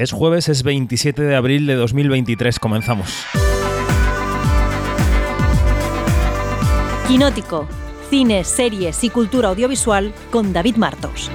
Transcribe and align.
Es 0.00 0.12
jueves, 0.12 0.48
es 0.48 0.62
27 0.62 1.20
de 1.20 1.36
abril 1.36 1.66
de 1.66 1.74
2023. 1.74 2.58
Comenzamos. 2.58 3.26
Quinótico. 7.06 7.68
Cine, 8.08 8.44
series 8.44 9.04
y 9.04 9.10
cultura 9.10 9.50
audiovisual 9.50 10.14
con 10.30 10.54
David 10.54 10.76
Martos. 10.76 11.30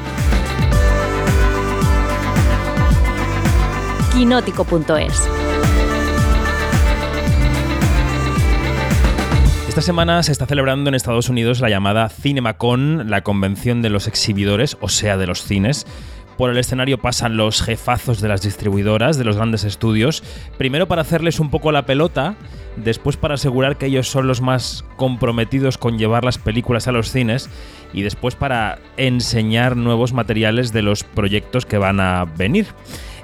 Quinótico.es. 4.14 5.30
Esta 9.70 9.82
semana 9.82 10.24
se 10.24 10.32
está 10.32 10.48
celebrando 10.48 10.88
en 10.88 10.96
Estados 10.96 11.30
Unidos 11.30 11.60
la 11.60 11.70
llamada 11.70 12.10
CinemaCon, 12.10 13.12
la 13.12 13.22
convención 13.22 13.84
de 13.84 13.92
los 13.92 14.08
exhibidores, 14.08 14.76
o 14.82 14.90
sea, 14.90 15.18
de 15.18 15.28
los 15.28 15.44
cines. 15.44 15.86
Por 16.38 16.50
el 16.50 16.58
escenario 16.58 16.98
pasan 16.98 17.38
los 17.38 17.62
jefazos 17.62 18.22
de 18.22 18.28
las 18.28 18.42
distribuidoras, 18.42 19.18
de 19.18 19.24
los 19.24 19.38
grandes 19.38 19.64
estudios, 19.64 20.24
primero 20.58 20.88
para 20.88 21.02
hacerles 21.02 21.40
un 21.40 21.50
poco 21.50 21.72
la 21.72 21.86
pelota, 21.86 22.36
después 22.76 23.16
para 23.16 23.36
asegurar 23.36 23.78
que 23.78 23.86
ellos 23.86 24.10
son 24.10 24.28
los 24.28 24.42
más 24.42 24.84
comprometidos 24.98 25.78
con 25.78 25.98
llevar 25.98 26.26
las 26.26 26.38
películas 26.38 26.88
a 26.88 26.92
los 26.92 27.12
cines 27.12 27.50
y 27.94 28.02
después 28.02 28.36
para 28.36 28.80
enseñar 28.98 29.78
nuevos 29.78 30.12
materiales 30.12 30.74
de 30.74 30.82
los 30.82 31.04
proyectos 31.04 31.66
que 31.66 31.78
van 31.78 32.00
a 32.00 32.26
venir. 32.26 32.68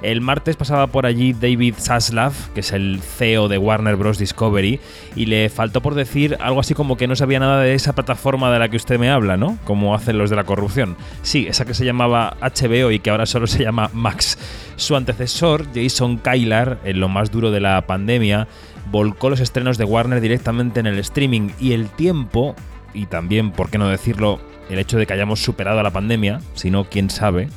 El 0.02 0.22
martes 0.22 0.56
pasaba 0.56 0.88
por 0.88 1.06
allí 1.06 1.34
David 1.34 1.76
Zaslav, 1.78 2.34
que 2.54 2.62
es 2.62 2.72
el 2.72 3.02
CEO 3.02 3.48
de 3.48 3.60
Warner 3.60 3.96
Bros. 3.96 4.18
Discovery, 4.18 4.80
y 5.16 5.28
le 5.28 5.48
faltó 5.50 5.82
por 5.82 5.94
decir 5.94 6.38
algo 6.40 6.60
así 6.60 6.74
como 6.74 6.98
que 6.98 7.08
no 7.08 7.16
sabía 7.16 7.40
nada 7.40 7.62
de 7.62 7.76
esa 7.76 7.94
plataforma 7.94 8.52
de 8.52 8.58
la 8.58 8.70
que 8.70 8.78
usted 8.78 8.98
me 8.98 9.12
habla, 9.12 9.38
¿no? 9.38 9.60
Como 9.64 9.94
hacen 9.94 10.18
los 10.18 10.32
de 10.32 10.36
la 10.36 10.44
corrupción. 10.44 10.98
Sí, 11.22 11.46
esa 11.48 11.66
que 11.66 11.76
se 11.76 11.86
llamaba 11.86 12.36
HBO 12.42 12.90
y 12.90 13.00
que 13.00 13.12
ahora 13.12 13.28
solo 13.28 13.46
se 13.46 13.64
llama 13.64 13.92
Max. 13.94 14.40
Su 14.76 14.96
antecesor, 14.96 15.68
Jason 15.76 16.18
Kylar, 16.18 16.80
en 16.84 17.00
lo 17.00 17.08
más 17.08 17.30
duro 17.30 17.52
de 17.52 17.60
la 17.60 17.86
pandemia, 17.86 18.48
volcó 18.92 19.30
los 19.30 19.40
estrenos 19.40 19.78
de 19.78 19.86
Warner 19.86 20.20
directamente 20.20 20.80
en 20.80 20.88
el 20.88 20.98
streaming 20.98 21.50
y 21.60 21.74
el 21.74 21.90
tiempo, 21.90 22.56
y 22.96 23.06
también, 23.06 23.52
por 23.52 23.70
qué 23.70 23.78
no 23.78 23.88
decirlo, 23.88 24.40
el 24.70 24.80
hecho 24.80 24.98
de 24.98 25.06
que 25.06 25.14
hayamos 25.14 25.42
superado 25.42 25.80
a 25.80 25.84
la 25.84 25.92
pandemia, 25.92 26.40
si 26.56 26.72
no, 26.72 26.86
quién 26.86 27.10
sabe, 27.10 27.50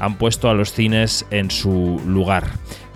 han 0.00 0.16
puesto 0.16 0.48
a 0.48 0.54
los 0.54 0.72
cines 0.72 1.26
en 1.30 1.50
su 1.50 2.00
lugar. 2.06 2.48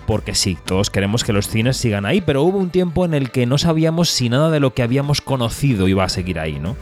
Porque 0.07 0.35
sí, 0.35 0.59
todos 0.65 0.91
queremos 0.91 1.25
que 1.25 1.33
los 1.33 1.49
cines 1.49 1.77
sigan 1.77 2.07
ahí, 2.07 2.21
pero 2.21 2.43
hubo 2.43 2.59
un 2.59 2.71
tiempo 2.71 3.05
en 3.05 3.15
el 3.15 3.31
que 3.31 3.47
no 3.47 3.59
sabíamos 3.59 4.09
si 4.11 4.29
nada 4.29 4.51
de 4.51 4.61
lo 4.61 4.75
que 4.75 4.83
habíamos 4.83 5.21
conocido 5.21 5.89
iba 5.89 6.05
a 6.05 6.09
seguir 6.09 6.39
ahí, 6.39 6.59
¿no? 6.59 6.77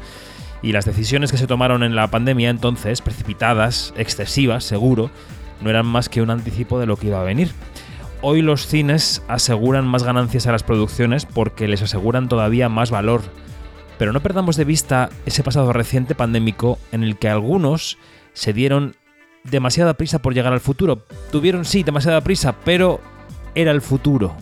Y 0.63 0.73
las 0.73 0.85
decisiones 0.85 1.31
que 1.31 1.39
se 1.39 1.47
tomaron 1.47 1.83
en 1.83 1.95
la 1.95 2.11
pandemia 2.11 2.51
entonces, 2.51 3.01
precipitadas, 3.01 3.95
excesivas, 3.97 4.65
seguro, 4.65 5.11
no 5.61 5.71
eran 5.71 5.87
más 5.87 6.09
que 6.09 6.23
un 6.23 6.31
anticipo 6.31 6.79
de 6.79 6.87
lo 6.87 6.97
que 6.97 7.09
iba 7.09 7.21
a 7.21 7.25
venir. 7.25 7.53
Hoy 8.23 8.43
los 8.43 8.67
cines 8.67 9.23
aseguran 9.29 9.87
más 9.87 10.03
ganancias 10.03 10.47
a 10.47 10.53
las 10.53 10.63
producciones 10.63 11.25
porque 11.25 11.69
les 11.69 11.83
aseguran 11.83 12.29
todavía 12.29 12.69
más 12.69 12.91
valor. 12.91 13.23
Pero 13.99 14.13
no 14.13 14.21
perdamos 14.21 14.57
de 14.57 14.65
vista 14.65 15.09
ese 15.25 15.43
pasado 15.43 15.73
reciente 15.73 16.15
pandémico 16.15 16.79
en 16.93 17.03
el 17.03 17.19
que 17.19 17.29
algunos 17.29 17.99
se 18.33 18.53
dieron 18.53 18.97
demasiada 19.45 19.95
prisa 19.95 20.21
por 20.21 20.35
llegar 20.35 20.53
al 20.53 20.61
futuro. 20.61 21.05
Tuvieron, 21.31 21.65
sí, 21.65 21.83
demasiada 21.83 22.21
prisa, 22.21 22.57
pero 22.65 23.01
era 23.55 23.71
el 23.71 23.81
futuro. 23.81 24.35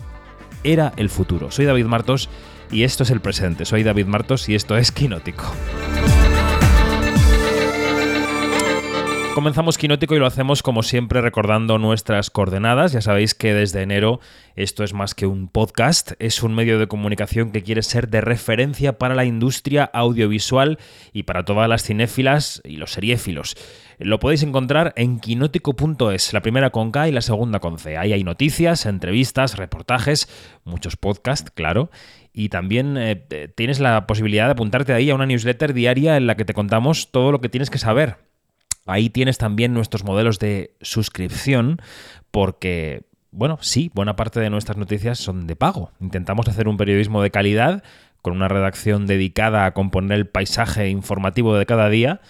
Era 0.63 0.93
el 0.97 1.09
futuro. 1.09 1.51
Soy 1.51 1.65
David 1.65 1.85
Martos 1.85 2.29
y 2.71 2.83
esto 2.83 3.03
es 3.03 3.11
el 3.11 3.21
presente. 3.21 3.65
Soy 3.65 3.83
David 3.83 4.05
Martos 4.05 4.49
y 4.49 4.55
esto 4.55 4.77
es 4.77 4.91
Quinótico. 4.91 5.45
Comenzamos 9.39 9.77
Quinótico 9.77 10.17
y 10.17 10.19
lo 10.19 10.25
hacemos 10.25 10.61
como 10.61 10.83
siempre 10.83 11.21
recordando 11.21 11.77
nuestras 11.77 12.29
coordenadas. 12.29 12.91
Ya 12.91 12.99
sabéis 12.99 13.33
que 13.33 13.53
desde 13.53 13.81
enero 13.81 14.19
esto 14.57 14.83
es 14.83 14.93
más 14.93 15.15
que 15.15 15.27
un 15.27 15.47
podcast, 15.47 16.11
es 16.19 16.43
un 16.43 16.53
medio 16.53 16.77
de 16.77 16.89
comunicación 16.89 17.53
que 17.53 17.63
quiere 17.63 17.81
ser 17.81 18.09
de 18.09 18.19
referencia 18.19 18.97
para 18.97 19.15
la 19.15 19.23
industria 19.23 19.89
audiovisual 19.93 20.77
y 21.13 21.23
para 21.23 21.45
todas 21.45 21.69
las 21.69 21.83
cinéfilas 21.83 22.61
y 22.65 22.75
los 22.75 22.91
seriéfilos. 22.91 23.55
Lo 23.97 24.19
podéis 24.19 24.43
encontrar 24.43 24.91
en 24.97 25.21
quinótico.es, 25.21 26.33
la 26.33 26.41
primera 26.41 26.71
con 26.71 26.91
K 26.91 27.07
y 27.07 27.13
la 27.13 27.21
segunda 27.21 27.61
con 27.61 27.79
C. 27.79 27.95
Ahí 27.95 28.11
hay 28.11 28.25
noticias, 28.25 28.85
entrevistas, 28.85 29.55
reportajes, 29.55 30.27
muchos 30.65 30.97
podcasts, 30.97 31.49
claro. 31.49 31.91
Y 32.33 32.49
también 32.49 32.97
eh, 32.97 33.15
tienes 33.55 33.79
la 33.79 34.05
posibilidad 34.05 34.47
de 34.47 34.51
apuntarte 34.51 34.91
ahí 34.91 35.09
a 35.09 35.15
una 35.15 35.25
newsletter 35.25 35.73
diaria 35.73 36.17
en 36.17 36.27
la 36.27 36.35
que 36.35 36.43
te 36.43 36.53
contamos 36.53 37.13
todo 37.13 37.31
lo 37.31 37.39
que 37.39 37.47
tienes 37.47 37.69
que 37.69 37.77
saber 37.77 38.28
Ahí 38.89 39.09
tienes 39.09 39.37
también 39.37 39.73
nuestros 39.73 40.03
modelos 40.03 40.39
de 40.39 40.75
suscripción 40.81 41.77
porque, 42.31 43.03
bueno, 43.31 43.59
sí, 43.61 43.91
buena 43.93 44.15
parte 44.15 44.39
de 44.39 44.49
nuestras 44.49 44.77
noticias 44.77 45.19
son 45.19 45.45
de 45.45 45.55
pago. 45.55 45.91
Intentamos 45.99 46.47
hacer 46.47 46.67
un 46.67 46.77
periodismo 46.77 47.21
de 47.21 47.29
calidad 47.29 47.83
con 48.23 48.35
una 48.35 48.47
redacción 48.47 49.05
dedicada 49.05 49.65
a 49.65 49.73
componer 49.73 50.17
el 50.17 50.27
paisaje 50.27 50.89
informativo 50.89 51.55
de 51.55 51.67
cada 51.67 51.87
día 51.89 52.21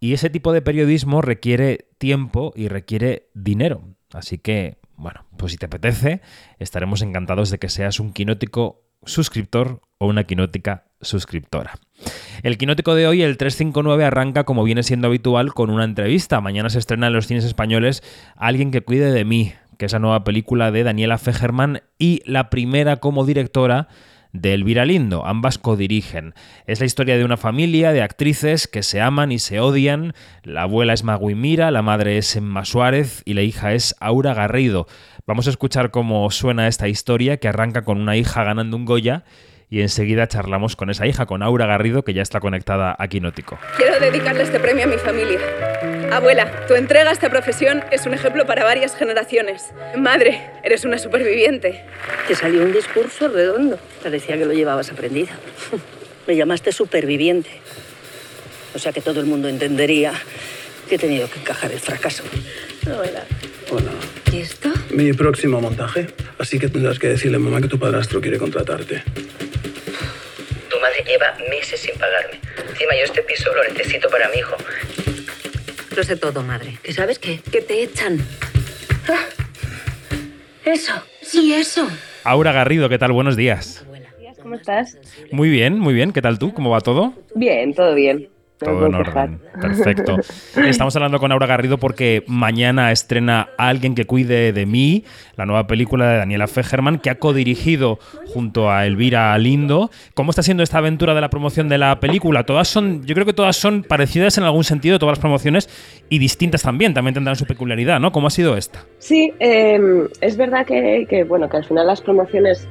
y 0.00 0.12
ese 0.12 0.30
tipo 0.30 0.52
de 0.52 0.62
periodismo 0.62 1.22
requiere 1.22 1.86
tiempo 1.98 2.52
y 2.56 2.66
requiere 2.66 3.28
dinero. 3.34 3.82
Así 4.12 4.38
que, 4.38 4.78
bueno, 4.96 5.24
pues 5.36 5.52
si 5.52 5.58
te 5.58 5.66
apetece, 5.66 6.22
estaremos 6.58 7.02
encantados 7.02 7.50
de 7.50 7.58
que 7.58 7.68
seas 7.68 8.00
un 8.00 8.12
quinótico 8.12 8.82
suscriptor 9.04 9.80
o 9.98 10.06
una 10.06 10.24
quinótica 10.24 10.84
suscriptora. 11.00 11.74
El 12.42 12.58
quinótico 12.58 12.94
de 12.94 13.06
hoy, 13.06 13.22
el 13.22 13.36
359, 13.36 14.04
arranca 14.04 14.44
como 14.44 14.64
viene 14.64 14.82
siendo 14.82 15.08
habitual 15.08 15.52
con 15.52 15.70
una 15.70 15.84
entrevista. 15.84 16.40
Mañana 16.40 16.70
se 16.70 16.78
estrena 16.78 17.08
en 17.08 17.12
los 17.12 17.26
cines 17.26 17.44
españoles 17.44 18.02
Alguien 18.36 18.70
que 18.70 18.82
cuide 18.82 19.12
de 19.12 19.24
mí, 19.24 19.52
que 19.78 19.86
es 19.86 19.92
la 19.92 19.98
nueva 19.98 20.24
película 20.24 20.70
de 20.70 20.84
Daniela 20.84 21.18
Fegerman 21.18 21.82
y 21.98 22.22
la 22.24 22.50
primera 22.50 22.96
como 22.96 23.24
directora 23.24 23.88
de 24.32 24.54
Elvira 24.54 24.84
Lindo. 24.84 25.26
Ambas 25.26 25.58
codirigen. 25.58 26.34
Es 26.66 26.80
la 26.80 26.86
historia 26.86 27.16
de 27.16 27.24
una 27.24 27.36
familia 27.36 27.92
de 27.92 28.02
actrices 28.02 28.68
que 28.68 28.82
se 28.82 29.00
aman 29.00 29.32
y 29.32 29.38
se 29.38 29.60
odian. 29.60 30.14
La 30.42 30.62
abuela 30.62 30.92
es 30.92 31.04
Maguimira, 31.04 31.70
la 31.70 31.82
madre 31.82 32.18
es 32.18 32.34
Emma 32.36 32.64
Suárez 32.64 33.22
y 33.24 33.34
la 33.34 33.42
hija 33.42 33.72
es 33.72 33.94
Aura 34.00 34.34
Garrido. 34.34 34.86
Vamos 35.26 35.46
a 35.46 35.50
escuchar 35.50 35.90
cómo 35.90 36.30
suena 36.30 36.66
esta 36.68 36.88
historia 36.88 37.36
que 37.36 37.48
arranca 37.48 37.84
con 37.84 38.00
una 38.00 38.16
hija 38.16 38.44
ganando 38.44 38.76
un 38.76 38.84
Goya 38.84 39.24
y 39.68 39.82
enseguida 39.82 40.26
charlamos 40.26 40.74
con 40.74 40.90
esa 40.90 41.06
hija, 41.06 41.26
con 41.26 41.42
Aura 41.42 41.66
Garrido, 41.66 42.02
que 42.02 42.12
ya 42.12 42.22
está 42.22 42.40
conectada 42.40 42.96
a 42.98 43.08
Quinótico. 43.08 43.58
Quiero 43.76 44.00
dedicarle 44.00 44.42
este 44.42 44.58
premio 44.58 44.84
a 44.84 44.88
mi 44.88 44.96
familia. 44.96 45.38
Abuela, 46.10 46.66
tu 46.66 46.74
entrega 46.74 47.10
a 47.10 47.12
esta 47.12 47.30
profesión 47.30 47.84
es 47.92 48.04
un 48.04 48.14
ejemplo 48.14 48.44
para 48.44 48.64
varias 48.64 48.96
generaciones. 48.96 49.70
Madre, 49.96 50.50
eres 50.64 50.84
una 50.84 50.98
superviviente. 50.98 51.84
Te 52.26 52.34
salió 52.34 52.62
un 52.62 52.72
discurso 52.72 53.28
redondo. 53.28 53.78
Parecía 54.02 54.36
que 54.36 54.44
lo 54.44 54.52
llevabas 54.52 54.90
aprendido. 54.90 55.28
Me 56.26 56.34
llamaste 56.34 56.72
superviviente. 56.72 57.50
O 58.74 58.78
sea 58.80 58.92
que 58.92 59.00
todo 59.00 59.20
el 59.20 59.26
mundo 59.26 59.48
entendería 59.48 60.12
que 60.88 60.96
he 60.96 60.98
tenido 60.98 61.30
que 61.30 61.38
encajar 61.38 61.70
el 61.70 61.78
fracaso. 61.78 62.24
Hola. 62.86 63.24
Hola. 63.70 63.92
¿Y 64.32 64.40
esto? 64.40 64.68
Mi 64.90 65.12
próximo 65.12 65.60
montaje. 65.60 66.08
Así 66.38 66.58
que 66.58 66.68
tendrás 66.68 66.98
que 66.98 67.06
decirle 67.06 67.36
a 67.36 67.40
mamá 67.40 67.60
que 67.60 67.68
tu 67.68 67.78
padrastro 67.78 68.20
quiere 68.20 68.38
contratarte. 68.38 69.04
Tu 70.68 70.80
madre 70.80 71.04
lleva 71.06 71.36
meses 71.48 71.80
sin 71.80 71.96
pagarme. 71.96 72.40
Encima 72.68 72.96
yo 72.96 73.04
este 73.04 73.22
piso 73.22 73.54
lo 73.54 73.62
necesito 73.72 74.08
para 74.08 74.28
mi 74.30 74.38
hijo. 74.38 74.56
Lo 75.96 76.04
sé 76.04 76.16
todo, 76.16 76.42
madre. 76.42 76.78
¿Que 76.82 76.92
sabes 76.92 77.18
qué? 77.18 77.40
Que 77.50 77.60
te 77.62 77.82
echan. 77.82 78.18
Ah. 79.08 79.26
Eso. 80.64 80.92
Sí, 81.20 81.52
eso. 81.52 81.88
Aura 82.24 82.52
Garrido, 82.52 82.88
¿qué 82.88 82.98
tal? 82.98 83.12
Buenos 83.12 83.36
días. 83.36 83.84
¿Cómo 84.42 84.54
estás? 84.54 84.96
Muy 85.30 85.50
bien, 85.50 85.78
muy 85.78 85.92
bien. 85.92 86.12
¿Qué 86.12 86.22
tal 86.22 86.38
tú? 86.38 86.54
¿Cómo 86.54 86.70
va 86.70 86.80
todo? 86.80 87.12
Bien, 87.34 87.74
todo 87.74 87.94
bien. 87.94 88.28
Todo 88.60 88.86
en 88.86 88.94
orden. 88.94 89.40
Perfecto. 89.60 90.16
Estamos 90.56 90.94
hablando 90.94 91.18
con 91.18 91.32
Aura 91.32 91.46
Garrido 91.46 91.78
porque 91.78 92.22
mañana 92.26 92.92
estrena 92.92 93.48
Alguien 93.56 93.94
que 93.94 94.04
cuide 94.04 94.52
de 94.52 94.66
mí, 94.66 95.04
la 95.36 95.46
nueva 95.46 95.66
película 95.66 96.10
de 96.10 96.18
Daniela 96.18 96.46
Fegerman, 96.46 96.98
que 96.98 97.10
ha 97.10 97.14
codirigido 97.14 97.98
junto 98.26 98.70
a 98.70 98.86
Elvira 98.86 99.36
Lindo. 99.38 99.90
¿Cómo 100.14 100.30
está 100.30 100.42
siendo 100.42 100.62
esta 100.62 100.78
aventura 100.78 101.14
de 101.14 101.20
la 101.22 101.30
promoción 101.30 101.68
de 101.68 101.78
la 101.78 102.00
película? 102.00 102.44
Todas 102.44 102.68
son, 102.68 103.04
yo 103.06 103.14
creo 103.14 103.26
que 103.26 103.32
todas 103.32 103.56
son 103.56 103.82
parecidas 103.82 104.36
en 104.36 104.44
algún 104.44 104.64
sentido, 104.64 104.98
todas 104.98 105.12
las 105.12 105.20
promociones, 105.20 105.68
y 106.08 106.18
distintas 106.18 106.62
también, 106.62 106.92
también 106.92 107.14
tendrán 107.14 107.36
su 107.36 107.46
peculiaridad, 107.46 107.98
¿no? 107.98 108.12
¿Cómo 108.12 108.26
ha 108.26 108.30
sido 108.30 108.56
esta? 108.56 108.84
Sí, 108.98 109.32
eh, 109.40 109.80
es 110.20 110.36
verdad 110.36 110.66
que, 110.66 111.24
bueno, 111.26 111.48
que 111.48 111.56
al 111.56 111.64
final 111.64 111.86
las 111.86 112.02
promociones 112.02 112.68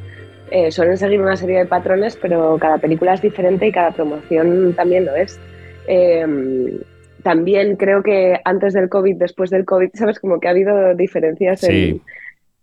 eh, 0.51 0.71
suelen 0.71 0.97
seguir 0.97 1.19
una 1.19 1.35
serie 1.35 1.59
de 1.59 1.65
patrones, 1.65 2.17
pero 2.21 2.57
cada 2.59 2.77
película 2.77 3.13
es 3.13 3.21
diferente 3.21 3.67
y 3.67 3.71
cada 3.71 3.91
promoción 3.91 4.73
también 4.75 5.05
lo 5.05 5.15
es. 5.15 5.39
Em, 5.91 6.81
también 7.23 7.75
creo 7.75 8.03
que 8.03 8.39
antes 8.45 8.73
del 8.73 8.89
COVID, 8.89 9.15
después 9.17 9.49
del 9.49 9.65
COVID, 9.65 9.89
sabes, 9.95 10.19
como 10.19 10.39
que 10.39 10.47
ha 10.47 10.51
habido 10.51 10.93
diferencias 10.93 11.63
en, 11.63 12.01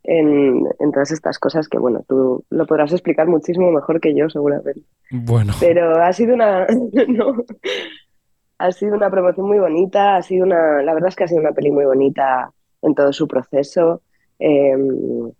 en, 0.05 0.93
todas 0.93 1.11
estas 1.11 1.41
cosas 1.41 1.69
que, 1.69 1.77
bueno, 1.77 2.05
tú 2.09 2.45
lo 2.51 2.67
podrás 2.67 2.93
explicar 2.93 3.27
muchísimo 3.27 3.73
mejor 3.73 4.01
que 4.01 4.15
yo, 4.15 4.31
seguramente. 4.31 4.81
Bueno. 5.11 5.53
Pero 5.59 5.97
ha 5.97 6.13
sido 6.13 6.35
una... 6.35 6.69
ha 8.59 8.73
sido 8.73 8.95
una 8.95 9.11
promoción 9.11 9.49
muy 9.49 9.59
bonita, 9.59 10.17
ha 10.17 10.23
sido 10.23 10.47
una... 10.47 10.81
La 10.83 10.95
verdad 10.95 11.09
es 11.09 11.17
que 11.17 11.25
ha 11.25 11.29
sido 11.29 11.41
una 11.41 11.53
peli 11.53 11.73
muy 11.73 11.85
bonita 11.85 12.53
en 12.83 12.95
todo 12.95 13.13
su 13.13 13.27
proceso. 13.27 14.03
Em, 14.39 15.33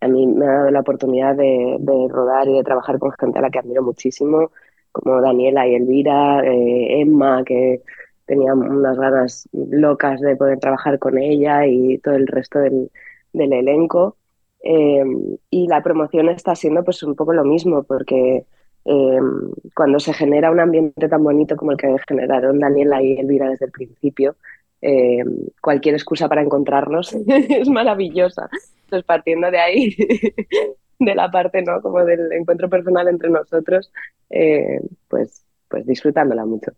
a 0.00 0.08
mí 0.08 0.26
me 0.26 0.46
ha 0.46 0.52
dado 0.52 0.70
la 0.70 0.80
oportunidad 0.80 1.34
de, 1.34 1.78
rodar 2.10 2.48
y 2.48 2.56
de 2.56 2.64
trabajar 2.64 2.98
con 2.98 3.12
gente 3.12 3.38
a 3.38 3.42
la 3.42 3.50
que 3.50 3.60
admiro 3.60 3.82
muchísimo, 3.82 4.50
como 4.92 5.20
Daniela 5.20 5.66
y 5.66 5.74
Elvira, 5.74 6.42
eh, 6.44 7.00
Emma, 7.00 7.42
que 7.44 7.82
tenía 8.26 8.54
unas 8.54 8.98
ganas 8.98 9.48
locas 9.52 10.20
de 10.20 10.36
poder 10.36 10.58
trabajar 10.58 10.98
con 10.98 11.18
ella 11.18 11.66
y 11.66 11.98
todo 11.98 12.14
el 12.14 12.26
resto 12.26 12.58
del, 12.58 12.90
elenco. 13.32 14.16
Em, 14.60 15.36
y 15.50 15.68
la 15.68 15.82
promoción 15.82 16.28
está 16.28 16.54
siendo 16.54 16.84
pues 16.84 17.02
un 17.02 17.14
poco 17.14 17.32
lo 17.32 17.44
mismo, 17.44 17.84
porque 17.84 18.44
em, 18.84 19.50
cuando 19.74 19.98
se 20.00 20.12
genera 20.12 20.50
un 20.50 20.60
ambiente 20.60 21.08
tan 21.08 21.22
bonito 21.22 21.56
como 21.56 21.72
el 21.72 21.78
que 21.78 21.94
generaron 22.06 22.58
Daniela 22.58 23.02
y 23.02 23.18
Elvira 23.18 23.50
desde 23.50 23.66
el 23.66 23.72
principio, 23.72 24.36
eh, 24.80 25.24
cualquier 25.60 25.94
excusa 25.94 26.28
para 26.28 26.42
encontrarnos 26.42 27.12
es 27.26 27.68
maravillosa. 27.68 28.48
Entonces, 28.84 29.04
partiendo 29.04 29.50
de 29.50 29.58
ahí, 29.58 29.96
de 30.98 31.14
la 31.14 31.30
parte, 31.30 31.62
¿no? 31.62 31.80
Como 31.80 32.04
del 32.04 32.32
encuentro 32.32 32.68
personal 32.68 33.08
entre 33.08 33.30
nosotros, 33.30 33.90
eh, 34.30 34.80
pues, 35.08 35.44
pues 35.68 35.86
disfrutándola 35.86 36.44
mucho. 36.44 36.72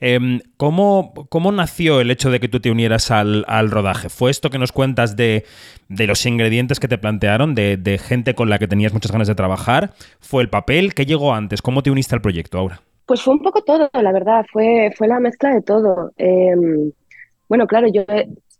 Em, 0.00 0.40
¿cómo, 0.58 1.52
nació 1.52 2.00
el 2.00 2.10
hecho 2.10 2.30
de 2.30 2.40
que 2.40 2.48
tú 2.48 2.60
te 2.60 2.70
unieras 2.70 3.10
al, 3.10 3.70
rodaje? 3.70 4.10
¿Fue 4.10 4.30
esto 4.30 4.50
que 4.50 4.58
nos 4.58 4.72
cuentas 4.72 5.16
de, 5.16 5.44
los 5.88 6.26
ingredientes 6.26 6.78
que 6.78 6.88
te 6.88 6.98
plantearon, 6.98 7.54
de, 7.54 8.00
gente 8.02 8.34
con 8.34 8.50
la 8.50 8.58
que 8.58 8.68
tenías 8.68 8.92
muchas 8.92 9.12
ganas 9.12 9.28
de 9.28 9.34
trabajar? 9.34 9.92
¿Fue 10.20 10.42
el 10.42 10.50
papel? 10.50 10.94
¿Qué 10.94 11.06
llegó 11.06 11.32
antes? 11.32 11.62
¿Cómo 11.62 11.82
te 11.82 11.90
uniste 11.90 12.14
al 12.14 12.20
proyecto 12.20 12.58
ahora? 12.58 12.82
Pues 13.06 13.22
fue 13.22 13.32
un 13.32 13.42
poco 13.42 13.62
todo, 13.64 13.88
la 13.94 14.12
verdad, 14.12 14.44
fue, 14.52 14.92
fue 14.94 15.08
la 15.08 15.18
mezcla 15.18 15.54
de 15.54 15.62
todo. 15.62 16.12
Em, 16.18 16.92
bueno, 17.48 17.66
claro, 17.66 17.88
yo, 17.88 18.04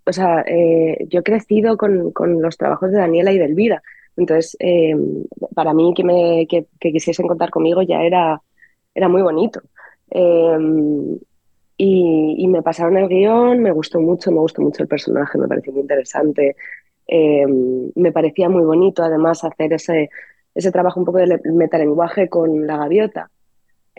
o 0.06 0.12
sea, 0.12 0.42
eh, 0.46 1.06
yo 1.10 1.20
he 1.20 1.22
crecido 1.22 1.76
con, 1.76 2.12
los 2.40 2.56
trabajos 2.56 2.90
de 2.90 2.98
Daniela 2.98 3.30
y 3.32 3.38
de 3.38 3.44
Elvira. 3.44 3.82
Entonces, 4.19 4.56
em, 4.61 5.25
para 5.55 5.73
mí 5.75 5.94
que, 5.97 6.05
me, 6.05 6.47
que, 6.49 6.67
quisiesen 6.81 7.26
contar 7.26 7.50
conmigo 7.50 7.82
ya 7.82 8.03
era, 8.03 8.43
era 8.94 9.09
muy 9.09 9.23
bonito. 9.23 9.61
Em, 10.11 11.19
y, 11.79 12.47
me 12.49 12.62
pasaron 12.62 12.97
el 12.99 13.09
guion, 13.09 13.61
me 13.62 13.73
gustó 13.73 14.00
mucho, 14.00 14.31
me 14.32 14.41
gustó 14.41 14.62
mucho 14.62 14.82
el 14.82 14.88
personaje, 14.88 15.38
me 15.38 15.49
pareció 15.49 15.73
muy 15.73 15.82
interesante. 15.82 16.56
me 17.94 18.12
parecía 18.12 18.49
muy 18.49 18.65
bonito 18.65 19.03
además 19.03 19.44
hacer 19.44 19.73
ese, 19.73 20.11
ese 20.55 20.73
trabajo 20.73 21.00
un 21.00 21.06
poco 21.06 21.19
de 21.19 21.41
metalenguaje 21.44 22.29
con 22.29 22.67
la 22.67 22.76
gaviota 22.79 23.31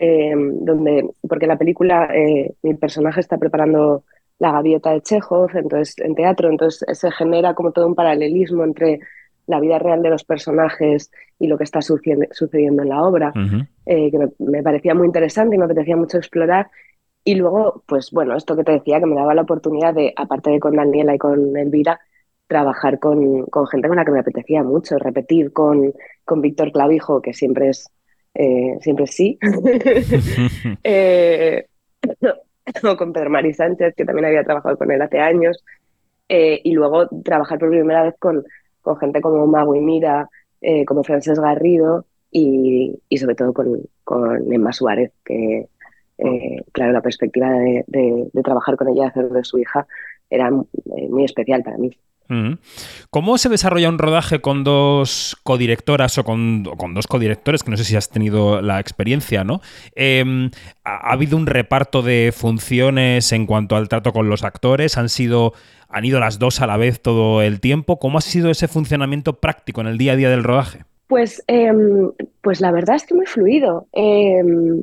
eh, 0.02 0.32
donde, 0.34 1.10
porque 1.28 1.46
la 1.46 1.58
película 1.58 2.08
eh, 2.14 2.54
mi 2.62 2.74
personaje 2.74 3.20
está 3.20 3.36
preparando 3.36 4.04
la 4.38 4.50
gaviota 4.52 4.92
de 4.92 5.02
Chekhov, 5.02 5.50
entonces 5.54 5.94
en 5.98 6.14
teatro, 6.14 6.48
entonces 6.48 6.98
se 6.98 7.10
genera 7.10 7.52
como 7.52 7.72
todo 7.72 7.86
un 7.86 7.94
paralelismo 7.94 8.64
entre 8.64 9.00
la 9.50 9.60
vida 9.60 9.78
real 9.78 10.02
de 10.02 10.10
los 10.10 10.24
personajes 10.24 11.10
y 11.38 11.46
lo 11.46 11.58
que 11.58 11.64
está 11.64 11.80
sucediendo 11.82 12.82
en 12.82 12.88
la 12.88 13.02
obra, 13.02 13.32
eh, 13.86 14.10
que 14.10 14.18
me, 14.38 14.62
parecía 14.62 14.94
muy 14.94 15.06
interesante 15.06 15.56
y 15.56 15.58
me 15.58 15.64
apetecía 15.64 15.96
mucho 15.96 16.18
explorar. 16.18 16.70
Y 17.24 17.34
luego, 17.34 17.82
pues 17.86 18.10
bueno, 18.12 18.36
esto 18.36 18.56
que 18.56 18.64
te 18.64 18.72
decía, 18.72 19.00
que 19.00 19.06
me 19.06 19.16
daba 19.16 19.34
la 19.34 19.42
oportunidad 19.42 19.92
de, 19.94 20.12
aparte 20.16 20.50
de 20.50 20.60
con 20.60 20.76
Daniela 20.76 21.14
y 21.14 21.18
con 21.18 21.56
Elvira, 21.56 22.00
trabajar 22.46 22.98
con, 22.98 23.44
con 23.46 23.66
gente 23.66 23.88
con 23.88 23.96
la 23.96 24.04
que 24.04 24.10
me 24.10 24.20
apetecía 24.20 24.62
mucho, 24.62 24.98
repetir 24.98 25.52
con, 25.52 25.92
con 26.24 26.40
Víctor 26.40 26.72
Clavijo, 26.72 27.20
que 27.20 27.34
siempre 27.34 27.68
es 27.68 27.90
eh, 28.34 28.78
siempre 28.80 29.06
sí. 29.06 29.38
eh, 30.84 31.66
con 32.98 33.12
Pedro 33.12 33.30
Mari 33.30 33.52
Sánchez, 33.52 33.94
que 33.96 34.04
también 34.04 34.26
había 34.26 34.44
trabajado 34.44 34.76
con 34.76 34.90
él 34.90 35.02
hace 35.02 35.18
años. 35.18 35.64
Eh, 36.28 36.60
y 36.62 36.72
luego 36.72 37.08
trabajar 37.24 37.58
por 37.58 37.70
primera 37.70 38.04
vez 38.04 38.14
con, 38.20 38.44
con 38.82 38.96
gente 38.98 39.20
como 39.20 39.46
Mago 39.46 39.74
y 39.74 39.80
Mira, 39.80 40.28
eh, 40.60 40.84
como 40.84 41.04
Frances 41.04 41.38
Garrido 41.38 42.06
y, 42.30 42.98
sobre 43.18 43.34
todo 43.34 43.52
con, 43.52 43.88
Emma 44.50 44.72
Suárez, 44.72 45.12
que, 45.24 45.68
claro, 46.72 46.92
la 46.92 47.00
perspectiva 47.00 47.50
de, 47.50 48.30
trabajar 48.44 48.76
con 48.76 48.88
ella, 48.88 49.08
hacer 49.08 49.28
de 49.30 49.44
su 49.44 49.58
hija, 49.58 49.86
era 50.28 50.50
muy 50.50 51.24
especial 51.24 51.62
para 51.62 51.78
mí. 51.78 51.90
¿Cómo 53.10 53.38
se 53.38 53.48
desarrolla 53.48 53.88
un 53.88 53.98
rodaje 53.98 54.40
con 54.40 54.62
dos 54.62 55.36
codirectoras 55.42 56.16
o 56.18 56.24
con, 56.24 56.62
dos 56.62 57.06
codirectores? 57.06 57.62
Que 57.62 57.70
no 57.70 57.76
sé 57.76 57.84
si 57.84 57.96
has 57.96 58.08
tenido 58.08 58.62
la 58.62 58.78
experiencia, 58.78 59.42
¿no? 59.42 59.60
Em, 59.94 60.50
¿ha, 60.84 61.12
habido 61.12 61.36
un 61.36 61.46
reparto 61.46 62.02
de 62.02 62.32
funciones 62.34 63.32
en 63.32 63.46
cuanto 63.46 63.76
al 63.76 63.88
trato 63.88 64.12
con 64.12 64.28
los 64.28 64.44
actores? 64.44 64.96
¿Han 64.96 65.08
sido, 65.08 65.54
han 65.88 66.04
ido 66.04 66.20
las 66.20 66.38
dos 66.38 66.60
a 66.60 66.66
la 66.66 66.76
vez 66.76 67.00
todo 67.00 67.42
el 67.42 67.60
tiempo? 67.60 67.98
¿Cómo 67.98 68.18
ha 68.18 68.22
sido 68.22 68.50
ese 68.50 68.68
funcionamiento 68.68 69.40
práctico 69.40 69.80
en 69.80 69.88
el 69.88 69.98
día 69.98 70.12
a 70.12 70.16
día 70.16 70.30
del 70.30 70.44
rodaje? 70.44 70.84
Pues, 71.08 71.42
em, 71.48 72.12
pues 72.42 72.60
la 72.60 72.70
verdad 72.70 72.94
es 72.94 73.06
que 73.06 73.14
muy 73.14 73.26
fluido. 73.26 73.88
Em, 73.92 74.82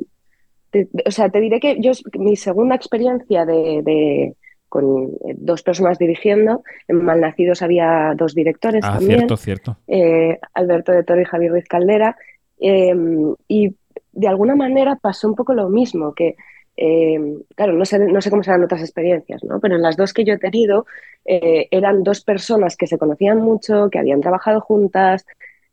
o 1.06 1.10
sea, 1.10 1.30
te 1.30 1.40
diré 1.40 1.60
que 1.60 1.80
yo 1.80 1.92
mi 2.18 2.36
segunda 2.36 2.74
experiencia 2.74 3.46
de 3.46 4.34
con 4.68 5.12
eh, 5.26 5.34
dos 5.36 5.62
personas 5.62 5.98
dirigiendo. 5.98 6.62
En 6.86 7.04
Malnacidos 7.04 7.62
había 7.62 8.14
dos 8.16 8.34
directores 8.34 8.84
ah, 8.84 8.94
también. 8.94 9.20
Cierto, 9.20 9.36
cierto. 9.36 9.76
Eh, 9.86 10.38
Alberto 10.54 10.92
de 10.92 11.04
Toro 11.04 11.20
y 11.20 11.24
Javier 11.24 11.52
Ruiz 11.52 11.68
Caldera. 11.68 12.16
Em, 12.58 13.34
y 13.46 13.74
de 14.12 14.28
alguna 14.28 14.56
manera 14.56 14.96
pasó 14.96 15.28
un 15.28 15.34
poco 15.34 15.54
lo 15.54 15.68
mismo, 15.68 16.12
que 16.14 16.36
em, 16.76 17.40
claro, 17.54 17.72
no 17.72 17.84
sé, 17.84 17.98
no 17.98 18.20
sé 18.20 18.30
cómo 18.30 18.42
serán 18.42 18.64
otras 18.64 18.80
experiencias, 18.80 19.42
¿no? 19.44 19.60
pero 19.60 19.76
en 19.76 19.82
las 19.82 19.96
dos 19.96 20.12
que 20.12 20.24
yo 20.24 20.34
he 20.34 20.38
tenido 20.38 20.86
eh, 21.24 21.68
eran 21.70 22.02
dos 22.02 22.22
personas 22.22 22.76
que 22.76 22.86
se 22.86 22.98
conocían 22.98 23.38
mucho, 23.38 23.90
que 23.90 23.98
habían 23.98 24.20
trabajado 24.20 24.60
juntas, 24.60 25.24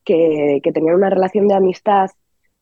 que, 0.03 0.59
que 0.63 0.71
tenían 0.71 0.95
una 0.95 1.09
relación 1.09 1.47
de 1.47 1.55
amistad. 1.55 2.11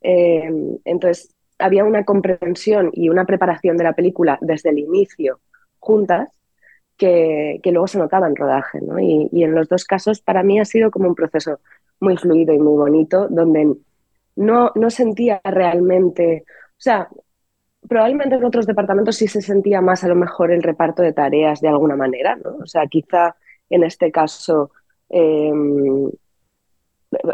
Em, 0.02 0.78
entonces, 0.86 1.34
había 1.60 1.84
una 1.84 2.04
comprensión 2.06 2.90
y 2.94 3.10
una 3.10 3.26
preparación 3.26 3.78
de 3.78 3.84
la 3.84 3.94
película 3.94 4.38
desde 4.42 4.70
el 4.70 4.80
inicio 4.80 5.40
juntas 5.84 6.30
que, 6.98 7.60
luego 7.66 7.88
se 7.88 7.98
notaba 7.98 8.28
en 8.28 8.36
rodaje. 8.36 8.80
¿no? 8.82 9.00
Y, 9.00 9.30
en 9.44 9.54
los 9.54 9.68
dos 9.68 9.86
casos 9.86 10.22
para 10.22 10.44
mí 10.44 10.60
ha 10.60 10.66
sido 10.66 10.92
como 10.92 11.10
un 11.10 11.16
proceso 11.16 11.60
muy 12.00 12.18
fluido 12.18 12.54
y 12.54 12.60
muy 12.60 12.78
bonito, 12.78 13.28
donde 13.30 13.76
no, 14.36 14.72
no 14.76 14.90
sentía 14.90 15.42
realmente, 15.44 16.46
o 16.48 16.82
sea, 16.82 17.10
probablemente 17.88 18.36
en 18.36 18.44
otros 18.44 18.66
departamentos 18.66 19.18
sí 19.18 19.28
se 19.28 19.42
sentía 19.42 19.82
más 19.82 20.04
a 20.04 20.08
lo 20.08 20.16
mejor 20.16 20.52
el 20.52 20.64
reparto 20.64 21.02
de 21.02 21.14
tareas 21.14 21.62
de 21.62 21.70
alguna 21.70 21.96
manera, 21.96 22.36
¿no? 22.36 22.58
O 22.58 22.66
sea, 22.66 22.88
quizá 22.88 23.36
en 23.70 23.84
este 23.84 24.12
caso, 24.12 24.72
em, 25.10 26.10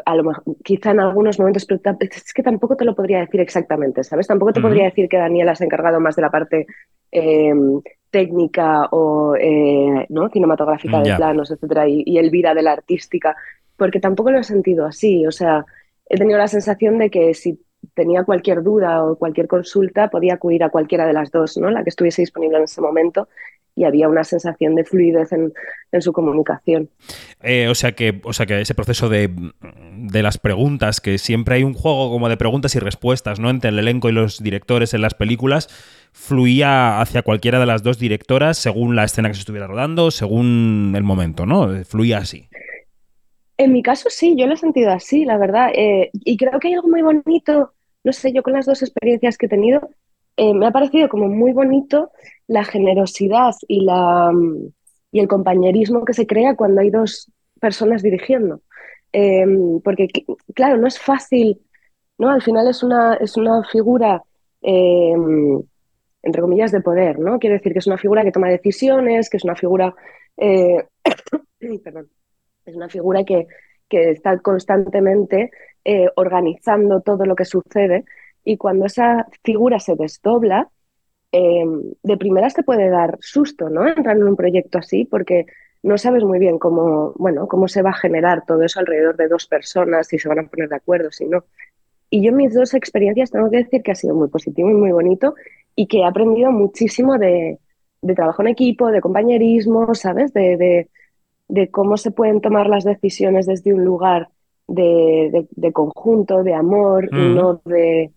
a 0.05 0.15
lo 0.15 0.23
mejor, 0.23 0.43
quizá 0.63 0.91
en 0.91 0.99
algunos 0.99 1.39
momentos, 1.39 1.65
pero 1.65 1.81
es 1.99 2.33
que 2.33 2.43
tampoco 2.43 2.75
te 2.75 2.85
lo 2.85 2.95
podría 2.95 3.19
decir 3.19 3.39
exactamente, 3.39 4.03
¿sabes? 4.03 4.27
Tampoco 4.27 4.53
te 4.53 4.61
podría 4.61 4.85
decir 4.85 5.07
que 5.07 5.17
Daniela 5.17 5.55
se 5.55 5.63
ha 5.63 5.65
encargado 5.65 5.99
más 5.99 6.15
de 6.15 6.21
la 6.21 6.29
parte 6.29 6.67
em, 7.11 7.81
técnica 8.09 8.87
o 8.91 9.35
eh, 9.35 10.05
¿no? 10.09 10.29
cinematográfica 10.29 11.01
de 11.01 11.15
planos, 11.15 11.51
etcétera, 11.51 11.87
y, 11.87 12.03
y, 12.05 12.17
Elvira 12.17 12.53
de 12.53 12.63
la 12.63 12.73
artística, 12.73 13.35
porque 13.77 13.99
tampoco 13.99 14.31
lo 14.31 14.39
he 14.39 14.43
sentido 14.43 14.85
así. 14.85 15.25
O 15.25 15.31
sea, 15.31 15.65
he 16.07 16.17
tenido 16.17 16.37
la 16.37 16.47
sensación 16.47 16.97
de 16.97 17.09
que 17.09 17.33
si 17.33 17.59
tenía 17.99 18.23
cualquier 18.23 18.63
duda 18.63 19.03
o 19.03 19.17
cualquier 19.17 19.47
consulta, 19.47 20.09
podía 20.09 20.35
acudir 20.35 20.63
a 20.63 20.69
cualquiera 20.69 21.05
de 21.05 21.11
las 21.11 21.31
dos, 21.31 21.57
¿no? 21.57 21.69
La 21.69 21.83
que 21.83 21.89
estuviese 21.89 22.21
disponible 22.21 22.57
en 22.57 22.63
ese 22.63 22.79
momento 22.79 23.27
y 23.75 23.83
había 23.83 24.07
una 24.07 24.23
sensación 24.23 24.75
de 24.75 24.85
fluidez 24.85 25.31
en, 25.33 25.53
su 26.01 26.13
comunicación. 26.13 26.89
Eh, 27.41 27.67
o, 27.67 27.75
sea 27.75 27.91
que, 27.91 28.21
o 28.23 28.31
sea 28.31 28.45
que 28.45 28.61
ese 28.61 28.73
proceso 28.73 29.09
de, 29.09 29.29
de, 29.97 30.23
las 30.23 30.37
preguntas, 30.37 31.01
que 31.01 31.17
siempre 31.17 31.55
hay 31.55 31.63
un 31.63 31.73
juego 31.73 32.09
como 32.09 32.29
de 32.29 32.37
preguntas 32.37 32.73
y 32.75 32.79
respuestas, 32.79 33.39
¿no? 33.39 33.49
Entre 33.49 33.69
el 33.69 33.79
elenco 33.79 34.07
y 34.07 34.13
los 34.13 34.41
directores 34.41 34.93
en 34.93 35.01
las 35.01 35.13
películas, 35.13 35.67
fluía 36.13 37.01
hacia 37.01 37.21
cualquiera 37.21 37.59
de 37.59 37.65
las 37.65 37.83
dos 37.83 37.99
directoras 37.99 38.57
según 38.57 38.95
la 38.95 39.03
escena 39.03 39.29
que 39.29 39.35
se 39.35 39.41
estuviera 39.41 39.67
rodando, 39.67 40.09
según 40.11 40.93
el 40.95 41.03
momento, 41.03 41.45
¿no? 41.45 41.83
Fluía 41.83 42.19
así. 42.19 42.49
En 43.59 43.73
mi 43.73 43.83
caso 43.83 44.09
sí, 44.09 44.35
yo 44.37 44.47
lo 44.47 44.53
he 44.53 44.57
sentido 44.57 44.89
así, 44.89 45.25
la 45.25 45.37
verdad. 45.37 45.71
Eh, 45.75 46.11
y 46.13 46.37
creo 46.37 46.59
que 46.61 46.69
hay 46.69 46.75
algo 46.75 46.87
muy 46.87 47.01
bonito, 47.01 47.73
no 48.09 48.13
sé, 48.13 48.33
yo 48.33 48.41
con 48.41 48.53
las 48.53 48.65
dos 48.65 48.81
experiencias 48.81 49.37
que 49.37 49.45
he 49.45 49.49
tenido, 49.49 49.87
eh, 50.35 50.55
me 50.55 50.65
ha 50.65 50.71
parecido 50.71 51.09
como 51.09 51.27
muy 51.27 51.53
bonito 51.53 52.11
la 52.47 52.63
generosidad 52.63 53.53
y, 53.67 53.81
la, 53.81 54.31
mm, 54.33 54.71
y 55.11 55.19
el 55.19 55.27
compañerismo 55.27 56.03
que 56.05 56.13
se 56.13 56.25
crea 56.25 56.55
cuando 56.55 56.81
hay 56.81 56.89
dos 56.89 57.31
personas 57.61 58.01
dirigiendo. 58.01 58.61
Em, 59.11 59.79
porque, 59.81 60.07
claro, 60.55 60.77
no 60.77 60.87
es 60.87 60.99
fácil, 60.99 61.61
¿no? 62.17 62.31
Al 62.31 62.41
final 62.41 62.67
es 62.67 62.81
una, 62.81 63.13
es 63.15 63.37
una 63.37 63.63
figura, 63.63 64.23
em, 64.61 65.61
entre 66.23 66.41
comillas, 66.41 66.71
de 66.71 66.81
poder, 66.81 67.19
¿no? 67.19 67.37
Quiere 67.37 67.57
decir 67.57 67.73
que 67.73 67.79
es 67.79 67.87
una 67.87 67.97
figura 67.99 68.23
que 68.23 68.31
toma 68.31 68.49
decisiones, 68.49 69.29
que 69.29 69.37
es 69.37 69.43
una 69.43 69.55
figura, 69.55 69.93
eh, 70.37 70.83
perdón, 71.83 72.09
es 72.65 72.75
una 72.75 72.89
figura 72.89 73.23
que, 73.23 73.45
que 73.89 74.11
está 74.11 74.37
constantemente 74.39 75.51
eh, 75.83 76.07
organizando 76.15 77.01
todo 77.01 77.25
lo 77.25 77.35
que 77.35 77.45
sucede 77.45 78.05
y 78.43 78.57
cuando 78.57 78.85
esa 78.85 79.27
figura 79.43 79.79
se 79.79 79.95
desdobla, 79.95 80.69
Em, 81.31 81.93
de 82.01 82.17
primeras 82.17 82.55
te 82.55 82.63
puede 82.63 82.89
dar 82.89 83.17
susto, 83.21 83.69
¿no? 83.69 83.87
Entrar 83.87 84.17
en 84.17 84.23
un 84.23 84.35
proyecto 84.35 84.79
así, 84.79 85.05
porque 85.05 85.45
no 85.83 85.97
sabes 85.97 86.23
muy 86.23 86.39
bien 86.39 86.57
cómo, 86.57 87.13
bueno, 87.17 87.47
cómo 87.47 87.67
se 87.67 87.83
va 87.83 87.91
a 87.91 87.93
generar 87.93 88.45
todo 88.45 88.63
eso 88.63 88.79
alrededor 88.79 89.15
de 89.15 89.27
dos 89.27 89.45
personas, 89.45 90.07
si 90.07 90.17
se 90.17 90.27
van 90.27 90.39
a 90.39 90.47
poner 90.47 90.69
de 90.69 90.75
acuerdo, 90.77 91.11
si 91.11 91.25
no. 91.25 91.45
Y 92.09 92.23
yo 92.25 92.33
mis 92.33 92.53
dos 92.53 92.73
experiencias 92.73 93.29
tengo 93.29 93.49
que 93.51 93.57
decir 93.57 93.83
que 93.83 93.91
ha 93.91 93.95
sido 93.95 94.15
muy 94.15 94.29
positivo 94.29 94.69
y 94.71 94.73
muy 94.73 94.91
bonito 94.91 95.35
y 95.75 95.87
que 95.87 95.99
he 95.99 96.05
aprendido 96.05 96.51
muchísimo 96.51 97.17
de, 97.19 97.59
trabajo 98.15 98.41
en 98.41 98.47
equipo, 98.49 98.91
de 98.91 99.01
compañerismo, 99.01 99.93
¿sabes? 99.93 100.33
De, 100.33 100.89
cómo 101.71 101.97
se 101.97 102.11
pueden 102.11 102.41
tomar 102.41 102.67
las 102.67 102.83
decisiones 102.83 103.45
desde 103.45 103.73
un 103.73 103.83
lugar 103.83 104.29
de, 104.67 105.47
conjunto, 105.73 106.43
de 106.43 106.53
amor, 106.53 107.09
y 107.11 107.15
no 107.15 107.61
de... 107.65 108.11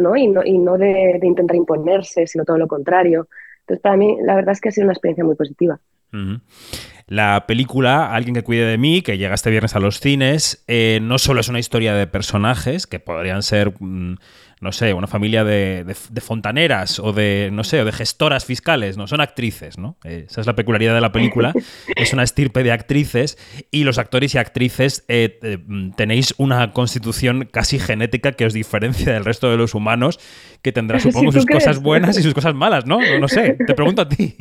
¿no? 0.00 0.16
Y 0.16 0.28
no, 0.28 0.44
y 0.44 0.58
no 0.58 0.76
de 0.76 1.18
intentar 1.22 1.56
imponerse, 1.56 2.26
sino 2.26 2.44
todo 2.44 2.58
lo 2.58 2.68
contrario. 2.68 3.28
Entonces, 3.70 3.82
para 3.82 3.96
mí, 3.96 4.16
la 4.22 4.34
verdad 4.34 4.52
es 4.52 4.60
que 4.60 4.68
ha 4.68 4.72
sido 4.72 4.84
una 4.84 4.92
experiencia 4.92 5.24
muy 5.24 5.36
positiva. 5.36 5.78
La 7.06 7.44
película 7.46 8.12
Alguien 8.12 8.34
que 8.34 8.42
cuide 8.42 8.64
de 8.64 8.78
mí, 8.78 9.02
que 9.02 9.16
llega 9.16 9.34
este 9.34 9.50
viernes 9.50 9.76
a 9.76 9.80
los 9.80 10.00
cines, 10.00 10.64
eh, 10.66 10.98
no 11.02 11.18
solo 11.18 11.40
es 11.40 11.48
una 11.48 11.60
historia 11.60 11.94
de 11.94 12.08
personajes, 12.08 12.88
que 12.88 12.98
podrían 12.98 13.42
ser, 13.42 13.74
mm, 13.78 14.16
no 14.60 14.72
sé, 14.72 14.92
una 14.92 15.06
familia 15.06 15.42
de, 15.42 15.94
fontaneras 16.20 16.98
o 16.98 17.12
de, 17.12 17.48
no 17.50 17.64
sé, 17.64 17.80
o 17.80 17.84
de 17.84 17.92
gestoras 17.92 18.44
fiscales, 18.44 18.98
no, 18.98 19.06
son 19.06 19.22
actrices, 19.22 19.78
¿no? 19.78 19.96
Eh, 20.04 20.26
esa 20.28 20.42
es 20.42 20.46
la 20.46 20.54
peculiaridad 20.54 20.94
de 20.94 21.00
la 21.00 21.12
película, 21.12 21.52
es 21.96 22.12
una 22.12 22.22
estirpe 22.22 22.62
de 22.62 22.70
actrices 22.70 23.38
y 23.70 23.84
los 23.84 23.98
actores 23.98 24.34
y 24.34 24.38
actrices 24.38 25.04
eh, 25.08 25.38
mm, 25.66 25.92
tenéis 25.92 26.34
una 26.36 26.72
constitución 26.72 27.48
casi 27.50 27.78
genética 27.78 28.32
que 28.32 28.44
os 28.44 28.52
diferencia 28.52 29.12
del 29.14 29.24
resto 29.24 29.50
de 29.50 29.56
los 29.56 29.74
humanos, 29.74 30.20
que 30.62 30.72
tendrá, 30.72 31.00
supongo, 31.00 31.32
sus 31.32 31.46
cosas 31.46 31.82
buenas 31.82 32.18
y 32.18 32.22
sus 32.22 32.34
cosas 32.34 32.54
malas, 32.54 32.84
¿no? 32.84 33.00
No, 33.00 33.18
no 33.18 33.28
sé, 33.28 33.56
te 33.66 33.74
pregunto 33.74 34.02
a 34.02 34.08
ti. 34.08 34.36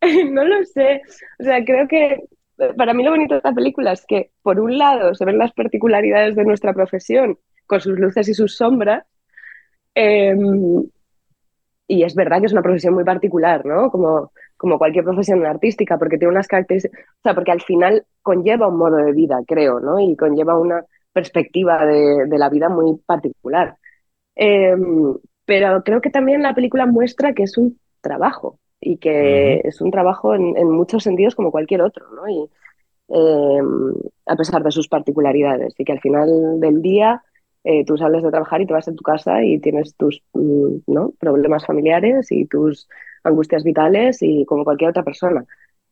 no 0.30 0.44
lo 0.44 0.64
sé. 0.64 1.00
O 1.38 1.44
sea, 1.44 1.64
creo 1.64 1.86
que 1.86 2.24
para 2.76 2.92
mí 2.92 3.04
lo 3.04 3.10
bonito 3.10 3.34
de 3.34 3.38
esta 3.38 3.52
película 3.52 3.92
es 3.92 4.04
que, 4.06 4.30
por 4.42 4.58
un 4.58 4.78
lado, 4.78 5.14
se 5.14 5.24
ven 5.24 5.38
las 5.38 5.52
particularidades 5.52 6.34
de 6.34 6.44
nuestra 6.44 6.72
profesión 6.72 7.38
con 7.66 7.80
sus 7.80 7.98
luces 7.98 8.28
y 8.28 8.34
sus 8.34 8.56
sombras. 8.56 9.04
Em, 9.94 10.84
y 11.88 12.02
es 12.02 12.14
verdad 12.14 12.40
que 12.40 12.46
es 12.46 12.52
una 12.52 12.62
profesión 12.62 12.94
muy 12.94 13.04
particular, 13.04 13.64
¿no? 13.64 13.90
Como, 13.90 14.32
como 14.56 14.78
cualquier 14.78 15.04
profesión 15.04 15.44
artística, 15.46 15.98
porque 15.98 16.18
tiene 16.18 16.32
unas 16.32 16.48
características, 16.48 17.00
o 17.00 17.22
sea, 17.22 17.34
porque 17.34 17.52
al 17.52 17.62
final 17.62 18.04
conlleva 18.22 18.68
un 18.68 18.78
modo 18.78 18.96
de 18.96 19.12
vida, 19.12 19.40
creo, 19.46 19.80
¿no? 19.80 20.00
Y 20.00 20.16
conlleva 20.16 20.58
una 20.58 20.84
perspectiva 21.12 21.86
de, 21.86 22.26
la 22.38 22.50
vida 22.50 22.68
muy 22.68 22.96
particular. 23.06 23.76
Em, 24.34 25.14
pero 25.44 25.82
creo 25.84 26.00
que 26.00 26.10
también 26.10 26.42
la 26.42 26.54
película 26.54 26.86
muestra 26.86 27.32
que 27.32 27.44
es 27.44 27.56
un 27.56 27.78
trabajo, 28.00 28.58
y 28.80 28.98
que 28.98 29.60
es 29.64 29.80
un 29.80 29.90
trabajo 29.90 30.34
en, 30.34 30.70
muchos 30.70 31.02
sentidos 31.02 31.34
como 31.34 31.50
cualquier 31.50 31.82
otro, 31.82 32.06
¿no? 32.14 32.28
Y, 32.28 32.48
em, 33.08 33.94
a 34.26 34.36
pesar 34.36 34.62
de 34.62 34.70
sus 34.70 34.88
particularidades 34.88 35.74
y 35.78 35.84
que 35.84 35.92
al 35.92 36.00
final 36.00 36.60
del 36.60 36.82
día 36.82 37.22
eh, 37.66 37.84
tú 37.84 37.96
sales 37.96 38.22
de 38.22 38.30
trabajar 38.30 38.60
y 38.60 38.66
te 38.66 38.72
vas 38.72 38.88
a 38.88 38.94
tu 38.94 39.02
casa 39.02 39.42
y 39.42 39.58
tienes 39.58 39.94
tus 39.96 40.22
mm, 40.32 40.78
¿no? 40.86 41.12
problemas 41.18 41.66
familiares 41.66 42.30
y 42.30 42.46
tus 42.46 42.88
angustias 43.24 43.64
vitales 43.64 44.22
y 44.22 44.44
como 44.46 44.64
cualquier 44.64 44.90
otra 44.90 45.02
persona. 45.02 45.44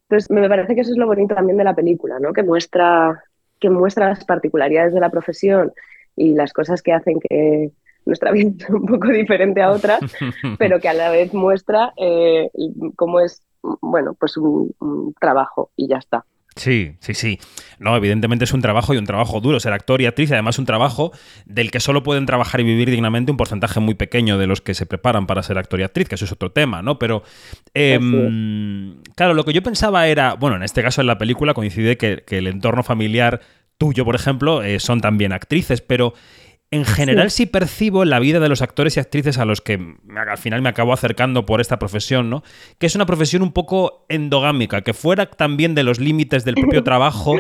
Entonces 0.09 0.31
me 0.31 0.49
parece 0.49 0.75
que 0.75 0.83
eso 0.83 0.93
es 0.93 0.99
lo 0.99 1.07
bonito 1.07 1.35
también 1.35 1.59
de 1.59 1.65
la 1.65 1.75
película, 1.75 2.19
¿no? 2.21 2.33
que, 2.33 2.43
muestra, 2.43 3.25
que 3.61 3.71
muestra 3.71 4.09
las 4.09 4.25
particularidades 4.25 4.95
de 4.95 5.01
la 5.01 5.11
profesión 5.11 5.73
y 6.17 6.35
las 6.35 6.53
cosas 6.53 6.81
que 6.81 6.93
hacen 6.93 7.19
que, 7.21 7.73
nuestra 8.05 8.33
vida 8.33 8.53
es 8.59 8.71
un 8.71 8.87
poco 8.87 9.09
diferente 9.09 9.63
a 9.63 9.71
otras, 9.71 10.01
pero 10.59 10.81
que 10.81 10.89
a 10.89 10.95
la 10.95 11.11
vez 11.11 11.33
muestra 11.35 11.93
eh, 11.97 12.51
cómo 12.97 13.21
es, 13.21 13.43
bueno, 13.81 14.15
pues 14.15 14.37
un, 14.37 14.75
trabajo 15.21 15.71
y 15.77 15.89
ya 15.89 15.97
está. 15.97 16.25
Sí, 16.57 16.95
sí, 17.01 17.15
sí. 17.15 17.41
No, 17.81 17.97
evidentemente 17.97 18.45
es 18.45 18.53
un 18.53 18.61
trabajo 18.61 18.95
y 18.95 18.97
un 18.97 19.07
trabajo 19.07 19.41
duro 19.41 19.59
ser 19.59 19.73
actor 19.73 20.01
y 20.01 20.07
actriz, 20.07 20.31
y 20.31 20.35
además 20.35 20.59
un 20.59 20.67
trabajo 20.67 21.11
del 21.47 21.73
que 21.73 21.81
solo 21.81 22.05
pueden 22.05 22.27
trabajar 22.27 22.61
y 22.61 22.65
vivir 22.65 22.91
dignamente 22.91 23.33
un 23.33 23.37
porcentaje 23.37 23.81
muy 23.81 23.95
pequeño 23.95 24.39
de 24.39 24.47
los 24.47 24.61
que 24.61 24.75
se 24.75 24.87
preparan 24.87 25.27
para 25.27 25.43
ser 25.43 25.59
actor 25.59 25.81
y 25.81 25.83
actriz, 25.83 26.09
que 26.09 26.15
eso 26.15 26.25
es 26.25 26.33
otro 26.33 26.53
tema, 26.53 26.81
¿no? 26.81 26.99
Pero, 26.99 27.25
em, 27.75 29.03
claro, 29.17 29.35
lo 29.35 29.45
que 29.45 29.53
yo 29.53 29.63
pensaba 29.63 30.07
era, 30.07 30.35
bueno, 30.35 30.57
en 30.57 30.63
este 30.63 30.83
caso 30.83 31.01
en 31.01 31.09
la 31.09 31.19
película 31.19 31.55
coincide 31.55 31.97
que, 31.97 32.23
el 32.29 32.47
entorno 32.47 32.83
familiar 32.83 33.41
tuyo, 33.79 34.05
por 34.05 34.15
ejemplo, 34.15 34.63
eh, 34.63 34.79
son 34.81 35.01
también 35.01 35.33
actrices, 35.33 35.81
pero 35.81 36.15
en 36.71 36.85
general 36.85 37.31
sí. 37.31 37.47
percibo 37.47 38.05
la 38.05 38.19
vida 38.19 38.41
de 38.41 38.49
los 38.49 38.63
actores 38.63 38.97
y 38.97 39.01
actrices 39.01 39.39
a 39.39 39.45
los 39.45 39.61
que 39.61 39.79
al 40.17 40.39
final 40.39 40.61
me 40.61 40.69
acabo 40.69 40.93
acercando 40.93 41.47
por 41.47 41.61
esta 41.61 41.79
profesión, 41.79 42.31
¿no? 42.31 42.43
Que 42.79 42.87
es 42.87 42.95
una 42.97 43.07
profesión 43.07 43.43
un 43.43 43.53
poco 43.53 44.07
endogámica, 44.09 44.83
que 44.83 44.93
fuera 44.93 45.27
también 45.27 45.75
de 45.75 45.85
los 45.85 46.01
límites 46.01 46.45
del 46.45 46.55
propio 46.55 46.83
trabajo, 46.85 47.37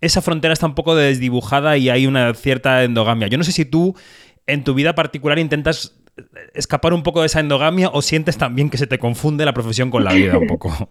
esa 0.00 0.22
frontera 0.22 0.52
está 0.52 0.66
un 0.66 0.74
poco 0.74 0.94
desdibujada 0.94 1.76
y 1.76 1.90
hay 1.90 2.06
una 2.06 2.32
cierta 2.34 2.82
endogamia. 2.82 3.28
Yo 3.28 3.38
no 3.38 3.44
sé 3.44 3.52
si 3.52 3.64
tú 3.64 3.94
en 4.46 4.64
tu 4.64 4.74
vida 4.74 4.94
particular 4.94 5.38
intentas 5.38 6.00
escapar 6.54 6.92
un 6.92 7.02
poco 7.02 7.20
de 7.20 7.26
esa 7.26 7.40
endogamia 7.40 7.88
o 7.90 8.02
sientes 8.02 8.38
también 8.38 8.70
que 8.70 8.78
se 8.78 8.86
te 8.86 8.98
confunde 8.98 9.44
la 9.44 9.52
profesión 9.52 9.90
con 9.90 10.04
la 10.04 10.12
vida 10.12 10.38
un 10.38 10.46
poco. 10.46 10.72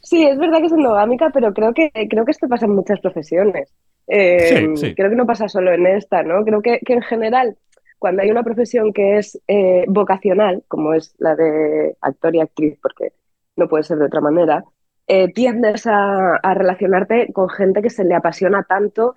Sí, 0.00 0.24
es 0.24 0.38
verdad 0.38 0.60
que 0.60 0.66
es 0.66 0.72
endogámica, 0.72 1.28
pero 1.34 1.52
creo 1.52 1.74
que, 1.74 1.90
creo 2.08 2.24
que 2.24 2.30
esto 2.30 2.48
pasa 2.48 2.64
en 2.64 2.74
muchas 2.74 2.98
profesiones. 3.00 3.74
Eh, 4.08 4.94
creo 4.96 5.10
que 5.10 5.16
no 5.16 5.26
pasa 5.26 5.48
solo 5.48 5.72
en 5.72 5.86
esta, 5.86 6.22
¿no? 6.22 6.44
Creo 6.44 6.62
que, 6.62 6.80
en 6.86 7.02
general, 7.02 7.56
cuando 7.98 8.22
hay 8.22 8.30
una 8.30 8.42
profesión 8.42 8.92
que 8.92 9.18
es 9.18 9.40
eh, 9.48 9.84
vocacional, 9.88 10.64
como 10.68 10.94
es 10.94 11.14
la 11.18 11.36
de 11.36 11.96
actor 12.00 12.34
y 12.34 12.40
actriz, 12.40 12.78
porque 12.82 13.12
no 13.56 13.68
puede 13.68 13.84
ser 13.84 13.98
de 13.98 14.06
otra 14.06 14.20
manera, 14.20 14.64
eh, 15.06 15.32
tiendes 15.32 15.86
a, 15.86 16.40
relacionarte 16.54 17.32
con 17.32 17.48
gente 17.48 17.82
que 17.82 17.90
se 17.90 18.04
le 18.04 18.14
apasiona 18.14 18.62
tanto 18.62 19.14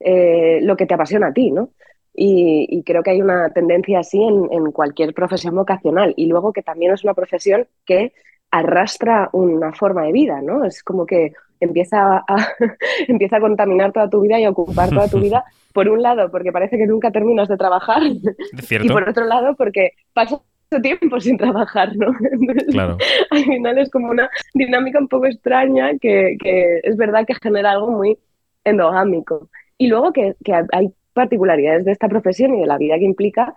lo 0.00 0.76
que 0.76 0.84
te 0.84 0.92
apasiona 0.92 1.28
a 1.28 1.32
ti, 1.32 1.50
¿no? 1.50 1.70
Y, 2.12 2.82
creo 2.84 3.02
que 3.02 3.10
hay 3.10 3.22
una 3.22 3.48
tendencia 3.50 4.00
así 4.00 4.22
en, 4.22 4.48
en, 4.52 4.70
cualquier 4.70 5.14
profesión 5.14 5.54
vocacional. 5.54 6.12
Y 6.16 6.26
luego 6.26 6.52
que 6.52 6.62
también 6.62 6.92
es 6.92 7.04
una 7.04 7.14
profesión 7.14 7.66
que 7.86 8.12
arrastra 8.50 9.30
una 9.32 9.72
forma 9.72 10.04
de 10.04 10.12
vida, 10.12 10.42
¿no? 10.42 10.64
Es 10.64 10.82
como 10.82 11.06
que 11.06 11.32
empieza 11.60 12.24
a, 12.26 12.46
empieza 13.08 13.36
a 13.36 13.40
contaminar 13.40 13.92
toda 13.92 14.10
tu 14.10 14.20
vida 14.20 14.38
y 14.38 14.44
a 14.44 14.50
ocupar 14.50 14.90
toda 14.90 15.08
tu 15.08 15.20
vida, 15.20 15.44
por 15.72 15.88
un 15.88 16.02
lado, 16.02 16.30
porque 16.30 16.52
parece 16.52 16.78
que 16.78 16.86
nunca 16.86 17.10
terminas 17.10 17.48
de 17.48 17.56
trabajar, 17.56 18.02
y 18.04 18.88
por 18.88 19.08
otro 19.08 19.24
lado, 19.24 19.54
porque 19.56 19.92
pasas 20.12 20.40
tiempo 20.80 21.20
sin 21.20 21.36
trabajar, 21.36 21.96
¿no? 21.96 22.12
claro. 22.70 22.96
Al 23.30 23.44
final 23.44 23.78
es 23.78 23.90
como 23.90 24.10
una 24.10 24.30
dinámica 24.54 24.98
un 24.98 25.08
poco 25.08 25.26
extraña 25.26 25.98
que, 26.00 26.36
es 26.82 26.96
verdad 26.96 27.24
que 27.26 27.34
genera 27.34 27.72
algo 27.72 27.90
muy 27.90 28.18
endogámico. 28.64 29.48
Y 29.78 29.88
luego 29.88 30.12
que, 30.12 30.34
que 30.44 30.52
hay 30.72 30.92
particularidades 31.12 31.84
de 31.84 31.92
esta 31.92 32.08
profesión 32.08 32.54
y 32.54 32.60
de 32.60 32.66
la 32.66 32.78
vida 32.78 32.98
que 32.98 33.04
implica 33.04 33.54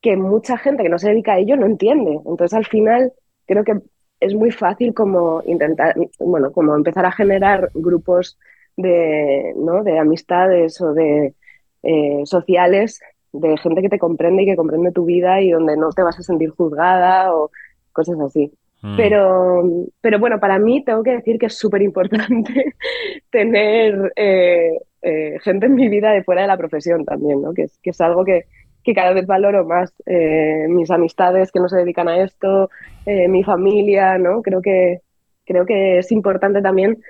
que 0.00 0.16
mucha 0.16 0.58
gente 0.58 0.82
que 0.82 0.88
no 0.88 0.98
se 0.98 1.08
dedica 1.08 1.34
a 1.34 1.38
ello 1.38 1.56
no 1.56 1.66
entiende. 1.66 2.20
Entonces, 2.26 2.54
al 2.54 2.66
final, 2.66 3.12
creo 3.46 3.64
que 3.64 3.80
es 4.24 4.34
muy 4.34 4.50
fácil 4.50 4.94
como 4.94 5.42
intentar, 5.46 5.94
bueno, 6.18 6.52
como 6.52 6.74
empezar 6.74 7.04
a 7.04 7.12
generar 7.12 7.70
grupos 7.74 8.38
de, 8.76 9.52
¿no? 9.56 9.84
de 9.84 9.98
amistades 9.98 10.80
o 10.80 10.94
de 10.94 11.34
eh, 11.82 12.22
sociales 12.24 13.00
de 13.32 13.56
gente 13.58 13.82
que 13.82 13.88
te 13.88 13.98
comprende 13.98 14.42
y 14.42 14.46
que 14.46 14.56
comprende 14.56 14.92
tu 14.92 15.04
vida 15.04 15.40
y 15.40 15.50
donde 15.50 15.76
no 15.76 15.90
te 15.90 16.02
vas 16.02 16.18
a 16.18 16.22
sentir 16.22 16.50
juzgada 16.50 17.34
o 17.34 17.50
cosas 17.92 18.18
así. 18.20 18.52
Mm. 18.80 18.96
Pero, 18.96 19.62
pero 20.00 20.18
bueno, 20.18 20.38
para 20.38 20.58
mí 20.58 20.84
tengo 20.84 21.02
que 21.02 21.12
decir 21.12 21.38
que 21.38 21.46
es 21.46 21.58
súper 21.58 21.82
importante 21.82 22.74
tener 23.30 24.12
eh, 24.16 24.78
eh, 25.02 25.38
gente 25.42 25.66
en 25.66 25.74
mi 25.74 25.88
vida 25.88 26.12
de 26.12 26.22
fuera 26.22 26.42
de 26.42 26.48
la 26.48 26.56
profesión 26.56 27.04
también, 27.04 27.42
¿no? 27.42 27.52
que, 27.52 27.66
que 27.82 27.90
es 27.90 28.00
algo 28.00 28.24
que, 28.24 28.44
que 28.84 28.94
cada 28.94 29.12
vez 29.12 29.26
valoro 29.26 29.64
más 29.64 29.92
eh, 30.06 30.66
mis 30.68 30.90
amistades 30.90 31.50
que 31.50 31.60
no 31.60 31.68
se 31.68 31.78
dedican 31.78 32.08
a 32.08 32.22
esto, 32.22 32.70
eh, 33.06 33.28
mi 33.28 33.42
familia, 33.42 34.18
¿no? 34.18 34.42
Creo 34.42 34.60
que, 34.60 35.00
creo 35.46 35.64
que 35.64 35.98
es 35.98 36.12
importante 36.12 36.60
también 36.62 37.02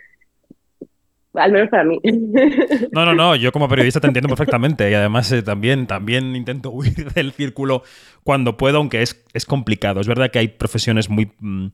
al 1.34 1.52
menos 1.52 1.68
para 1.68 1.84
mí. 1.84 2.00
No, 2.92 3.04
no, 3.04 3.14
no, 3.14 3.34
yo 3.34 3.50
como 3.50 3.68
periodista 3.68 4.00
te 4.00 4.06
entiendo 4.06 4.28
perfectamente 4.28 4.90
y 4.90 4.94
además 4.94 5.30
eh, 5.32 5.42
también, 5.42 5.86
también 5.86 6.36
intento 6.36 6.70
huir 6.70 7.12
del 7.14 7.32
círculo 7.32 7.82
cuando 8.22 8.56
puedo, 8.56 8.78
aunque 8.78 9.02
es, 9.02 9.24
es 9.32 9.44
complicado. 9.44 10.00
Es 10.00 10.08
verdad 10.08 10.30
que 10.30 10.38
hay 10.38 10.48
profesiones 10.48 11.10
muy 11.10 11.32
mm, 11.40 11.66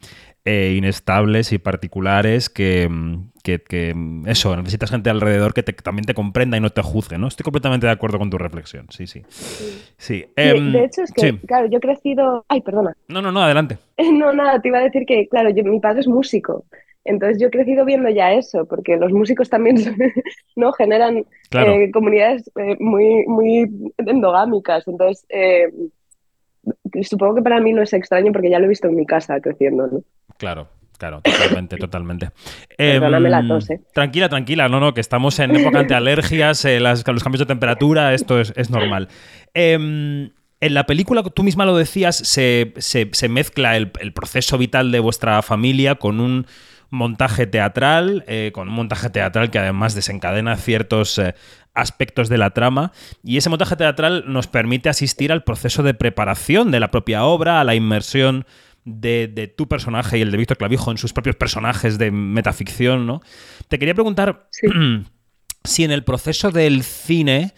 eh, 0.45 0.75
inestables 0.76 1.52
y 1.52 1.59
particulares 1.59 2.49
que, 2.49 2.88
mm, 2.88 3.31
que, 3.43 3.93
mm, 3.95 4.29
eso, 4.29 4.57
necesitas 4.57 4.90
gente 4.90 5.11
alrededor 5.11 5.52
que 5.52 5.62
también 5.62 6.07
te 6.07 6.14
comprenda 6.14 6.57
y 6.57 6.61
no 6.61 6.71
te 6.71 6.83
juzgue, 6.83 7.19
¿no? 7.19 7.29
Estoy 7.29 7.45
completamente 7.45 7.87
de 7.87 7.93
acuerdo 7.93 8.19
con 8.19 8.31
tu 8.31 8.38
reflexión, 8.38 8.87
sí, 8.90 9.07
sí. 9.07 9.23
Sí. 9.99 10.26
Em, 10.37 10.73
de 10.73 10.85
hecho, 10.85 11.02
es 11.02 11.12
que, 11.12 11.38
claro, 11.40 11.67
yo 11.67 11.79
he 11.79 11.81
crecido... 11.81 12.45
Ay, 12.49 12.62
perdona. 12.62 12.95
No, 13.09 13.21
no, 13.21 13.31
no, 13.33 13.43
adelante. 13.43 13.79
No, 14.12 14.33
nada, 14.33 14.61
te 14.61 14.69
iba 14.69 14.79
a 14.79 14.83
decir 14.83 15.05
que, 15.07 15.29
claro, 15.29 15.50
mi 15.64 15.81
padre 15.81 16.00
es 16.00 16.09
músico. 16.09 16.64
Entonces 17.11 17.38
yo 17.40 17.49
he 17.49 17.50
crecido 17.50 17.85
viendo 17.85 18.09
ya 18.09 18.33
eso, 18.33 18.64
porque 18.67 18.97
los 18.97 19.12
músicos 19.12 19.49
también 19.50 19.76
¿no? 20.57 20.73
generan 20.73 21.19
eh, 21.19 21.90
comunidades 21.93 22.50
eh, 22.57 22.76
muy, 22.81 23.25
muy 23.26 23.71
endogámicas. 23.99 24.87
Entonces, 24.88 25.26
eh, 25.29 25.69
supongo 27.02 27.37
que 27.37 27.43
para 27.43 27.61
mí 27.61 27.73
no 27.73 27.83
es 27.83 27.93
extraño 27.93 28.33
porque 28.33 28.50
ya 28.50 28.59
lo 28.59 28.67
he 28.67 28.69
visto 28.69 28.88
en 28.88 28.97
mi 28.97 29.07
casa 29.07 29.40
creciendo. 29.40 29.87
¿no? 29.87 30.02
Claro. 30.38 30.69
Claro, 30.99 31.23
totalmente, 31.23 31.76
totalmente. 31.79 32.29
Perdóname 32.76 33.31
la 33.31 33.38
Em, 33.38 33.49
tos, 33.49 33.71
¿eh? 33.71 33.81
Tranquila, 33.95 34.29
tranquila, 34.29 34.69
no, 34.69 34.81
no, 34.81 34.93
que 34.93 35.00
estamos 35.00 35.38
en 35.38 35.57
época 35.57 35.79
ante 35.81 35.95
alergias, 35.95 36.62
eh, 36.67 36.79
las- 36.79 37.07
los 37.09 37.23
cambios 37.23 37.38
de 37.40 37.47
temperatura, 37.47 38.12
esto 38.12 38.38
es, 38.38 38.52
es 38.55 38.69
normal. 38.69 39.09
Em, 39.55 40.29
en 40.61 40.75
la 40.75 40.85
película, 40.85 41.23
tú 41.23 41.43
misma 41.43 41.64
lo 41.64 41.75
decías, 41.75 42.17
se, 42.17 42.75
se- 42.76 43.09
se 43.12 43.29
mezcla 43.31 43.79
el, 43.79 43.93
el 43.99 44.12
proceso 44.12 44.59
vital 44.59 44.93
de 44.93 45.00
vuestra 45.00 45.40
familia 45.40 45.95
con 45.95 46.21
un 46.21 46.45
montaje 46.91 47.47
teatral, 47.47 48.25
eh, 48.27 48.51
con 48.53 48.69
un 48.69 48.75
montaje 48.75 49.11
teatral 49.11 49.51
que 49.51 49.59
además 49.59 49.95
desencadena 49.95 50.57
ciertos 50.57 51.19
eh, 51.19 51.35
aspectos 51.75 52.29
de 52.29 52.39
la 52.39 52.51
trama, 52.51 52.93
y 53.23 53.37
ese 53.37 53.49
montaje 53.49 53.77
teatral 53.77 54.25
nos 54.27 54.47
permite 54.47 54.89
asistir 54.89 55.33
al 55.33 55.45
proceso 55.45 55.83
de 55.83 55.95
preparación 55.95 56.71
de 56.71 56.81
la 56.81 56.91
propia 56.91 57.25
obra, 57.25 57.61
a 57.61 57.65
la 57.65 57.75
inmersión 57.75 58.45
de, 58.85 59.29
de 59.29 59.47
tu 59.47 59.69
personaje 59.69 60.19
y 60.19 60.23
el 60.23 60.31
de 60.31 60.39
Víctor 60.39 60.57
Clavijo 60.59 60.91
en 60.91 60.99
sus 60.99 61.13
propios 61.13 61.37
personajes 61.37 61.99
de 61.99 62.11
metaficción, 62.11 63.07
¿no? 63.07 63.21
Te 63.69 63.79
quería 63.79 63.95
preguntar 63.95 64.49
Sí. 64.51 64.67
si 65.65 65.85
en 65.85 65.91
el 65.91 66.05
proceso 66.05 66.51
del 66.51 66.83
cine 66.83 67.55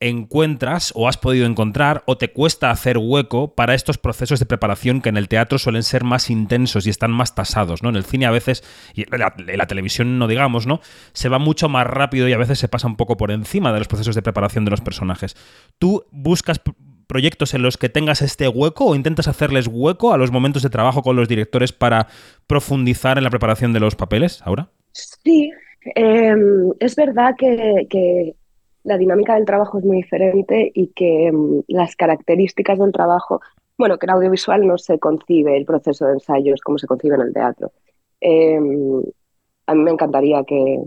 encuentras 0.00 0.92
o 0.94 1.08
has 1.08 1.16
podido 1.16 1.46
encontrar 1.46 2.02
o 2.06 2.18
te 2.18 2.32
cuesta 2.32 2.70
hacer 2.70 2.98
hueco 2.98 3.54
para 3.54 3.74
estos 3.74 3.96
procesos 3.98 4.38
de 4.38 4.46
preparación 4.46 5.00
que 5.00 5.08
en 5.08 5.16
el 5.16 5.28
teatro 5.28 5.58
suelen 5.58 5.82
ser 5.82 6.04
más 6.04 6.28
intensos 6.30 6.86
y 6.86 6.90
están 6.90 7.10
más 7.10 7.34
tasados, 7.34 7.82
¿no? 7.82 7.88
En 7.88 7.96
el 7.96 8.04
cine 8.04 8.26
a 8.26 8.30
veces, 8.30 8.62
y 8.94 9.02
en 9.02 9.18
la, 9.58 9.66
televisión 9.66 10.18
no 10.18 10.28
digamos, 10.28 10.66
¿no? 10.66 10.80
Se 11.12 11.28
va 11.28 11.38
mucho 11.38 11.68
más 11.68 11.86
rápido 11.86 12.28
y 12.28 12.32
a 12.32 12.38
veces 12.38 12.58
se 12.58 12.68
pasa 12.68 12.86
un 12.86 12.96
poco 12.96 13.16
por 13.16 13.30
encima 13.30 13.72
de 13.72 13.78
los 13.78 13.88
procesos 13.88 14.14
de 14.14 14.22
preparación 14.22 14.64
de 14.64 14.70
los 14.70 14.82
personajes. 14.82 15.34
¿Tú 15.78 16.04
buscas 16.10 16.62
pr- 16.62 16.74
proyectos 17.06 17.54
en 17.54 17.62
los 17.62 17.78
que 17.78 17.88
tengas 17.88 18.20
este 18.20 18.48
hueco 18.48 18.86
o 18.86 18.94
intentas 18.94 19.28
hacerles 19.28 19.66
hueco 19.70 20.12
a 20.12 20.18
los 20.18 20.30
momentos 20.30 20.62
de 20.62 20.70
trabajo 20.70 21.02
con 21.02 21.16
los 21.16 21.28
directores 21.28 21.72
para 21.72 22.08
profundizar 22.46 23.16
en 23.16 23.24
la 23.24 23.30
preparación 23.30 23.72
de 23.72 23.80
los 23.80 23.94
papeles, 23.94 24.42
ahora? 24.44 24.68
Sí, 24.92 25.50
em, 25.94 26.72
es 26.80 26.96
verdad 26.96 27.30
que 27.38 28.34
la 28.86 28.96
dinámica 28.98 29.34
del 29.34 29.44
trabajo 29.44 29.78
es 29.78 29.84
muy 29.84 29.98
diferente 29.98 30.70
y 30.72 30.88
que 30.88 31.26
em, 31.26 31.62
las 31.66 31.96
características 31.96 32.78
del 32.78 32.92
trabajo, 32.92 33.40
bueno, 33.76 33.98
que 33.98 34.06
en 34.06 34.10
audiovisual 34.10 34.66
no 34.66 34.78
se 34.78 34.98
concibe 35.00 35.56
el 35.56 35.64
proceso 35.66 36.06
de 36.06 36.14
ensayos 36.14 36.60
como 36.60 36.78
se 36.78 36.86
concibe 36.86 37.16
en 37.16 37.22
el 37.22 37.34
teatro. 37.34 37.72
Em, 38.20 39.02
a 39.66 39.74
mí 39.74 39.82
me 39.82 39.90
encantaría 39.90 40.44
que, 40.44 40.78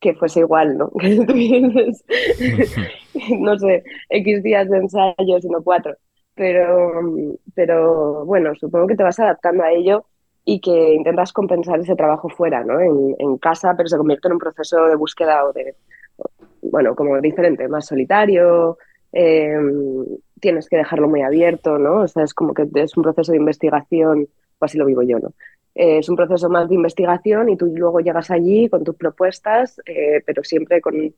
que 0.00 0.14
fuese 0.14 0.40
igual, 0.40 0.78
¿no? 0.78 0.90
Que 1.00 1.26
tuvieses, 1.26 2.04
no 3.40 3.58
sé, 3.58 3.82
X 4.10 4.42
días 4.44 4.70
de 4.70 4.78
ensayos 4.78 5.44
y 5.44 5.48
no 5.48 5.62
cuatro. 5.62 5.96
Pero, 6.36 7.36
pero 7.54 8.24
bueno, 8.26 8.54
supongo 8.54 8.86
que 8.86 8.96
te 8.96 9.02
vas 9.02 9.18
adaptando 9.18 9.64
a 9.64 9.72
ello 9.72 10.04
y 10.44 10.60
que 10.60 10.94
intentas 10.94 11.32
compensar 11.32 11.80
ese 11.80 11.96
trabajo 11.96 12.28
fuera, 12.28 12.62
¿no? 12.64 12.80
En, 12.80 13.16
en 13.18 13.38
casa, 13.38 13.74
pero 13.76 13.88
se 13.88 13.96
convierte 13.96 14.28
en 14.28 14.34
un 14.34 14.38
proceso 14.38 14.84
de 14.86 14.96
búsqueda 14.96 15.44
o 15.44 15.52
de, 15.52 15.74
bueno, 16.74 16.96
como 16.96 17.20
diferente, 17.20 17.68
más 17.68 17.86
solitario, 17.86 18.78
eh, 19.12 19.56
tienes 20.40 20.68
que 20.68 20.76
dejarlo 20.76 21.06
muy 21.08 21.22
abierto, 21.22 21.78
¿no? 21.78 22.00
O 22.00 22.08
sea, 22.08 22.24
es 22.24 22.34
como 22.34 22.52
que 22.52 22.66
es 22.74 22.96
un 22.96 23.04
proceso 23.04 23.30
de 23.30 23.38
investigación, 23.38 24.26
o 24.58 24.64
así 24.64 24.76
lo 24.76 24.84
vivo 24.84 25.02
yo, 25.04 25.20
¿no? 25.20 25.28
Eh, 25.76 25.98
es 25.98 26.08
un 26.08 26.16
proceso 26.16 26.48
más 26.48 26.68
de 26.68 26.74
investigación 26.74 27.48
y 27.48 27.56
tú 27.56 27.66
luego 27.66 28.00
llegas 28.00 28.28
allí 28.32 28.68
con 28.68 28.82
tus 28.82 28.96
propuestas, 28.96 29.80
eh, 29.86 30.20
pero 30.26 30.42
siempre 30.42 30.80
con, 30.80 31.14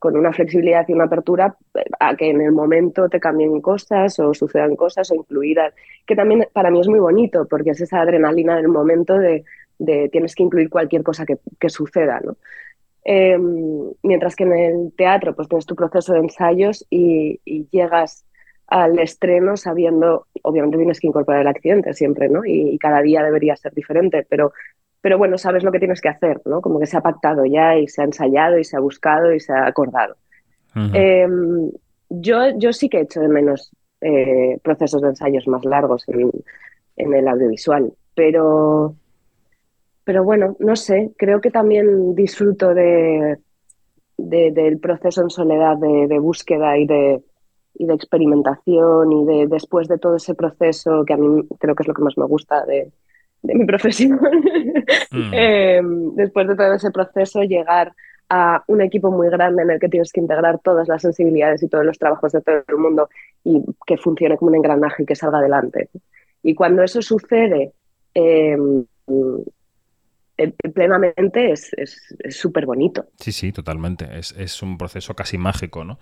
con 0.00 0.16
una 0.16 0.32
flexibilidad 0.32 0.84
y 0.88 0.94
una 0.94 1.04
apertura 1.04 1.56
a 2.00 2.16
que 2.16 2.30
en 2.30 2.40
el 2.40 2.50
momento 2.50 3.08
te 3.08 3.20
cambien 3.20 3.60
cosas 3.60 4.18
o 4.18 4.34
sucedan 4.34 4.74
cosas 4.74 5.12
o 5.12 5.14
incluir, 5.14 5.58
que 6.04 6.16
también 6.16 6.48
para 6.52 6.72
mí 6.72 6.80
es 6.80 6.88
muy 6.88 6.98
bonito 6.98 7.46
porque 7.48 7.70
es 7.70 7.80
esa 7.80 8.00
adrenalina 8.00 8.56
del 8.56 8.66
momento 8.66 9.16
de, 9.16 9.44
de 9.78 10.08
tienes 10.08 10.34
que 10.34 10.42
incluir 10.42 10.68
cualquier 10.68 11.04
cosa 11.04 11.24
que, 11.24 11.38
que 11.60 11.68
suceda, 11.68 12.18
¿no? 12.18 12.36
Eh, 13.10 13.38
mientras 14.02 14.36
que 14.36 14.44
en 14.44 14.52
el 14.52 14.92
teatro 14.94 15.34
pues 15.34 15.48
tienes 15.48 15.64
tu 15.64 15.74
proceso 15.74 16.12
de 16.12 16.18
ensayos 16.18 16.86
y, 16.90 17.40
y, 17.42 17.66
llegas 17.70 18.26
al 18.66 18.98
estreno 18.98 19.56
sabiendo, 19.56 20.26
obviamente 20.42 20.76
tienes 20.76 21.00
que 21.00 21.06
incorporar 21.06 21.40
el 21.40 21.46
accidente 21.46 21.94
siempre, 21.94 22.28
¿no? 22.28 22.44
Y, 22.44 22.74
y, 22.74 22.78
cada 22.78 23.00
día 23.00 23.22
debería 23.22 23.56
ser 23.56 23.72
diferente, 23.72 24.26
pero, 24.28 24.52
pero 25.00 25.16
bueno, 25.16 25.38
sabes 25.38 25.64
lo 25.64 25.72
que 25.72 25.78
tienes 25.78 26.02
que 26.02 26.10
hacer, 26.10 26.42
¿no? 26.44 26.60
Como 26.60 26.78
que 26.78 26.84
se 26.84 26.98
ha 26.98 27.00
pactado 27.00 27.46
ya 27.46 27.78
y 27.78 27.88
se 27.88 28.02
ha 28.02 28.04
ensayado 28.04 28.58
y 28.58 28.64
se 28.64 28.76
ha 28.76 28.80
buscado 28.80 29.32
y 29.32 29.40
se 29.40 29.54
ha 29.54 29.66
acordado. 29.66 30.16
Uh 30.76 30.80
-huh. 30.80 30.90
eh, 30.92 31.72
yo, 32.10 32.58
yo 32.58 32.74
sí 32.74 32.90
que 32.90 32.98
he 32.98 33.02
hecho 33.04 33.20
de 33.20 33.28
menos 33.28 33.72
eh, 34.02 34.58
procesos 34.62 35.00
de 35.00 35.08
ensayos 35.08 35.48
más 35.48 35.64
largos 35.64 36.06
en, 36.10 36.30
en 36.96 37.14
el 37.14 37.26
audiovisual, 37.26 37.90
pero 38.14 38.96
pero 40.08 40.24
bueno, 40.24 40.56
no 40.58 40.74
sé, 40.74 41.12
creo 41.18 41.42
que 41.42 41.50
también 41.50 42.14
disfruto 42.14 42.72
de, 42.72 43.36
de, 44.16 44.52
del 44.52 44.78
proceso 44.78 45.20
en 45.20 45.28
soledad 45.28 45.76
de, 45.76 46.06
de 46.08 46.18
búsqueda 46.18 46.78
y 46.78 46.86
de, 46.86 47.20
y 47.74 47.84
de 47.84 47.92
experimentación 47.92 49.12
y 49.12 49.26
de 49.26 49.46
después 49.48 49.86
de 49.86 49.98
todo 49.98 50.16
ese 50.16 50.34
proceso, 50.34 51.04
que 51.04 51.12
a 51.12 51.18
mí 51.18 51.46
creo 51.58 51.74
que 51.74 51.82
es 51.82 51.88
lo 51.88 51.92
que 51.92 52.00
más 52.00 52.16
me 52.16 52.24
gusta 52.24 52.64
de, 52.64 52.90
de 53.42 53.54
mi 53.54 53.66
profesión, 53.66 54.18
mm. 55.10 55.30
eh, 55.34 55.82
después 56.14 56.48
de 56.48 56.56
todo 56.56 56.72
ese 56.72 56.90
proceso 56.90 57.42
llegar 57.42 57.92
a 58.30 58.64
un 58.66 58.80
equipo 58.80 59.10
muy 59.10 59.28
grande 59.28 59.62
en 59.62 59.72
el 59.72 59.78
que 59.78 59.90
tienes 59.90 60.10
que 60.10 60.22
integrar 60.22 60.58
todas 60.60 60.88
las 60.88 61.02
sensibilidades 61.02 61.62
y 61.62 61.68
todos 61.68 61.84
los 61.84 61.98
trabajos 61.98 62.32
de 62.32 62.40
todo 62.40 62.62
el 62.66 62.78
mundo 62.78 63.10
y 63.44 63.62
que 63.86 63.98
funcione 63.98 64.38
como 64.38 64.52
un 64.52 64.56
engranaje 64.56 65.02
y 65.02 65.06
que 65.06 65.14
salga 65.14 65.36
adelante. 65.36 65.90
Y 66.42 66.54
cuando 66.54 66.82
eso 66.82 67.02
sucede, 67.02 67.72
eh, 68.14 68.56
plenamente 70.74 71.52
es 71.52 71.72
súper 72.30 72.66
bonito. 72.66 73.06
Sí, 73.18 73.32
sí, 73.32 73.52
totalmente. 73.52 74.06
Es, 74.18 74.32
es, 74.38 74.62
un 74.62 74.78
proceso 74.78 75.14
casi 75.14 75.38
mágico, 75.38 75.84
¿no? 75.84 75.98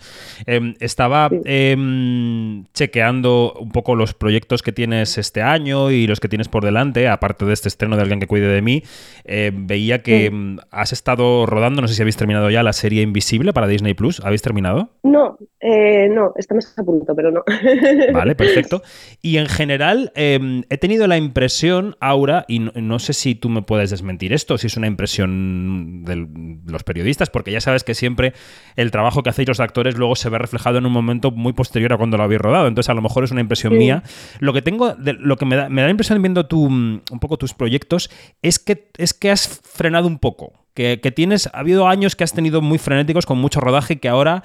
Eh, 0.47 0.75
estaba 0.81 1.29
sí. 1.31 1.41
eh, 1.45 2.65
chequeando 2.75 3.55
un 3.59 3.71
poco 3.71 3.95
los 3.95 4.15
proyectos 4.15 4.63
que 4.63 4.73
tienes 4.73 5.19
este 5.19 5.43
año 5.43 5.91
y 5.91 6.07
los 6.07 6.21
que 6.21 6.29
tienes 6.29 6.49
por 6.49 6.65
delante, 6.65 7.09
aparte 7.09 7.45
de 7.45 7.53
este 7.53 7.69
estreno 7.69 7.97
de 7.97 8.03
Alguien 8.03 8.21
que 8.21 8.27
cuide 8.27 8.49
de 8.49 8.63
mí. 8.63 8.83
Eh, 9.25 9.51
veía 9.55 10.03
que 10.03 10.31
sí. 10.31 10.57
has 10.71 10.93
estado 10.93 11.47
rodando, 11.47 11.81
no 11.81 11.89
sé 11.89 11.95
si 11.95 12.03
habéis 12.03 12.17
terminado 12.17 12.51
ya 12.51 12.63
la 12.63 12.73
serie 12.73 13.03
Invisible 13.03 13.53
para 13.53 13.67
Disney 13.67 13.95
Plus. 13.95 14.21
¿Habéis 14.21 14.43
terminado? 14.43 14.91
No, 15.03 15.39
eh, 15.61 16.09
no, 16.09 16.33
estamos 16.37 16.73
a 16.79 16.83
punto, 16.85 17.15
pero 17.15 17.31
no. 17.31 17.43
Vale, 18.13 18.35
perfecto. 18.35 18.83
Y 19.23 19.39
en 19.39 19.47
general, 19.47 20.13
em, 20.15 20.63
he 20.69 20.79
tenido 20.79 21.07
la 21.07 21.17
impresión, 21.17 21.97
Aura, 22.01 22.45
y 22.49 22.61
no, 22.61 22.73
no 22.75 22.99
sé 22.99 23.13
si 23.13 23.35
tú 23.35 23.49
me 23.49 23.63
puedes 23.63 23.91
desmentir 23.91 24.26
esto, 24.33 24.59
si 24.59 24.67
es 24.67 24.77
una 24.77 24.87
impresión 24.87 26.05
de 26.05 26.27
los 26.71 26.85
periodistas, 26.85 27.31
porque 27.31 27.53
ya 27.53 27.61
sabes 27.61 27.85
que 27.85 27.95
siempre 27.95 28.33
el 28.77 28.91
trabajo 28.91 29.23
que 29.23 29.31
hacéis 29.31 29.49
los 29.49 29.61
actores 29.61 29.97
luego 29.97 30.17
se 30.17 30.29
ve 30.29 30.39
reflejado 30.39 30.79
en 30.79 30.87
un 30.87 30.93
momento 30.93 31.31
muy 31.31 31.53
posterior 31.53 31.93
a 31.93 31.97
cuando 31.97 32.17
lo 32.17 32.23
habéis 32.23 32.41
rodado. 32.41 32.67
Entonces, 32.69 32.91
a 32.91 32.95
lo 32.95 33.03
mejor 33.03 33.25
es 33.25 33.31
una 33.31 33.41
impresión 33.41 33.73
sí. 33.73 33.79
mía. 33.79 34.03
Lo 34.41 34.53
que 34.53 34.63
tengo, 34.63 34.95
de, 34.95 35.15
lo 35.15 35.37
que 35.37 35.47
me 35.47 35.57
da, 35.57 35.69
me 35.69 35.83
da 35.83 35.87
la 35.87 35.93
impresión 35.93 36.21
viendo 36.23 36.47
tu, 36.47 36.65
un 36.65 37.03
poco 37.21 37.37
tus 37.37 37.55
proyectos, 37.55 38.11
es 38.43 38.59
que, 38.59 38.91
es 38.99 39.15
que 39.15 39.31
has 39.31 39.61
frenado 39.63 40.07
un 40.07 40.19
poco. 40.19 40.53
Que, 40.75 41.01
que 41.01 41.11
tienes, 41.11 41.47
ha 41.47 41.61
habido 41.61 41.89
años 41.89 42.17
que 42.17 42.25
has 42.25 42.35
tenido 42.35 42.61
muy 42.61 42.77
frenéticos, 42.77 43.25
con 43.25 43.39
mucho 43.39 43.61
rodaje, 43.61 43.95
y 43.95 43.97
que 43.97 44.09
ahora 44.09 44.43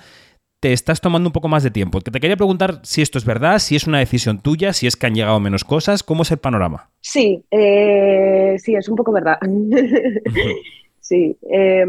te 0.62 0.74
estás 0.74 1.02
tomando 1.02 1.28
un 1.28 1.34
poco 1.34 1.48
más 1.48 1.64
de 1.64 1.72
tiempo. 1.72 2.00
Que 2.00 2.12
te 2.12 2.20
quería 2.20 2.38
preguntar 2.38 2.80
si 2.84 3.02
esto 3.02 3.18
es 3.18 3.26
verdad, 3.26 3.58
si 3.58 3.76
es 3.76 3.88
una 3.88 3.98
decisión 3.98 4.42
tuya, 4.42 4.74
si 4.74 4.86
es 4.86 4.96
que 4.96 5.08
han 5.08 5.16
llegado 5.16 5.40
menos 5.40 5.64
cosas, 5.64 6.04
¿cómo 6.04 6.22
es 6.22 6.32
el 6.32 6.38
panorama? 6.38 6.90
Sí, 7.02 7.44
eh, 7.50 8.56
sí, 8.60 8.76
es 8.76 8.88
un 8.88 8.96
poco 8.96 9.12
verdad. 9.12 9.40
sí, 11.00 11.36
eh, 11.50 11.84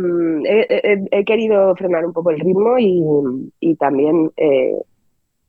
he, 0.47 1.05
he, 1.11 1.25
querido 1.25 1.77
frenar 1.77 2.07
un 2.07 2.15
poco 2.15 2.31
el 2.31 2.41
ritmo 2.41 2.79
y, 2.79 3.05
y 3.61 3.75
también, 3.77 4.33
eh, 4.39 4.75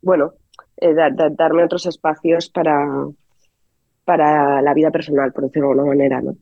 bueno, 0.01 0.33
da, 0.81 1.09
da, 1.09 1.29
darme 1.29 1.63
otros 1.63 1.85
espacios 1.85 2.49
para, 2.49 3.07
para 4.03 4.61
la 4.61 4.73
vida 4.73 4.91
personal, 4.91 5.31
por 5.31 5.45
decirlo 5.45 5.69
de 5.69 5.73
alguna 5.75 5.95
manera, 5.95 6.21
¿no? 6.21 6.35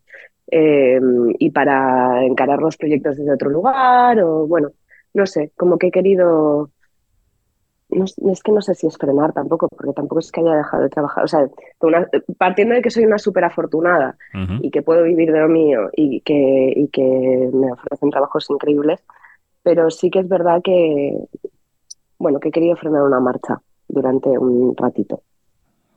y 0.53 1.49
para 1.51 2.25
encarar 2.25 2.59
los 2.59 2.75
proyectos 2.75 3.15
desde 3.15 3.31
otro 3.31 3.49
lugar, 3.49 4.19
o 4.19 4.45
bueno, 4.47 4.71
no 5.13 5.25
sé, 5.25 5.51
como 5.57 5.77
que 5.77 5.87
he 5.87 5.91
querido, 5.91 6.69
no, 7.89 8.05
es 8.05 8.43
que 8.43 8.51
no 8.51 8.61
sé 8.61 8.75
si 8.75 8.87
es 8.87 8.97
frenar 8.97 9.33
tampoco, 9.33 9.67
porque 9.67 9.93
tampoco 9.93 10.19
es 10.19 10.31
que 10.31 10.41
haya 10.41 10.55
dejado 10.55 10.83
de 10.83 10.89
trabajar, 10.89 11.23
o 11.23 11.27
sea, 11.27 11.47
una, 11.81 12.07
partiendo 12.37 12.75
de 12.75 12.81
que 12.81 12.89
soy 12.89 13.05
una 13.05 13.17
súper 13.17 13.43
afortunada 13.43 14.17
uh 14.33 14.37
-huh. 14.37 14.59
y 14.61 14.71
que 14.71 14.81
puedo 14.81 15.03
vivir 15.03 15.31
de 15.31 15.39
lo 15.39 15.49
mío 15.49 15.89
y 15.93 16.21
que, 16.21 16.73
y 16.75 16.87
que 16.87 17.49
me 17.53 17.71
ofrecen 17.71 18.09
trabajos 18.09 18.49
increíbles, 18.49 19.03
pero 19.63 19.89
sí 19.91 20.09
que 20.09 20.19
es 20.19 20.27
verdad 20.27 20.61
que, 20.63 21.17
bueno, 22.17 22.39
que 22.39 22.49
he 22.49 22.51
querido 22.51 22.75
frenar 22.75 23.03
una 23.03 23.19
marcha 23.19 23.61
durante 23.87 24.29
un 24.29 24.75
ratito. 24.75 25.21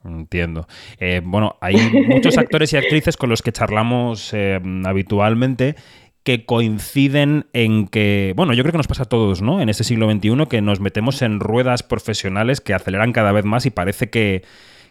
Entiendo. 0.04 0.66
Eh, 1.00 1.22
bueno, 1.24 1.56
hay 1.60 1.76
muchos 2.08 2.36
actores 2.36 2.72
y 2.72 2.76
actrices 2.76 3.16
con 3.16 3.30
los 3.30 3.40
que 3.40 3.52
charlamos 3.52 4.34
eh, 4.34 4.60
habitualmente 4.84 5.76
que 6.24 6.46
coinciden 6.46 7.46
en 7.52 7.86
que, 7.86 8.32
bueno, 8.34 8.54
yo 8.54 8.62
creo 8.62 8.72
que 8.72 8.78
nos 8.78 8.88
pasa 8.88 9.02
a 9.02 9.08
todos, 9.08 9.42
¿no? 9.42 9.60
En 9.60 9.68
este 9.68 9.84
siglo 9.84 10.10
XXI, 10.10 10.46
que 10.48 10.62
nos 10.62 10.80
metemos 10.80 11.20
en 11.20 11.38
ruedas 11.38 11.82
profesionales 11.82 12.62
que 12.62 12.72
aceleran 12.72 13.12
cada 13.12 13.30
vez 13.30 13.44
más 13.44 13.66
y 13.66 13.70
parece 13.70 14.08
que, 14.08 14.42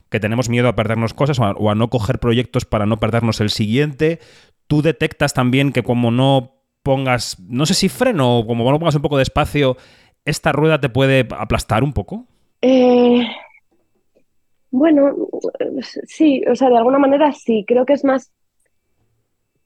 que 0.09 0.19
tenemos 0.19 0.47
miedo 0.47 0.67
a 0.67 0.75
perdernos 0.75 1.15
cosas 1.15 1.39
o 1.39 1.71
a, 1.71 1.75
no 1.75 1.89
coger 1.89 2.19
proyectos 2.19 2.65
para 2.65 2.85
no 2.85 2.99
perdernos 2.99 3.41
el 3.41 3.49
siguiente. 3.49 4.19
Tú 4.67 4.83
detectas 4.83 5.33
también 5.33 5.71
que 5.71 5.81
como 5.81 6.11
no 6.11 6.51
pongas, 6.83 7.39
no 7.39 7.65
sé 7.65 7.73
si 7.73 7.89
freno 7.89 8.37
o 8.37 8.45
como 8.45 8.69
no 8.71 8.77
pongas 8.77 8.95
un 8.95 9.01
poco 9.01 9.17
de 9.17 9.23
espacio, 9.23 9.75
esta 10.25 10.51
rueda 10.51 10.79
te 10.79 10.89
puede 10.89 11.27
aplastar 11.35 11.83
un 11.83 11.93
poco. 11.93 12.27
Eh, 12.61 13.25
bueno, 14.69 15.15
sí, 16.05 16.43
o 16.47 16.55
sea, 16.55 16.69
de 16.69 16.77
alguna 16.77 16.99
manera 16.99 17.33
sí, 17.33 17.65
creo 17.67 17.85
que 17.85 17.93
es 17.93 18.03
más... 18.03 18.31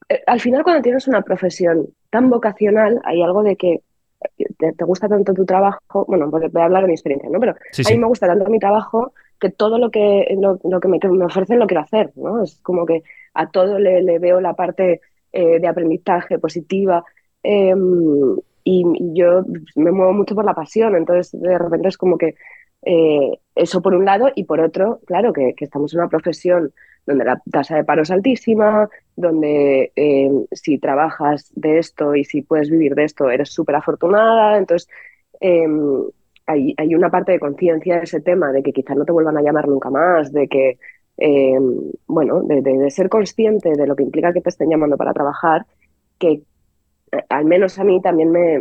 Eh, 0.10 0.22
al 0.26 0.40
final 0.40 0.64
cuando 0.64 0.82
tienes 0.82 1.08
una 1.08 1.22
profesión 1.22 1.88
tan 2.10 2.30
vocacional, 2.30 3.02
hay 3.04 3.22
algo 3.22 3.44
de 3.44 3.56
que 3.56 3.82
te, 4.58 4.84
gusta 4.84 5.08
tanto 5.08 5.34
tu 5.34 5.46
trabajo, 5.46 6.06
bueno, 6.08 6.30
voy 6.30 6.44
a 6.44 6.66
hablar 6.66 6.84
de 6.84 6.88
mi 6.88 6.94
experiencia, 6.94 7.30
¿no? 7.30 7.40
Pero 7.40 7.54
a 7.54 7.90
mí 7.90 7.98
me 7.98 8.08
gusta 8.08 8.28
tanto 8.28 8.50
mi 8.50 8.60
trabajo 8.60 9.14
que 9.40 9.50
todo 9.50 9.78
lo 9.78 9.92
que, 9.92 10.36
lo, 10.40 10.80
que, 10.80 10.88
me, 10.88 11.00
me, 11.10 11.26
ofrecen 11.26 11.60
lo 11.60 11.68
quiero 11.68 11.82
hacer, 11.82 12.12
¿no? 12.16 12.44
Es 12.44 12.60
como 12.62 12.86
que 12.86 13.04
a 13.34 13.50
todo 13.50 13.78
le, 13.78 14.20
veo 14.20 14.42
la 14.42 14.54
parte 14.54 15.02
eh, 15.32 15.60
de 15.60 15.68
aprendizaje 15.68 16.40
positiva 16.40 17.04
em, 17.44 18.36
y, 18.64 18.84
yo 19.14 19.44
me 19.76 19.92
muevo 19.92 20.14
mucho 20.14 20.36
por 20.36 20.46
la 20.46 20.56
pasión, 20.56 20.96
entonces 20.96 21.40
de 21.40 21.58
repente 21.58 21.90
es 21.90 21.98
como 21.98 22.18
que 22.18 22.36
eh, 22.84 23.40
eso 23.56 23.82
por 23.82 23.94
un 23.94 24.06
lado 24.06 24.32
y 24.36 24.46
por 24.46 24.60
otro, 24.60 25.00
claro, 25.06 25.34
que, 25.34 25.54
estamos 25.60 25.94
en 25.94 26.00
una 26.00 26.10
profesión 26.10 26.74
donde 27.08 27.26
la 27.26 27.42
tasa 27.50 27.78
de 27.78 27.86
paro 27.86 28.04
es 28.04 28.12
altísima, 28.12 28.90
donde 29.16 29.92
em, 29.96 30.46
si 30.52 30.78
trabajas 30.78 31.52
de 31.56 31.80
esto 31.80 32.14
y 32.16 32.26
si 32.26 32.42
puedes 32.42 32.70
vivir 32.70 32.96
de 32.96 33.06
esto 33.06 33.30
eres 33.30 33.50
súper 33.50 33.76
afortunada, 33.76 34.58
entonces 34.58 34.90
em, 35.40 36.04
hay, 36.46 36.76
hay, 36.78 36.96
una 36.96 37.10
parte 37.10 37.32
de 37.32 37.40
conciencia 37.40 37.98
de 37.98 38.04
ese 38.04 38.22
tema, 38.22 38.52
de 38.52 38.62
que 38.62 38.74
quizás 38.74 38.98
no 38.98 39.06
te 39.06 39.12
vuelvan 39.14 39.38
a 39.38 39.42
llamar 39.42 39.68
nunca 39.68 39.90
más, 39.90 40.32
de 40.34 40.48
que, 40.48 40.80
em, 41.18 41.92
bueno, 42.08 42.42
de, 42.44 42.92
ser 42.92 43.10
consciente 43.10 43.72
de 43.72 43.88
lo 43.88 43.96
que 43.96 44.04
implica 44.04 44.34
que 44.34 44.42
te 44.42 44.50
estén 44.50 44.70
llamando 44.70 44.98
para 44.98 45.14
trabajar, 45.14 45.66
que 46.20 46.44
eh, 47.12 47.24
al 47.30 47.46
menos 47.46 47.80
a 47.80 47.84
mí 47.86 48.02
también 48.02 48.32
me, 48.32 48.58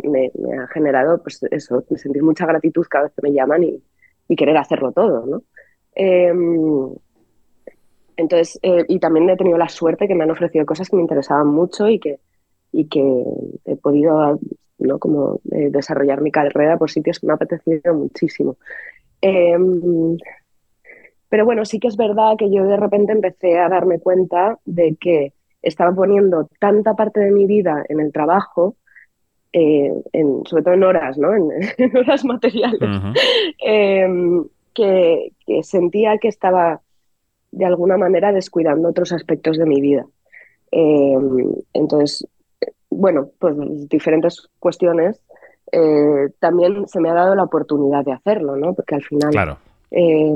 ha 0.57 0.67
generado, 0.67 1.21
pues 1.21 1.43
eso, 1.51 1.83
sentir 1.95 2.23
mucha 2.23 2.45
gratitud 2.45 2.85
cada 2.89 3.05
vez 3.05 3.13
que 3.13 3.21
me 3.23 3.33
llaman 3.33 3.63
y, 3.63 3.83
y 4.29 4.35
querer 4.35 4.57
hacerlo 4.57 4.91
todo, 4.93 5.25
¿no? 5.25 5.43
Entonces, 8.17 8.59
eh, 8.63 8.83
y 8.87 8.99
también 8.99 9.29
he 9.29 9.37
tenido 9.37 9.57
la 9.57 9.69
suerte 9.69 10.07
que 10.07 10.15
me 10.15 10.23
han 10.23 10.31
ofrecido 10.31 10.65
cosas 10.65 10.89
que 10.89 10.95
me 10.95 11.03
interesaban 11.03 11.47
mucho 11.47 11.87
y 11.87 11.99
que, 11.99 12.19
y 12.71 12.85
que 12.87 13.23
he 13.65 13.75
podido 13.75 14.39
¿no? 14.79 14.99
como, 14.99 15.39
eh, 15.51 15.69
desarrollar 15.69 16.21
mi 16.21 16.31
carrera 16.31 16.77
por 16.77 16.89
sitios 16.89 17.19
que 17.19 17.27
me 17.27 17.33
ha 17.33 17.35
apetecido 17.35 17.93
muchísimo. 17.93 18.57
Em, 19.21 20.17
pero 21.29 21.45
bueno, 21.45 21.63
sí 21.65 21.79
que 21.79 21.87
es 21.87 21.97
verdad 21.97 22.35
que 22.37 22.51
yo 22.51 22.65
de 22.65 22.77
repente 22.77 23.11
empecé 23.11 23.59
a 23.59 23.69
darme 23.69 23.99
cuenta 23.99 24.59
de 24.65 24.95
que 24.99 25.33
estaba 25.61 25.93
poniendo 25.93 26.49
tanta 26.59 26.95
parte 26.95 27.19
de 27.19 27.31
mi 27.31 27.45
vida 27.45 27.83
en 27.89 27.99
el 27.99 28.11
trabajo, 28.11 28.75
eh, 29.53 29.91
en, 30.13 30.45
sobre 30.45 30.63
todo 30.63 30.73
en 30.73 30.83
horas, 30.83 31.17
¿no? 31.17 31.33
en, 31.33 31.49
horas 31.97 32.25
materiales, 32.25 32.89
em, 33.59 34.45
que, 34.73 35.33
que, 35.45 35.63
sentía 35.63 36.17
que 36.19 36.27
estaba 36.27 36.81
de 37.51 37.65
alguna 37.65 37.97
manera 37.97 38.31
descuidando 38.31 38.89
otros 38.89 39.11
aspectos 39.11 39.57
de 39.57 39.65
mi 39.65 39.81
vida. 39.81 40.05
Eh, 40.71 41.17
entonces, 41.73 42.27
bueno, 42.89 43.29
pues 43.39 43.55
diferentes 43.89 44.47
cuestiones. 44.59 45.21
Eh, 45.71 46.29
también 46.39 46.87
se 46.87 46.99
me 46.99 47.09
ha 47.09 47.13
dado 47.13 47.35
la 47.35 47.43
oportunidad 47.43 48.05
de 48.05 48.13
hacerlo, 48.13 48.55
¿no? 48.55 48.73
Porque 48.73 48.95
al 48.95 49.03
final, 49.03 49.57
eh, 49.91 50.33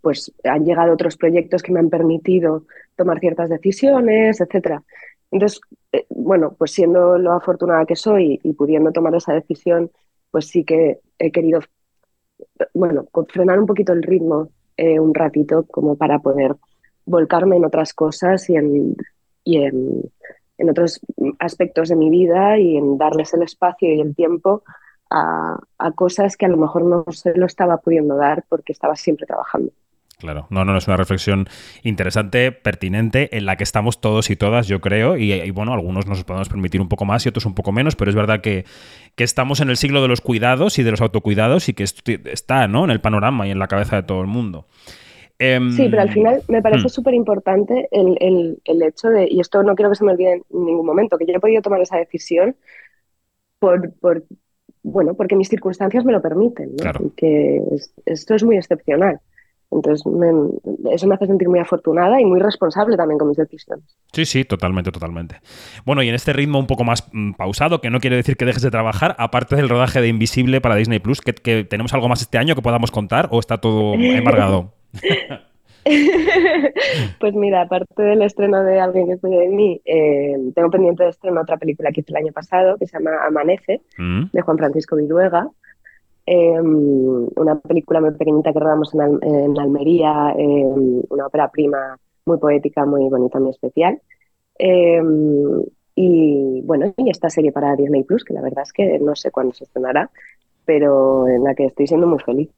pues 0.00 0.32
han 0.44 0.64
llegado 0.64 0.92
otros 0.92 1.16
proyectos 1.16 1.62
que 1.62 1.72
me 1.72 1.80
han 1.80 1.90
permitido 1.90 2.64
tomar 2.96 3.20
ciertas 3.20 3.50
decisiones, 3.50 4.40
etcétera. 4.40 4.82
Entonces, 5.30 5.60
bueno, 6.08 6.54
pues 6.58 6.72
siendo 6.72 7.18
lo 7.18 7.32
afortunada 7.32 7.84
que 7.86 7.96
soy 7.96 8.40
y 8.42 8.52
pudiendo 8.54 8.92
tomar 8.92 9.14
esa 9.14 9.34
decisión, 9.34 9.90
pues 10.30 10.48
sí 10.48 10.64
que 10.64 11.00
he 11.18 11.30
querido, 11.30 11.60
bueno, 12.74 13.06
frenar 13.28 13.58
un 13.58 13.66
poquito 13.66 13.92
el 13.92 14.02
ritmo 14.02 14.48
eh, 14.80 14.98
un 14.98 15.12
ratito 15.12 15.66
como 15.70 15.94
para 15.96 16.20
poder 16.20 16.56
volcarme 17.04 17.56
en 17.56 17.66
otras 17.66 17.92
cosas 17.92 18.48
y 18.48 18.56
en, 18.56 18.96
y 19.44 19.58
en, 19.58 20.10
otros 20.70 21.00
aspectos 21.38 21.90
de 21.90 21.96
mi 21.96 22.08
vida 22.08 22.58
y 22.58 22.78
en 22.78 22.96
darles 22.96 23.34
el 23.34 23.42
espacio 23.42 23.92
y 23.92 24.00
el 24.00 24.14
tiempo 24.14 24.62
a, 25.10 25.58
a, 25.76 25.92
cosas 25.92 26.38
que 26.38 26.46
a 26.46 26.48
lo 26.48 26.56
mejor 26.56 26.84
no 26.84 27.04
se 27.10 27.34
lo 27.36 27.44
estaba 27.44 27.76
pudiendo 27.76 28.16
dar 28.16 28.44
porque 28.48 28.72
estaba 28.72 28.96
siempre 28.96 29.26
trabajando. 29.26 29.70
Claro, 30.20 30.46
no, 30.50 30.66
no, 30.66 30.76
es 30.76 30.86
una 30.86 30.98
reflexión 30.98 31.48
interesante, 31.82 32.52
pertinente, 32.52 33.34
en 33.36 33.46
la 33.46 33.56
que 33.56 33.64
estamos 33.64 34.02
todos 34.02 34.28
y 34.28 34.36
todas, 34.36 34.68
yo 34.68 34.80
creo, 34.80 35.16
y, 35.16 35.50
bueno, 35.50 35.72
algunos 35.72 36.06
nos 36.06 36.22
podemos 36.24 36.50
permitir 36.50 36.82
un 36.82 36.90
poco 36.90 37.06
más 37.06 37.24
y 37.24 37.30
otros 37.30 37.46
un 37.46 37.54
poco 37.54 37.72
menos, 37.72 37.96
pero 37.96 38.10
es 38.10 38.14
verdad 38.14 38.40
que, 38.40 38.64
estamos 39.16 39.60
en 39.60 39.68
el 39.68 39.76
siglo 39.76 40.00
de 40.00 40.08
los 40.08 40.22
cuidados 40.22 40.78
y 40.78 40.82
de 40.82 40.90
los 40.90 41.02
autocuidados 41.02 41.68
y 41.68 41.74
que 41.74 41.84
está 41.84 42.68
¿no? 42.68 42.84
en 42.84 42.90
el 42.90 43.02
panorama 43.02 43.46
y 43.46 43.50
en 43.50 43.58
la 43.58 43.68
cabeza 43.68 43.96
de 43.96 44.02
todo 44.02 44.22
el 44.22 44.26
mundo. 44.26 44.66
Em, 45.38 45.72
sí, 45.72 45.88
pero 45.90 46.02
al 46.02 46.10
final 46.10 46.42
me 46.48 46.62
parece 46.62 46.86
hmm. 46.86 46.90
súper 46.90 47.14
importante 47.14 47.88
el, 47.92 48.58
hecho 48.82 49.08
de, 49.08 49.26
y 49.30 49.40
esto 49.40 49.62
no 49.62 49.74
quiero 49.74 49.90
que 49.90 49.96
se 49.96 50.04
me 50.04 50.12
olvide 50.12 50.32
en 50.32 50.42
ningún 50.50 50.86
momento, 50.86 51.18
que 51.18 51.26
yo 51.26 51.34
he 51.34 51.40
podido 51.40 51.62
tomar 51.62 51.80
esa 51.80 51.96
decisión 51.96 52.56
por, 53.58 53.92
bueno, 54.82 55.14
porque 55.14 55.36
mis 55.36 55.48
circunstancias 55.48 56.04
me 56.04 56.12
lo 56.12 56.22
permiten, 56.22 56.76
¿no? 56.76 57.12
que 57.14 57.62
esto 58.06 58.34
es 58.34 58.42
muy 58.42 58.56
excepcional. 58.56 59.20
Entonces, 59.70 60.04
eso 60.92 61.06
me 61.06 61.14
hace 61.14 61.26
sentir 61.26 61.48
muy 61.48 61.60
afortunada 61.60 62.20
y 62.20 62.24
muy 62.24 62.40
responsable 62.40 62.96
también 62.96 63.18
con 63.18 63.28
mis 63.28 63.36
decisiones. 63.36 63.84
Sí, 64.12 64.24
sí, 64.24 64.44
totalmente, 64.44 64.90
totalmente. 64.90 65.36
Bueno, 65.84 66.02
y 66.02 66.08
en 66.08 66.14
este 66.14 66.32
ritmo 66.32 66.58
un 66.58 66.66
poco 66.66 66.82
más 66.82 67.08
mm, 67.12 67.34
pausado, 67.34 67.80
que 67.80 67.90
no 67.90 68.00
quiere 68.00 68.16
decir 68.16 68.36
que 68.36 68.44
dejes 68.44 68.62
de 68.62 68.70
trabajar, 68.70 69.14
aparte 69.18 69.54
del 69.54 69.68
rodaje 69.68 70.00
de 70.00 70.08
Invisible 70.08 70.60
para 70.60 70.74
Disney 70.74 70.98
Plus, 70.98 71.20
que, 71.20 71.64
tenemos 71.64 71.94
algo 71.94 72.08
más 72.08 72.20
este 72.20 72.38
año 72.38 72.54
que 72.54 72.62
podamos 72.62 72.90
contar 72.90 73.28
o 73.30 73.38
está 73.38 73.58
todo 73.58 73.94
embargado? 73.94 74.72
pues 77.20 77.34
mira, 77.34 77.62
aparte 77.62 78.02
del 78.02 78.22
estreno 78.22 78.62
de 78.62 78.80
Alguien 78.80 79.08
que 79.08 79.18
cuide 79.18 79.38
de 79.38 79.48
mí, 79.48 79.80
eh, 79.84 80.36
tengo 80.54 80.70
pendiente 80.70 81.04
de 81.04 81.10
estreno 81.10 81.40
otra 81.40 81.56
película 81.56 81.90
que 81.90 82.00
hice 82.00 82.12
el 82.12 82.16
año 82.16 82.32
pasado 82.32 82.76
que 82.76 82.86
se 82.86 82.98
llama 82.98 83.12
Amanece, 83.26 83.80
mm. 83.96 84.24
de 84.32 84.42
Juan 84.42 84.58
Francisco 84.58 84.96
Viduega. 84.96 85.48
Em, 86.26 87.28
una 87.36 87.58
película 87.58 88.00
muy 88.00 88.12
pequeñita 88.12 88.52
que 88.52 88.60
rodamos 88.60 88.94
en, 88.94 89.58
Almería, 89.58 90.34
em, 90.36 91.02
una 91.08 91.26
ópera 91.26 91.50
prima 91.50 91.98
muy 92.26 92.38
poética, 92.38 92.84
muy 92.84 93.08
bonita, 93.08 93.40
muy 93.40 93.50
especial. 93.50 94.00
Em, 94.58 95.62
y 95.94 96.62
bueno, 96.62 96.92
y 96.96 97.10
esta 97.10 97.30
serie 97.30 97.52
para 97.52 97.74
Disney 97.76 98.04
Plus, 98.04 98.24
que 98.24 98.34
la 98.34 98.42
verdad 98.42 98.62
es 98.62 98.72
que 98.72 98.98
no 98.98 99.16
sé 99.16 99.30
cuándo 99.30 99.54
se 99.54 99.64
estrenará, 99.64 100.10
pero 100.64 101.26
en 101.28 101.42
la 101.44 101.54
que 101.54 101.66
estoy 101.66 101.86
siendo 101.86 102.06
muy 102.06 102.20
feliz. 102.20 102.50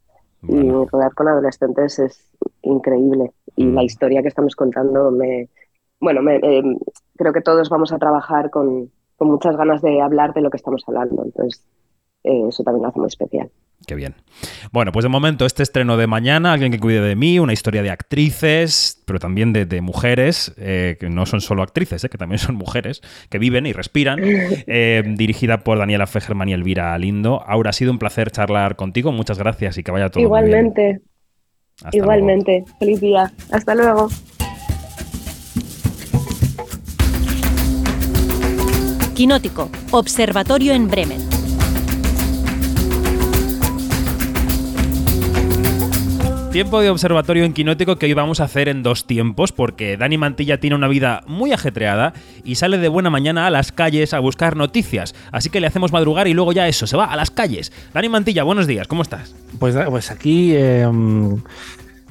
Y 0.48 0.70
rodar 0.70 1.14
con 1.14 1.29
adolescentes 1.29 2.01
es 2.01 2.29
increíble. 2.62 3.31
Y 3.55 3.64
la 3.66 3.83
mm. 3.83 3.85
historia 3.85 4.22
que 4.22 4.29
estamos 4.29 4.57
contando 4.57 5.12
me. 5.12 5.48
Bueno, 6.01 6.20
me, 6.20 6.40
creo 7.16 7.33
que 7.33 7.40
todos 7.40 7.68
vamos 7.70 7.92
a 7.92 7.98
trabajar 7.98 8.51
con, 8.51 8.90
con 9.16 9.31
muchas 9.31 9.57
ganas 9.57 9.83
de 9.83 10.01
hablar 10.01 10.35
de 10.35 10.40
lo 10.40 10.51
que 10.51 10.57
estamos 10.57 10.83
hablando. 10.88 11.25
Entonces, 11.25 11.64
eh, 12.25 12.43
eso 12.49 12.63
también 12.63 12.83
lo 12.83 12.89
hace 12.89 12.99
muy 12.99 13.09
especial. 13.09 13.51
Qué 13.87 13.97
bien. 13.97 14.15
Bueno, 14.71 14.93
pues 14.93 15.03
de 15.03 15.09
momento 15.09 15.45
este 15.45 15.65
estreno 15.65 15.97
de 15.97 16.07
mañana, 16.07 16.53
Alguien 16.53 16.71
que 16.71 16.79
cuide 16.79 17.01
de 17.01 17.17
mí, 17.17 17.41
una 17.41 17.53
historia 17.53 17.83
de 17.83 17.91
actrices, 17.91 19.03
pero 19.07 19.19
también 19.19 19.53
de, 19.53 19.81
mujeres, 19.81 20.55
eh, 20.57 20.97
que 21.01 21.11
no 21.11 21.27
son 21.27 21.41
solo 21.41 21.65
actrices, 21.65 22.05
eh, 22.05 22.09
que 22.09 22.17
también 22.17 22.39
son 22.39 22.55
mujeres, 22.55 23.03
que 23.29 23.39
viven 23.39 23.67
y 23.67 23.73
respiran, 23.73 24.21
dirigida 25.17 25.65
por 25.65 25.79
Daniela 25.79 26.07
Fegerman 26.07 26.49
y 26.49 26.53
Elvira 26.53 26.97
Lindo. 26.97 27.43
Aura, 27.45 27.71
ha 27.71 27.73
sido 27.73 27.91
un 27.91 27.99
placer 27.99 28.31
charlar 28.31 28.77
contigo, 28.77 29.11
muchas 29.11 29.39
gracias 29.39 29.79
y 29.79 29.83
que 29.83 29.91
vaya 29.91 30.11
todo 30.11 30.23
Igualmente. 30.23 30.83
Muy 30.83 30.91
bien. 30.93 31.03
Igualmente. 31.93 32.65
Feliz 32.79 33.01
día. 33.01 33.33
Hasta 33.51 33.75
luego. 33.75 34.09
Quinótico, 39.15 39.71
Observatorio 39.91 40.73
en 40.73 40.89
Bremen. 40.89 41.32
Tiempo 46.53 46.83
de 46.83 46.91
observatorio 46.91 47.45
en 47.45 47.55
Quinótico 47.55 47.97
que 47.97 48.05
hoy 48.05 48.12
vamos 48.12 48.41
a 48.41 48.45
hacer 48.45 48.69
en 48.69 48.83
dos 48.83 49.07
tiempos 49.07 49.53
porque 49.53 49.97
Dani 49.97 50.19
Mantilla 50.19 50.61
tiene 50.61 50.77
una 50.77 50.87
vida 50.87 51.23
muy 51.27 51.51
ajetreada 51.51 52.12
y 52.45 52.57
sale 52.57 52.77
de 52.77 52.88
buena 52.88 53.09
mañana 53.09 53.47
a 53.47 53.51
las 53.51 53.73
calles 53.73 54.12
a 54.12 54.19
buscar 54.19 54.55
noticias. 54.55 55.15
Así 55.31 55.49
que 55.49 55.62
le 55.62 55.67
hacemos 55.67 55.93
madrugar 55.93 56.29
y 56.29 56.35
luego 56.35 56.53
ya 56.53 56.69
eso, 56.69 56.87
se 56.87 56.95
va 56.95 57.07
a 57.07 57.17
las 57.17 57.31
calles. 57.31 57.73
Dani 57.95 58.11
Mantilla, 58.11 58.43
buenos 58.43 58.67
días, 58.67 58.87
¿cómo 58.87 59.01
estás? 59.01 59.35
Pues, 59.59 59.75
pues 59.88 60.11
aquí... 60.11 60.55
Em, 60.55 61.41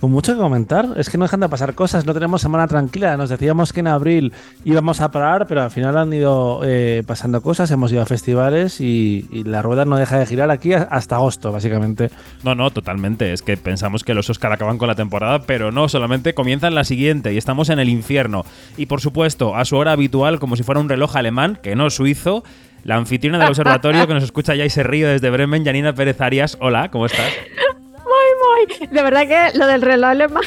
Con 0.02 0.10
mucho 0.10 0.34
que 0.34 0.40
comentar. 0.40 0.88
Es 0.98 1.12
que 1.12 1.20
no 1.20 1.26
dejan 1.26 1.42
de 1.42 1.48
pasar 1.48 1.76
cosas. 1.76 2.08
No 2.08 2.16
tenemos 2.16 2.42
semana 2.42 2.68
tranquila. 2.68 3.16
Nos 3.18 3.30
decíamos 3.30 3.72
que 3.72 3.82
en 3.82 3.88
abril 3.88 4.34
íbamos 4.66 5.00
a 5.00 5.12
parar, 5.12 5.46
pero 5.46 5.62
al 5.62 5.70
final 5.70 5.96
han 5.96 6.12
ido 6.12 6.62
eh, 6.64 7.04
pasando 7.06 7.40
cosas. 7.44 7.70
Hemos 7.70 7.92
ido 7.92 8.02
a 8.02 8.08
festivales 8.08 8.82
y, 8.82 9.30
la 9.46 9.62
rueda 9.62 9.86
no 9.86 9.98
deja 9.98 10.18
de 10.18 10.26
girar 10.26 10.50
aquí 10.50 10.74
hasta 10.74 11.18
agosto, 11.18 11.52
básicamente. 11.52 12.10
No, 12.44 12.56
no, 12.56 12.72
totalmente. 12.72 13.32
Es 13.32 13.44
que 13.44 13.58
pensamos 13.58 14.04
que 14.04 14.16
los 14.16 14.28
Oscar 14.28 14.52
acaban 14.52 14.80
con 14.80 14.88
la 14.88 14.96
temporada, 14.96 15.44
pero 15.44 15.72
no, 15.72 15.88
solamente 15.88 16.34
comienzan 16.34 16.74
la 16.74 16.84
siguiente 16.84 17.32
y 17.34 17.38
estamos 17.38 17.70
en 17.70 17.78
el 17.78 17.88
infierno. 17.88 18.44
Y 18.78 18.88
por 18.88 19.02
supuesto, 19.02 19.56
a 19.56 19.66
su 19.66 19.78
hora 19.78 19.92
habitual, 19.92 20.40
como 20.40 20.56
si 20.56 20.64
fuera 20.64 20.82
un 20.82 20.90
reloj 20.90 21.16
alemán, 21.16 21.60
que 21.62 21.76
no 21.76 21.92
suizo, 21.92 22.44
la 22.84 22.96
anfitriona 22.96 23.38
del 23.38 23.50
observatorio 23.50 24.08
que 24.08 24.16
nos 24.16 24.24
escucha 24.24 24.56
ya 24.56 24.66
y 24.66 24.72
se 24.72 24.82
ríe 24.82 25.06
desde 25.06 25.30
Bremen, 25.30 25.64
Janina 25.64 25.94
Pérez 25.94 26.20
Arias. 26.22 26.58
Hola, 26.60 26.90
¿cómo 26.90 27.06
estás? 27.06 27.32
De 28.92 29.02
verdad 29.04 29.28
que 29.28 29.58
lo 29.58 29.68
del 29.68 29.82
reloj 29.82 30.10
alemán. 30.10 30.44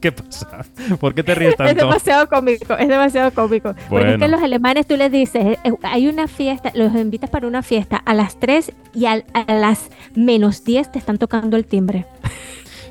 ¿Qué 0.00 0.12
pasa? 0.12 0.64
¿Por 1.00 1.14
qué 1.14 1.22
te 1.22 1.34
ríes 1.34 1.56
tanto? 1.56 1.70
Es 1.70 1.76
demasiado 1.76 2.28
cómico, 2.28 2.76
es 2.76 2.88
demasiado 2.88 3.32
cómico. 3.32 3.74
Porque 3.88 4.12
es 4.12 4.18
que 4.18 4.28
los 4.28 4.42
alemanes 4.42 4.86
tú 4.86 4.96
les 4.96 5.10
dices, 5.10 5.58
eh, 5.64 5.72
hay 5.82 6.08
una 6.08 6.28
fiesta, 6.28 6.70
los 6.74 6.94
invitas 6.94 7.30
para 7.30 7.46
una 7.46 7.62
fiesta 7.62 7.96
a 7.96 8.14
las 8.14 8.38
3 8.38 8.72
y 8.94 9.06
a, 9.06 9.24
las 9.48 9.90
menos 10.14 10.64
10 10.64 10.92
te 10.92 10.98
están 10.98 11.18
tocando 11.18 11.56
el 11.56 11.64
timbre. 11.64 12.04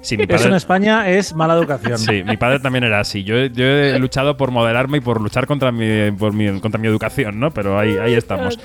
Sí, 0.02 0.18
mi 0.18 0.28
padre... 0.28 0.42
Eso 0.42 0.50
en 0.50 0.56
España 0.56 1.10
es 1.10 1.34
mala 1.34 1.54
educación. 1.56 1.98
Sí, 1.98 2.24
mi 2.24 2.38
padre 2.38 2.60
también 2.60 2.84
era 2.84 3.00
así. 3.00 3.24
Yo, 3.24 3.36
he 3.38 3.98
luchado 4.00 4.38
por 4.38 4.52
moderarme 4.52 4.98
y 4.98 5.02
por 5.02 5.22
luchar 5.22 5.48
contra 5.48 5.72
mi, 5.72 6.12
contra 6.18 6.80
mi 6.80 6.88
educación, 6.88 7.40
¿no? 7.40 7.52
Pero 7.52 7.80
ahí, 7.80 7.98
ahí 7.98 8.14
estamos. 8.14 8.60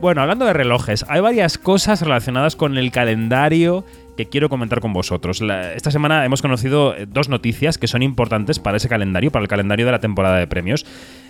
Bueno, 0.00 0.22
hablando 0.22 0.44
de 0.44 0.52
relojes, 0.52 1.04
hay 1.08 1.20
varias 1.20 1.58
cosas 1.58 2.00
relacionadas 2.00 2.54
con 2.54 2.78
el 2.78 2.92
calendario 2.92 3.84
que 4.18 4.26
quiero 4.26 4.48
comentar 4.48 4.80
con 4.80 4.92
vosotros. 4.92 5.40
esta 5.76 5.92
semana 5.92 6.24
hemos 6.24 6.42
conocido 6.42 6.92
eh, 6.92 7.06
dos 7.06 7.28
noticias 7.28 7.78
que 7.78 7.86
son 7.86 8.02
importantes 8.02 8.58
para 8.58 8.76
ese 8.76 8.88
calendario, 8.88 9.30
para 9.30 9.44
el 9.44 9.48
calendario 9.48 9.86
de 9.86 9.92
la 9.92 10.00
temporada 10.00 10.38
de 10.38 10.48
premios. 10.48 10.84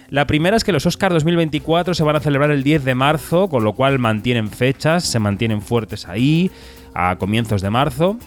La 0.09 0.27
primera 0.27 0.57
es 0.57 0.65
que 0.65 0.73
los 0.73 0.87
Oscars 0.87 1.13
2024 1.13 1.93
se 1.93 2.03
van 2.03 2.17
a 2.17 2.21
celebrar 2.21 2.51
el 2.51 2.63
10 2.63 2.87
de 2.87 2.95
marzo, 2.95 3.51
con 3.51 3.63
lo 3.63 3.75
cual 3.75 3.99
mantienen 3.99 4.49
fechas, 4.49 5.05
se 5.05 5.19
mantienen 5.19 5.61
fuertes 5.61 6.09
ahí, 6.09 6.51
a 6.95 7.17
comienzos 7.17 7.61
de 7.61 7.69
marzo 7.69 8.19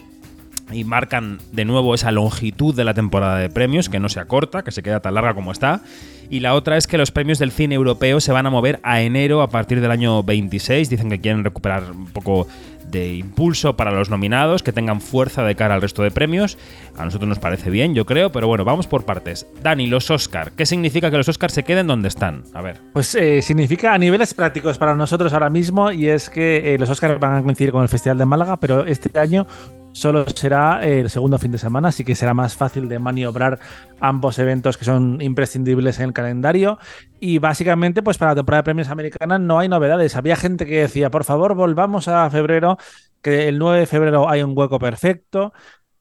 y 0.70 0.84
marcan 0.84 1.38
de 1.52 1.64
nuevo 1.64 1.94
esa 1.94 2.12
longitud 2.12 2.74
de 2.74 2.84
la 2.84 2.94
temporada 2.94 3.38
de 3.38 3.50
premios, 3.50 3.88
que 3.88 4.00
no 4.00 4.08
se 4.08 4.20
acorta, 4.20 4.62
que 4.62 4.70
se 4.70 4.82
queda 4.82 5.00
tan 5.00 5.14
larga 5.14 5.34
como 5.34 5.52
está. 5.52 5.82
Y 6.30 6.40
la 6.40 6.54
otra 6.54 6.76
es 6.76 6.86
que 6.86 6.96
los 6.96 7.10
premios 7.10 7.38
del 7.38 7.52
cine 7.52 7.74
europeo 7.74 8.20
se 8.20 8.32
van 8.32 8.46
a 8.46 8.50
mover 8.50 8.80
a 8.82 9.02
enero 9.02 9.42
a 9.42 9.50
partir 9.50 9.80
del 9.80 9.90
año 9.90 10.22
26. 10.22 10.88
Dicen 10.88 11.10
que 11.10 11.20
quieren 11.20 11.44
recuperar 11.44 11.90
un 11.90 12.06
poco 12.06 12.46
de 12.92 13.14
impulso 13.14 13.76
para 13.76 13.90
los 13.90 14.10
nominados, 14.10 14.62
que 14.62 14.72
tengan 14.72 15.00
fuerza 15.00 15.42
de 15.42 15.54
cara 15.56 15.74
al 15.74 15.82
resto 15.82 16.02
de 16.02 16.10
premios. 16.10 16.58
A 16.96 17.04
nosotros 17.04 17.28
nos 17.28 17.38
parece 17.38 17.70
bien, 17.70 17.94
yo 17.94 18.06
creo, 18.06 18.30
pero 18.30 18.46
bueno, 18.46 18.64
vamos 18.64 18.86
por 18.86 19.04
partes. 19.04 19.46
Dani, 19.62 19.86
los 19.86 20.10
Oscar, 20.10 20.52
¿qué 20.52 20.66
significa 20.66 21.10
que 21.10 21.16
los 21.16 21.28
Oscar 21.28 21.50
se 21.50 21.64
queden 21.64 21.86
donde 21.86 22.08
están? 22.08 22.44
A 22.54 22.62
ver. 22.62 22.78
Pues 22.92 23.14
eh, 23.14 23.42
significa 23.42 23.94
a 23.94 23.98
niveles 23.98 24.34
prácticos 24.34 24.78
para 24.78 24.94
nosotros 24.94 25.32
ahora 25.32 25.50
mismo 25.50 25.90
y 25.90 26.08
es 26.08 26.30
que 26.30 26.74
eh, 26.74 26.78
los 26.78 26.90
Oscar 26.90 27.18
van 27.18 27.36
a 27.36 27.42
coincidir 27.42 27.72
con 27.72 27.82
el 27.82 27.88
Festival 27.88 28.18
de 28.18 28.26
Málaga, 28.26 28.58
pero 28.58 28.86
este 28.86 29.18
año 29.18 29.46
solo 29.92 30.26
será 30.26 30.84
el 30.84 31.10
segundo 31.10 31.38
fin 31.38 31.52
de 31.52 31.58
semana, 31.58 31.88
así 31.88 32.04
que 32.04 32.14
será 32.14 32.34
más 32.34 32.56
fácil 32.56 32.88
de 32.88 32.98
maniobrar 32.98 33.58
ambos 34.00 34.38
eventos 34.38 34.76
que 34.76 34.84
son 34.84 35.20
imprescindibles 35.20 35.98
en 35.98 36.06
el 36.06 36.12
calendario. 36.12 36.78
Y 37.20 37.38
básicamente, 37.38 38.02
pues 38.02 38.18
para 38.18 38.32
la 38.32 38.36
temporada 38.36 38.62
de 38.62 38.64
premios 38.64 38.88
americana 38.88 39.38
no 39.38 39.58
hay 39.58 39.68
novedades. 39.68 40.16
Había 40.16 40.36
gente 40.36 40.66
que 40.66 40.80
decía, 40.80 41.10
por 41.10 41.24
favor, 41.24 41.54
volvamos 41.54 42.08
a 42.08 42.28
febrero, 42.30 42.78
que 43.20 43.48
el 43.48 43.58
9 43.58 43.80
de 43.80 43.86
febrero 43.86 44.28
hay 44.28 44.42
un 44.42 44.56
hueco 44.56 44.78
perfecto, 44.78 45.52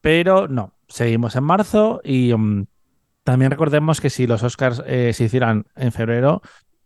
pero 0.02 0.48
no, 0.48 0.74
seguimos 0.88 1.36
en 1.36 1.44
marzo 1.44 2.02
y... 2.04 2.34
Mm, 2.34 2.66
también 3.24 3.52
recordemos 3.52 4.02
que 4.02 4.10
si 4.10 4.26
los 4.26 4.42
Oscars 4.42 4.82
eh, 4.88 5.14
se 5.14 5.26
hicieran 5.26 5.68
en 5.76 5.92
febrero, 5.92 6.42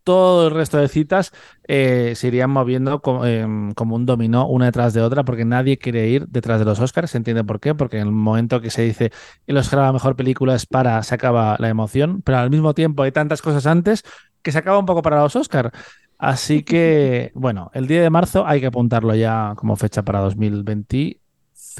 todo 0.06 0.46
el 0.46 0.54
resto 0.54 0.78
de 0.78 0.86
citas 0.86 1.32
eh, 1.66 2.12
se 2.14 2.28
irían 2.28 2.48
moviendo 2.48 3.02
em, 3.24 3.72
como, 3.74 3.96
un 3.96 4.06
dominó 4.06 4.46
una 4.46 4.66
detrás 4.66 4.94
de 4.94 5.02
otra, 5.02 5.24
porque 5.24 5.44
nadie 5.44 5.78
quiere 5.78 6.08
ir 6.08 6.28
detrás 6.28 6.60
de 6.60 6.64
los 6.64 6.78
Oscars. 6.78 7.10
¿Se 7.10 7.16
entiende 7.18 7.42
por 7.42 7.58
qué? 7.58 7.74
Porque 7.74 7.98
en 7.98 8.06
el 8.06 8.12
momento 8.12 8.60
que 8.60 8.70
se 8.70 8.82
dice 8.82 9.10
el 9.48 9.56
Oscar 9.56 9.80
a 9.80 9.86
la 9.86 9.92
mejor 9.92 10.14
película 10.14 10.54
es 10.54 10.64
para, 10.64 11.02
se 11.02 11.16
acaba 11.16 11.56
la 11.58 11.68
emoción, 11.68 12.22
pero 12.22 12.38
al 12.38 12.50
mismo 12.50 12.72
tiempo 12.72 13.02
hay 13.02 13.10
tantas 13.10 13.42
cosas 13.42 13.66
antes 13.66 14.04
que 14.42 14.52
se 14.52 14.58
acaba 14.58 14.78
un 14.78 14.86
poco 14.86 15.02
para 15.02 15.20
los 15.20 15.34
Oscars. 15.34 15.72
Así 16.18 16.62
que, 16.62 17.32
bueno, 17.34 17.72
el 17.74 17.88
día 17.88 18.00
de 18.00 18.10
marzo 18.10 18.46
hay 18.46 18.60
que 18.60 18.66
apuntarlo 18.66 19.12
ya 19.16 19.54
como 19.56 19.74
fecha 19.74 20.04
para 20.04 20.20
2020 20.20 21.20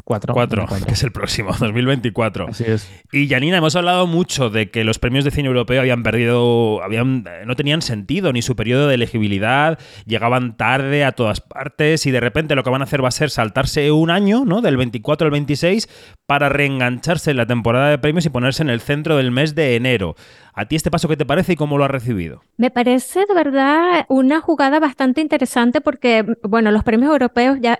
4. 0.04 0.34
4, 0.34 0.66
que 0.86 0.92
es 0.92 1.02
el 1.02 1.12
próximo, 1.12 1.50
2024. 1.58 2.48
Así 2.48 2.64
es. 2.64 2.90
Y 3.12 3.28
Janina, 3.28 3.58
hemos 3.58 3.76
hablado 3.76 4.06
mucho 4.06 4.50
de 4.50 4.70
que 4.70 4.84
los 4.84 4.98
premios 4.98 5.24
de 5.24 5.30
cine 5.30 5.48
europeo 5.48 5.80
habían 5.80 6.02
perdido, 6.02 6.82
habían, 6.82 7.24
no 7.44 7.56
tenían 7.56 7.82
sentido 7.82 8.32
ni 8.32 8.42
su 8.42 8.56
periodo 8.56 8.88
de 8.88 8.94
elegibilidad, 8.94 9.78
llegaban 10.04 10.56
tarde 10.56 11.04
a 11.04 11.12
todas 11.12 11.40
partes 11.40 12.06
y 12.06 12.10
de 12.10 12.20
repente 12.20 12.54
lo 12.54 12.64
que 12.64 12.70
van 12.70 12.82
a 12.82 12.84
hacer 12.84 13.02
va 13.02 13.08
a 13.08 13.12
ser 13.12 13.30
saltarse 13.30 13.90
un 13.92 14.10
año, 14.10 14.44
¿no? 14.44 14.60
Del 14.60 14.76
24 14.76 15.26
al 15.26 15.30
26, 15.30 15.88
para 16.26 16.48
reengancharse 16.48 17.30
en 17.30 17.36
la 17.38 17.46
temporada 17.46 17.90
de 17.90 17.98
premios 17.98 18.26
y 18.26 18.30
ponerse 18.30 18.62
en 18.62 18.70
el 18.70 18.80
centro 18.80 19.16
del 19.16 19.30
mes 19.30 19.54
de 19.54 19.76
enero. 19.76 20.16
¿A 20.58 20.64
ti 20.64 20.74
este 20.74 20.90
paso 20.90 21.06
qué 21.06 21.18
te 21.18 21.26
parece 21.26 21.52
y 21.52 21.56
cómo 21.56 21.76
lo 21.76 21.84
has 21.84 21.90
recibido? 21.90 22.42
Me 22.56 22.70
parece 22.70 23.26
de 23.26 23.34
verdad 23.34 24.06
una 24.08 24.40
jugada 24.40 24.80
bastante 24.80 25.20
interesante 25.20 25.82
porque, 25.82 26.24
bueno, 26.42 26.70
los 26.70 26.82
premios 26.82 27.12
europeos 27.12 27.58
ya 27.60 27.78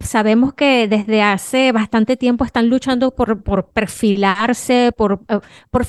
sabemos 0.00 0.54
que 0.54 0.88
desde 0.88 1.20
hace 1.20 1.72
bastante 1.72 2.16
tiempo 2.16 2.46
están 2.46 2.70
luchando 2.70 3.14
por, 3.14 3.42
por 3.42 3.66
perfilarse, 3.66 4.92
por, 4.96 5.20
eh, 5.28 5.40
por 5.70 5.84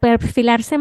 perfilarse 0.00 0.78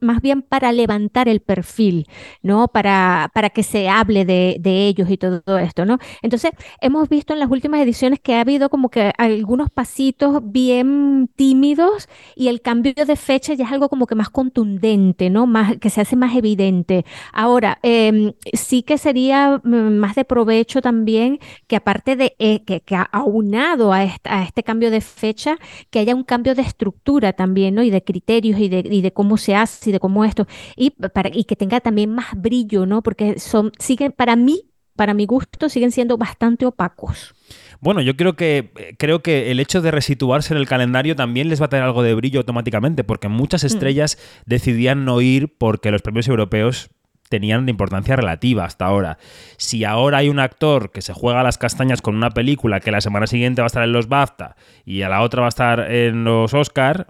más 0.00 0.22
bien 0.22 0.40
para 0.40 0.72
levantar 0.72 1.28
el 1.28 1.40
perfil, 1.40 2.06
¿no? 2.40 2.68
Para, 2.68 3.30
para 3.34 3.50
que 3.50 3.62
se 3.62 3.90
hable 3.90 4.24
de, 4.24 4.56
de 4.60 4.86
ellos 4.86 5.10
y 5.10 5.18
todo 5.18 5.58
esto, 5.58 5.84
¿no? 5.84 5.98
Entonces, 6.22 6.52
hemos 6.80 7.10
visto 7.10 7.34
en 7.34 7.40
las 7.40 7.50
últimas 7.50 7.82
ediciones 7.82 8.18
que 8.18 8.36
ha 8.36 8.40
habido 8.40 8.70
como 8.70 8.88
que 8.88 9.12
algunos 9.18 9.68
pasitos 9.68 10.40
bien 10.42 11.28
tímidos 11.36 12.08
y 12.34 12.48
el 12.48 12.62
cambio 12.62 12.94
de 12.94 13.16
fecha 13.16 13.52
ya 13.52 13.66
es 13.66 13.72
algo 13.72 13.90
como 13.90 14.06
que 14.06 14.14
más 14.14 14.30
contundente, 14.38 15.30
¿no? 15.30 15.48
Más, 15.48 15.78
que 15.78 15.90
se 15.90 16.00
hace 16.00 16.14
más 16.14 16.36
evidente. 16.36 17.04
Ahora, 17.32 17.80
em, 17.82 18.34
sí 18.52 18.84
que 18.84 18.96
sería 18.96 19.60
mm, 19.64 19.98
más 19.98 20.14
de 20.14 20.24
provecho 20.24 20.80
también 20.80 21.40
que 21.66 21.74
aparte 21.74 22.14
de 22.14 22.36
eh, 22.38 22.62
que, 22.64 22.80
que, 22.82 22.96
aunado 23.10 23.92
a, 23.92 23.98
a, 24.22 24.44
este 24.44 24.62
cambio 24.62 24.92
de 24.92 25.00
fecha, 25.00 25.58
que 25.90 25.98
haya 25.98 26.14
un 26.14 26.22
cambio 26.22 26.54
de 26.54 26.62
estructura 26.62 27.32
también, 27.32 27.74
¿no? 27.74 27.82
Y 27.82 27.90
de 27.90 28.04
criterios 28.04 28.60
y 28.60 28.68
de, 28.68 28.84
y 28.88 29.00
de 29.02 29.12
cómo 29.12 29.38
se 29.38 29.56
hace 29.56 29.90
y 29.90 29.92
de 29.92 29.98
cómo 29.98 30.24
esto, 30.24 30.46
y, 30.76 30.90
para, 30.90 31.30
y 31.32 31.42
que 31.42 31.56
tenga 31.56 31.80
también 31.80 32.10
más 32.14 32.28
brillo, 32.36 32.86
¿no? 32.86 33.02
Porque 33.02 33.40
son, 33.40 33.72
siguen, 33.80 34.12
para 34.12 34.36
mí, 34.36 34.70
para 34.94 35.14
mi 35.14 35.26
gusto, 35.26 35.68
siguen 35.68 35.90
siendo 35.90 36.16
bastante 36.16 36.64
opacos. 36.64 37.34
Bueno, 37.80 38.00
yo 38.00 38.16
creo 38.16 38.34
que 38.34 38.94
creo 38.98 39.22
que 39.22 39.50
el 39.50 39.60
hecho 39.60 39.80
de 39.80 39.90
resituarse 39.90 40.52
en 40.52 40.58
el 40.58 40.66
calendario 40.66 41.14
también 41.14 41.48
les 41.48 41.60
va 41.60 41.66
a 41.66 41.68
tener 41.68 41.84
algo 41.84 42.02
de 42.02 42.14
brillo 42.14 42.40
automáticamente, 42.40 43.04
porque 43.04 43.28
muchas 43.28 43.62
mm. 43.62 43.66
estrellas 43.66 44.18
decidían 44.46 45.04
no 45.04 45.20
ir 45.20 45.54
porque 45.56 45.90
los 45.90 46.02
premios 46.02 46.28
europeos 46.28 46.90
tenían 47.28 47.68
importancia 47.68 48.16
relativa 48.16 48.64
hasta 48.64 48.86
ahora. 48.86 49.18
Si 49.56 49.84
ahora 49.84 50.18
hay 50.18 50.28
un 50.28 50.40
actor 50.40 50.90
que 50.90 51.02
se 51.02 51.12
juega 51.12 51.42
las 51.42 51.58
castañas 51.58 52.02
con 52.02 52.16
una 52.16 52.30
película 52.30 52.80
que 52.80 52.90
la 52.90 53.00
semana 53.00 53.26
siguiente 53.26 53.60
va 53.60 53.66
a 53.66 53.68
estar 53.68 53.84
en 53.84 53.92
los 53.92 54.08
BAFTA 54.08 54.56
y 54.84 55.02
a 55.02 55.08
la 55.08 55.22
otra 55.22 55.42
va 55.42 55.48
a 55.48 55.50
estar 55.50 55.92
en 55.92 56.24
los 56.24 56.54
Oscar, 56.54 57.06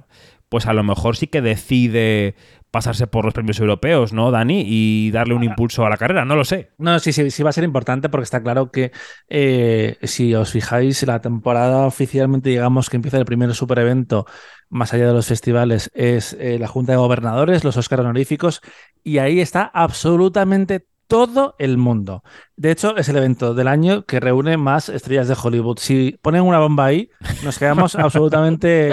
pues 0.49 0.67
a 0.67 0.73
lo 0.73 0.83
mejor 0.83 1.17
sí 1.17 1.27
que 1.27 1.43
decide 1.43 2.35
pasarse 2.71 3.07
por 3.07 3.25
los 3.25 3.35
premios 3.35 3.59
europeos, 3.61 4.13
¿no, 4.13 4.31
Dani? 4.31 4.63
Y 4.67 5.11
darle 5.11 5.35
un 5.35 5.45
impulso 5.45 5.87
a 5.87 5.91
la 5.91 5.97
carrera, 5.97 6.25
no 6.25 6.37
lo 6.37 6.45
sé. 6.45 6.71
No, 6.79 6.99
sí, 6.99 7.13
sí, 7.13 7.31
sí 7.31 7.43
va 7.43 7.51
a 7.51 7.53
ser 7.53 7.65
importante 7.65 8.09
porque 8.09 8.25
está 8.25 8.43
claro 8.43 8.71
que 8.71 8.93
eh, 9.29 9.97
si 10.03 10.35
os 10.35 10.51
fijáis, 10.51 11.03
la 11.07 11.21
temporada 11.21 11.87
oficialmente, 11.87 12.51
digamos 12.51 12.91
que 12.91 12.97
empieza 12.97 13.19
el 13.19 13.25
primer 13.25 13.55
super 13.55 13.79
evento, 13.79 14.27
más 14.69 14.93
allá 14.93 15.07
de 15.07 15.15
los 15.15 15.27
festivales, 15.27 15.91
es 15.95 16.35
eh, 16.35 16.59
la 16.59 16.69
Junta 16.69 16.93
de 16.93 16.99
Gobernadores, 16.99 17.65
los 17.65 17.77
Oscar 17.77 18.01
honoríficos, 18.01 18.61
y 19.03 19.19
ahí 19.19 19.41
está 19.41 19.63
absolutamente 19.63 20.87
todo 21.07 21.57
el 21.59 21.79
mundo. 21.79 22.23
De 22.59 22.73
hecho, 22.73 22.97
es 22.97 23.09
el 23.09 23.17
evento 23.17 23.55
del 23.55 23.69
año 23.69 24.05
que 24.05 24.19
reúne 24.19 24.57
más 24.57 24.89
estrellas 24.89 25.29
de 25.29 25.37
Hollywood. 25.41 25.79
Si 25.79 26.19
ponen 26.21 26.43
una 26.43 26.59
bomba 26.59 26.87
ahí, 26.87 27.09
nos 27.45 27.57
quedamos 27.57 27.95
absolutamente 27.95 28.91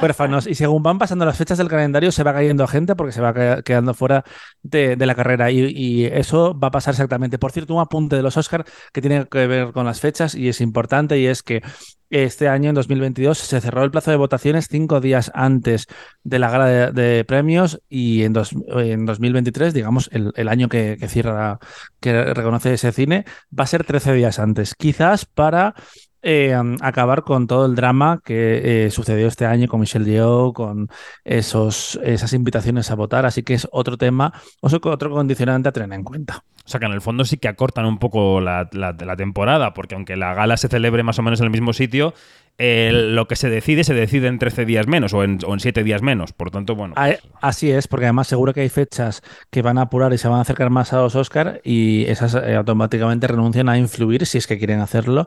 huérfanos. 0.00 0.46
Y 0.46 0.54
según 0.54 0.84
van 0.84 1.00
pasando 1.00 1.24
las 1.24 1.36
fechas 1.36 1.58
del 1.58 1.66
calendario, 1.66 2.12
se 2.12 2.22
va 2.22 2.32
cayendo 2.32 2.68
gente 2.68 2.94
porque 2.94 3.10
se 3.10 3.20
va 3.20 3.62
quedando 3.62 3.94
fuera 3.94 4.24
de, 4.62 4.96
la 4.96 5.16
carrera. 5.16 5.50
Y, 5.50 6.04
eso 6.04 6.56
va 6.56 6.68
a 6.68 6.70
pasar 6.70 6.92
exactamente. 6.94 7.36
Por 7.36 7.50
cierto, 7.50 7.74
un 7.74 7.80
apunte 7.80 8.14
de 8.14 8.22
los 8.22 8.36
Oscars 8.36 8.70
que 8.92 9.00
tiene 9.00 9.26
que 9.26 9.48
ver 9.48 9.72
con 9.72 9.86
las 9.86 9.98
fechas 9.98 10.36
y 10.36 10.48
es 10.48 10.60
importante 10.60 11.18
y 11.18 11.26
es 11.26 11.42
que 11.42 11.62
este 12.10 12.48
año, 12.48 12.70
en 12.70 12.74
2022, 12.74 13.38
se 13.38 13.60
cerró 13.60 13.84
el 13.84 13.92
plazo 13.92 14.10
de 14.10 14.16
votaciones 14.16 14.66
cinco 14.68 15.00
días 15.00 15.30
antes 15.32 15.86
de 16.24 16.40
la 16.40 16.50
gala 16.50 16.90
de, 16.90 17.24
premios 17.24 17.80
y 17.88 18.24
en, 18.24 18.34
en 18.36 19.06
2023, 19.06 19.72
digamos, 19.72 20.10
el, 20.12 20.48
año 20.48 20.68
que, 20.68 20.96
cierra, 21.08 21.60
que 22.00 22.34
reconoce 22.34 22.74
ese 22.74 22.90
cine, 23.00 23.24
va 23.56 23.64
a 23.64 23.66
ser 23.66 23.84
13 23.84 24.12
días 24.12 24.38
antes. 24.38 24.74
Quizás 24.74 25.24
para 25.24 25.74
eh, 26.22 26.54
acabar 26.80 27.22
con 27.22 27.46
todo 27.46 27.64
el 27.64 27.74
drama 27.74 28.20
que 28.22 28.86
eh, 28.86 28.90
sucedió 28.90 29.26
este 29.26 29.46
año 29.46 29.68
con 29.68 29.80
Michelle 29.80 30.04
Yeoh, 30.04 30.52
con 30.52 30.88
esos, 31.24 31.98
esas 32.02 32.32
invitaciones 32.34 32.90
a 32.90 32.94
votar. 32.94 33.24
Así 33.24 33.42
que 33.42 33.54
es 33.54 33.66
otro 33.72 33.96
tema, 33.96 34.32
otro 34.60 35.10
condicionante 35.10 35.68
a 35.68 35.72
tener 35.72 35.92
en 35.92 36.04
cuenta. 36.04 36.44
O 36.64 36.68
sea 36.68 36.78
que 36.78 36.86
en 36.86 36.92
el 36.92 37.00
fondo 37.00 37.24
sí 37.24 37.38
que 37.38 37.48
acortan 37.48 37.86
un 37.86 37.98
poco 37.98 38.40
la, 38.40 38.68
la 38.72 39.16
temporada, 39.16 39.72
porque 39.72 39.94
aunque 39.94 40.16
la 40.16 40.34
gala 40.34 40.56
se 40.56 40.68
celebre 40.68 41.02
más 41.02 41.18
o 41.18 41.22
menos 41.22 41.40
en 41.40 41.46
el 41.46 41.50
mismo 41.50 41.72
sitio, 41.72 42.14
lo 42.60 43.26
que 43.26 43.36
se 43.36 43.48
decide 43.48 43.84
se 43.84 43.94
decide 43.94 44.28
en 44.28 44.38
13 44.38 44.64
días 44.64 44.86
menos 44.86 45.14
o 45.14 45.24
en, 45.24 45.38
o 45.46 45.58
7 45.58 45.82
días 45.82 46.02
menos. 46.02 46.32
Por 46.32 46.50
tanto, 46.50 46.74
bueno. 46.74 46.94
Ah, 46.96 47.14
así 47.40 47.70
es, 47.70 47.88
porque 47.88 48.06
además 48.06 48.28
seguro 48.28 48.52
que 48.52 48.60
hay 48.60 48.68
fechas 48.68 49.22
que 49.50 49.62
van 49.62 49.78
a 49.78 49.82
apurar 49.82 50.12
y 50.12 50.18
se 50.18 50.28
van 50.28 50.38
a 50.38 50.42
acercar 50.42 50.70
más 50.70 50.92
a 50.92 50.98
los 50.98 51.14
Oscar 51.14 51.60
y 51.64 52.04
esas 52.04 52.34
eh, 52.34 52.54
automáticamente 52.56 53.26
renuncian 53.26 53.68
a 53.68 53.78
influir, 53.78 54.26
si 54.26 54.38
es 54.38 54.46
que 54.46 54.58
quieren 54.58 54.80
hacerlo, 54.80 55.26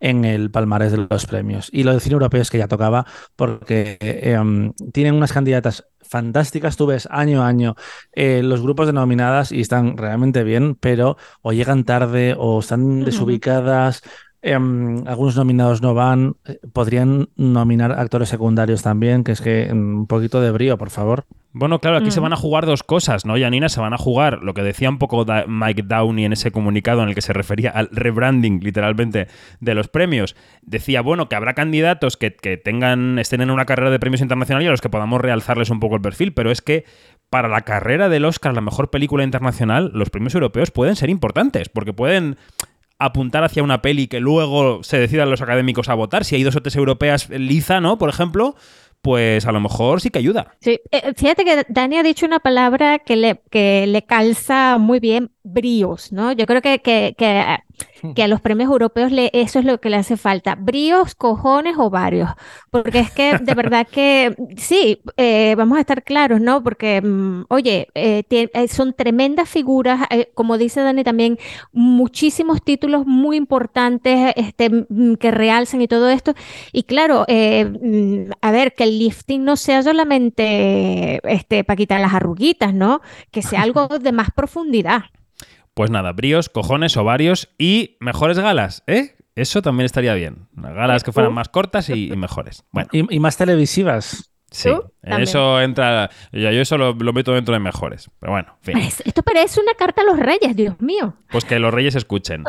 en 0.00 0.26
el 0.26 0.50
palmarés 0.50 0.92
de 0.92 1.06
los 1.08 1.26
premios. 1.26 1.70
Y 1.72 1.82
lo 1.82 1.92
del 1.92 2.00
cine 2.02 2.14
europeo 2.14 2.42
es 2.42 2.50
que 2.50 2.58
ya 2.58 2.68
tocaba 2.68 3.06
porque 3.36 3.96
eh, 4.00 4.32
em, 4.32 4.72
tienen 4.92 5.14
unas 5.14 5.32
candidatas 5.32 5.86
fantásticas. 6.02 6.76
Tú 6.76 6.86
ves 6.86 7.08
año 7.10 7.42
a 7.42 7.48
año 7.48 7.74
eh, 8.12 8.42
los 8.42 8.60
grupos 8.60 8.86
de 8.86 8.92
nominadas 8.92 9.52
y 9.52 9.60
están 9.60 9.96
realmente 9.96 10.44
bien, 10.44 10.74
pero 10.74 11.16
o 11.40 11.52
llegan 11.52 11.84
tarde 11.84 12.34
o 12.36 12.60
están 12.60 13.04
desubicadas 13.04 14.02
Em, 14.46 15.08
algunos 15.08 15.36
nominados 15.36 15.80
no 15.80 15.94
van. 15.94 16.36
Eh, 16.44 16.58
podrían 16.74 17.30
nominar 17.34 17.92
actores 17.92 18.28
secundarios 18.28 18.82
también, 18.82 19.24
que 19.24 19.32
es 19.32 19.40
que 19.40 19.62
em, 19.62 20.00
un 20.00 20.06
poquito 20.06 20.42
de 20.42 20.50
brío, 20.50 20.76
por 20.76 20.90
favor. 20.90 21.24
Bueno, 21.52 21.78
claro, 21.78 21.96
aquí 21.96 22.10
se 22.10 22.20
mm. 22.20 22.24
van 22.24 22.32
a 22.34 22.36
jugar 22.36 22.66
dos 22.66 22.82
cosas, 22.82 23.24
¿no, 23.24 23.38
Janina? 23.38 23.70
Se 23.70 23.80
van 23.80 23.94
a 23.94 23.96
jugar 23.96 24.42
lo 24.42 24.52
que 24.52 24.62
decía 24.62 24.90
un 24.90 24.98
poco 24.98 25.24
Mike 25.46 25.84
Downey 25.84 26.26
en 26.26 26.34
ese 26.34 26.50
comunicado 26.50 27.02
en 27.02 27.08
el 27.08 27.14
que 27.14 27.22
se 27.22 27.32
refería 27.32 27.70
al 27.70 27.88
rebranding, 27.90 28.60
literalmente, 28.60 29.28
de 29.60 29.74
los 29.74 29.88
premios. 29.88 30.36
Decía, 30.60 31.00
bueno, 31.00 31.30
que 31.30 31.36
habrá 31.36 31.54
candidatos 31.54 32.18
que, 32.18 32.36
que 32.36 32.58
tengan, 32.58 33.18
estén 33.18 33.40
en 33.40 33.50
una 33.50 33.64
carrera 33.64 33.90
de 33.90 33.98
premios 33.98 34.20
internacionales 34.20 34.66
y 34.66 34.68
a 34.68 34.72
los 34.72 34.82
que 34.82 34.90
podamos 34.90 35.22
realzarles 35.22 35.70
un 35.70 35.80
poco 35.80 35.94
el 35.94 36.02
perfil, 36.02 36.34
pero 36.34 36.50
es 36.50 36.60
que 36.60 36.84
para 37.30 37.48
la 37.48 37.62
carrera 37.62 38.10
del 38.10 38.26
Oscar, 38.26 38.52
la 38.52 38.60
mejor 38.60 38.90
película 38.90 39.24
internacional, 39.24 39.90
los 39.94 40.10
premios 40.10 40.34
europeos 40.34 40.70
pueden 40.70 40.96
ser 40.96 41.08
importantes, 41.08 41.70
porque 41.70 41.94
pueden 41.94 42.36
apuntar 42.98 43.44
hacia 43.44 43.62
una 43.62 43.82
peli 43.82 44.06
que 44.06 44.20
luego 44.20 44.82
se 44.82 44.98
decidan 44.98 45.30
los 45.30 45.42
académicos 45.42 45.88
a 45.88 45.94
votar. 45.94 46.24
Si 46.24 46.36
hay 46.36 46.42
dos 46.42 46.56
o 46.56 46.62
tres 46.62 46.76
europeas 46.76 47.28
liza, 47.30 47.80
¿no? 47.80 47.98
Por 47.98 48.08
ejemplo, 48.08 48.54
pues 49.04 49.46
a 49.46 49.52
lo 49.52 49.60
mejor 49.60 50.00
sí 50.00 50.08
que 50.08 50.18
ayuda. 50.18 50.56
Sí, 50.60 50.80
eh, 50.90 51.12
fíjate 51.14 51.44
que 51.44 51.66
Dani 51.68 51.98
ha 51.98 52.02
dicho 52.02 52.24
una 52.24 52.40
palabra 52.40 53.00
que 53.00 53.16
le, 53.16 53.42
que 53.50 53.86
le 53.86 54.02
calza 54.02 54.78
muy 54.78 54.98
bien, 54.98 55.30
bríos, 55.42 56.10
¿no? 56.10 56.32
Yo 56.32 56.46
creo 56.46 56.62
que, 56.62 56.80
que, 56.80 57.14
a 58.22 58.28
los 58.28 58.40
premios 58.40 58.70
europeos 58.70 59.10
le, 59.12 59.30
eso 59.32 59.58
es 59.58 59.64
lo 59.64 59.80
que 59.80 59.90
le 59.90 59.96
hace 59.96 60.16
falta, 60.16 60.54
bríos, 60.54 61.14
cojones 61.14 61.76
o 61.78 61.90
varios, 61.90 62.30
porque 62.70 62.98
es 63.00 63.10
que 63.10 63.38
de 63.38 63.54
verdad 63.54 63.86
que 63.90 64.34
sí, 64.56 65.00
eh, 65.16 65.54
vamos 65.56 65.78
a 65.78 65.80
estar 65.80 66.02
claros, 66.02 66.40
¿no? 66.40 66.62
Porque, 66.62 67.00
mm, 67.00 67.44
oye, 67.48 67.88
eh, 67.94 68.24
eh, 68.30 68.68
son 68.68 68.92
tremendas 68.92 69.48
figuras, 69.48 70.06
como 70.34 70.58
dice 70.58 70.80
Dani 70.82 71.04
también, 71.04 71.38
muchísimos 71.72 72.62
títulos 72.62 73.06
muy 73.06 73.36
importantes 73.36 74.32
este, 74.36 74.70
mm, 74.70 75.14
que 75.14 75.30
realzan 75.30 75.82
y 75.82 75.88
todo 75.88 76.10
esto, 76.10 76.34
y 76.72 76.84
claro, 76.84 77.24
mm, 77.28 78.30
a 78.40 78.50
ver, 78.50 78.74
que 78.74 78.84
el 78.84 78.98
lifting 78.98 79.44
no 79.44 79.56
sea 79.56 79.82
solamente 79.82 81.20
este, 81.24 81.64
para 81.64 81.76
quitar 81.76 82.00
las 82.00 82.14
arruguitas, 82.14 82.74
¿no? 82.74 83.00
Que 83.30 83.42
sea 83.42 83.62
algo 83.62 83.88
de 83.88 84.12
más 84.12 84.30
profundidad. 84.30 85.04
Pues 85.74 85.90
nada, 85.90 86.12
bríos, 86.12 86.48
cojones, 86.48 86.96
ovarios 86.96 87.48
y 87.58 87.96
mejores 87.98 88.38
galas, 88.38 88.84
¿eh? 88.86 89.16
Eso 89.34 89.60
también 89.60 89.86
estaría 89.86 90.14
bien. 90.14 90.46
Galas 90.52 91.02
que 91.02 91.10
fueran 91.10 91.32
más 91.32 91.48
cortas 91.48 91.90
y, 91.90 92.10
mejores. 92.16 92.64
Bueno. 92.70 92.88
Y, 92.92 93.18
más 93.18 93.36
televisivas. 93.36 94.30
Sí, 94.52 94.70
eso 95.02 95.60
entra. 95.60 96.10
Ya 96.30 96.52
yo 96.52 96.60
eso 96.60 96.78
lo, 96.78 96.94
meto 96.94 97.32
dentro 97.32 97.52
de 97.54 97.58
mejores. 97.58 98.08
Pero 98.20 98.32
bueno, 98.34 98.56
fin. 98.60 98.78
Esto 98.78 99.24
parece 99.24 99.60
una 99.60 99.74
carta 99.74 100.02
a 100.02 100.04
los 100.04 100.20
reyes, 100.20 100.54
Dios 100.54 100.80
mío. 100.80 101.14
Pues 101.32 101.44
que 101.44 101.58
los 101.58 101.74
reyes 101.74 101.96
escuchen. 101.96 102.44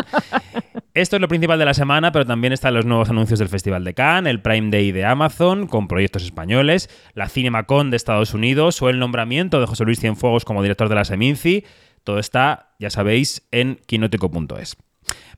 Esto 0.94 1.16
es 1.16 1.22
lo 1.22 1.28
principal 1.28 1.58
de 1.58 1.66
la 1.66 1.74
semana, 1.74 2.12
pero 2.12 2.26
también 2.26 2.54
están 2.54 2.76
los 2.76 2.86
nuevos 2.86 3.10
anuncios 3.10 3.40
del 3.40 3.50
Festival 3.50 3.84
de 3.84 3.96
Cannes, 3.96 4.30
el 4.30 4.42
Prime 4.42 4.70
Day 4.70 4.92
de 4.92 5.04
Amazon, 5.04 5.66
con 5.66 5.88
proyectos 5.88 6.24
españoles, 6.24 6.90
la 7.16 7.28
CinemaCon 7.28 7.90
de 7.90 7.98
Estados 7.98 8.36
Unidos 8.36 8.80
o 8.84 8.90
el 8.90 9.00
nombramiento 9.00 9.60
de 9.60 9.66
José 9.66 9.84
Luis 9.84 10.00
Cienfuegos 10.00 10.46
como 10.46 10.62
director 10.62 10.88
de 10.88 10.96
la 10.96 11.04
Seminci. 11.04 11.66
Todo 12.06 12.20
está, 12.20 12.76
ya 12.80 12.90
sabéis, 12.90 13.46
en 13.52 13.82
quinótico.es. 13.86 14.78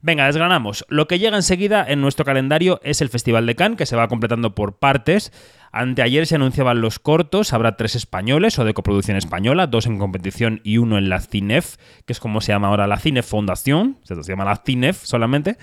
Venga, 0.02 0.26
desgranamos. 0.26 0.86
Lo 0.90 1.08
que 1.08 1.18
llega 1.18 1.36
enseguida 1.36 1.86
en 1.88 2.02
nuestro 2.02 2.24
calendario 2.24 2.80
es 2.84 3.02
el 3.02 3.10
Festival 3.10 3.46
de 3.46 3.56
Cannes, 3.56 3.78
que 3.78 3.86
se 3.86 3.96
va 3.96 4.08
completando 4.08 4.54
por 4.54 4.78
partes. 4.78 5.32
Anteayer 5.72 6.28
se 6.28 6.36
anunciaban 6.36 6.82
los 6.82 7.00
cortos, 7.00 7.54
habrá 7.54 7.76
tres 7.78 7.96
españoles 7.96 8.60
o 8.60 8.66
de 8.66 8.74
coproducción 8.74 9.18
española, 9.18 9.68
dos 9.68 9.86
en 9.86 9.98
competición 9.98 10.62
y 10.64 10.78
uno 10.78 10.98
en 10.98 11.10
la 11.10 11.20
CINEF, 11.20 11.78
que 12.06 12.14
es 12.14 12.20
como 12.20 12.42
se 12.42 12.52
llama 12.52 12.68
ahora 12.68 12.88
la 12.88 13.00
Cine 13.00 13.24
Fundación, 13.24 13.98
se 14.04 14.16
llama 14.22 14.46
la 14.46 14.62
CINEF 14.64 15.04
solamente. 15.04 15.58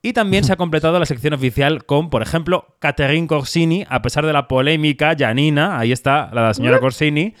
Y 0.00 0.12
también 0.12 0.44
se 0.44 0.52
ha 0.52 0.56
completado 0.56 0.98
la 0.98 1.06
sección 1.06 1.34
oficial 1.34 1.84
con, 1.84 2.08
por 2.08 2.22
ejemplo, 2.22 2.76
Catherine 2.78 3.26
Corsini, 3.26 3.84
a 3.88 4.00
pesar 4.00 4.24
de 4.24 4.32
la 4.32 4.46
polémica, 4.46 5.16
Janina, 5.18 5.78
ahí 5.78 5.90
está 5.90 6.30
la 6.32 6.54
señora 6.54 6.78
Corsini. 6.78 7.34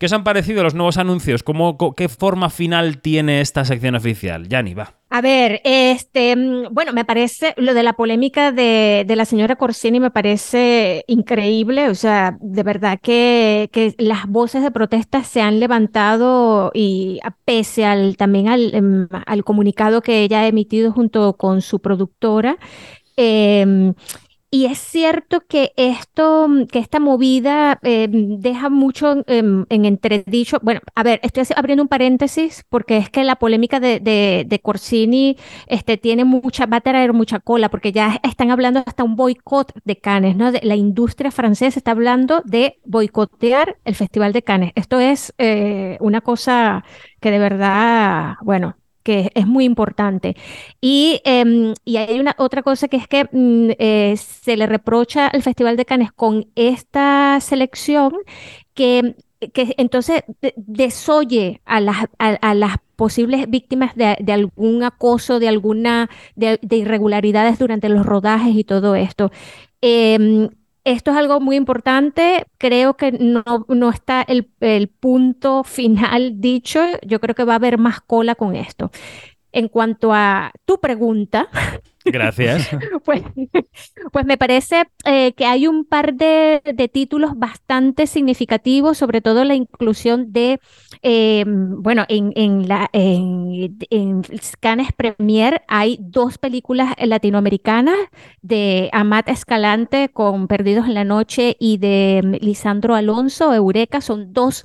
¿Qué 0.00 0.06
os 0.06 0.14
han 0.14 0.24
parecido 0.24 0.62
los 0.62 0.74
nuevos 0.74 0.96
anuncios? 0.96 1.42
¿Cómo, 1.42 1.76
¿Qué 1.94 2.08
forma 2.08 2.48
final 2.48 3.02
tiene 3.02 3.42
esta 3.42 3.66
sección 3.66 3.94
oficial? 3.96 4.48
Yani, 4.48 4.72
va. 4.72 4.94
A 5.10 5.20
ver, 5.20 5.60
este, 5.62 6.34
mm, 6.36 6.72
bueno, 6.72 6.94
me 6.94 7.04
parece 7.04 7.52
lo 7.58 7.74
de 7.74 7.82
la 7.82 7.92
polémica 7.92 8.50
de, 8.50 9.04
la 9.06 9.26
señora 9.26 9.56
Corsini 9.56 10.00
me 10.00 10.10
parece 10.10 11.04
increíble. 11.06 11.90
O 11.90 11.94
sea, 11.94 12.38
de 12.40 12.62
verdad 12.62 12.98
que, 12.98 13.68
que 13.72 13.94
las 13.98 14.26
voces 14.26 14.62
de 14.62 14.70
protesta 14.70 15.22
se 15.22 15.42
han 15.42 15.60
levantado 15.60 16.70
y 16.72 17.20
pese 17.44 17.84
al 17.84 18.16
también 18.16 18.48
al, 18.48 18.74
em, 18.74 19.08
al 19.26 19.44
comunicado 19.44 20.00
que 20.00 20.22
ella 20.22 20.40
ha 20.40 20.46
emitido 20.46 20.92
junto 20.92 21.34
con 21.34 21.60
su 21.60 21.80
productora. 21.80 22.56
Eh, 23.18 23.92
y 24.52 24.66
es 24.66 24.78
cierto 24.78 25.42
que 25.46 25.72
esto, 25.76 26.48
que 26.72 26.80
esta 26.80 26.98
movida 26.98 27.78
eh, 27.82 28.08
deja 28.10 28.68
mucho 28.68 29.22
en, 29.28 29.66
entredicho. 29.68 30.58
Bueno, 30.62 30.80
a 30.96 31.04
ver, 31.04 31.20
estoy 31.22 31.44
abriendo 31.54 31.84
un 31.84 31.88
paréntesis 31.88 32.64
porque 32.68 32.96
es 32.96 33.10
que 33.10 33.22
la 33.22 33.36
polémica 33.36 33.78
de, 33.78 34.00
de, 34.00 34.60
Corsini 34.60 35.36
este, 35.66 35.98
tiene 35.98 36.24
mucha, 36.24 36.66
va 36.66 36.78
a 36.78 36.80
traer 36.80 37.12
mucha 37.12 37.38
cola 37.38 37.68
porque 37.68 37.92
ya 37.92 38.20
están 38.24 38.50
hablando 38.50 38.82
hasta 38.84 39.04
un 39.04 39.14
boicot 39.14 39.72
de 39.84 39.96
Cannes, 39.96 40.36
¿no? 40.36 40.50
la 40.50 40.76
industria 40.76 41.30
francesa 41.30 41.78
está 41.78 41.92
hablando 41.92 42.42
de 42.44 42.80
boicotear 42.84 43.76
el 43.84 43.94
Festival 43.94 44.32
de 44.32 44.42
Cannes. 44.42 44.72
Esto 44.74 44.98
es 44.98 45.32
eh, 45.38 45.96
una 46.00 46.22
cosa 46.22 46.84
que 47.20 47.30
de 47.30 47.38
verdad, 47.38 48.34
bueno, 48.42 48.76
es 49.34 49.46
muy 49.46 49.64
importante. 49.64 50.36
Y, 50.80 51.20
em, 51.24 51.74
y 51.84 51.96
hay 51.96 52.20
una 52.20 52.34
otra 52.38 52.62
cosa 52.62 52.88
que 52.88 52.96
es 52.96 53.08
que 53.08 53.24
mm, 53.24 53.70
eh, 53.78 54.14
se 54.16 54.56
le 54.56 54.66
reprocha 54.66 55.26
al 55.26 55.42
Festival 55.42 55.76
de 55.76 55.84
Cannes 55.84 56.12
con 56.12 56.46
esta 56.54 57.38
selección 57.40 58.12
que, 58.74 59.16
que 59.52 59.74
entonces 59.78 60.22
desoye 60.56 61.60
a 61.64 61.80
las, 61.80 62.06
a, 62.18 62.54
las 62.54 62.76
posibles 62.96 63.48
víctimas 63.48 63.94
de, 63.96 64.32
algún 64.32 64.82
acoso, 64.82 65.38
de 65.38 65.48
alguna 65.48 66.10
de, 66.36 66.58
irregularidades 66.70 67.58
durante 67.58 67.88
los 67.88 68.04
rodajes 68.04 68.54
y 68.54 68.64
todo 68.64 68.94
esto. 68.94 69.30
Em, 69.80 70.50
esto 70.84 71.10
es 71.10 71.16
algo 71.16 71.40
muy 71.40 71.56
importante. 71.56 72.46
Creo 72.58 72.96
que 72.96 73.12
no, 73.12 73.42
no 73.68 73.90
está 73.90 74.22
el, 74.22 74.44
punto 74.88 75.64
final 75.64 76.40
dicho. 76.40 76.80
Yo 77.06 77.20
creo 77.20 77.34
que 77.34 77.44
va 77.44 77.54
a 77.54 77.56
haber 77.56 77.78
más 77.78 78.00
cola 78.00 78.34
con 78.34 78.56
esto. 78.56 78.90
En 79.52 79.68
cuanto 79.68 80.12
a 80.12 80.52
tu 80.64 80.80
pregunta. 80.80 81.48
Gracias. 82.04 82.68
pues, 83.04 83.22
pues, 84.12 84.24
me 84.24 84.38
parece 84.38 84.84
eh, 85.04 85.32
que 85.32 85.44
hay 85.44 85.66
un 85.66 85.84
par 85.84 86.14
de, 86.14 86.62
títulos 86.92 87.32
bastante 87.36 88.06
significativos, 88.06 88.96
sobre 88.98 89.20
todo 89.20 89.44
la 89.44 89.54
inclusión 89.54 90.32
de, 90.32 90.60
eh, 91.02 91.44
bueno, 91.46 92.04
en, 92.08 92.32
en, 92.36 92.68
la, 92.68 92.88
en, 92.92 93.76
en 93.90 94.22
Scanes 94.42 94.92
Premier 94.92 95.62
hay 95.68 95.98
dos 96.00 96.38
películas 96.38 96.94
latinoamericanas 96.98 97.98
de 98.40 98.88
Amat 98.92 99.28
Escalante 99.28 100.08
con 100.08 100.48
Perdidos 100.48 100.86
en 100.86 100.94
la 100.94 101.04
Noche 101.04 101.56
y 101.60 101.76
de 101.78 102.38
Lisandro 102.40 102.94
Alonso, 102.94 103.52
Eureka, 103.52 104.00
son 104.00 104.32
dos 104.32 104.64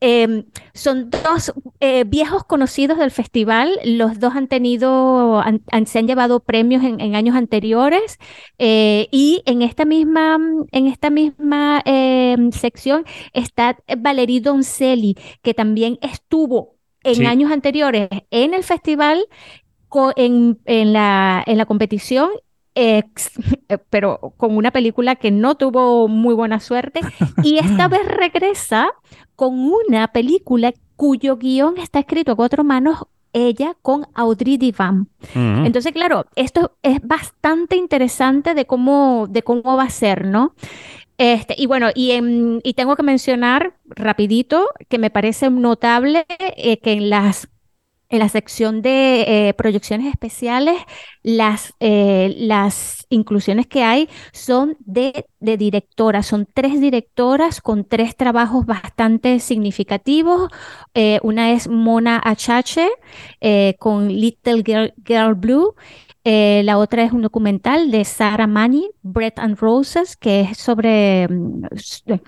Em, 0.00 0.44
son 0.74 1.10
dos 1.10 1.52
eh, 1.80 2.04
viejos 2.04 2.44
conocidos 2.44 2.98
del 2.98 3.10
festival, 3.10 3.80
los 3.84 4.20
dos 4.20 4.36
han 4.36 4.46
tenido, 4.46 5.42
se 5.86 5.98
han 5.98 6.06
llevado 6.06 6.38
premios 6.38 6.84
en, 6.84 7.16
años 7.16 7.34
anteriores 7.34 8.18
eh, 8.58 9.08
y 9.10 9.42
en 9.44 9.62
esta 9.62 9.84
misma, 9.84 10.38
en 10.70 10.86
esta 10.86 11.10
misma 11.10 11.82
em, 11.84 12.52
sección 12.52 13.04
está 13.32 13.76
Valerie 13.98 14.40
Doncelli, 14.40 15.16
que 15.42 15.52
también 15.52 15.98
estuvo 16.00 16.76
en 17.02 17.26
años 17.26 17.50
anteriores 17.50 18.08
en 18.30 18.54
el 18.54 18.62
festival, 18.62 19.26
en, 20.14 20.60
en, 20.66 20.92
la, 20.92 21.42
en 21.44 21.58
la 21.58 21.66
competición 21.66 22.30
ex- 22.78 23.32
pero 23.90 24.32
con 24.36 24.56
una 24.56 24.70
película 24.70 25.16
que 25.16 25.30
no 25.30 25.56
tuvo 25.56 26.08
muy 26.08 26.34
buena 26.34 26.60
suerte. 26.60 27.00
Y 27.42 27.58
esta 27.58 27.88
vez 27.94 28.06
regresa 28.06 28.90
con 29.36 29.58
una 29.58 30.08
película 30.08 30.72
cuyo 30.96 31.36
guion 31.36 31.78
está 31.78 32.00
escrito 32.00 32.32
a 32.32 32.36
cuatro 32.36 32.64
manos, 32.64 33.04
ella 33.32 33.76
con 33.82 34.06
Audrey 34.14 34.56
Divan. 34.56 35.08
Mm. 35.34 35.66
Entonces, 35.66 35.92
claro, 35.92 36.26
esto 36.34 36.76
es 36.82 37.00
bastante 37.02 37.76
interesante 37.76 38.54
de 38.54 38.64
cómo, 38.64 39.26
de 39.28 39.42
cómo 39.42 39.76
va 39.76 39.84
a 39.84 39.90
ser, 39.90 40.24
¿no? 40.26 40.54
Este, 41.18 41.54
y 41.58 41.66
bueno, 41.66 41.88
y, 41.94 42.12
en- 42.12 42.60
y 42.62 42.74
tengo 42.74 42.94
que 42.96 43.02
mencionar 43.02 43.74
rapidito 43.86 44.68
que 44.88 44.98
me 44.98 45.10
parece 45.10 45.50
notable 45.50 46.24
eh, 46.38 46.78
que 46.78 46.92
en 46.92 47.10
las 47.10 47.48
en 48.10 48.20
la 48.20 48.28
sección 48.28 48.80
de 48.82 49.48
eh, 49.48 49.54
proyecciones 49.54 50.06
especiales, 50.06 50.76
las, 51.22 51.74
eh, 51.80 52.34
las 52.38 53.06
inclusiones 53.10 53.66
que 53.66 53.82
hay 53.82 54.08
son 54.32 54.76
de, 54.80 55.26
de 55.40 55.56
directoras. 55.56 56.26
Son 56.26 56.46
tres 56.52 56.80
directoras 56.80 57.60
con 57.60 57.84
tres 57.84 58.16
trabajos 58.16 58.64
bastante 58.66 59.40
significativos. 59.40 60.50
Eh, 60.94 61.20
una 61.22 61.52
es 61.52 61.68
Mona 61.68 62.20
Achache 62.24 62.88
con 63.78 64.08
Little 64.08 64.62
Girl 65.04 65.34
Blue. 65.34 65.74
Eh, 66.24 66.62
la 66.64 66.78
otra 66.78 67.04
es 67.04 67.12
un 67.12 67.22
documental 67.22 67.90
de 67.90 68.04
Sarah 68.04 68.46
Mani, 68.46 68.90
Bread 69.02 69.34
and 69.36 69.58
Roses, 69.58 70.16
que 70.16 70.42
es 70.42 70.58
sobre, 70.58 71.26
mm, 71.28 71.62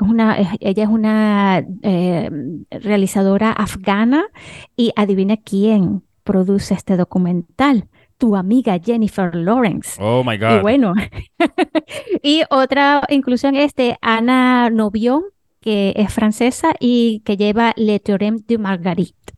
una, 0.09 0.39
ella 0.61 0.83
es 0.85 0.89
una 0.89 1.65
eh, 1.83 2.31
realizadora 2.71 3.53
afgana 3.53 4.25
y 4.77 4.93
adivina 4.97 5.37
quién 5.37 6.03
produce 6.25 6.75
este 6.75 6.97
documental, 6.97 7.89
tu 8.17 8.37
amiga 8.37 8.79
Jennifer 8.83 9.35
Lawrence. 9.35 9.99
Oh 10.01 10.23
my 10.25 10.35
Y 10.35 10.39
God. 10.39 10.61
bueno, 10.63 10.95
y 12.23 12.43
otra 12.51 13.03
inclusión 13.09 13.55
es 13.57 13.75
de 13.75 13.97
Ana 14.01 14.71
Novion, 14.71 15.25
que 15.61 15.93
es 15.97 16.13
francesa 16.13 16.75
y 16.81 17.21
que 17.25 17.37
lleva 17.37 17.73
Le 17.77 17.99
Théorème 18.01 18.45
de 18.47 18.59
Marguerite. 18.59 19.35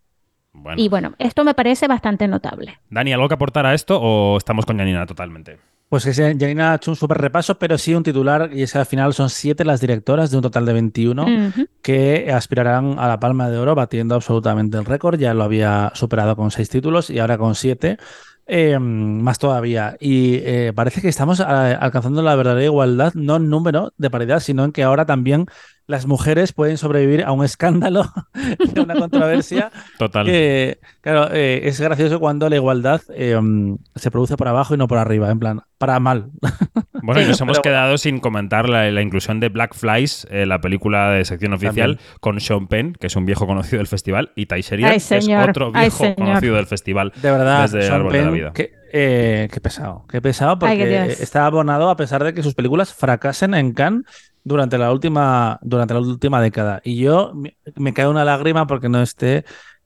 Bueno. 0.52 0.80
Y 0.82 0.88
bueno, 0.88 1.14
esto 1.18 1.44
me 1.44 1.54
parece 1.54 1.88
bastante 1.88 2.28
notable. 2.28 2.78
Dani, 2.90 3.12
¿algo 3.12 3.28
que 3.28 3.34
aportar 3.34 3.64
a 3.66 3.74
esto 3.74 3.98
o 4.00 4.36
estamos 4.36 4.66
con 4.66 4.76
Janina 4.78 5.06
totalmente? 5.06 5.58
Pues 5.88 6.04
que 6.04 6.12
Janina 6.14 6.72
ha 6.72 6.76
hecho 6.76 6.90
un 6.90 6.96
súper 6.96 7.18
repaso, 7.18 7.58
pero 7.58 7.76
sí 7.76 7.94
un 7.94 8.02
titular, 8.02 8.50
y 8.52 8.62
es 8.62 8.72
que 8.72 8.78
al 8.78 8.86
final 8.86 9.12
son 9.12 9.28
siete 9.28 9.64
las 9.64 9.80
directoras 9.80 10.30
de 10.30 10.36
un 10.38 10.42
total 10.42 10.64
de 10.64 10.72
21 10.72 11.24
Ujú. 11.24 11.66
que 11.82 12.32
aspirarán 12.32 12.98
a 12.98 13.08
la 13.08 13.20
Palma 13.20 13.50
de 13.50 13.58
Oro, 13.58 13.74
batiendo 13.74 14.14
absolutamente 14.14 14.78
el 14.78 14.86
récord. 14.86 15.18
Ya 15.18 15.34
lo 15.34 15.42
había 15.44 15.90
superado 15.94 16.34
con 16.36 16.50
seis 16.50 16.68
títulos 16.70 17.10
y 17.10 17.18
ahora 17.18 17.36
con 17.38 17.54
siete. 17.54 17.98
eh, 18.46 18.76
más 18.78 19.38
todavía. 19.38 19.96
Y 20.00 20.34
eh, 20.42 20.72
parece 20.74 21.00
que 21.00 21.08
estamos 21.08 21.40
a- 21.40 21.72
alcanzando 21.76 22.22
la 22.22 22.34
verdadera 22.34 22.64
igualdad, 22.64 23.12
no 23.14 23.36
en 23.36 23.48
número 23.48 23.92
de 23.98 24.10
paridad, 24.10 24.40
sino 24.40 24.64
en 24.64 24.72
que 24.72 24.82
ahora 24.82 25.06
también 25.06 25.46
las 25.86 26.06
mujeres 26.06 26.52
pueden 26.52 26.78
sobrevivir 26.78 27.24
a 27.24 27.32
un 27.32 27.44
escándalo, 27.44 28.02
a 28.34 28.80
una 28.80 28.94
controversia 28.94 29.70
Total. 29.98 30.24
que, 30.26 30.78
claro, 31.00 31.28
eh, 31.32 31.62
es 31.64 31.80
gracioso 31.80 32.20
cuando 32.20 32.48
la 32.48 32.56
igualdad 32.56 33.00
eh, 33.14 33.38
mm, 33.40 33.76
se 33.96 34.10
produce 34.10 34.36
por 34.36 34.48
abajo 34.48 34.74
y 34.74 34.78
no 34.78 34.86
por 34.88 34.98
arriba, 34.98 35.30
en 35.30 35.38
plan, 35.38 35.60
para 35.78 35.98
mal. 36.00 36.30
Bueno, 37.04 37.20
y 37.20 37.24
nos 37.24 37.40
hemos 37.40 37.58
Pero- 37.58 37.62
quedado 37.62 37.98
sin 37.98 38.20
comentar 38.20 38.68
la, 38.68 38.88
la 38.92 39.02
inclusión 39.02 39.40
de 39.40 39.48
Black 39.48 39.74
Flies, 39.74 40.24
eh, 40.30 40.46
la 40.46 40.60
película 40.60 41.10
de 41.10 41.24
sección 41.24 41.52
oficial, 41.52 41.98
con 42.20 42.38
Sean 42.38 42.68
Penn, 42.68 42.92
que 42.92 43.08
es 43.08 43.16
un 43.16 43.26
viejo 43.26 43.44
conocido 43.48 43.78
del 43.78 43.88
festival, 43.88 44.30
y 44.36 44.46
Ty 44.46 44.60
Sheridan, 44.60 44.92
Ay, 44.92 45.00
que 45.00 45.16
es 45.16 45.28
otro 45.48 45.72
Ay, 45.74 45.86
viejo 45.86 45.96
señor. 45.96 46.14
conocido 46.14 46.54
del 46.54 46.66
festival. 46.68 47.12
De 47.20 47.28
verdad, 47.32 47.62
Desde 47.62 47.82
Sean 47.82 47.94
Árbol 47.94 48.12
de 48.12 48.24
la 48.24 48.30
Vida. 48.30 48.52
Eh, 48.92 49.48
qué 49.50 49.60
pesado, 49.60 50.04
qué 50.08 50.20
pesado, 50.20 50.58
porque 50.58 51.16
está 51.20 51.46
abonado 51.46 51.88
a 51.90 51.96
pesar 51.96 52.22
de 52.22 52.34
que 52.34 52.42
sus 52.42 52.54
películas 52.54 52.92
fracasen 52.94 53.54
en 53.54 53.72
Cannes 53.72 54.04
durante 54.44 54.76
la 54.78 54.92
última, 54.92 55.58
durante 55.62 55.94
la 55.94 56.00
última 56.00 56.40
década. 56.40 56.80
Y 56.84 56.96
yo 56.96 57.32
me, 57.34 57.56
me 57.76 57.92
cae 57.94 58.06
una 58.06 58.24
lágrima 58.24 58.66
porque 58.66 58.88
no 58.88 59.00
esté 59.02 59.44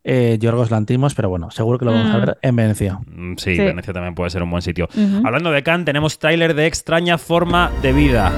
eh, 0.09 0.39
Yorgos 0.41 0.71
Lantimos, 0.71 1.15
pero 1.15 1.29
bueno, 1.29 1.51
seguro 1.51 1.79
que 1.79 1.85
lo 1.85 1.93
vamos 1.93 2.11
a 2.13 2.19
Mm. 2.19 2.21
ver 2.21 2.39
en 2.43 2.57
Venecia. 2.57 2.99
Mm, 3.07 3.35
Sí, 3.39 3.57
Sí. 3.57 3.63
Venecia 3.63 3.93
también 3.93 4.15
puede 4.15 4.31
ser 4.31 4.43
un 4.43 4.51
buen 4.51 4.63
sitio. 4.63 4.89
Hablando 5.25 5.51
de 5.51 5.63
Cannes, 5.63 5.85
tenemos 5.87 6.19
tráiler 6.19 6.55
de 6.55 6.67
Extraña 6.67 7.19
Forma 7.19 7.71
de 7.83 7.93
Vida. 7.93 8.33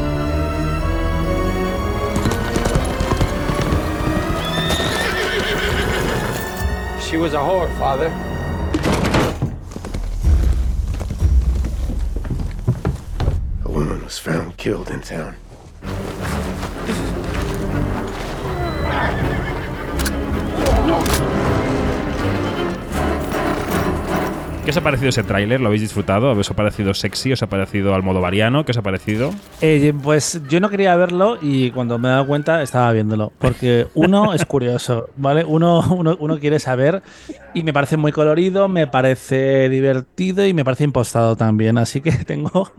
She 7.01 7.17
was 7.17 7.33
a 7.33 7.43
whore, 7.43 7.69
father. 7.79 8.11
Woman 13.79 14.03
was 14.03 14.19
found 14.19 14.57
killed 14.57 14.91
in 14.91 15.01
town. 15.01 15.37
¿Qué 24.69 24.73
os 24.73 24.77
ha 24.77 24.83
parecido 24.83 25.09
ese 25.09 25.23
tráiler? 25.23 25.63
¿Lo 25.63 25.69
habéis 25.69 25.81
disfrutado? 25.81 26.33
¿Os 26.33 26.51
ha 26.51 26.55
parecido 26.55 26.93
sexy? 26.93 27.33
¿Os 27.33 27.43
ha 27.43 27.47
parecido 27.47 27.95
almodovariano? 27.95 28.67
¿Qué 28.67 28.73
os 28.73 28.77
ha 28.77 28.83
parecido? 28.83 29.31
Eh, 29.63 29.95
pues 30.03 30.43
yo 30.47 30.61
no 30.61 30.69
quería 30.69 30.95
verlo 30.95 31.39
y 31.41 31.71
cuando 31.71 31.99
me 31.99 32.09
he 32.09 32.11
dado 32.11 32.27
cuenta 32.27 32.61
estaba 32.63 32.93
viéndolo. 32.93 33.33
Porque 33.39 33.87
uno 33.95 34.35
es 34.35 34.45
curioso, 34.45 35.09
¿vale? 35.17 35.43
Uno, 35.43 35.81
uno, 36.21 36.39
quiere 36.39 36.59
saber 36.59 37.03
y 37.55 37.63
me 37.63 37.73
parece 37.73 37.97
muy 37.97 38.13
colorido, 38.13 38.69
me 38.69 38.87
parece 38.87 39.71
divertido 39.71 40.47
y 40.47 40.53
me 40.53 40.67
parece 40.67 40.85
impostado 40.85 41.35
también. 41.35 41.79
Así 41.79 42.03
que 42.03 42.13
tengo 42.27 42.71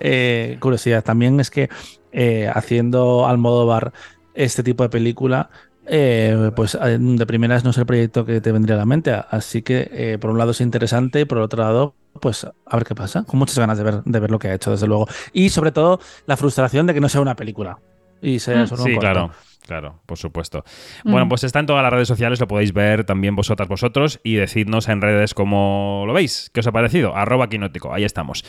eh, 0.00 0.56
curiosidad. 0.60 1.04
También 1.04 1.40
es 1.40 1.50
que 1.50 1.68
eh, 2.10 2.50
haciendo 2.54 3.28
Almodóvar 3.28 3.92
este 4.32 4.62
tipo 4.62 4.82
de 4.82 4.88
película, 4.88 5.50
eh, 5.86 6.50
pues 6.56 6.74
eh, 6.80 6.98
de 6.98 7.26
primeras 7.26 7.64
no 7.64 7.70
es 7.70 7.78
el 7.78 7.86
proyecto 7.86 8.24
que 8.24 8.40
te 8.40 8.52
vendría 8.52 8.76
a 8.76 8.78
la 8.78 8.86
mente. 8.86 9.12
Así 9.30 9.62
que 9.62 9.88
eh, 9.92 10.18
por 10.20 10.30
un 10.30 10.38
lado 10.38 10.50
es 10.52 10.60
interesante 10.60 11.20
y 11.20 11.24
por 11.24 11.38
otro 11.38 11.62
lado, 11.62 11.94
pues 12.20 12.44
a 12.44 12.76
ver 12.76 12.84
qué 12.86 12.94
pasa. 12.94 13.24
Con 13.24 13.38
muchas 13.38 13.58
ganas 13.58 13.78
de 13.78 13.84
ver, 13.84 14.02
de 14.04 14.20
ver 14.20 14.30
lo 14.30 14.38
que 14.38 14.48
ha 14.48 14.54
hecho, 14.54 14.70
desde 14.70 14.86
luego. 14.86 15.06
Y 15.32 15.48
sobre 15.50 15.72
todo 15.72 16.00
la 16.26 16.36
frustración 16.36 16.86
de 16.86 16.94
que 16.94 17.00
no 17.00 17.08
sea 17.08 17.20
una 17.20 17.36
película. 17.36 17.78
Y 18.22 18.38
sea 18.38 18.62
Mm. 18.64 18.66
solo 18.68 18.82
un 18.84 18.88
Sí, 18.88 18.94
corto. 18.94 19.00
claro. 19.12 19.30
Claro, 19.66 20.00
por 20.04 20.18
supuesto. 20.18 20.62
Bueno, 21.04 21.24
Mm. 21.24 21.28
pues 21.30 21.42
está 21.44 21.58
en 21.58 21.64
todas 21.64 21.82
las 21.82 21.90
redes 21.90 22.06
sociales, 22.06 22.38
lo 22.38 22.46
podéis 22.46 22.74
ver 22.74 23.04
también 23.04 23.34
vosotras, 23.34 23.66
vosotros, 23.66 24.20
y 24.22 24.34
decidnos 24.34 24.90
en 24.90 25.00
redes 25.00 25.32
cómo 25.32 26.04
lo 26.06 26.12
veis. 26.12 26.50
¿Qué 26.52 26.60
os 26.60 26.66
ha 26.66 26.72
parecido? 26.72 27.16
Arroba 27.16 27.48
quinótico, 27.48 27.94
ahí 27.94 28.04
estamos. 28.04 28.44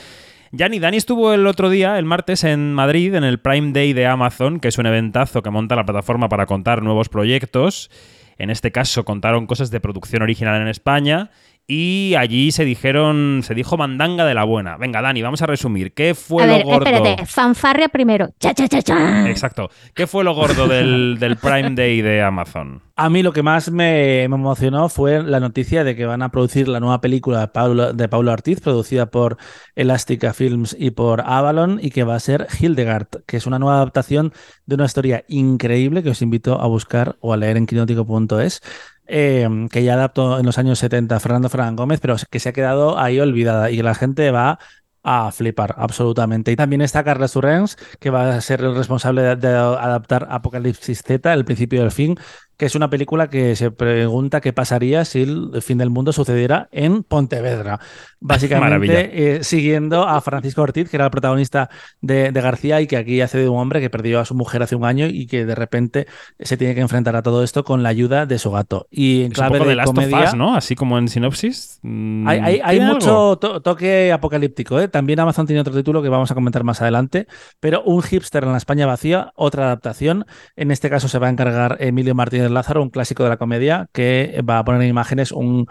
Yanni, 0.51 0.79
Dani 0.79 0.97
estuvo 0.97 1.33
el 1.33 1.47
otro 1.47 1.69
día, 1.69 1.97
el 1.97 2.05
martes, 2.05 2.43
en 2.43 2.73
Madrid, 2.73 3.15
en 3.15 3.23
el 3.23 3.39
Prime 3.39 3.71
Day 3.71 3.93
de 3.93 4.05
Amazon, 4.05 4.59
que 4.59 4.67
es 4.67 4.77
un 4.77 4.85
eventazo 4.85 5.41
que 5.41 5.49
monta 5.49 5.75
la 5.75 5.85
plataforma 5.85 6.29
para 6.29 6.45
contar 6.45 6.81
nuevos 6.81 7.09
proyectos. 7.09 7.89
En 8.37 8.49
este 8.49 8.71
caso, 8.71 9.05
contaron 9.05 9.47
cosas 9.47 9.71
de 9.71 9.79
producción 9.79 10.21
original 10.21 10.61
en 10.61 10.67
España. 10.67 11.31
Y 11.67 12.13
allí 12.15 12.51
se 12.51 12.63
dijeron, 12.63 13.41
se 13.43 13.55
dijo 13.55 13.75
mandanga 13.75 14.23
de 14.23 14.35
la 14.35 14.43
buena. 14.43 14.77
Venga, 14.77 15.01
Dani, 15.01 15.23
vamos 15.23 15.41
a 15.41 15.47
resumir. 15.47 15.93
¿Qué 15.93 16.13
fue 16.13 16.43
A 16.43 16.47
lo 16.47 16.53
ver, 16.53 16.63
gordo? 16.63 16.85
espérate, 16.85 17.25
fanfarria 17.25 17.89
primero. 17.89 18.29
Cha, 18.39 18.53
cha, 18.53 18.67
cha, 18.67 18.83
cha. 18.83 19.27
Exacto. 19.29 19.71
¿Qué 19.95 20.05
fue 20.05 20.23
lo 20.23 20.35
gordo 20.35 20.67
del, 20.67 21.17
del 21.19 21.37
Prime 21.37 21.71
Day 21.71 22.01
de 22.01 22.21
Amazon? 22.21 22.83
A 22.95 23.09
mí 23.09 23.23
lo 23.23 23.33
que 23.33 23.41
más 23.41 23.71
me, 23.71 24.27
me 24.29 24.35
emocionó 24.35 24.89
fue 24.89 25.23
la 25.23 25.39
noticia 25.39 25.83
de 25.83 25.95
que 25.95 26.05
van 26.05 26.21
a 26.21 26.29
producir 26.29 26.67
la 26.67 26.79
nueva 26.79 27.01
película 27.01 27.39
de 27.41 27.47
Paulo, 27.47 27.93
de 27.93 28.07
Paulo 28.07 28.31
Ortiz, 28.31 28.61
producida 28.61 29.07
por 29.07 29.37
Elástica 29.75 30.33
Films 30.33 30.75
y 30.79 30.91
por 30.91 31.21
Avalon, 31.21 31.79
y 31.81 31.89
que 31.89 32.03
va 32.03 32.15
a 32.15 32.19
ser 32.19 32.47
Hildegard, 32.59 33.07
que 33.25 33.37
es 33.37 33.47
una 33.47 33.57
nueva 33.59 33.77
adaptación 33.77 34.33
de 34.67 34.75
una 34.75 34.85
historia 34.85 35.25
increíble 35.27 36.03
que 36.03 36.11
os 36.11 36.21
invito 36.21 36.61
a 36.61 36.67
buscar 36.67 37.17
o 37.21 37.33
a 37.33 37.37
leer 37.37 37.57
en 37.57 37.65
quinótico.es. 37.65 38.61
eh, 39.07 39.47
que 39.71 39.83
ya 39.83 39.93
adaptó 39.93 40.39
en 40.39 40.45
los 40.45 40.57
años 40.57 40.79
70 40.79 41.19
Fernando 41.19 41.49
Fernández 41.49 41.77
Gómez, 41.77 41.99
pero 41.99 42.15
que 42.29 42.39
se 42.39 42.49
ha 42.49 42.53
quedado 42.53 42.97
ahí 42.97 43.19
olvidada 43.19 43.71
y 43.71 43.81
la 43.81 43.95
gente 43.95 44.31
va 44.31 44.59
a 45.03 45.31
flipar, 45.31 45.75
absolutamente. 45.77 46.51
Y 46.51 46.55
también 46.55 46.81
está 46.81 47.03
Carla 47.03 47.27
Surrens, 47.27 47.77
que 47.99 48.09
va 48.09 48.35
a 48.35 48.41
ser 48.41 48.61
el 48.61 48.75
responsable 48.75 49.21
de, 49.21 49.35
de 49.35 49.49
adaptar 49.49 50.27
Apocalipsis 50.31 51.03
Z, 51.03 51.31
El 51.31 51.45
principio 51.45 51.81
del 51.81 51.91
fin, 51.91 52.17
que 52.57 52.65
es 52.65 52.75
una 52.75 52.89
película 52.89 53.29
que 53.29 53.55
se 53.55 53.71
pregunta 53.71 54.41
qué 54.41 54.53
pasaría 54.53 55.03
si 55.05 55.21
el 55.23 55.61
fin 55.61 55.77
del 55.77 55.89
mundo 55.89 56.13
sucediera 56.13 56.69
en 56.71 57.03
Pontevedra. 57.03 57.79
Básicamente, 58.19 59.35
eh, 59.37 59.43
siguiendo 59.43 60.07
a 60.07 60.19
Francisco 60.21 60.61
Ortiz, 60.63 60.89
que 60.89 60.97
era 60.97 61.05
el 61.05 61.11
protagonista 61.11 61.69
de, 62.01 62.31
de 62.31 62.41
García 62.41 62.81
y 62.81 62.87
que 62.87 62.97
aquí 62.97 63.21
hace 63.21 63.37
de 63.37 63.49
un 63.49 63.59
hombre 63.59 63.79
que 63.81 63.89
perdió 63.89 64.19
a 64.19 64.25
su 64.25 64.33
mujer 64.35 64.63
hace 64.63 64.75
un 64.75 64.83
año 64.83 65.05
y 65.07 65.27
que 65.27 65.45
de 65.45 65.53
repente 65.55 66.07
se 66.39 66.57
tiene 66.57 66.73
que 66.75 66.81
enfrentar 66.81 67.15
a 67.15 67.21
todo 67.21 67.43
esto 67.43 67.63
con 67.63 67.83
la 67.83 67.89
ayuda 67.89 68.25
de 68.25 68.39
su 68.39 68.51
gato. 68.51 68.87
Y 68.89 69.19
en 69.19 69.23
Es 69.23 69.27
un 69.29 69.33
clave 69.33 69.57
poco 69.59 69.63
de 69.65 69.69
de 69.69 69.75
Last 69.75 69.87
comedia, 69.93 70.17
of 70.19 70.25
Us, 70.29 70.33
¿no? 70.35 70.55
Así 70.55 70.75
como 70.75 70.97
en 70.97 71.07
sinopsis. 71.07 71.79
Mm, 71.83 72.27
hay, 72.27 72.39
hay- 72.39 72.61
hay 72.63 72.77
¿tiene 72.77 72.93
mucho 72.93 73.37
to- 73.37 73.61
toque 73.61 74.11
apocalíptico. 74.11 74.79
¿eh? 74.79 74.87
También 74.87 75.19
Amazon 75.19 75.45
tiene 75.45 75.61
otro 75.61 75.73
título 75.73 76.01
que 76.01 76.09
vamos 76.09 76.31
a 76.31 76.33
comentar 76.35 76.63
más 76.63 76.81
adelante, 76.81 77.27
pero 77.59 77.83
un 77.83 78.01
hipster 78.01 78.43
en 78.43 78.51
la 78.51 78.57
España 78.57 78.85
vacía, 78.85 79.31
otra 79.35 79.65
adaptación. 79.65 80.25
En 80.55 80.71
este 80.71 80.89
caso 80.89 81.07
se 81.07 81.19
va 81.19 81.27
a 81.27 81.29
encargar 81.29 81.77
Emilio 81.79 82.15
Martínez 82.15 82.44
Lázaro, 82.53 82.81
un 82.81 82.89
clásico 82.89 83.23
de 83.23 83.29
la 83.29 83.37
comedia, 83.37 83.87
que 83.91 84.41
va 84.47 84.59
a 84.59 84.65
poner 84.65 84.81
en 84.81 84.89
imágenes 84.89 85.31
un, 85.31 85.67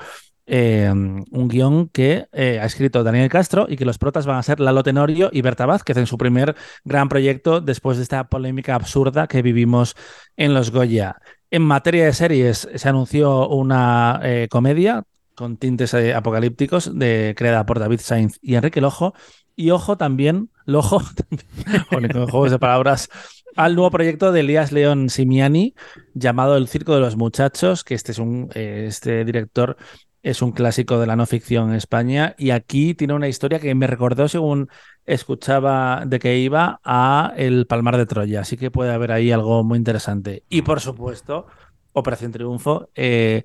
eh, 0.46 0.90
un 0.90 1.48
guion 1.48 1.88
que 1.88 2.26
eh, 2.32 2.58
ha 2.60 2.66
escrito 2.66 3.02
Daniel 3.02 3.30
Castro 3.30 3.66
y 3.68 3.76
que 3.76 3.86
los 3.86 3.96
protas 3.96 4.26
van 4.26 4.36
a 4.36 4.42
ser 4.42 4.60
Lalo 4.60 4.82
Tenorio 4.82 5.30
y 5.32 5.40
Berta 5.40 5.64
Vázquez 5.64 5.96
en 5.96 6.06
su 6.06 6.18
primer 6.18 6.54
gran 6.84 7.08
proyecto 7.08 7.62
después 7.62 7.96
de 7.96 8.02
esta 8.02 8.28
polémica 8.28 8.74
absurda 8.74 9.26
que 9.26 9.40
vivimos 9.40 9.96
en 10.36 10.52
los 10.52 10.70
Goya. 10.70 11.16
En 11.50 11.62
materia 11.62 12.04
de 12.04 12.12
series, 12.12 12.68
se 12.74 12.88
anunció 12.88 13.48
una 13.48 14.20
eh, 14.22 14.48
comedia 14.50 15.04
con 15.34 15.56
tintes 15.56 15.94
apocalípticos 15.94 16.96
de, 16.96 17.34
creada 17.36 17.64
por 17.64 17.78
David 17.78 18.00
Sainz 18.00 18.38
y 18.42 18.56
Enrique 18.56 18.80
Lojo. 18.80 19.14
Y 19.56 19.70
ojo 19.70 19.96
también, 19.96 20.50
Lojo, 20.66 21.00
con 21.88 22.08
juegos 22.28 22.50
de 22.50 22.58
palabras, 22.58 23.08
al 23.56 23.74
nuevo 23.74 23.90
proyecto 23.90 24.32
de 24.32 24.40
Elías 24.40 24.72
León 24.72 25.10
Simiani 25.10 25.74
llamado 26.14 26.56
El 26.56 26.68
Circo 26.68 26.94
de 26.94 27.00
los 27.00 27.16
Muchachos, 27.16 27.84
que 27.84 27.94
este 27.94 28.12
es 28.12 28.18
un 28.18 28.50
este 28.54 29.24
director 29.24 29.76
es 30.22 30.40
un 30.40 30.52
clásico 30.52 30.98
de 30.98 31.06
la 31.06 31.16
no 31.16 31.26
ficción 31.26 31.68
en 31.68 31.76
España 31.76 32.34
y 32.38 32.50
aquí 32.50 32.94
tiene 32.94 33.12
una 33.12 33.28
historia 33.28 33.60
que 33.60 33.74
me 33.74 33.86
recordó 33.86 34.26
según 34.26 34.68
escuchaba 35.04 36.04
de 36.06 36.18
que 36.18 36.38
iba 36.38 36.80
a 36.82 37.34
El 37.36 37.66
Palmar 37.66 37.98
de 37.98 38.06
Troya, 38.06 38.40
así 38.40 38.56
que 38.56 38.70
puede 38.70 38.92
haber 38.92 39.12
ahí 39.12 39.30
algo 39.30 39.62
muy 39.64 39.76
interesante. 39.76 40.42
Y 40.48 40.62
por 40.62 40.80
supuesto, 40.80 41.46
Operación 41.92 42.32
Triunfo. 42.32 42.88
Eh, 42.94 43.44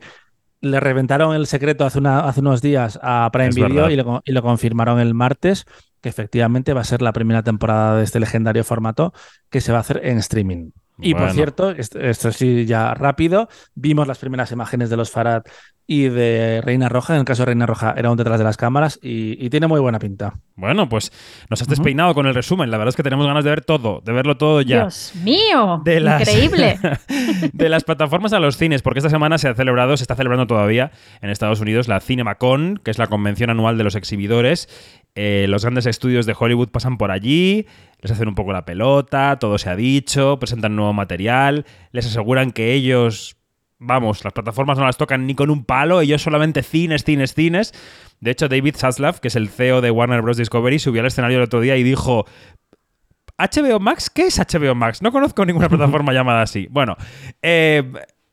le 0.62 0.80
reventaron 0.80 1.36
el 1.36 1.48
secreto 1.48 1.86
hace, 1.86 2.00
una, 2.00 2.22
hace 2.22 2.42
unos 2.42 2.62
días 2.62 3.00
a 3.02 3.30
Prime 3.32 3.52
Video 3.52 3.90
y 3.90 3.96
lo, 3.96 4.22
y 4.26 4.32
lo 4.32 4.42
confirmaron 4.42 5.00
el 5.00 5.14
martes, 5.14 5.66
que 6.02 6.10
efectivamente 6.10 6.74
va 6.74 6.82
a 6.82 6.86
ser 6.86 7.02
la 7.02 7.14
primera 7.14 7.44
temporada 7.44 7.98
de 7.98 8.04
este 8.04 8.20
legendario 8.20 8.64
formato 8.64 9.14
que 9.50 9.62
se 9.62 9.72
va 9.72 9.80
a 9.80 9.82
hacer 9.82 10.02
en 10.04 10.18
streaming. 10.18 10.72
Y 11.02 11.14
por 11.14 11.32
cierto, 11.32 11.72
esto, 11.72 12.32
sí 12.32 12.66
ya 12.66 12.94
rápido, 12.94 13.48
vimos 13.74 14.08
las 14.08 14.18
primeras 14.18 14.52
imágenes 14.52 14.90
de 14.90 14.98
los 14.98 15.12
Farad 15.12 15.44
y 15.88 16.08
de 16.10 16.62
Reina 16.64 16.88
Roja. 16.88 17.16
En 17.16 17.22
el 17.22 17.26
caso 17.26 17.42
de 17.42 17.48
Reina 17.48 17.66
Roja 17.66 17.96
era 17.98 18.12
un 18.12 18.18
detrás 18.18 18.38
de 18.38 18.44
las 18.44 18.58
cámaras 18.58 19.00
y, 19.02 19.50
tiene 19.50 19.66
muy 19.66 19.80
buena 19.80 19.98
pinta. 19.98 20.34
Bueno, 20.56 20.88
pues 20.88 21.12
nos 21.50 21.62
has 21.62 21.68
despeinado 21.68 22.14
con 22.14 22.28
el 22.28 22.36
resumen. 22.36 22.70
La 22.70 22.78
verdad 22.78 22.90
es 22.90 22.96
que 22.96 23.02
tenemos 23.02 23.26
ganas 23.26 23.44
de 23.44 23.50
ver 23.50 23.66
todo, 23.66 24.00
de 24.06 24.14
verlo 24.14 24.38
todo 24.38 24.62
ya. 24.62 24.82
Dios 24.82 25.14
mío, 25.24 25.82
increíble. 25.84 26.78
de 27.54 27.70
las 27.70 27.84
plataformas 27.84 28.34
a 28.34 28.40
los 28.40 28.58
cines, 28.58 28.84
porque 28.84 29.00
esta 29.00 29.10
semana 29.10 29.40
se 29.40 29.48
ha 29.48 29.56
celebrado, 29.56 29.98
se 29.98 30.04
está 30.04 30.16
celebrando 30.16 30.46
todavía 30.46 30.92
en 31.22 31.32
Estados 31.32 31.60
Unidos 31.60 31.88
la 31.88 32.00
CinemaCon, 32.02 32.80
que 32.84 32.92
es 32.92 33.00
la 33.00 33.08
convención 33.08 33.50
anual 33.50 33.80
de 33.80 33.84
los 33.84 33.96
exhibidores. 33.96 34.70
Eh, 35.16 35.48
los 35.50 35.64
grandes 35.64 35.86
estudios 35.86 36.26
de 36.26 36.36
Hollywood 36.38 36.70
pasan 36.70 36.98
por 36.98 37.12
allí, 37.12 37.66
les 38.00 38.12
hacen 38.12 38.28
un 38.28 38.36
poco 38.36 38.54
la 38.54 38.66
pelota, 38.66 39.38
todo 39.40 39.58
se 39.58 39.70
ha 39.70 39.76
dicho, 39.76 40.40
presentan 40.40 40.76
nuevo 40.76 40.94
material, 40.94 41.66
les 41.92 42.06
aseguran 42.06 42.52
que 42.52 42.74
ellos 42.74 43.40
vamos, 43.80 44.24
las 44.24 44.34
plataformas 44.34 44.78
no 44.78 44.86
las 44.86 44.98
tocan 44.98 45.26
ni 45.26 45.34
con 45.36 45.50
un 45.50 45.64
palo, 45.64 46.02
ellos 46.02 46.22
solamente 46.22 46.62
cines, 46.64 47.04
cines, 47.04 47.34
cines. 47.34 47.74
De 48.20 48.32
hecho, 48.32 48.50
David 48.50 48.76
Zaslav, 48.76 49.20
que 49.20 49.30
es 49.30 49.36
el 49.36 49.50
CEO 49.50 49.82
de 49.82 49.90
Warner 49.90 50.22
Bros. 50.22 50.38
Discovery, 50.38 50.78
subió 50.80 51.02
al 51.02 51.08
escenario 51.08 51.38
el 51.38 51.44
otro 51.44 51.62
día 51.62 51.78
y 51.78 51.84
dijo... 51.84 52.26
HBO 53.38 53.80
Max, 53.80 54.10
¿qué 54.10 54.28
es 54.28 54.38
HBO 54.38 54.76
Max? 54.76 55.02
No 55.02 55.14
conozco 55.14 55.46
ninguna 55.46 55.70
plataforma 55.70 56.12
llamada 56.12 56.42
así. 56.42 56.68
Bueno, 56.70 56.98
eh, 57.42 57.90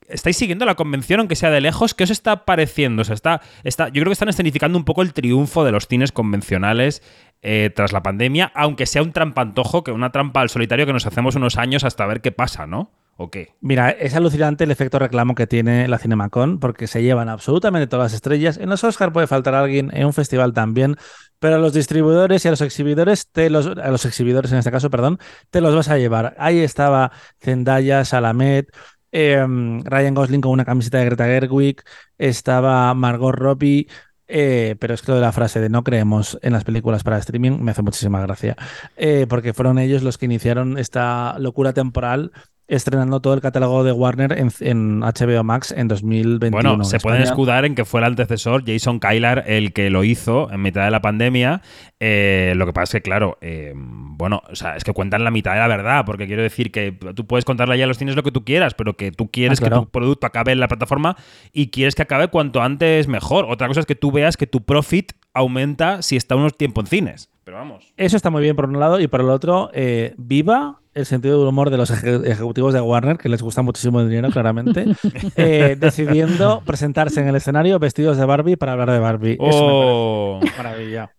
estáis 0.09 0.37
siguiendo 0.37 0.65
la 0.65 0.75
convención, 0.75 1.21
aunque 1.21 1.37
sea 1.37 1.51
de 1.51 1.61
lejos. 1.61 1.95
¿Qué 1.95 2.05
os 2.05 2.11
está 2.11 2.45
pareciendo? 2.45 3.03
O 3.03 3.05
sea, 3.05 3.15
está, 3.15 3.41
está, 3.65 3.89
yo 3.89 3.95
creo 3.95 4.07
que 4.07 4.13
están 4.13 4.29
escenificando 4.29 4.79
un 4.79 4.85
poco 4.85 5.03
el 5.03 5.13
triunfo 5.13 5.65
de 5.65 5.73
los 5.73 5.87
cines 5.87 6.13
convencionales 6.13 7.03
eh, 7.43 7.71
tras 7.75 7.93
la 7.93 8.03
pandemia, 8.03 8.51
aunque 8.55 8.87
sea 8.87 9.03
un 9.03 9.13
trampantojo, 9.13 9.85
que 9.85 9.93
una 9.93 10.11
trampa 10.11 10.41
al 10.41 10.51
solitario 10.51 10.87
que 10.87 10.93
nos 10.93 11.07
hacemos 11.07 11.37
unos 11.37 11.57
años 11.59 11.85
hasta 11.85 12.07
ver 12.07 12.21
qué 12.21 12.33
pasa, 12.33 12.67
¿no? 12.67 12.93
¿O 13.19 13.31
qué? 13.31 13.55
Mira, 13.63 13.91
es 13.91 14.15
alucinante 14.15 14.65
el 14.65 14.71
efecto 14.71 14.99
reclamo 14.99 15.35
que 15.35 15.47
tiene 15.47 15.89
la 15.89 15.99
CinemaCon 15.99 16.59
porque 16.61 16.87
se 16.87 17.03
llevan 17.03 17.31
absolutamente 17.31 17.87
todas 17.87 18.07
las 18.07 18.15
estrellas. 18.15 18.59
En 18.59 18.69
los 18.69 18.85
Oscar 18.85 19.11
puede 19.11 19.27
faltar 19.27 19.55
alguien, 19.55 19.91
en 19.95 20.05
un 20.05 20.13
festival 20.13 20.53
también, 20.53 20.97
pero 21.39 21.57
a 21.57 21.59
los 21.59 21.73
distribuidores 21.73 22.45
y 22.45 22.49
a 22.49 22.51
los 22.51 22.61
exhibidores, 22.61 23.31
te 23.33 23.49
los, 23.49 23.67
a 23.67 23.91
los 23.91 24.05
exhibidores 24.05 24.53
en 24.53 24.59
este 24.59 24.71
caso, 24.71 24.91
perdón, 24.91 25.19
te 25.51 25.63
los 25.63 25.75
vas 25.75 25.89
a 25.89 25.97
llevar. 25.97 26.35
Ahí 26.39 26.59
estaba 26.59 27.11
Zendaya, 27.41 28.05
Salamet, 28.05 28.69
em, 29.17 29.83
Ryan 29.83 30.15
Gosling 30.15 30.41
con 30.43 30.53
una 30.53 30.65
camiseta 30.67 30.99
de 30.99 31.07
Greta 31.07 31.25
Gerwig, 31.25 31.83
estaba 32.19 32.93
Margot 32.95 33.35
Robbie. 33.35 33.89
Eh, 34.29 34.75
pero 34.81 34.93
es 34.93 35.03
que 35.03 35.13
lo 35.13 35.17
de 35.17 35.21
la 35.21 35.31
frase 35.31 35.61
de 35.61 35.69
no 35.69 35.85
creemos 35.85 36.37
en 36.43 36.53
las 36.53 36.65
películas 36.65 37.05
para 37.05 37.17
streaming 37.19 37.61
me 37.61 37.71
hace 37.71 37.83
muchísima 37.83 38.21
gracia, 38.21 38.57
eh, 38.97 39.27
porque 39.29 39.55
fueron 39.55 39.79
ellos 39.79 40.03
los 40.03 40.19
que 40.19 40.27
iniciaron 40.27 40.79
esta 40.79 41.39
locura 41.39 41.73
temporal 41.73 42.33
estrenando 42.69 43.21
todo 43.21 43.35
el 43.35 43.41
catálogo 43.41 43.85
de 43.85 43.93
Warner 43.93 44.33
en, 44.33 45.01
HBO 45.01 45.45
Max 45.45 45.73
en 45.77 45.89
2021. 45.89 46.51
Bueno, 46.51 46.85
se 46.85 46.99
pueden 46.99 47.23
escudar 47.23 47.65
en 47.65 47.75
que 47.75 47.85
fue 47.85 48.01
el 48.01 48.07
antecesor, 48.07 48.65
Jason 48.67 48.99
Kylar, 48.99 49.45
el 49.47 49.73
que 49.73 49.91
lo 49.91 50.03
hizo 50.05 50.51
en 50.51 50.63
mitad 50.63 50.85
de 50.85 50.91
la 50.91 51.01
pandemia. 51.01 51.63
Eh, 52.01 52.55
lo 52.57 52.67
que 52.67 52.73
pasa 52.73 52.85
es 52.85 52.91
que, 52.91 53.03
claro, 53.03 53.39
eh, 53.41 53.73
bueno, 53.77 54.43
o 54.51 54.57
sea, 54.57 54.77
es 54.77 54.85
que 54.85 54.93
cuentan 54.93 55.23
la 55.23 55.31
mitad 55.31 55.53
de 55.53 55.59
la 55.59 55.69
verdad, 55.69 56.05
porque 56.05 56.27
quiero 56.27 56.43
decir 56.43 56.73
que 56.73 56.93
tú 56.93 57.27
puedes 57.27 57.45
contarle 57.45 57.79
ya 57.79 57.85
a 57.85 57.87
los 57.87 57.99
cines 57.99 58.17
lo 58.17 58.23
que 58.23 58.33
tú 58.33 58.45
quieras, 58.45 58.75
pero 58.75 58.97
que 58.97 59.13
tú 59.13 59.31
quieres 59.31 59.61
ah, 59.61 59.65
que 59.65 59.71
tu 59.71 59.89
producto 59.89 60.27
acabe 60.27 60.53
en 60.53 60.61
la 60.61 60.69
plataforma 60.69 61.17
y 61.53 61.69
quieres 61.69 61.95
que 61.95 62.03
acabe 62.03 62.29
cuanto 62.29 62.63
antes 62.63 63.07
mejor. 63.07 63.47
Otra 63.49 63.69
cosa 63.69 63.81
es 63.81 63.87
que 63.87 63.95
tú 63.95 64.11
veas 64.11 64.37
que 64.37 64.47
tu 64.47 64.65
profit 64.65 65.13
aumenta 65.33 66.03
si 66.03 66.17
está 66.17 66.35
unos 66.35 66.57
tiempo 66.57 66.81
en 66.81 66.87
cines. 66.87 67.31
Pero 67.45 67.59
vamos. 67.59 67.93
Eso 67.97 68.17
está 68.17 68.31
muy 68.31 68.43
bien 68.43 68.57
por 68.57 68.65
un 68.69 68.81
lado 68.81 68.99
y 68.99 69.07
por 69.07 69.21
el 69.21 69.29
otro, 69.29 69.71
eh, 69.73 70.15
viva 70.17 70.81
el 70.97 71.05
sentido 71.05 71.39
del 71.39 71.49
humor 71.49 71.69
de 71.69 71.77
los 71.77 71.91
ejecutivos 71.91 72.73
de 72.73 72.81
Warner, 72.81 73.19
que 73.19 73.29
les 73.29 73.43
gusta 73.43 73.61
muchísimo 73.61 74.01
el 74.01 74.09
dinero, 74.09 74.31
claramente, 74.31 74.87
eh, 75.37 75.77
decidiendo 75.79 76.63
presentarse 76.65 77.21
en 77.21 77.29
el 77.29 77.37
escenario 77.37 77.79
vestidos 77.79 78.17
de 78.17 78.25
Barbie 78.25 78.57
para 78.57 78.73
hablar 78.73 78.91
de 78.91 78.99
Barbie. 78.99 79.37
Oh. 79.39 80.41
maravilla. 80.57 81.11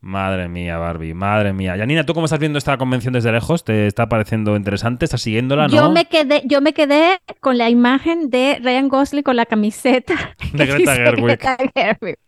Madre 0.00 0.48
mía, 0.48 0.76
Barbie, 0.76 1.14
madre 1.14 1.52
mía. 1.52 1.76
Yanina, 1.76 2.04
¿tú 2.04 2.14
cómo 2.14 2.24
estás 2.24 2.40
viendo 2.40 2.58
esta 2.58 2.76
convención 2.76 3.14
desde 3.14 3.30
lejos? 3.30 3.62
¿Te 3.62 3.86
está 3.86 4.08
pareciendo 4.08 4.56
interesante? 4.56 5.04
¿Estás 5.04 5.22
siguiéndola? 5.22 5.68
¿no? 5.68 5.74
Yo 5.74 5.90
me 5.90 6.06
quedé, 6.06 6.42
yo 6.44 6.60
me 6.60 6.72
quedé 6.72 7.20
con 7.38 7.56
la 7.56 7.70
imagen 7.70 8.28
de 8.28 8.58
Ryan 8.60 8.88
Gosling 8.88 9.22
con 9.22 9.36
la 9.36 9.46
camiseta 9.46 10.34
de 10.52 10.66
Greta 10.66 10.96
Gerwig. 10.96 12.18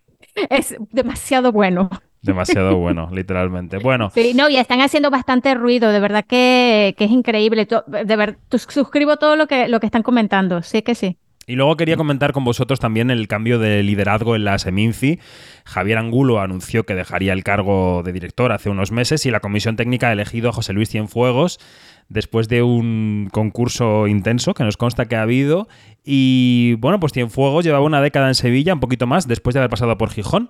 Es 0.49 0.77
demasiado 0.93 1.51
bueno. 1.51 1.91
Demasiado 2.25 2.77
bueno, 2.79 3.11
literalmente. 3.13 3.77
Bueno. 3.79 4.11
Sí, 4.15 4.33
no, 4.35 4.49
y 4.49 4.57
están 4.57 4.81
haciendo 4.81 5.11
bastante 5.11 5.55
ruido, 5.55 5.91
de 5.91 6.01
verdad 6.01 6.25
que, 6.27 6.95
es 6.99 7.11
increíble. 7.11 7.69
De 7.87 8.17
ver, 8.17 8.39
suscribo 8.51 9.19
todo 9.19 9.37
lo 9.37 9.47
que, 9.47 9.69
lo 9.69 9.79
que 9.79 9.87
están 9.87 10.03
comentando, 10.03 10.63
sí 10.63 10.83
que 10.83 10.95
sí. 10.95 11.19
Y 11.47 11.57
luego 11.57 11.77
quería 11.77 11.97
comentar 11.97 12.33
con 12.33 12.43
vosotros 12.43 12.81
también 12.81 13.11
el 13.11 13.29
cambio 13.29 13.59
de 13.59 13.83
liderazgo 13.83 14.35
en 14.35 14.45
la 14.45 14.59
Seminci. 14.59 15.19
Javier 15.67 15.99
Angulo 15.99 16.41
anunció 16.41 16.85
que 16.85 16.95
dejaría 16.95 17.35
el 17.35 17.45
cargo 17.45 18.03
de 18.03 18.13
director 18.13 18.51
hace 18.53 18.71
unos 18.71 18.93
meses 18.93 19.27
y 19.27 19.31
la 19.31 19.41
comisión 19.41 19.77
técnica 19.77 20.09
ha 20.09 20.13
elegido 20.13 20.49
a 20.49 20.53
José 20.53 20.73
Luis 20.73 20.89
Cienfuegos 20.89 21.61
después 22.09 22.49
de 22.49 22.63
un 22.63 23.29
concurso 23.31 24.07
intenso 24.07 24.55
que 24.55 24.65
nos 24.65 24.79
consta 24.79 25.05
que 25.05 25.17
ha 25.17 25.23
habido. 25.23 25.69
Y 26.03 26.77
bueno, 26.79 26.99
pues 26.99 27.13
Cienfuegos 27.13 27.65
llevaba 27.65 27.85
una 27.85 28.01
década 28.01 28.29
en 28.29 28.35
Sevilla, 28.35 28.73
un 28.73 28.81
poquito 28.81 29.07
más, 29.07 29.29
después 29.29 29.53
de 29.53 29.61
haber 29.61 29.71
pasado 29.71 29.99
por 29.99 30.11
Gijón. 30.11 30.49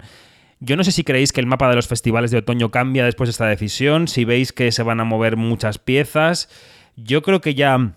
Yo 0.65 0.77
no 0.77 0.85
sé 0.85 0.93
si 0.93 1.05
creéis 1.05 1.33
que 1.33 1.41
el 1.41 1.47
mapa 1.47 1.69
de 1.69 1.77
los 1.77 1.89
festivales 1.89 2.31
de 2.31 2.39
otoño 2.39 2.71
cambia 2.71 3.05
después 3.05 3.29
de 3.29 3.33
esta 3.33 3.47
decisión, 3.47 4.09
si 4.09 4.25
veis 4.25 4.53
que 4.53 4.73
se 4.73 4.83
van 4.83 4.99
a 4.99 5.05
mover 5.05 5.37
muchas 5.37 5.77
piezas. 5.77 6.49
Yo 6.97 7.21
creo 7.21 7.43
que 7.43 7.55
ya 7.55 7.93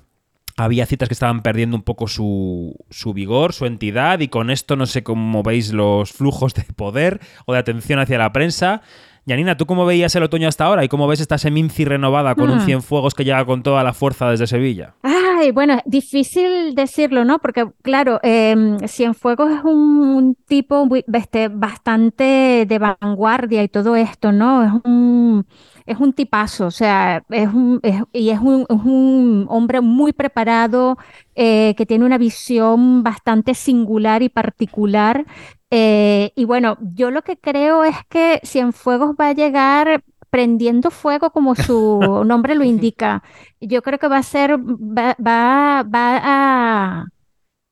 había 0.57 0.85
citas 0.85 1.07
que 1.07 1.13
estaban 1.13 1.43
perdiendo 1.43 1.77
un 1.77 1.83
poco 1.83 2.09
su, 2.09 2.75
su, 2.89 3.13
vigor, 3.13 3.53
su 3.53 3.67
entidad, 3.67 4.19
y 4.19 4.27
con 4.27 4.49
esto 4.49 4.75
no 4.75 4.85
sé 4.85 5.01
cómo 5.01 5.43
veis 5.43 5.71
los 5.71 6.11
flujos 6.11 6.55
de 6.55 6.63
poder 6.63 7.21
o 7.45 7.53
de 7.53 7.59
atención 7.59 7.99
hacia 7.99 8.17
la 8.17 8.33
prensa. 8.33 8.81
Yanina, 9.27 9.57
¿tú 9.57 9.65
cómo 9.65 9.85
veías 9.85 10.15
el 10.15 10.23
otoño 10.23 10.47
hasta 10.47 10.63
ahora 10.63 10.85
y 10.85 10.87
cómo 10.87 11.05
ves 11.05 11.19
esta 11.19 11.37
Seminci 11.37 11.83
renovada 11.83 12.33
con 12.33 12.45
un 12.45 12.51
un 12.51 12.59
hmm. 12.59 12.65
Cienfuegos 12.65 13.13
que 13.13 13.25
llega 13.25 13.43
con 13.45 13.61
toda 13.61 13.83
la 13.83 13.91
fuerza 13.91 14.29
desde 14.29 14.47
Sevilla? 14.47 14.93
Ay, 15.03 15.51
bueno, 15.51 15.79
difícil 15.85 16.73
decirlo, 16.73 17.25
¿no? 17.25 17.39
Porque, 17.39 17.69
claro, 17.81 18.21
eh, 18.23 18.77
Cienfuegos 18.87 19.51
es 19.51 19.63
un, 19.65 20.37
tipo 20.47 20.87
este, 21.13 21.49
bastante 21.49 22.65
de 22.65 22.79
vanguardia 22.79 23.63
y 23.63 23.67
todo 23.67 23.97
esto, 23.97 24.31
¿no? 24.31 24.63
Es 24.63 24.71
un 24.85 25.45
es 25.87 25.97
un 25.99 26.11
tipazo, 26.11 26.65
o 26.65 26.71
sea, 26.71 27.23
es 27.29 27.47
un, 27.47 27.79
y 28.11 28.29
es 28.29 28.39
un, 28.41 29.45
hombre 29.49 29.79
muy 29.79 30.11
preparado, 30.11 30.97
eh, 31.33 31.75
que 31.77 31.85
tiene 31.85 32.05
una 32.05 32.17
visión 32.17 33.03
bastante 33.03 33.53
singular 33.53 34.21
y 34.21 34.27
particular. 34.27 35.25
Eh, 35.69 36.31
y 36.35 36.45
bueno, 36.45 36.77
yo 36.81 37.11
lo 37.11 37.23
que 37.23 37.37
creo 37.37 37.83
es 37.83 37.95
que 38.09 38.39
Cienfuegos 38.43 39.15
va 39.19 39.29
a 39.29 39.33
llegar 39.33 40.03
prendiendo 40.29 40.91
fuego 40.91 41.31
como 41.31 41.55
su 41.55 41.99
nombre 42.25 42.55
lo 42.55 42.63
indica. 42.63 43.23
Yo 43.59 43.81
creo 43.81 43.99
que 43.99 44.07
va 44.07 44.17
a 44.17 44.23
ser, 44.23 44.57
va, 44.59 45.15
va, 45.25 45.83
va 45.83 46.21
a 46.23 47.05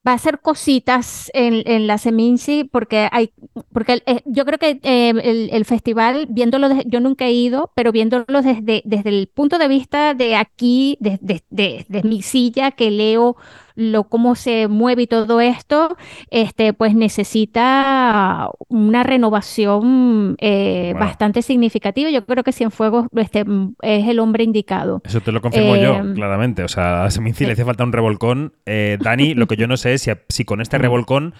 va 0.07 0.11
a 0.11 0.15
hacer 0.15 0.39
cositas 0.39 1.31
en, 1.33 1.87
la 1.87 1.97
Seminci 1.97 2.63
porque 2.65 3.09
hay, 3.11 3.33
Porque 3.73 4.03
eh, 4.05 4.21
yo 4.25 4.45
creo 4.45 4.59
que 4.59 4.79
eh, 4.83 5.09
el, 5.09 5.49
el 5.51 5.65
festival, 5.65 6.27
viéndolo, 6.29 6.69
de- 6.69 6.83
yo 6.87 6.99
nunca 6.99 7.25
he 7.25 7.31
ido, 7.33 7.71
pero 7.75 7.91
viéndolo 7.91 8.41
desde, 8.43 8.81
desde 8.85 9.09
el 9.09 9.27
punto 9.27 9.57
de 9.57 9.67
vista 9.67 10.13
de 10.13 10.35
aquí, 10.35 10.97
de, 10.99 11.17
de- 11.21 11.43
de- 11.49 11.85
de 11.89 12.03
mi 12.03 12.21
silla, 12.21 12.71
que 12.71 12.91
leo 12.91 13.35
lo 13.76 14.05
cómo 14.05 14.36
se 14.36 14.67
mueve 14.67 15.03
y 15.03 15.07
todo 15.07 15.41
esto, 15.41 15.97
este, 16.32 16.73
pues 16.73 16.95
necesita 16.95 18.49
una 18.67 19.03
renovación 19.03 20.36
eh, 20.39 20.93
bastante 20.99 21.41
significativa. 21.41 22.09
Yo 22.09 22.26
creo 22.26 22.43
que 22.43 22.51
Cienfuegos 22.51 23.07
este, 23.15 23.43
mm, 23.45 23.76
es 23.82 24.07
el 24.07 24.19
hombre 24.19 24.43
indicado. 24.43 25.01
Eso 25.03 25.21
te 25.21 25.32
lo 25.32 25.41
confirmo 25.41 25.76
yo, 25.76 25.95
Eh, 25.95 26.13
claramente. 26.15 26.63
O 26.63 26.67
sea, 26.67 27.03
a 27.05 27.11
Seminci 27.11 27.45
le 27.45 27.53
hace 27.53 27.65
falta 27.65 27.84
un 27.84 27.91
revolcón. 27.91 28.53
Eh, 28.65 28.97
Dani, 29.01 29.34
lo 29.34 29.47
que 29.47 29.55
yo 29.57 29.67
no 29.67 29.78
sé 29.78 29.93
es 29.93 30.01
si, 30.03 30.11
si 30.30 30.45
con 30.45 30.59
Mm. 30.59 30.61
este 30.61 30.78
revolcón 30.78 31.34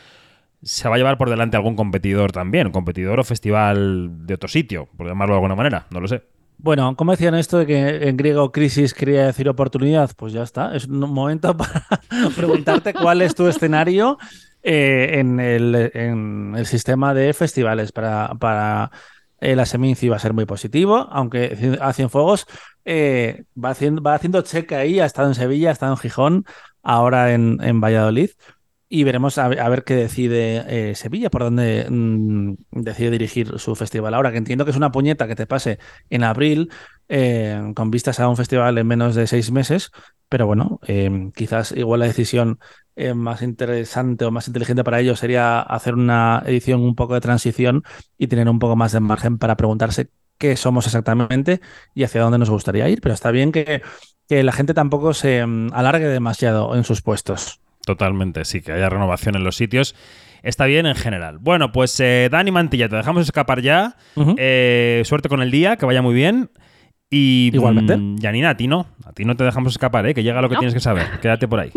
se 0.62 0.90
va 0.90 0.96
a 0.96 0.98
llevar 0.98 1.18
por 1.18 1.30
delante 1.30 1.58
algún 1.58 1.76
competidor 1.76 2.32
también, 2.32 2.72
competidor 2.72 3.20
o 3.20 3.24
festival 3.24 4.26
de 4.26 4.34
otro 4.34 4.50
sitio, 4.50 4.88
por 4.98 5.08
llamarlo 5.08 5.36
de 5.36 5.38
alguna 5.38 5.56
manera, 5.56 5.86
no 5.92 6.00
lo 6.00 6.08
sé. 6.08 6.24
Bueno, 6.58 6.95
¿cómo 6.95 7.12
decían 7.12 7.36
esto 7.36 7.60
de 7.60 7.66
que 7.66 8.08
en 8.08 8.18
griego 8.18 8.51
crisis 8.51 8.93
quería 8.93 9.26
decir 9.28 9.47
oportunidad? 9.49 10.12
Pues 10.16 10.34
ya 10.34 10.43
está, 10.43 10.76
es 10.76 10.86
un 10.86 10.99
momento 10.99 11.56
para 11.58 11.88
preguntarte 12.36 12.93
cuál 12.93 13.22
es 13.22 13.36
tu 13.36 13.47
escenario 13.47 14.18
eh, 14.64 15.20
en, 15.20 15.39
el, 15.39 16.66
sistema 16.66 17.14
de 17.14 17.34
festivales. 17.34 17.91
Para, 17.91 18.30
para 18.39 18.91
eh, 19.39 19.56
la 19.56 19.66
Seminci 19.66 20.10
va 20.10 20.16
a 20.16 20.20
ser 20.20 20.34
muy 20.34 20.45
positivo, 20.45 21.08
aunque 21.12 21.78
a 21.82 21.93
Cienfuegos 21.93 22.47
eh, 22.84 23.43
va, 23.64 23.70
haciendo, 23.70 24.01
va 24.01 24.16
haciendo 24.16 24.41
cheque 24.41 24.76
ahí, 24.76 24.99
ha 24.99 25.06
estado 25.06 25.28
en 25.28 25.36
Sevilla, 25.36 25.70
ha 25.70 25.74
estado 25.74 25.93
en 25.93 25.99
Gijón, 25.99 26.45
ahora 26.82 27.34
en, 27.34 27.60
en 27.62 27.82
Valladolid. 27.82 28.32
Y 28.96 29.04
veremos 29.04 29.38
a, 29.38 29.48
a 29.48 29.68
ver 29.70 29.84
qué 29.84 29.93
decide 29.93 30.64
eh, 30.70 30.96
Sevilla, 30.96 31.30
por 31.30 31.41
dónde 31.43 31.86
mm, 31.89 32.54
decide 32.72 33.12
dirigir 33.12 33.60
su 33.60 33.76
festival. 33.76 34.14
Ahora 34.14 34.32
que 34.32 34.38
entiendo 34.38 34.64
que 34.64 34.72
es 34.72 34.78
una 34.78 34.93
puñeta 34.93 35.28
que 35.28 35.36
te 35.36 35.46
pase 35.46 35.80
en 36.10 36.24
abril, 36.24 36.72
eh, 37.10 37.74
con 37.76 37.91
vistas 37.91 38.22
a 38.22 38.30
un 38.30 38.38
festival 38.38 38.78
en 38.78 38.88
menos 38.88 39.14
de 39.14 39.28
seis 39.28 39.52
meses, 39.52 39.91
pero 40.30 40.48
bueno, 40.48 40.80
eh, 40.88 41.30
quizás 41.36 41.74
igual 41.74 42.00
la 42.00 42.06
decisión 42.06 42.58
más 43.16 43.41
interesante 43.41 44.24
o 44.24 44.32
más 44.32 44.48
inteligente 44.48 44.86
para 44.86 45.02
ellos 45.02 45.20
sería 45.20 45.60
hacer 45.60 45.96
una 45.96 46.41
edición 46.46 46.80
un 46.80 46.96
poco 46.96 47.16
de 47.16 47.20
transición 47.20 47.84
y 48.18 48.28
tener 48.28 48.48
un 48.48 48.60
poco 48.60 48.78
más 48.78 48.93
de 48.93 49.02
margen 49.02 49.38
para 49.38 49.58
preguntarse 49.58 50.08
qué 50.38 50.56
somos 50.56 50.86
exactamente 50.86 51.60
y 51.93 52.04
hacia 52.04 52.22
dónde 52.22 52.38
nos 52.38 52.50
gustaría 52.50 52.88
ir. 52.88 53.02
Pero 53.02 53.14
está 53.14 53.32
bien 53.32 53.52
que, 53.52 53.82
que 54.30 54.41
la 54.41 54.54
gente 54.54 54.74
tampoco 54.74 55.14
se 55.14 55.46
mm, 55.46 55.74
alargue 55.74 56.08
demasiado 56.08 56.78
en 56.78 56.86
sus 56.86 57.02
puestos. 57.02 57.60
Totalmente, 57.86 58.44
sí, 58.46 58.62
que 58.62 58.72
haya 58.72 58.90
renovación 58.90 59.36
en 59.36 59.44
los 59.44 59.56
sitios. 59.56 59.96
Está 60.44 60.66
bien 60.66 60.86
en 60.86 60.96
general. 60.96 61.38
Bueno, 61.40 61.72
pues 61.72 62.00
eh, 62.00 62.30
Dani 62.32 62.52
Mantilla, 62.52 62.88
te 62.90 62.96
dejamos 62.96 63.24
escapar 63.24 63.62
ya. 63.62 63.96
Eh, 64.38 65.02
suerte 65.06 65.30
con 65.30 65.42
el 65.42 65.50
día, 65.52 65.78
que 65.78 65.86
vaya 65.86 66.02
muy 66.02 66.14
bien. 66.14 66.50
Y 67.10 67.52
Igualmente. 67.54 67.96
mm, 67.98 68.18
Janina, 68.22 68.50
a 68.52 68.58
ti 68.58 68.68
no. 68.68 68.88
A 69.06 69.14
ti 69.14 69.26
no 69.26 69.36
te 69.36 69.44
dejamos 69.44 69.74
escapar, 69.74 70.06
¿eh? 70.08 70.14
que 70.14 70.24
llega 70.24 70.42
lo 70.42 70.50
que 70.50 70.56
No. 70.56 70.60
tienes 70.60 70.74
que 70.74 70.80
saber. 70.80 71.20
Quédate 71.22 71.48
por 71.48 71.60
ahí. 71.60 71.72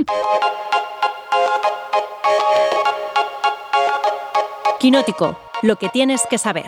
Quinótico, 4.81 5.39
lo 5.63 5.77
que 5.77 5.89
tienes 5.89 6.27
que 6.31 6.39
saber. 6.39 6.67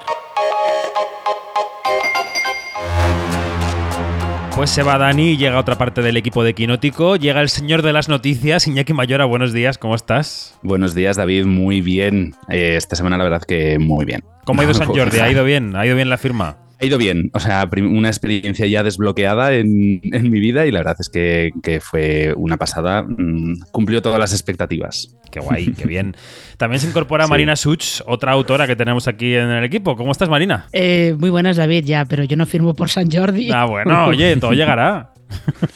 Pues 4.61 4.69
se 4.69 4.83
va 4.83 4.99
Dani 4.99 5.31
y 5.31 5.37
llega 5.39 5.59
otra 5.59 5.79
parte 5.79 6.03
del 6.03 6.19
equipo 6.19 6.45
de 6.45 6.53
Quinótico. 6.53 7.17
Llega 7.17 7.41
el 7.41 7.49
señor 7.49 7.81
de 7.81 7.95
las 7.95 8.11
noticias, 8.11 8.67
Iñaki 8.67 8.93
Mayora. 8.93 9.25
Buenos 9.25 9.55
días, 9.55 9.79
¿cómo 9.79 9.95
estás? 9.95 10.59
Buenos 10.63 10.95
días, 10.95 11.17
David. 11.17 11.47
Muy 11.47 11.81
bien. 11.81 12.35
Eh, 12.51 12.75
esta 12.77 12.95
semana, 12.95 13.17
la 13.17 13.25
verdad, 13.25 13.43
que 13.43 13.79
muy 13.79 14.05
bien. 14.05 14.23
¿Cómo 14.45 14.61
ha 14.61 14.65
ido 14.65 14.75
San 14.75 14.89
Jordi? 14.95 15.19
¿Ha 15.19 15.31
ido 15.31 15.45
bien? 15.45 15.75
¿Ha 15.77 15.87
ido 15.87 15.97
bien 15.97 16.11
la 16.11 16.19
firma? 16.19 16.59
Ha 16.81 16.87
ido 16.87 16.97
bien. 16.99 17.31
O 17.35 17.41
sea, 17.41 17.69
una 17.77 18.09
experiencia 18.09 18.67
ya 18.67 18.83
desbloqueada 18.83 19.53
en, 19.53 20.01
en 20.15 20.31
mi 20.31 20.41
vida 20.41 20.67
y 20.67 20.71
la 20.71 20.81
verdad 20.81 20.97
es 20.99 21.09
que, 21.09 21.51
que 21.63 21.81
fue 21.81 22.33
una 22.37 22.57
pasada. 22.57 23.03
Mm, 23.03 23.61
cumplió 23.71 24.01
todas 24.03 24.19
las 24.19 24.33
expectativas. 24.33 25.17
Qué 25.31 25.41
guay, 25.41 25.73
qué 25.73 25.87
bien. 25.87 26.17
También 26.57 26.81
se 26.81 26.89
incorpora 26.89 27.25
Sí. 27.25 27.31
Marina 27.31 27.55
Such, 27.57 28.01
otra 28.07 28.33
autora 28.33 28.67
que 28.67 28.77
tenemos 28.77 29.09
aquí 29.09 29.35
en 29.35 29.51
el 29.51 29.65
equipo. 29.65 29.97
¿Cómo 29.97 30.13
estás, 30.13 30.29
Marina? 30.29 30.67
Eh, 30.73 31.15
muy 31.19 31.31
buenas, 31.31 31.57
David, 31.57 31.85
ya, 31.85 32.05
pero 32.07 32.25
yo 32.25 32.37
no 32.37 32.47
firmo 32.47 32.75
por 32.75 32.89
San 32.89 33.11
Jordi. 33.11 33.51
Ah, 33.53 33.67
bueno, 33.67 34.07
oye, 34.07 34.37
todo 34.37 34.53
llegará. 34.53 35.13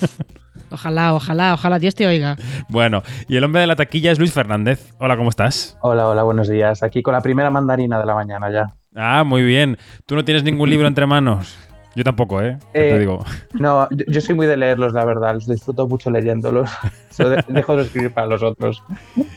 Ojalá, 0.70 1.14
ojalá, 1.14 1.54
ojalá 1.54 1.78
Dios 1.78 1.94
te 1.94 2.04
oiga. 2.04 2.36
Bueno, 2.68 3.04
y 3.28 3.36
el 3.36 3.44
hombre 3.44 3.60
de 3.60 3.68
la 3.68 3.76
taquilla 3.76 4.10
es 4.10 4.18
Luis 4.18 4.32
Fernández. 4.32 4.92
Hola, 4.98 5.16
¿cómo 5.16 5.30
estás? 5.30 5.78
Hola, 5.82 6.08
hola, 6.08 6.24
buenos 6.24 6.48
días. 6.48 6.82
Aquí 6.82 7.00
con 7.00 7.14
la 7.14 7.20
primera 7.20 7.48
mandarina 7.48 8.00
de 8.00 8.06
la 8.06 8.14
mañana 8.16 8.50
ya. 8.50 8.74
Ah, 8.94 9.24
muy 9.24 9.42
bien. 9.42 9.78
¿Tú 10.06 10.14
no 10.14 10.24
tienes 10.24 10.44
ningún 10.44 10.70
libro 10.70 10.86
entre 10.86 11.06
manos? 11.06 11.56
Yo 11.96 12.02
tampoco, 12.02 12.42
¿eh? 12.42 12.56
Ya 12.60 12.72
te 12.72 12.96
Eh, 12.96 12.98
digo. 12.98 13.24
No, 13.52 13.88
yo, 13.90 14.04
yo 14.08 14.20
soy 14.20 14.34
muy 14.34 14.48
de 14.48 14.56
leerlos, 14.56 14.92
la 14.92 15.04
verdad. 15.04 15.34
Los 15.34 15.46
disfruto 15.46 15.86
mucho 15.86 16.10
leyéndolos. 16.10 16.68
De- 17.18 17.44
dejo 17.46 17.76
de 17.76 17.84
escribir 17.84 18.10
para 18.12 18.26
los 18.26 18.42
otros. 18.42 18.82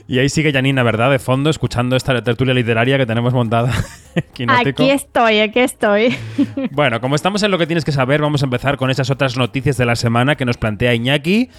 Y 0.07 0.17
ahí 0.17 0.29
sigue 0.29 0.51
Janina, 0.51 0.81
¿verdad? 0.81 1.11
De 1.11 1.19
fondo, 1.19 1.51
escuchando 1.51 1.95
esta 1.95 2.19
tertulia 2.23 2.55
literaria 2.55 2.97
que 2.97 3.05
tenemos 3.05 3.33
montada. 3.33 3.71
Aquí 4.47 4.89
estoy, 4.89 5.39
aquí 5.41 5.59
estoy. 5.59 6.15
Bueno, 6.71 6.99
como 6.99 7.15
estamos 7.15 7.43
en 7.43 7.51
lo 7.51 7.59
que 7.59 7.67
tienes 7.67 7.85
que 7.85 7.91
saber, 7.91 8.21
vamos 8.21 8.41
a 8.41 8.45
empezar 8.45 8.77
con 8.77 8.89
esas 8.89 9.11
otras 9.11 9.37
noticias 9.37 9.77
de 9.77 9.85
la 9.85 9.95
semana 9.95 10.35
que 10.35 10.45
nos 10.45 10.57
plantea 10.57 10.95
Iñaki. 10.95 11.49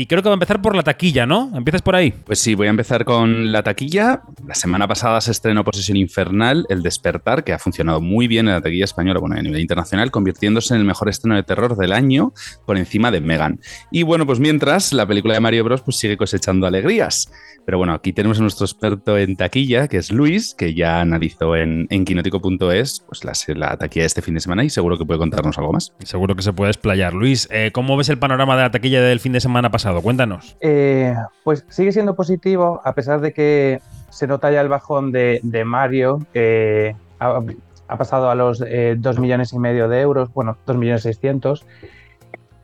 Y 0.00 0.06
creo 0.06 0.22
que 0.22 0.28
va 0.28 0.34
a 0.34 0.36
empezar 0.36 0.62
por 0.62 0.76
la 0.76 0.84
taquilla, 0.84 1.26
¿no? 1.26 1.50
Empiezas 1.56 1.82
por 1.82 1.96
ahí. 1.96 2.12
Pues 2.12 2.38
sí, 2.38 2.54
voy 2.54 2.68
a 2.68 2.70
empezar 2.70 3.04
con 3.04 3.50
la 3.50 3.64
taquilla. 3.64 4.22
La 4.46 4.54
semana 4.54 4.86
pasada 4.86 5.20
se 5.20 5.32
estrenó 5.32 5.64
Posesión 5.64 5.96
Infernal, 5.96 6.66
El 6.68 6.84
Despertar, 6.84 7.42
que 7.42 7.52
ha 7.52 7.58
funcionado 7.58 8.00
muy 8.00 8.28
bien 8.28 8.46
en 8.46 8.54
la 8.54 8.60
taquilla 8.60 8.84
española, 8.84 9.18
bueno, 9.18 9.34
a 9.34 9.42
nivel 9.42 9.60
internacional, 9.60 10.12
convirtiéndose 10.12 10.72
en 10.72 10.82
el 10.82 10.86
mejor 10.86 11.08
estreno 11.08 11.34
de 11.34 11.42
terror 11.42 11.76
del 11.76 11.92
año 11.92 12.32
por 12.64 12.78
encima 12.78 13.10
de 13.10 13.20
Megan. 13.20 13.58
Y 13.90 14.04
bueno, 14.04 14.24
pues 14.24 14.38
mientras, 14.38 14.92
la 14.92 15.04
película 15.04 15.34
de 15.34 15.40
Mario 15.40 15.64
Bros. 15.64 15.82
Pues 15.82 15.96
sigue 15.96 16.16
cosechando 16.16 16.68
alegrías. 16.68 17.32
Pero 17.66 17.78
bueno, 17.78 17.92
aquí 17.92 18.12
tenemos 18.12 18.38
a 18.38 18.42
nuestro 18.42 18.66
experto 18.66 19.18
en 19.18 19.34
taquilla, 19.34 19.88
que 19.88 19.96
es 19.96 20.12
Luis, 20.12 20.54
que 20.54 20.74
ya 20.74 21.00
analizó 21.00 21.56
en, 21.56 21.88
en 21.90 22.04
quinótico.es 22.04 23.00
pues 23.00 23.24
la, 23.24 23.32
la 23.56 23.76
taquilla 23.76 24.04
de 24.04 24.06
este 24.06 24.22
fin 24.22 24.34
de 24.34 24.40
semana 24.40 24.62
y 24.62 24.70
seguro 24.70 24.96
que 24.96 25.04
puede 25.04 25.18
contarnos 25.18 25.58
algo 25.58 25.72
más. 25.72 25.92
Seguro 26.04 26.36
que 26.36 26.42
se 26.42 26.52
puede 26.52 26.70
explayar. 26.70 27.12
Luis, 27.14 27.48
eh, 27.50 27.70
¿cómo 27.72 27.96
ves 27.96 28.08
el 28.10 28.18
panorama 28.18 28.56
de 28.56 28.62
la 28.62 28.70
taquilla 28.70 29.02
del 29.02 29.18
fin 29.18 29.32
de 29.32 29.40
semana 29.40 29.70
pasado? 29.72 29.87
Cuéntanos. 30.02 30.56
Eh, 30.60 31.14
pues 31.44 31.64
sigue 31.68 31.92
siendo 31.92 32.14
positivo, 32.14 32.80
a 32.84 32.94
pesar 32.94 33.20
de 33.20 33.32
que 33.32 33.80
se 34.10 34.26
nota 34.26 34.50
ya 34.50 34.60
el 34.60 34.68
bajón 34.68 35.12
de, 35.12 35.62
Mario, 35.66 36.20
que 36.32 36.94
ha, 37.18 37.96
pasado 37.96 38.30
a 38.30 38.34
los 38.34 38.62
eh, 38.66 38.96
2 38.98 39.18
millones 39.18 39.52
y 39.52 39.58
medio 39.58 39.88
de 39.88 40.00
euros, 40.00 40.32
bueno, 40.32 40.56
2 40.66 40.76
millones 40.76 41.02
600. 41.02 41.66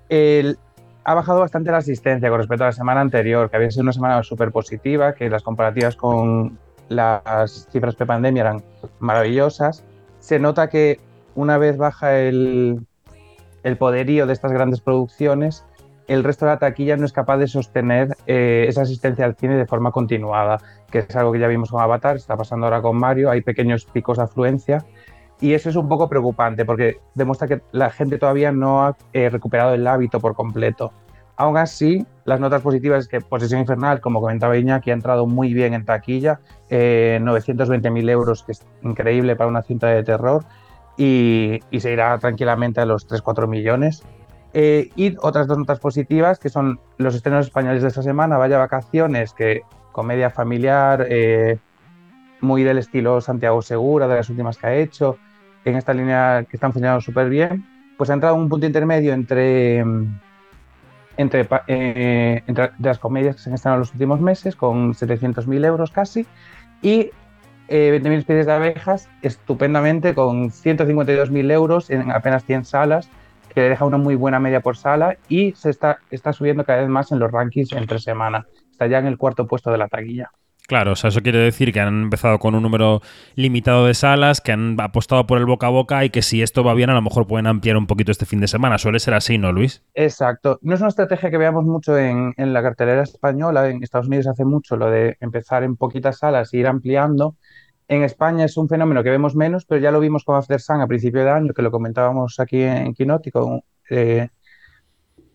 El- 0.09 0.59
ha 1.07 1.15
bajado 1.15 1.41
bastante 1.41 1.71
la 1.71 1.79
asistencia 1.79 2.31
con 2.31 2.39
respecto 2.39 2.65
a 2.65 2.69
la 2.69 2.73
semana 2.73 3.01
anterior, 3.03 3.51
que 3.51 3.57
había 3.57 3.71
sido 3.71 3.83
una 3.83 3.93
semana 3.93 4.23
súper 4.23 4.51
positiva, 4.53 5.15
que 5.15 5.29
las 5.29 5.43
comparativas 5.43 5.97
con 5.97 6.59
las 6.89 7.69
cifras 7.71 7.95
pre-pandemia 7.95 8.41
eran 8.41 8.63
maravillosas. 9.01 9.85
Se 10.21 10.39
nota 10.39 10.69
que 10.69 11.01
una 11.35 11.59
vez 11.59 11.77
baja 11.77 12.19
el 12.19 12.87
poderío 13.79 14.27
de 14.27 14.33
estas 14.33 14.53
grandes 14.53 14.81
producciones, 14.81 15.67
el 16.07 16.25
resto 16.25 16.45
de 16.45 16.53
la 16.53 16.59
taquilla 16.59 16.97
no 16.97 17.05
es 17.05 17.13
capaz 17.13 17.39
de 17.39 17.47
sostener 17.47 18.17
eh, 18.27 18.67
esa 18.69 18.83
asistencia 18.83 19.25
al 19.25 19.37
cine 19.37 19.57
de 19.57 19.67
forma 19.67 19.91
continuada, 19.91 20.59
que 20.91 21.01
es 21.01 21.17
algo 21.17 21.33
que 21.33 21.39
ya 21.39 21.49
vimos 21.49 21.71
con 21.71 21.81
Avatar, 21.81 22.17
está 22.17 22.37
pasando 22.37 22.67
ahora 22.67 22.83
con 22.83 22.97
Mario, 22.97 23.31
hay 23.31 23.41
pequeños 23.41 23.85
picos 23.87 24.19
de 24.19 24.25
afluencia 24.25 24.85
y 25.41 25.55
eso 25.55 25.69
es 25.69 25.77
un 25.77 25.89
poco 25.89 26.09
preocupante 26.09 26.65
porque 26.65 26.99
demuestra 27.15 27.49
que 27.49 27.63
la 27.73 27.91
gente 27.91 28.19
todavía 28.19 28.53
no 28.53 28.85
ha 28.85 28.97
eh, 29.13 29.29
recuperado 29.31 29.75
el 29.75 29.87
hábito 29.87 30.21
por 30.21 30.35
completo. 30.35 30.93
Aún 31.37 31.57
así, 31.57 32.07
las 32.25 32.39
notas 32.39 32.63
positivas 32.63 33.05
es 33.05 33.09
que 33.09 33.21
Posesión 33.21 33.61
Infernal, 33.61 34.01
como 34.01 34.21
comentaba 34.21 34.57
Iñaki, 34.57 34.91
ha 34.91 34.95
entrado 34.95 35.27
muy 35.27 35.53
bien 35.53 35.75
en 35.75 35.85
taquilla, 35.85 36.41
eh, 36.71 37.19
920.000 37.21 38.09
euros, 38.11 38.45
que 38.45 38.53
es 38.53 38.65
increíble 38.83 39.35
para 39.35 39.49
una 39.49 39.63
cinta 39.63 39.89
de 39.89 40.05
terror, 40.05 40.45
y, 40.97 41.59
y 41.73 41.81
se 41.81 41.93
irá 41.93 42.17
tranquilamente 42.19 42.81
a 42.81 42.87
los 42.87 43.09
3-4 43.09 43.49
millones. 43.49 44.05
Eh, 44.57 44.91
y 44.95 45.17
otras 45.21 45.49
dos 45.49 45.59
notas 45.59 45.81
positivas, 45.81 46.39
que 46.39 46.49
son 46.49 46.79
los 46.97 47.17
estrenos 47.17 47.47
españoles 47.47 47.83
de 47.83 47.89
esta 47.89 48.03
semana, 48.03 48.39
Vaya 48.39 48.57
Vacaciones, 48.57 49.33
que 49.33 49.63
comedia 49.91 50.31
familiar, 50.31 51.07
eh, 51.11 51.59
muy 52.41 52.63
del 52.63 52.79
estilo 52.79 53.21
Santiago 53.21 53.63
Segura, 53.63 54.07
de 54.07 54.15
las 54.15 54.31
últimas 54.31 54.57
que 54.57 54.67
ha 54.69 54.75
hecho, 54.77 55.19
en 55.65 55.77
esta 55.77 55.93
línea 55.93 56.47
que 56.49 56.57
están 56.57 56.73
funcionando 56.73 57.01
súper 57.01 57.29
bien, 57.29 57.67
pues 57.99 58.11
ha 58.11 58.15
entrado 58.15 58.37
en 58.37 58.43
un 58.43 58.49
punto 58.49 58.65
intermedio 58.65 59.13
entre, 59.13 59.85
mm, 59.85 60.21
entre, 61.17 61.49
eh, 61.67 62.43
entre 62.47 62.71
las 62.79 63.01
comedias 63.01 63.35
que 63.35 63.43
se 63.43 63.51
han 63.51 63.55
estrenado 63.55 63.79
en 63.79 63.81
los 63.81 63.93
últimos 63.93 64.21
meses, 64.21 64.55
con 64.55 64.95
700.000 64.95 65.65
euros 65.65 65.91
casi, 65.91 66.27
y 66.81 67.11
eh, 67.67 67.91
20.000 67.91 68.19
especies 68.19 68.47
de 68.47 68.53
abejas, 68.53 69.09
estupendamente, 69.23 70.15
con 70.15 70.51
152.000 70.51 71.51
euros 71.51 71.91
en 71.91 72.13
apenas 72.13 72.45
100 72.45 72.65
salas, 72.67 73.11
que 73.55 73.61
le 73.61 73.69
deja 73.71 73.85
una 73.85 73.99
muy 73.99 74.17
buena 74.17 74.41
media 74.41 74.61
por 74.61 74.77
sala 74.77 75.17
y 75.29 75.53
se 75.53 75.71
está, 75.71 75.99
está 76.11 76.33
subiendo 76.33 76.65
cada 76.65 76.81
vez 76.81 76.89
más 76.89 77.13
en 77.13 77.19
los 77.19 77.31
rankings 77.31 77.73
entre 77.73 77.99
semana. 77.99 78.47
Está 78.71 78.87
ya 78.87 78.99
en 78.99 79.07
el 79.07 79.17
cuarto 79.17 79.47
puesto 79.47 79.71
de 79.71 79.79
la 79.79 79.89
taquilla. 79.89 80.31
Claro, 80.67 80.93
o 80.93 80.97
sea, 80.97 81.09
eso 81.09 81.21
quiere 81.21 81.39
decir 81.39 81.75
que 81.75 81.81
han 81.81 82.05
empezado 82.05 82.39
con 82.39 82.55
un 82.55 82.63
número 82.63 83.03
limitado 83.35 83.87
de 83.87 83.93
salas, 83.93 84.41
que 84.41 84.51
han 84.51 84.81
apostado 84.81 85.27
por 85.27 85.37
el 85.37 85.45
boca 85.45 85.67
a 85.67 85.71
boca 85.71 86.05
y 86.07 86.11
que 86.11 86.23
si 86.23 86.41
esto 86.41 86.65
va 86.65 86.73
bien, 86.73 86.89
a 86.89 86.95
lo 86.95 87.03
mejor 87.03 87.27
pueden 87.27 87.47
ampliar 87.47 87.77
un 87.77 87.87
poquito 87.87 88.11
este 88.11 88.25
fin 88.25 88.41
de 88.41 88.49
semana. 88.49 88.79
Suele 88.79 88.99
ser 88.99 89.13
así, 89.13 89.37
¿no, 89.37 89.53
Luis? 89.53 89.83
Exacto. 89.93 90.59
No 90.63 90.75
es 90.75 90.81
una 90.81 90.89
estrategia 90.89 91.31
que 91.31 91.37
veamos 91.37 91.65
mucho 91.65 91.99
en, 91.99 92.33
en 92.39 92.55
la 92.55 92.63
cartelera 92.63 93.03
española. 93.03 93.69
En 93.69 93.83
Estados 93.83 94.07
Unidos 94.07 94.27
hace 94.27 94.47
mucho 94.47 94.77
lo 94.77 94.91
de 94.91 95.19
empezar 95.21 95.65
en 95.65 95.77
poquitas 95.77 96.19
salas 96.19 96.55
e 96.55 96.59
ir 96.59 96.67
ampliando. 96.67 97.37
En 97.87 98.03
España 98.03 98.45
es 98.47 98.57
un 98.57 98.69
fenómeno 98.69 99.03
que 99.03 99.11
vemos 99.11 99.37
menos, 99.37 99.67
pero 99.67 99.81
ya 99.81 99.91
lo 99.91 100.01
vimos 100.01 100.25
con 100.25 100.37
After 100.37 100.61
Sun 100.61 100.81
a 100.81 100.87
principio 100.87 101.23
de 101.23 101.31
año, 101.31 101.53
que 101.53 101.63
lo 101.63 101.71
comentábamos 101.71 102.41
aquí 102.41 102.63
en 102.63 102.95
Quinótico. 102.95 103.63
Eh, 103.91 104.29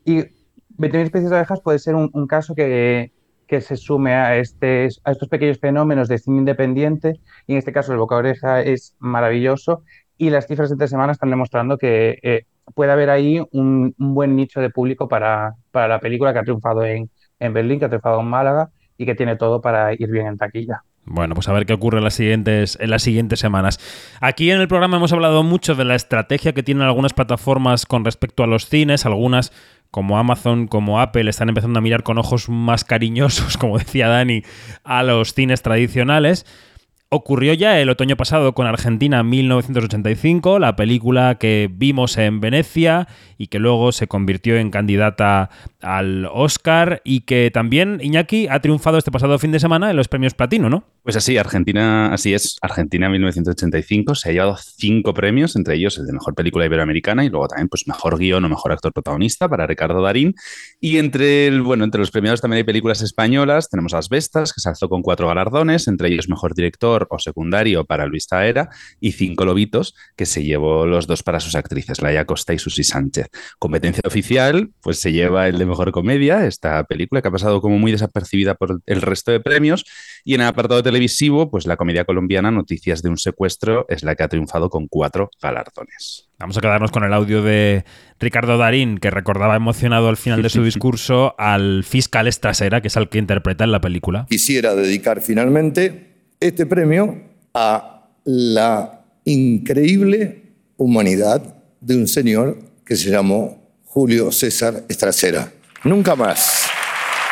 y 0.03 0.17
20.000 0.17 0.95
especies 1.03 1.29
de 1.29 1.35
abejas 1.35 1.61
puede 1.61 1.77
ser 1.79 1.95
un, 1.95 2.09
un 2.13 2.25
caso 2.25 2.55
que, 2.55 3.11
que 3.47 3.61
se 3.61 3.77
sume 3.77 4.13
a, 4.13 4.37
este, 4.37 4.87
a 5.03 5.11
estos 5.11 5.27
pequeños 5.29 5.59
fenómenos 5.59 6.07
de 6.07 6.17
cine 6.17 6.37
independiente. 6.37 7.19
Y 7.45 7.53
en 7.53 7.57
este 7.59 7.71
caso, 7.73 7.91
el 7.91 7.99
boca 7.99 8.15
oreja 8.15 8.61
es 8.61 8.95
maravilloso. 8.99 9.83
Y 10.17 10.31
las 10.31 10.47
cifras 10.47 10.69
de 10.69 10.73
entre 10.73 10.87
semana 10.87 11.11
están 11.13 11.29
demostrando 11.29 11.77
que 11.77 12.19
eh, 12.23 12.45
puede 12.75 12.91
haber 12.91 13.09
ahí 13.09 13.39
un, 13.51 13.95
un, 13.97 14.13
buen 14.15 14.35
nicho 14.35 14.61
de 14.61 14.69
público 14.69 15.07
para, 15.07 15.55
para 15.71 15.87
la 15.87 15.99
película 15.99 16.33
que 16.33 16.39
ha 16.39 16.43
triunfado 16.43 16.83
en, 16.83 17.09
en 17.39 17.53
Berlín, 17.53 17.79
que 17.79 17.85
ha 17.85 17.89
triunfado 17.89 18.19
en 18.21 18.27
Málaga 18.27 18.69
y 18.97 19.05
que 19.05 19.15
tiene 19.15 19.35
todo 19.35 19.61
para 19.61 19.93
ir 19.93 20.09
bien 20.09 20.27
en 20.27 20.37
taquilla. 20.37 20.83
Bueno, 21.11 21.33
pues 21.33 21.47
a 21.49 21.53
ver 21.53 21.65
qué 21.65 21.73
ocurre 21.73 21.97
en 21.97 22.03
las 22.03 22.13
siguientes, 22.13 22.77
en 22.79 22.91
las 22.91 23.01
siguientes 23.01 23.39
semanas. 23.39 23.79
Aquí 24.21 24.51
en 24.51 24.61
el 24.61 24.67
programa 24.67 24.97
hemos 24.97 25.11
hablado 25.11 25.41
mucho 25.41 25.73
de 25.73 25.83
la 25.83 25.95
estrategia 25.95 26.53
que 26.53 26.61
tienen 26.61 26.83
algunas 26.83 27.13
plataformas 27.13 27.87
con 27.87 28.05
respecto 28.05 28.43
a 28.43 28.47
los 28.47 28.67
cines, 28.67 29.07
algunas 29.07 29.51
como 29.89 30.19
Amazon, 30.19 30.67
como 30.67 31.01
Apple, 31.01 31.27
están 31.27 31.49
empezando 31.49 31.79
a 31.79 31.81
mirar 31.81 32.03
con 32.03 32.19
ojos 32.19 32.47
más 32.47 32.83
cariñosos, 32.83 33.57
como 33.59 33.79
decía 33.79 34.07
Dani, 34.07 34.43
a 34.83 35.01
los 35.01 35.33
cines 35.33 35.63
tradicionales. 35.63 36.45
Ocurrió 37.11 37.55
ya 37.55 37.79
el 37.79 37.89
otoño 37.89 38.15
pasado 38.17 38.53
con 38.53 38.67
Argentina 38.67 39.23
1985, 39.23 40.59
la 40.59 40.75
película 40.75 41.39
que 41.39 41.67
vimos 41.73 42.15
en 42.19 42.39
Venecia 42.39 43.07
y 43.39 43.47
que 43.47 43.57
luego 43.57 43.91
se 43.91 44.07
convirtió 44.07 44.57
en 44.57 44.69
candidata 44.69 45.49
al 45.81 46.29
Oscar 46.31 47.01
y 47.03 47.21
que 47.21 47.49
también 47.51 47.99
Iñaki 47.99 48.47
ha 48.47 48.59
triunfado 48.59 48.99
este 48.99 49.09
pasado 49.09 49.39
fin 49.39 49.51
de 49.51 49.59
semana 49.59 49.89
en 49.89 49.95
los 49.95 50.07
premios 50.07 50.35
Platino, 50.35 50.69
¿no? 50.69 50.83
Pues 51.01 51.15
así, 51.15 51.37
Argentina, 51.37 52.13
así 52.13 52.35
es, 52.35 52.57
Argentina 52.61 53.09
1985 53.09 54.13
se 54.13 54.29
ha 54.29 54.31
llevado 54.33 54.57
cinco 54.57 55.11
premios, 55.15 55.55
entre 55.55 55.75
ellos 55.77 55.97
el 55.97 56.05
de 56.05 56.13
mejor 56.13 56.35
película 56.35 56.65
iberoamericana 56.65 57.25
y 57.25 57.29
luego 57.29 57.47
también 57.47 57.69
pues 57.69 57.87
mejor 57.87 58.19
guion 58.19 58.45
o 58.45 58.49
mejor 58.49 58.71
actor 58.71 58.93
protagonista 58.93 59.49
para 59.49 59.65
Ricardo 59.65 60.03
Darín. 60.03 60.35
Y 60.79 60.97
entre 60.97 61.47
el, 61.47 61.63
bueno, 61.63 61.85
entre 61.85 61.99
los 61.99 62.11
premiados 62.11 62.41
también 62.41 62.57
hay 62.57 62.65
películas 62.65 63.01
españolas, 63.01 63.69
tenemos 63.69 63.93
Las 63.93 64.09
Bestas, 64.09 64.53
que 64.53 64.61
se 64.61 64.69
alzó 64.69 64.89
con 64.89 65.01
cuatro 65.01 65.27
galardones, 65.27 65.87
entre 65.87 66.09
ellos 66.09 66.29
mejor 66.29 66.53
director 66.53 66.98
o 67.09 67.19
secundario 67.19 67.85
para 67.85 68.05
Luis 68.05 68.27
Taera 68.27 68.69
y 68.99 69.13
Cinco 69.13 69.45
Lobitos, 69.45 69.95
que 70.15 70.25
se 70.25 70.43
llevó 70.43 70.85
los 70.85 71.07
dos 71.07 71.23
para 71.23 71.39
sus 71.39 71.55
actrices, 71.55 72.01
Laia 72.01 72.25
Costa 72.25 72.53
y 72.53 72.59
Susi 72.59 72.83
Sánchez. 72.83 73.27
Competencia 73.59 74.03
oficial, 74.05 74.71
pues 74.81 74.99
se 74.99 75.11
lleva 75.11 75.47
el 75.47 75.57
de 75.57 75.65
mejor 75.65 75.91
comedia, 75.91 76.45
esta 76.45 76.83
película 76.83 77.21
que 77.21 77.27
ha 77.27 77.31
pasado 77.31 77.61
como 77.61 77.77
muy 77.79 77.91
desapercibida 77.91 78.55
por 78.55 78.81
el 78.85 79.01
resto 79.01 79.31
de 79.31 79.39
premios, 79.39 79.85
y 80.23 80.35
en 80.35 80.41
el 80.41 80.47
apartado 80.47 80.83
televisivo, 80.83 81.49
pues 81.49 81.65
la 81.65 81.77
comedia 81.77 82.05
colombiana 82.05 82.51
Noticias 82.51 83.01
de 83.01 83.09
un 83.09 83.17
secuestro 83.17 83.85
es 83.89 84.03
la 84.03 84.15
que 84.15 84.23
ha 84.23 84.27
triunfado 84.27 84.69
con 84.69 84.87
cuatro 84.87 85.29
galardones. 85.41 86.29
Vamos 86.39 86.57
a 86.57 86.61
quedarnos 86.61 86.91
con 86.91 87.03
el 87.03 87.13
audio 87.13 87.43
de 87.43 87.83
Ricardo 88.17 88.57
Darín, 88.57 88.97
que 88.97 89.11
recordaba 89.11 89.57
emocionado 89.57 90.07
al 90.07 90.15
final 90.15 90.41
de 90.41 90.49
su 90.49 90.63
discurso 90.65 91.35
al 91.37 91.83
fiscal 91.83 92.27
Estrasera, 92.27 92.81
que 92.81 92.87
es 92.87 92.95
al 92.95 93.09
que 93.09 93.17
interpreta 93.17 93.65
en 93.65 93.73
la 93.73 93.81
película. 93.81 94.25
Quisiera 94.29 94.73
dedicar 94.73 95.21
finalmente 95.21 96.08
este 96.39 96.65
premio 96.65 97.21
a 97.53 98.07
la 98.23 99.01
increíble 99.25 100.53
humanidad 100.77 101.55
de 101.81 101.97
un 101.97 102.07
señor 102.07 102.57
que 102.85 102.95
se 102.95 103.09
llamó 103.09 103.61
Julio 103.83 104.31
César 104.31 104.83
Estrasera. 104.87 105.51
Nunca 105.83 106.15
más, 106.15 106.69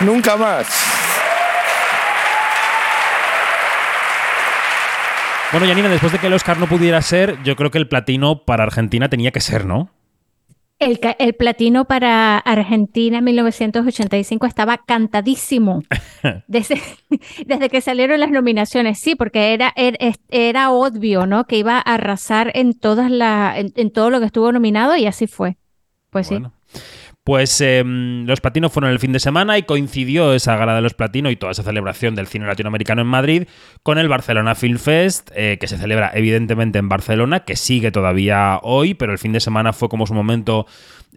nunca 0.02 0.36
más. 0.36 0.68
Bueno, 5.54 5.66
Janina, 5.66 5.88
después 5.88 6.12
de 6.12 6.20
que 6.20 6.28
el 6.28 6.34
Oscar 6.34 6.58
no 6.58 6.68
pudiera 6.68 7.02
ser, 7.02 7.42
yo 7.44 7.56
creo 7.56 7.72
que 7.72 7.78
el 7.78 7.88
platino 7.88 8.44
para 8.44 8.64
Argentina 8.64 9.08
tenía 9.08 9.32
que 9.32 9.40
ser, 9.40 9.66
¿no? 9.66 9.90
El, 10.80 11.00
el, 11.18 11.34
platino 11.34 11.86
para 11.86 12.38
Argentina 12.38 13.18
en 13.18 13.24
1985 13.24 14.46
estaba 14.46 14.78
cantadísimo 14.78 15.82
desde, 16.48 16.80
desde, 17.48 17.70
que 17.70 17.82
salieron 17.82 18.20
las 18.20 18.30
nominaciones, 18.30 19.00
sí, 19.00 19.16
porque 19.16 19.54
era, 19.54 19.74
era, 19.76 19.98
era, 20.30 20.72
obvio, 20.72 21.26
¿no? 21.26 21.46
Que 21.46 21.58
iba 21.58 21.78
a 21.78 21.82
arrasar 21.96 22.52
en, 22.54 22.78
todas 22.78 23.10
la, 23.10 23.58
en, 23.58 23.74
en, 23.76 23.92
todo 23.92 24.12
lo 24.12 24.20
que 24.20 24.28
estuvo 24.28 24.52
nominado 24.52 24.96
y 24.96 25.08
así 25.08 25.26
fue. 25.26 25.58
Pues 26.12 26.30
bueno. 26.30 26.54
sí. 26.68 26.80
Pues 27.28 27.60
eh, 27.60 27.84
los 27.86 28.40
platinos 28.40 28.72
fueron 28.72 28.90
el 28.90 29.00
fin 29.00 29.12
de 29.12 29.20
semana 29.20 29.58
y 29.58 29.64
coincidió 29.64 30.34
esa 30.34 30.56
gala 30.56 30.76
de 30.76 30.82
los 30.82 30.94
platinos 30.94 31.30
y 31.30 31.36
toda 31.36 31.52
esa 31.52 31.62
celebración 31.62 32.16
del 32.16 32.28
cine 32.28 32.48
latinoamericano 32.48 33.02
en 33.02 33.08
Madrid 33.08 33.44
con 33.84 33.98
el 33.98 34.08
Barcelona 34.08 34.56
Film 34.56 34.78
Fest, 34.78 35.32
eh, 35.36 35.58
que 35.60 35.68
se 35.68 35.78
celebra 35.78 36.10
evidentemente 36.14 36.80
en 36.80 36.88
Barcelona, 36.88 37.42
que 37.42 37.58
sigue 37.58 37.92
todavía 37.92 38.62
hoy, 38.64 38.94
pero 38.94 39.12
el 39.12 39.18
fin 39.18 39.34
de 39.34 39.42
semana 39.42 39.74
fue 39.74 39.90
como 39.90 40.08
su 40.08 40.14
momento 40.14 40.68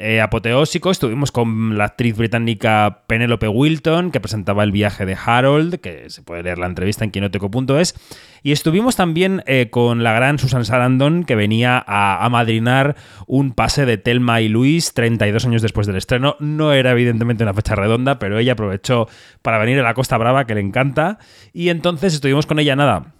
eh, 0.02 0.20
apoteósico. 0.20 0.90
Estuvimos 0.90 1.30
con 1.30 1.76
la 1.76 1.84
actriz 1.84 2.16
británica 2.16 3.02
Penelope 3.06 3.48
Wilton, 3.48 4.11
que 4.11 4.18
presentaba 4.18 4.64
el 4.64 4.72
viaje 4.72 5.04
de 5.04 5.14
Harold, 5.14 5.80
que 5.80 6.08
se 6.08 6.22
puede 6.22 6.42
leer 6.42 6.58
la 6.58 6.66
entrevista 6.66 7.04
en 7.04 7.11
quinoteco.es. 7.11 7.94
Y 8.42 8.52
estuvimos 8.52 8.96
también 8.96 9.42
eh, 9.46 9.68
con 9.70 10.02
la 10.02 10.14
gran 10.14 10.38
Susan 10.38 10.64
Sarandon, 10.64 11.24
que 11.24 11.34
venía 11.34 11.84
a 11.86 12.24
amadrinar 12.24 12.96
un 13.26 13.52
pase 13.52 13.84
de 13.84 13.98
Telma 13.98 14.40
y 14.40 14.48
Luis 14.48 14.94
32 14.94 15.44
años 15.44 15.61
después 15.61 15.86
del 15.86 15.96
estreno. 16.01 16.36
No 16.40 16.72
era 16.72 16.90
evidentemente 16.90 17.44
una 17.44 17.55
fecha 17.55 17.76
redonda, 17.76 18.18
pero 18.18 18.38
ella 18.38 18.53
aprovechó 18.53 19.09
para 19.42 19.59
venir 19.59 19.78
a 19.78 19.84
la 19.84 19.94
Costa 19.94 20.18
Brava, 20.18 20.46
que 20.46 20.55
le 20.55 20.61
encanta. 20.61 21.18
Y 21.53 21.68
entonces 21.68 22.14
estuvimos 22.14 22.46
con 22.46 22.59
ella 22.59 22.74
nada 22.74 23.14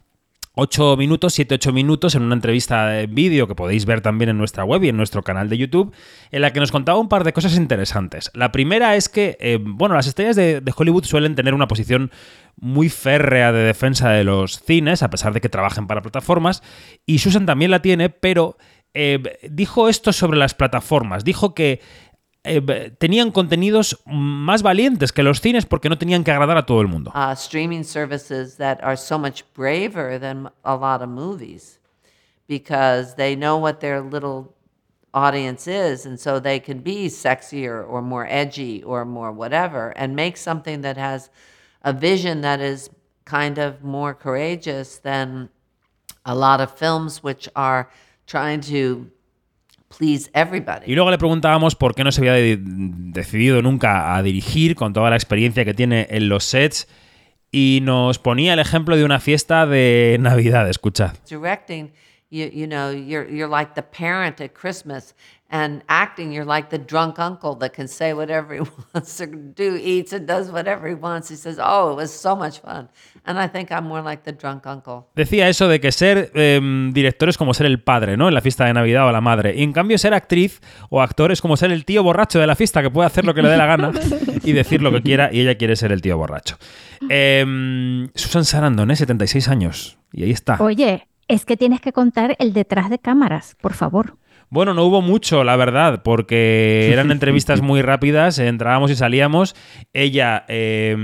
8 0.55 0.97
minutos, 0.97 1.39
7-8 1.39 1.73
minutos 1.73 2.15
en 2.15 2.23
una 2.23 2.35
entrevista 2.35 2.89
de 2.89 3.07
vídeo 3.07 3.47
que 3.47 3.55
podéis 3.55 3.87
ver 3.87 4.01
también 4.01 4.31
en 4.31 4.39
nuestra 4.39 4.65
web 4.65 4.83
y 4.83 4.89
en 4.89 4.97
nuestro 4.97 5.23
canal 5.23 5.49
de 5.49 5.57
YouTube, 5.57 5.95
en 6.31 6.43
la 6.43 6.53
que 6.53 6.61
nos 6.61 6.73
contaba 6.73 6.99
un 6.99 7.09
par 7.09 7.25
de 7.25 7.33
cosas 7.33 7.57
interesantes. 7.57 8.31
La 8.35 8.51
primera 8.51 8.97
es 8.97 9.09
que, 9.09 9.37
eh, 9.41 9.59
bueno, 9.61 9.95
las 9.95 10.09
estrellas 10.09 10.37
de, 10.37 10.63
Hollywood 10.77 11.05
suelen 11.05 11.35
tener 11.35 11.55
una 11.55 11.69
posición 11.69 12.11
muy 12.57 12.89
férrea 12.89 13.53
de 13.53 13.61
defensa 13.61 14.11
de 14.11 14.25
los 14.25 14.61
cines, 14.61 15.03
a 15.03 15.11
pesar 15.11 15.33
de 15.33 15.41
que 15.41 15.49
trabajen 15.49 15.87
para 15.87 16.03
plataformas, 16.03 16.63
y 17.07 17.21
Susan 17.21 17.47
también 17.47 17.71
la 17.71 17.81
tiene, 17.81 18.11
pero 18.11 18.57
eh, 18.93 19.23
dijo 19.51 19.89
esto 19.89 20.13
sobre 20.13 20.39
las 20.39 20.55
plataformas, 20.55 21.25
dijo 21.25 21.55
que 21.55 21.81
eh, 22.45 22.91
tenían 22.99 23.31
contenidos 23.31 24.01
más 24.07 24.63
valientes 24.63 25.13
que 25.13 25.23
los 25.23 25.41
cines 25.41 25.67
porque 25.67 25.89
no 25.89 25.99
tenían 25.99 26.25
que 26.25 26.33
agradar 26.33 26.57
a 26.57 26.67
todo 26.67 26.81
el 26.81 26.89
mundo. 26.89 27.13
Uh, 27.15 27.33
streaming 27.35 27.85
services 27.85 28.57
that 28.57 28.79
are 28.83 28.97
so 28.97 29.19
much 29.19 29.45
braver 29.55 30.19
than 30.19 30.49
a 30.65 30.75
lot 30.75 31.03
of 31.03 31.09
movies 31.09 31.79
because 32.47 33.15
they 33.17 33.37
know 33.37 33.57
what 33.57 33.81
their 33.81 34.01
little 34.01 34.55
audience 35.13 35.67
is 35.67 36.07
and 36.07 36.19
so 36.19 36.39
they 36.39 36.61
can 36.61 36.81
be 36.81 37.07
sexier 37.07 37.85
or 37.87 38.01
more 38.01 38.27
edgy 38.29 38.83
or 38.85 39.05
more 39.05 39.33
whatever 39.33 39.93
and 39.97 40.15
make 40.15 40.37
something 40.37 40.83
that 40.83 40.97
has 40.97 41.31
a 41.83 41.93
vision 41.93 42.43
that 42.43 42.61
is 42.61 42.91
kind 43.25 43.59
of 43.59 43.83
more 43.83 44.15
courageous 44.15 44.99
than 44.99 45.49
a 46.25 46.35
lot 46.35 46.61
of 46.61 46.77
films 46.77 47.23
which 47.23 47.49
are 47.57 47.91
trying 48.27 48.61
to 48.61 49.11
please 49.97 50.31
everybody. 50.33 50.91
Y 50.91 50.95
luego 50.95 51.11
le 51.11 51.19
preguntábamos 51.19 51.75
por 51.75 51.95
qué 51.95 52.05
no 52.05 52.13
se 52.13 52.21
había 52.21 52.33
de 52.33 52.59
decidido 52.61 53.63
nunca 53.63 54.17
a 54.17 54.23
dirigir 54.23 54.75
con 54.75 54.93
toda 54.93 55.11
la 55.11 55.17
experiencia 55.17 55.65
que 55.65 55.75
tiene 55.75 56.07
en 56.11 56.29
los 56.29 56.45
sets 56.45 56.89
y 57.53 57.81
nos 57.83 58.19
ponía 58.19 58.55
el 58.55 58.61
ejemplo 58.61 58.97
de 58.97 59.05
una 59.05 59.21
fiesta 59.21 59.67
de 59.67 60.17
Navidad, 60.21 60.69
escuchad. 60.69 61.15
Directing, 61.29 61.93
you, 62.31 62.47
you 62.47 62.67
know, 62.67 62.93
you're, 62.93 63.29
you're 63.29 63.51
like 63.51 63.75
the 63.75 63.83
parent 63.83 64.41
at 64.41 64.53
Christmas 64.53 65.15
and 65.51 65.83
acting, 65.89 66.33
you're 66.33 66.45
like 66.45 66.71
the 66.71 66.79
drunk 66.79 67.19
uncle 67.19 67.57
that 67.59 67.73
can 67.73 67.89
say 67.89 68.15
whatever 68.15 68.55
he 68.59 68.61
wants 68.95 69.17
to 69.17 69.27
do, 69.27 69.77
eats 69.77 70.13
and 70.13 70.27
does 70.27 70.51
whatever 70.51 70.89
he 70.89 70.95
wants. 70.95 71.29
He 71.29 71.37
says, 71.37 71.59
"Oh, 71.61 71.93
it 71.93 71.97
was 71.97 72.11
so 72.11 72.37
much 72.37 72.61
fun." 72.61 72.89
And 73.27 73.39
I 73.39 73.49
think 73.49 73.71
I'm 73.71 73.85
more 73.85 74.03
like 74.03 74.23
the 74.23 74.33
drunk 74.33 74.67
uncle. 74.67 75.09
Decía 75.15 75.49
eso 75.49 75.69
de 75.69 75.81
que 75.81 75.93
ser 75.93 76.31
eh, 76.35 76.61
director 76.93 77.29
es 77.29 77.37
como 77.37 77.53
ser 77.53 77.67
el 77.67 77.83
padre, 77.83 78.17
¿no? 78.17 78.29
En 78.29 78.35
la 78.35 78.41
fiesta 78.41 78.65
de 78.65 78.73
Navidad 78.73 79.09
o 79.09 79.13
la 79.13 79.21
madre. 79.21 79.55
Y 79.57 79.63
en 79.63 79.73
cambio 79.73 79.99
ser 79.99 80.15
actriz 80.15 80.61
o 80.89 81.03
actor 81.03 81.33
es 81.33 81.41
como 81.41 81.57
ser 81.57 81.73
el 81.73 81.85
tío 81.85 82.03
borracho 82.03 82.39
de 82.39 82.47
la 82.47 82.55
fiesta 82.55 82.83
que 82.83 82.91
puede 82.91 83.07
hacer 83.07 83.25
lo 83.25 83.35
que 83.35 83.43
le 83.43 83.49
dé 83.49 83.57
la 83.57 83.67
gana 83.67 83.93
y 84.45 84.53
decir 84.53 84.81
lo 84.81 84.93
que 84.93 85.03
quiera 85.03 85.31
y 85.33 85.41
ella 85.41 85.57
quiere 85.57 85.77
ser 85.77 85.93
el 85.93 86.01
tío 86.01 86.17
borracho. 86.17 86.57
Eh, 87.09 88.09
Susan 88.15 88.45
Sarandon, 88.45 88.91
¿eh? 88.91 88.97
76 88.97 89.49
años. 89.49 89.99
Y 90.13 90.25
ahí 90.25 90.31
está. 90.31 90.57
Oye, 90.61 91.09
es 91.29 91.45
que 91.45 91.57
tienes 91.57 91.81
que 91.81 91.93
contar 91.93 92.37
el 92.39 92.53
detrás 92.53 92.91
de 92.91 92.99
cámaras, 92.99 93.57
por 93.61 93.75
favor. 93.75 94.17
Bueno, 94.51 94.75
no 94.75 94.85
hubo 94.85 95.01
mucho, 95.01 95.45
la 95.45 95.57
verdad, 95.57 96.03
porque 96.03 96.91
eran 96.93 97.11
entrevistas 97.11 97.63
muy 97.63 97.83
rápidas, 97.83 98.39
entrábamos 98.39 98.91
y 98.91 98.97
salíamos. 98.97 99.55
Ella 99.93 100.45
eh, 100.49 100.97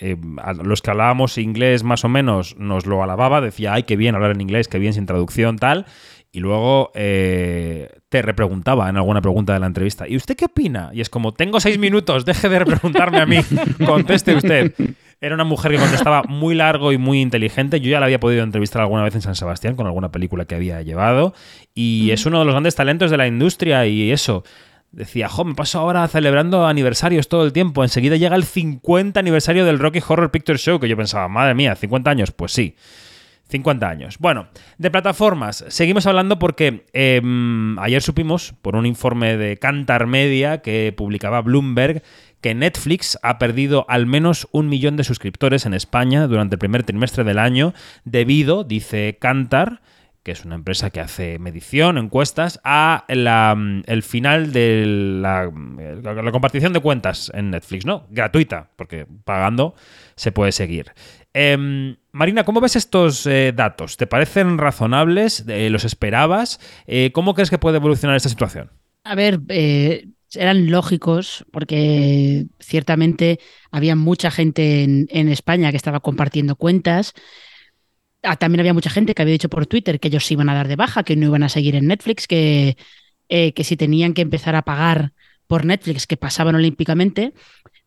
eh, 0.00 0.16
a 0.40 0.52
los 0.52 0.80
que 0.80 0.90
hablábamos 0.90 1.38
inglés 1.38 1.82
más 1.82 2.04
o 2.04 2.08
menos 2.08 2.56
nos 2.56 2.86
lo 2.86 3.02
alababa, 3.02 3.40
decía, 3.40 3.74
ay, 3.74 3.82
qué 3.82 3.96
bien 3.96 4.14
hablar 4.14 4.30
en 4.30 4.40
inglés, 4.40 4.68
qué 4.68 4.78
bien 4.78 4.92
sin 4.92 5.06
traducción, 5.06 5.58
tal. 5.58 5.86
Y 6.30 6.40
luego 6.40 6.92
eh, 6.94 7.88
te 8.08 8.22
repreguntaba 8.22 8.88
en 8.88 8.96
alguna 8.96 9.20
pregunta 9.20 9.54
de 9.54 9.60
la 9.60 9.66
entrevista, 9.66 10.06
¿y 10.06 10.14
usted 10.14 10.36
qué 10.36 10.44
opina? 10.44 10.90
Y 10.92 11.00
es 11.00 11.10
como, 11.10 11.32
tengo 11.32 11.58
seis 11.58 11.78
minutos, 11.78 12.24
deje 12.24 12.48
de 12.48 12.60
repreguntarme 12.60 13.18
a 13.18 13.26
mí, 13.26 13.38
conteste 13.86 14.36
usted. 14.36 14.72
Era 15.20 15.34
una 15.34 15.44
mujer 15.44 15.72
que 15.72 15.78
contestaba 15.78 16.22
muy 16.28 16.54
largo 16.54 16.92
y 16.92 16.98
muy 16.98 17.20
inteligente. 17.20 17.80
Yo 17.80 17.90
ya 17.90 17.98
la 17.98 18.06
había 18.06 18.20
podido 18.20 18.44
entrevistar 18.44 18.82
alguna 18.82 19.02
vez 19.02 19.14
en 19.16 19.22
San 19.22 19.34
Sebastián 19.34 19.74
con 19.74 19.86
alguna 19.86 20.12
película 20.12 20.44
que 20.44 20.54
había 20.54 20.80
llevado. 20.82 21.34
Y 21.74 22.10
es 22.12 22.24
uno 22.26 22.38
de 22.38 22.44
los 22.44 22.54
grandes 22.54 22.76
talentos 22.76 23.10
de 23.10 23.16
la 23.16 23.26
industria 23.26 23.84
y 23.86 24.12
eso. 24.12 24.44
Decía, 24.92 25.28
jo, 25.28 25.44
me 25.44 25.54
paso 25.54 25.80
ahora 25.80 26.06
celebrando 26.08 26.66
aniversarios 26.66 27.28
todo 27.28 27.44
el 27.44 27.52
tiempo. 27.52 27.82
Enseguida 27.82 28.16
llega 28.16 28.36
el 28.36 28.44
50 28.44 29.18
aniversario 29.18 29.64
del 29.64 29.78
Rocky 29.78 30.00
Horror 30.06 30.30
Picture 30.30 30.58
Show, 30.58 30.78
que 30.78 30.88
yo 30.88 30.96
pensaba, 30.96 31.28
madre 31.28 31.54
mía, 31.54 31.74
50 31.74 32.10
años. 32.10 32.30
Pues 32.30 32.52
sí. 32.52 32.76
50 33.48 33.88
años. 33.88 34.18
Bueno, 34.18 34.48
de 34.76 34.90
plataformas, 34.90 35.64
seguimos 35.68 36.06
hablando 36.06 36.38
porque 36.38 36.84
em, 36.92 37.78
ayer 37.78 38.02
supimos, 38.02 38.54
por 38.60 38.76
un 38.76 38.84
informe 38.84 39.36
de 39.36 39.56
Cantar 39.56 40.06
Media 40.06 40.58
que 40.58 40.92
publicaba 40.94 41.40
Bloomberg, 41.40 42.02
que 42.40 42.54
Netflix 42.54 43.18
ha 43.22 43.38
perdido 43.38 43.84
al 43.88 44.06
menos 44.06 44.48
un 44.52 44.68
millón 44.68 44.96
de 44.96 45.04
suscriptores 45.04 45.66
en 45.66 45.74
España 45.74 46.26
durante 46.26 46.54
el 46.54 46.58
primer 46.58 46.84
trimestre 46.84 47.24
del 47.24 47.38
año, 47.38 47.74
debido, 48.04 48.64
dice 48.64 49.18
Cantar, 49.20 49.80
que 50.22 50.32
es 50.32 50.44
una 50.44 50.56
empresa 50.56 50.90
que 50.90 51.00
hace 51.00 51.38
medición, 51.38 51.96
encuestas, 51.96 52.60
a 52.62 53.04
la, 53.08 53.56
el 53.86 54.02
final 54.02 54.52
de 54.52 54.84
la, 54.86 55.50
la 56.02 56.32
compartición 56.32 56.72
de 56.72 56.80
cuentas 56.80 57.32
en 57.34 57.50
Netflix, 57.50 57.86
¿no? 57.86 58.06
Gratuita, 58.10 58.70
porque 58.76 59.06
pagando 59.24 59.74
se 60.16 60.32
puede 60.32 60.52
seguir. 60.52 60.92
Em, 61.32 61.96
Marina, 62.12 62.44
¿cómo 62.44 62.60
ves 62.60 62.76
estos 62.76 63.26
eh, 63.26 63.52
datos? 63.54 63.96
¿Te 63.96 64.06
parecen 64.06 64.58
razonables? 64.58 65.44
Eh, 65.48 65.70
¿Los 65.70 65.84
esperabas? 65.84 66.60
Eh, 66.86 67.10
¿Cómo 67.12 67.34
crees 67.34 67.48
que 67.48 67.58
puede 67.58 67.76
evolucionar 67.76 68.16
esta 68.16 68.28
situación? 68.28 68.70
A 69.04 69.14
ver, 69.14 69.40
eran 70.34 70.70
lógicos 70.70 71.44
porque 71.50 72.46
ciertamente 72.60 73.40
había 73.70 73.96
mucha 73.96 74.30
gente 74.30 74.82
en, 74.82 75.28
España 75.28 75.70
que 75.70 75.76
estaba 75.76 76.00
compartiendo 76.00 76.56
cuentas. 76.56 77.14
Ah, 78.22 78.36
también 78.36 78.60
había 78.60 78.74
mucha 78.74 78.90
gente 78.90 79.14
que 79.14 79.22
había 79.22 79.32
dicho 79.32 79.48
por 79.48 79.66
Twitter 79.66 80.00
que 80.00 80.08
ellos 80.08 80.26
se 80.26 80.34
iban 80.34 80.48
a 80.48 80.54
dar 80.54 80.68
de 80.68 80.76
baja, 80.76 81.04
que 81.04 81.16
no 81.16 81.26
iban 81.26 81.42
a 81.42 81.48
seguir 81.48 81.76
en 81.76 81.86
Netflix, 81.86 82.26
que, 82.26 82.76
que 83.28 83.64
si 83.64 83.76
tenían 83.76 84.14
que 84.14 84.22
empezar 84.22 84.56
a 84.56 84.62
pagar 84.62 85.12
por 85.46 85.64
Netflix, 85.64 86.06
que 86.06 86.16
pasaban 86.16 86.54
olímpicamente. 86.54 87.32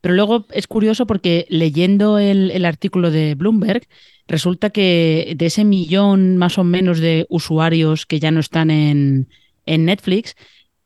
Pero 0.01 0.15
luego 0.15 0.47
es 0.51 0.67
curioso 0.67 1.05
porque 1.05 1.45
leyendo 1.49 2.17
el, 2.17 2.65
artículo 2.65 3.11
de 3.11 3.35
Bloomberg, 3.35 3.87
resulta 4.27 4.71
que 4.71 5.33
de 5.37 5.45
ese 5.45 5.63
millón 5.63 6.37
más 6.37 6.57
o 6.57 6.63
menos 6.63 6.99
de 6.99 7.27
usuarios 7.29 8.05
que 8.05 8.19
ya 8.19 8.31
no 8.31 8.39
están 8.39 8.71
en, 8.71 9.29
en 9.67 9.85
Netflix, 9.85 10.35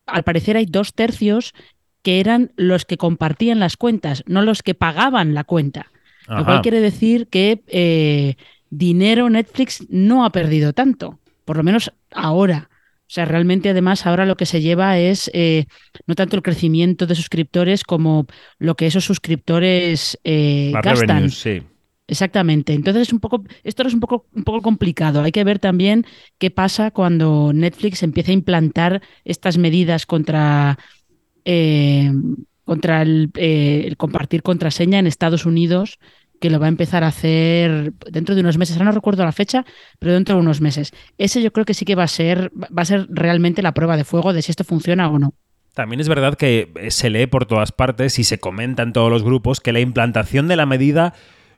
al 0.05 0.23
parecer 0.23 0.57
hay 0.57 0.65
dos 0.65 0.93
tercios 0.93 1.53
que 2.01 2.19
eran 2.19 2.51
los 2.55 2.85
que 2.85 2.97
compartían 2.97 3.59
las 3.59 3.77
cuentas, 3.77 4.23
no 4.27 4.43
los 4.43 4.61
que 4.61 4.75
pagaban 4.75 5.33
la 5.33 5.43
cuenta. 5.43 5.91
Lo 6.27 6.43
cual 6.43 6.61
quiere 6.61 6.79
decir 6.79 7.27
que 7.27 7.61
eh, 7.67 8.35
dinero 8.71 9.29
Netflix 9.29 9.85
no 9.89 10.25
ha 10.25 10.31
perdido 10.31 10.73
tanto, 10.73 11.19
por 11.45 11.57
lo 11.57 11.63
menos 11.63 11.91
ahora. 12.11 12.69
O 13.01 13.11
sea, 13.15 13.25
realmente 13.25 13.69
además 13.69 14.07
ahora 14.07 14.25
lo 14.25 14.35
que 14.35 14.47
se 14.47 14.61
lleva 14.61 14.97
es 14.97 15.29
eh, 15.33 15.65
no 16.07 16.15
tanto 16.15 16.35
el 16.35 16.41
crecimiento 16.41 17.05
de 17.05 17.13
suscriptores 17.13 17.83
como 17.83 18.25
lo 18.57 18.75
que 18.75 18.87
esos 18.87 19.05
suscriptores 19.05 20.19
eh, 20.23 20.71
gastan. 20.83 21.29
sí. 21.29 21.61
Exactamente. 22.07 22.73
Entonces 22.73 23.03
es 23.03 23.13
un 23.13 23.19
poco, 23.19 23.43
esto 23.63 23.83
es 23.83 23.93
un 23.93 23.99
poco, 23.99 24.27
un 24.33 24.43
poco 24.43 24.61
complicado. 24.61 25.21
Hay 25.21 25.31
que 25.31 25.43
ver 25.43 25.59
también 25.59 26.05
qué 26.37 26.51
pasa 26.51 26.91
cuando 26.91 27.51
Netflix 27.53 28.03
empieza 28.03 28.31
a 28.31 28.35
implantar 28.35 29.01
estas 29.23 29.57
medidas 29.57 30.05
contra, 30.05 30.77
eh, 31.45 32.11
contra 32.63 33.01
el, 33.01 33.31
el, 33.35 33.97
compartir 33.97 34.43
contraseña 34.43 34.99
en 34.99 35.07
Estados 35.07 35.45
Unidos 35.45 35.99
que 36.39 36.49
lo 36.49 36.59
va 36.59 36.65
a 36.67 36.69
empezar 36.69 37.03
a 37.03 37.07
hacer 37.07 37.93
dentro 38.11 38.35
de 38.35 38.41
unos 38.41 38.57
meses. 38.57 38.75
Ahora 38.75 38.85
no 38.85 38.91
recuerdo 38.91 39.23
la 39.23 39.31
fecha, 39.31 39.65
pero 39.99 40.13
dentro 40.13 40.35
de 40.35 40.41
unos 40.41 40.61
meses. 40.61 40.91
Ese 41.17 41.41
yo 41.41 41.51
creo 41.51 41.65
que 41.65 41.73
sí 41.73 41.85
que 41.85 41.95
va 41.95 42.03
a 42.03 42.07
ser, 42.07 42.51
va 42.55 42.83
a 42.83 42.85
ser 42.85 43.07
realmente 43.09 43.63
la 43.63 43.73
prueba 43.73 43.97
de 43.97 44.03
fuego 44.03 44.33
de 44.33 44.41
si 44.41 44.51
esto 44.51 44.63
funciona 44.63 45.09
o 45.09 45.17
no. 45.17 45.33
También 45.73 45.99
es 45.99 46.07
verdad 46.07 46.35
que 46.35 46.71
se 46.89 47.09
lee 47.09 47.27
por 47.27 47.45
todas 47.45 47.71
partes 47.71 48.17
y 48.19 48.23
se 48.23 48.39
comenta 48.39 48.83
en 48.83 48.93
todos 48.93 49.11
los 49.11 49.23
grupos 49.23 49.59
que 49.59 49.73
la 49.73 49.81
implantación 49.81 50.47
de 50.47 50.55
la 50.55 50.65
medida 50.65 51.13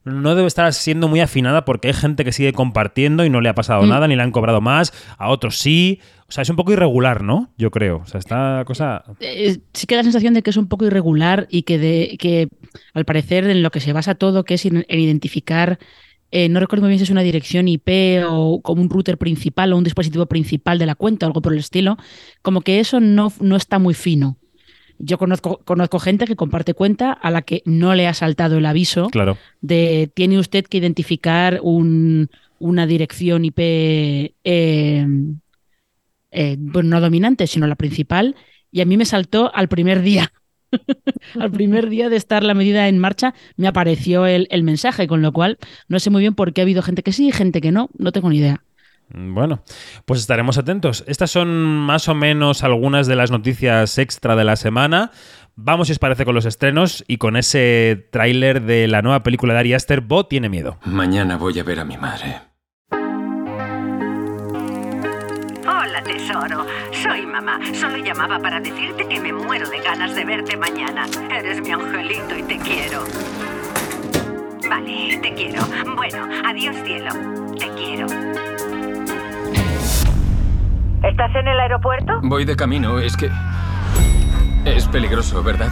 no 0.07 0.35
debe 0.35 0.47
estar 0.47 0.71
siendo 0.73 1.07
muy 1.07 1.19
afinada 1.19 1.65
porque 1.65 1.89
hay 1.89 1.93
gente 1.93 2.23
que 2.23 2.31
sigue 2.31 2.53
compartiendo 2.53 3.25
y 3.25 3.29
no 3.29 3.41
le 3.41 3.49
ha 3.49 3.55
pasado 3.55 3.83
mm. 3.83 3.89
nada, 3.89 4.07
ni 4.07 4.15
le 4.15 4.23
han 4.23 4.31
cobrado 4.31 4.61
más, 4.61 4.93
a 5.17 5.29
otros 5.29 5.57
sí. 5.57 5.99
O 6.29 6.31
sea, 6.31 6.41
es 6.41 6.49
un 6.49 6.57
poco 6.57 6.73
irregular, 6.73 7.23
¿no? 7.23 7.53
Yo 7.57 7.71
creo. 7.71 7.97
O 7.97 8.05
sea, 8.05 8.19
esta 8.19 8.63
cosa. 8.65 9.03
Eh, 9.19 9.59
sí 9.73 9.87
que 9.87 9.95
da 9.95 9.99
la 9.99 10.03
sensación 10.03 10.33
de 10.33 10.41
que 10.41 10.49
es 10.49 10.57
un 10.57 10.67
poco 10.67 10.85
irregular 10.85 11.47
y 11.49 11.63
que, 11.63 11.77
de, 11.77 12.17
que 12.19 12.49
al 12.93 13.05
parecer 13.05 13.45
en 13.49 13.63
lo 13.63 13.71
que 13.71 13.79
se 13.79 13.93
basa 13.93 14.15
todo, 14.15 14.43
que 14.43 14.55
es 14.55 14.65
en, 14.65 14.85
identificar. 14.89 15.79
Eh, 16.29 16.49
no 16.49 16.59
recuerdo 16.59 16.83
muy 16.83 16.89
bien 16.89 16.99
si 16.99 17.03
es 17.03 17.09
una 17.09 17.21
dirección 17.21 17.69
IP 17.69 17.87
o 18.27 18.61
como 18.61 18.81
un 18.81 18.89
router 18.89 19.17
principal 19.17 19.71
o 19.71 19.77
un 19.77 19.85
dispositivo 19.85 20.25
principal 20.25 20.77
de 20.77 20.85
la 20.85 20.95
cuenta 20.95 21.25
o 21.25 21.29
algo 21.29 21.41
por 21.41 21.53
el 21.53 21.59
estilo, 21.59 21.95
como 22.41 22.59
que 22.59 22.81
eso 22.81 22.99
no, 22.99 23.31
no 23.39 23.55
está 23.55 23.79
muy 23.79 23.93
fino. 23.93 24.37
Yo 24.99 25.17
conozco, 25.17 25.61
conozco 25.63 25.99
gente 25.99 26.25
que 26.25 26.35
comparte 26.35 26.73
cuenta 26.73 27.11
a 27.11 27.31
la 27.31 27.41
que 27.41 27.61
no 27.65 27.93
le 27.95 28.07
ha 28.07 28.13
saltado 28.13 28.57
el 28.57 28.65
aviso 28.65 29.09
claro. 29.09 29.37
de 29.61 30.09
tiene 30.13 30.39
usted 30.39 30.65
que 30.65 30.77
identificar 30.77 31.59
un, 31.61 32.29
una 32.59 32.87
dirección 32.87 33.45
IP, 33.45 33.59
eh, 33.59 35.07
eh, 36.31 36.57
no 36.57 37.01
dominante, 37.01 37.47
sino 37.47 37.67
la 37.67 37.75
principal, 37.75 38.35
y 38.71 38.81
a 38.81 38.85
mí 38.85 38.97
me 38.97 39.05
saltó 39.05 39.53
al 39.53 39.67
primer 39.67 40.01
día. 40.01 40.31
al 41.39 41.51
primer 41.51 41.89
día 41.89 42.09
de 42.09 42.17
estar 42.17 42.43
la 42.43 42.53
medida 42.53 42.89
en 42.89 42.99
marcha 42.99 43.33
me 43.55 43.67
apareció 43.67 44.25
el, 44.25 44.47
el 44.51 44.63
mensaje, 44.63 45.07
con 45.07 45.21
lo 45.21 45.31
cual 45.31 45.57
no 45.87 45.99
sé 45.99 46.09
muy 46.09 46.21
bien 46.21 46.35
por 46.35 46.51
qué 46.51 46.61
ha 46.61 46.63
habido 46.63 46.81
gente 46.81 47.03
que 47.03 47.13
sí 47.13 47.29
y 47.29 47.31
gente 47.31 47.61
que 47.61 47.71
no, 47.71 47.89
no 47.97 48.11
tengo 48.11 48.29
ni 48.29 48.37
idea. 48.37 48.63
Bueno, 49.09 49.61
pues 50.05 50.19
estaremos 50.19 50.57
atentos. 50.57 51.03
Estas 51.07 51.31
son 51.31 51.49
más 51.49 52.09
o 52.09 52.15
menos 52.15 52.63
algunas 52.63 53.07
de 53.07 53.15
las 53.15 53.31
noticias 53.31 53.97
extra 53.97 54.35
de 54.35 54.43
la 54.43 54.55
semana. 54.55 55.11
Vamos, 55.55 55.87
si 55.87 55.93
os 55.93 55.99
parece, 55.99 56.25
con 56.25 56.35
los 56.35 56.45
estrenos 56.45 57.03
y 57.07 57.17
con 57.17 57.35
ese 57.35 58.07
tráiler 58.11 58.61
de 58.61 58.87
la 58.87 59.01
nueva 59.01 59.23
película 59.23 59.53
de 59.53 59.59
Ari 59.59 59.73
Aster, 59.73 60.01
Bo 60.01 60.27
tiene 60.27 60.49
miedo. 60.49 60.77
Mañana 60.85 61.37
voy 61.37 61.57
a 61.59 61.63
ver 61.63 61.79
a 61.79 61.85
mi 61.85 61.97
madre. 61.97 62.41
Hola, 65.65 66.03
tesoro. 66.03 66.65
Soy 66.91 67.25
mamá. 67.25 67.59
Solo 67.73 67.97
llamaba 67.97 68.39
para 68.39 68.59
decirte 68.59 69.07
que 69.07 69.19
me 69.19 69.33
muero 69.33 69.67
de 69.69 69.79
ganas 69.79 70.13
de 70.15 70.25
verte 70.25 70.57
mañana. 70.57 71.07
Eres 71.31 71.61
mi 71.61 71.71
angelito 71.71 72.37
y 72.37 72.43
te 72.43 72.57
quiero. 72.59 73.03
Vale, 74.69 75.17
te 75.21 75.33
quiero. 75.33 75.63
Bueno, 75.95 76.27
adiós 76.45 76.75
cielo. 76.85 77.11
Te 77.57 77.67
quiero. 77.69 78.46
¿Estás 81.03 81.35
en 81.35 81.47
el 81.47 81.59
aeropuerto? 81.59 82.19
Voy 82.23 82.43
de 82.43 82.55
camino, 82.55 82.99
es 82.99 83.15
que... 83.15 83.29
Es 84.65 84.87
peligroso, 84.87 85.43
¿verdad? 85.43 85.69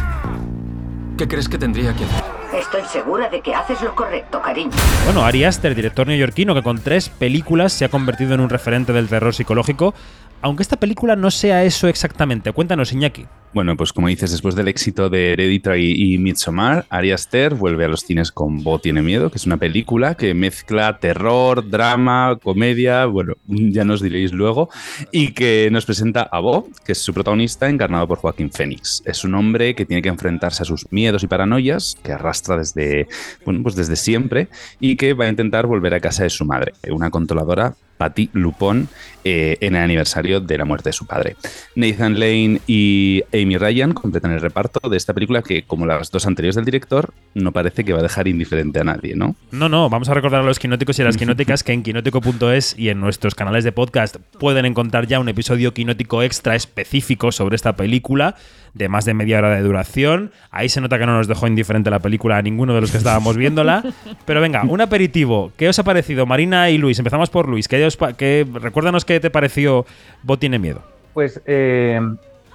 ¿Qué 1.18 1.28
crees 1.28 1.50
que 1.50 1.58
tendría 1.58 1.94
que 1.96 2.04
hacer? 2.06 2.24
Estoy 2.54 2.84
segura 2.84 3.28
de 3.30 3.42
que 3.42 3.54
haces 3.54 3.82
lo 3.82 3.96
correcto, 3.96 4.42
cariño. 4.42 4.72
Bueno, 5.06 5.26
Ari 5.26 5.44
Aster, 5.44 5.76
director 5.76 6.08
neoyorquino 6.08 6.54
que 6.54 6.62
con 6.62 6.80
tres 6.80 7.10
películas 7.10 7.74
se 7.74 7.86
ha 7.86 7.90
convertido 7.90 8.34
en 8.34 8.40
un 8.40 8.50
referente 8.50 8.94
del 8.94 9.10
terror 9.10 9.34
psicológico, 9.34 9.94
aunque 10.42 10.64
esta 10.64 10.78
película 10.78 11.16
no 11.16 11.32
sea 11.32 11.64
eso 11.64 11.88
exactamente. 11.88 12.52
Cuéntanos, 12.52 12.94
Iñaki. 12.94 13.26
Bueno, 13.56 13.78
pues 13.78 13.94
como 13.94 14.10
dices, 14.10 14.32
después 14.32 14.54
del 14.56 14.68
éxito 14.68 15.10
de 15.10 15.32
Hereditary 15.32 15.94
y 15.96 16.18
Midsommar, 16.18 16.86
Ari 16.90 17.14
Aster 17.14 17.56
vuelve 17.56 17.86
a 17.86 17.88
los 17.88 18.02
cines 18.02 18.30
con 18.34 18.62
Bo 18.62 18.80
tiene 18.80 19.02
miedo, 19.02 19.32
que 19.32 19.38
es 19.38 19.46
una 19.46 19.56
película 19.56 20.16
que 20.16 20.34
mezcla 20.34 21.00
terror, 21.00 21.70
drama, 21.70 22.38
comedia, 22.44 23.06
bueno, 23.06 23.36
ya 23.48 23.86
nos 23.86 24.02
diréis 24.02 24.34
luego, 24.34 24.70
y 25.10 25.32
que 25.32 25.70
nos 25.72 25.86
presenta 25.86 26.24
a 26.24 26.42
Bo, 26.42 26.68
que 26.86 26.92
es 26.92 26.98
su 26.98 27.14
protagonista, 27.14 27.70
encarnado 27.70 28.06
por 28.10 28.18
Joaquín 28.18 28.52
Phoenix. 28.52 29.02
Es 29.06 29.24
un 29.24 29.36
hombre 29.36 29.74
que 29.74 29.86
tiene 29.86 30.02
que 30.02 30.10
enfrentarse 30.10 30.64
a 30.64 30.66
sus 30.66 30.92
miedos 30.92 31.24
y 31.24 31.28
paranoias, 31.28 31.96
que 32.04 32.12
arrastra 32.12 32.58
desde, 32.58 33.08
bueno, 33.46 33.64
pues 33.64 33.76
desde 33.76 33.96
siempre, 33.96 34.50
y 34.82 34.98
que 34.98 35.14
va 35.14 35.26
a 35.26 35.30
intentar 35.30 35.66
volver 35.66 35.94
a 35.94 36.02
casa 36.02 36.24
de 36.24 36.30
su 36.30 36.44
madre, 36.44 36.74
una 36.90 37.10
controladora 37.10 37.74
Patty 37.98 38.30
Lupón 38.34 38.88
eh, 39.24 39.58
en 39.62 39.76
el 39.76 39.82
aniversario 39.82 40.40
de 40.40 40.58
la 40.58 40.66
muerte 40.66 40.90
de 40.90 40.94
su 40.94 41.06
padre. 41.08 41.36
Nathan 41.76 42.20
Lane 42.20 42.62
y 42.68 43.24
Amy 43.34 43.58
Ryan 43.58 43.94
completan 43.94 44.32
el 44.32 44.42
reparto 44.42 44.88
de 44.90 44.98
esta 44.98 45.14
película 45.14 45.42
que, 45.42 45.64
como 45.64 45.86
las 45.86 46.12
dos 46.12 46.26
anteriores 46.28 46.56
del 46.56 46.66
director, 46.66 47.14
no 47.34 47.52
parece 47.52 47.84
que 47.84 47.94
va 47.94 48.00
a 48.00 48.04
dejar 48.04 48.28
indiferente 48.28 48.80
a 48.80 48.84
nadie, 48.84 49.16
¿no? 49.16 49.36
No, 49.52 49.68
no, 49.68 49.90
vamos 49.90 50.10
a 50.10 50.14
recordar 50.14 50.42
a 50.42 50.46
los 50.46 50.60
quinóticos 50.60 51.00
y 51.00 51.02
a 51.02 51.06
las 51.06 51.18
quinóticas 51.18 51.64
que 51.64 51.74
en 51.74 51.84
quinótico.es 51.84 52.78
y 52.78 52.90
en 52.90 53.00
nuestros 53.00 53.36
canales 53.36 53.64
de 53.64 53.72
podcast 53.72 54.18
pueden 54.40 54.66
encontrar 54.66 55.08
ya 55.08 55.20
un 55.20 55.30
episodio 55.30 55.74
quinótico 55.74 56.22
extra 56.22 56.56
específico 56.56 57.32
sobre 57.32 57.56
esta 57.56 57.76
película 57.76 58.36
de 58.76 58.90
más 58.90 59.06
de 59.06 59.14
media 59.14 59.40
hora 59.40 59.56
de 59.56 59.62
duración. 59.62 60.32
Ahí 60.52 60.70
se 60.70 60.82
nota 60.82 61.00
que 61.00 61.06
no 61.06 61.18
nos 61.18 61.28
dejó 61.28 61.48
indiferente 61.48 61.90
la 61.90 62.00
película 62.00 62.38
a 62.38 62.42
ninguno 62.42 62.76
de 62.76 62.82
los 62.82 62.92
que 62.92 62.98
estábamos 62.98 63.38
viéndola. 63.38 63.84
Pero 64.26 64.42
venga, 64.42 64.64
un 64.64 64.82
aperitivo. 64.82 65.52
¿Qué 65.58 65.70
os 65.70 65.80
ha 65.80 65.84
parecido, 65.84 66.26
Marina 66.26 66.70
y 66.70 66.78
Luis? 66.78 67.00
Empezamos 67.00 67.30
por 67.30 67.48
Luis. 67.48 67.68
¿Qué 67.68 67.84
os 67.86 67.96
pa- 67.98 68.14
qué- 68.14 68.46
recuérdanos 68.54 69.06
qué 69.06 69.20
te 69.20 69.30
pareció 69.30 69.86
Bo 70.24 70.38
tiene 70.38 70.60
miedo. 70.60 70.82
Pues 71.14 71.42
eh, 71.46 72.00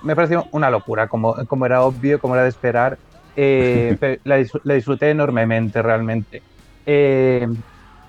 me 0.02 0.14
pareció 0.14 0.46
una 0.52 0.70
locura, 0.70 1.08
como, 1.08 1.34
como 1.46 1.64
era 1.66 1.82
obvio, 1.82 2.18
como 2.20 2.34
era 2.34 2.42
de 2.44 2.50
esperar. 2.50 2.98
Eh, 3.34 3.96
la, 4.24 4.38
dis- 4.38 4.60
la 4.64 4.74
disfruté 4.74 5.08
enormemente, 5.10 5.80
realmente. 5.80 6.42
Eh, 6.84 7.48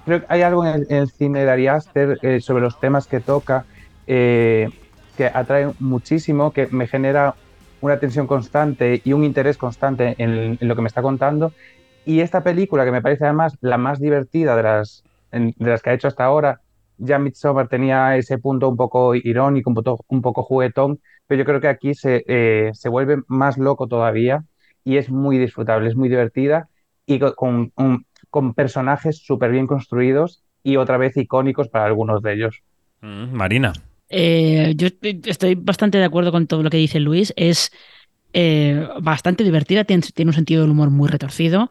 creo 0.05 0.19
que 0.19 0.25
hay 0.27 0.41
algo 0.41 0.65
en 0.65 0.75
el, 0.81 0.87
en 0.89 0.97
el 0.97 1.09
cine 1.09 1.45
de 1.45 1.51
Ari 1.51 1.67
Aster 1.67 2.19
eh, 2.21 2.41
sobre 2.41 2.61
los 2.61 2.77
temas 2.79 3.07
que 3.07 3.21
toca 3.21 3.63
eh, 4.05 4.67
que 5.15 5.27
atrae 5.27 5.69
muchísimo, 5.79 6.51
que 6.51 6.67
me 6.71 6.87
genera 6.87 7.35
una 7.81 7.99
tensión 7.99 8.27
constante 8.27 9.01
y 9.03 9.13
un 9.13 9.23
interés 9.23 9.57
constante 9.57 10.15
en, 10.17 10.57
lo 10.61 10.75
que 10.75 10.81
me 10.81 10.87
está 10.87 11.01
contando. 11.01 11.53
Y 12.05 12.21
esta 12.21 12.43
película, 12.43 12.85
que 12.85 12.91
me 12.91 13.01
parece 13.01 13.25
además 13.25 13.55
la 13.61 13.77
más 13.77 13.99
divertida 13.99 14.55
de 14.55 14.63
las, 14.63 15.03
de 15.31 15.53
las 15.57 15.81
que 15.81 15.89
ha 15.91 15.93
hecho 15.93 16.07
hasta 16.07 16.25
ahora, 16.25 16.61
ya 16.97 17.19
Midsommar 17.19 17.67
tenía 17.67 18.15
ese 18.17 18.37
punto 18.37 18.69
un 18.69 18.77
poco 18.77 19.15
irónico, 19.15 19.69
un 19.69 19.75
poco, 19.75 20.05
un 20.07 20.21
poco 20.21 20.43
juguetón, 20.43 20.99
pero 21.27 21.39
yo 21.39 21.45
creo 21.45 21.61
que 21.61 21.67
aquí 21.67 21.93
se, 21.93 22.23
eh, 22.27 22.71
se 22.73 22.89
vuelve 22.89 23.21
más 23.27 23.57
loco 23.57 23.87
todavía 23.87 24.43
y 24.83 24.97
es 24.97 25.09
muy 25.09 25.37
disfrutable, 25.37 25.87
es 25.89 25.95
muy 25.95 26.09
divertida 26.09 26.69
y 27.05 27.19
co- 27.19 27.35
con, 27.35 27.71
con 28.29 28.53
personajes 28.53 29.17
súper 29.23 29.51
bien 29.51 29.67
construidos 29.67 30.43
y 30.63 30.77
otra 30.77 30.97
vez 30.97 31.17
icónicos 31.17 31.69
para 31.69 31.85
algunos 31.85 32.21
de 32.21 32.33
ellos. 32.33 32.61
Mm, 33.01 33.33
Marina. 33.33 33.73
Eh, 34.13 34.73
yo 34.75 34.87
estoy- 35.25 35.55
bastante 35.55 35.97
de 35.97 36.03
acuerdo 36.03 36.31
con 36.31 36.47
todo 36.47 36.63
lo 36.63 36.69
que 36.69 36.77
dice 36.77 36.99
Luis. 36.99 37.33
Es 37.37 37.71
eh, 38.33 38.87
bastante 39.01 39.43
divertida, 39.43 39.83
tiene, 39.85 40.03
tiene 40.13 40.29
un 40.29 40.35
sentido 40.35 40.61
del 40.63 40.71
humor 40.71 40.89
muy 40.89 41.09
retorcido. 41.09 41.69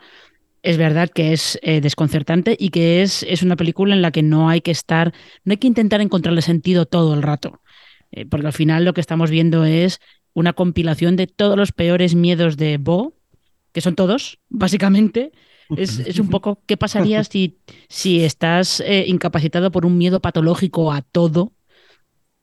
Es 0.63 0.79
verdad 0.79 1.11
que 1.11 1.33
es 1.33 1.59
eh, 1.63 1.81
desconcertante 1.81 2.57
y 2.59 2.71
que 2.71 3.03
es, 3.03 3.23
es 3.25 3.43
una 3.43 3.57
película 3.57 3.95
en 3.95 4.03
la 4.03 4.13
que 4.13 4.23
no 4.23 4.49
hay 4.51 4.61
que 4.63 4.73
estar, 4.73 5.15
no 5.45 5.53
hay 5.53 5.59
que 5.59 5.69
intentar 5.69 6.01
encontrarle 6.01 6.43
sentido 6.43 6.87
todo 6.87 7.15
el 7.15 7.23
rato. 7.23 7.61
Porque 8.31 8.47
al 8.47 8.53
final 8.53 8.85
lo 8.85 8.93
que 8.95 9.01
estamos 9.01 9.31
viendo 9.31 9.65
es 9.65 10.01
una 10.33 10.53
compilación 10.53 11.17
de 11.17 11.27
todos 11.27 11.57
los 11.57 11.73
peores 11.73 12.15
miedos 12.15 12.57
de 12.57 12.79
Bo, 12.79 13.15
que 13.73 13.81
son 13.81 13.95
todos, 13.95 14.41
básicamente. 14.49 15.33
Es, 15.75 16.01
es 16.01 16.19
un 16.19 16.29
poco 16.29 16.63
qué 16.67 16.77
pasaría 16.77 17.23
si, 17.25 17.61
si 17.89 18.25
estás 18.25 18.81
eh, 18.81 19.05
incapacitado 19.07 19.71
por 19.71 19.87
un 19.87 19.99
miedo 19.99 20.21
patológico 20.21 20.93
a 20.93 21.03
todo 21.03 21.53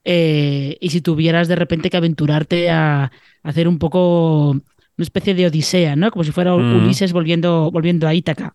eh, 0.09 0.77
y 0.79 0.89
si 0.89 1.01
tuvieras 1.01 1.49
de 1.49 1.57
repente 1.57 1.89
que 1.89 1.97
aventurarte 1.97 2.69
a, 2.69 3.11
hacer 3.43 3.67
un 3.67 3.77
poco 3.77 4.51
una 4.51 5.03
especie 5.03 5.33
de 5.35 5.47
odisea, 5.47 5.97
¿no? 5.97 6.11
Como 6.11 6.23
si 6.23 6.31
fuera 6.31 6.55
Mm. 6.55 6.85
Ulises 6.85 7.11
volviendo, 7.11 7.69
volviendo 7.71 8.07
a 8.07 8.13
Ítaca. 8.13 8.53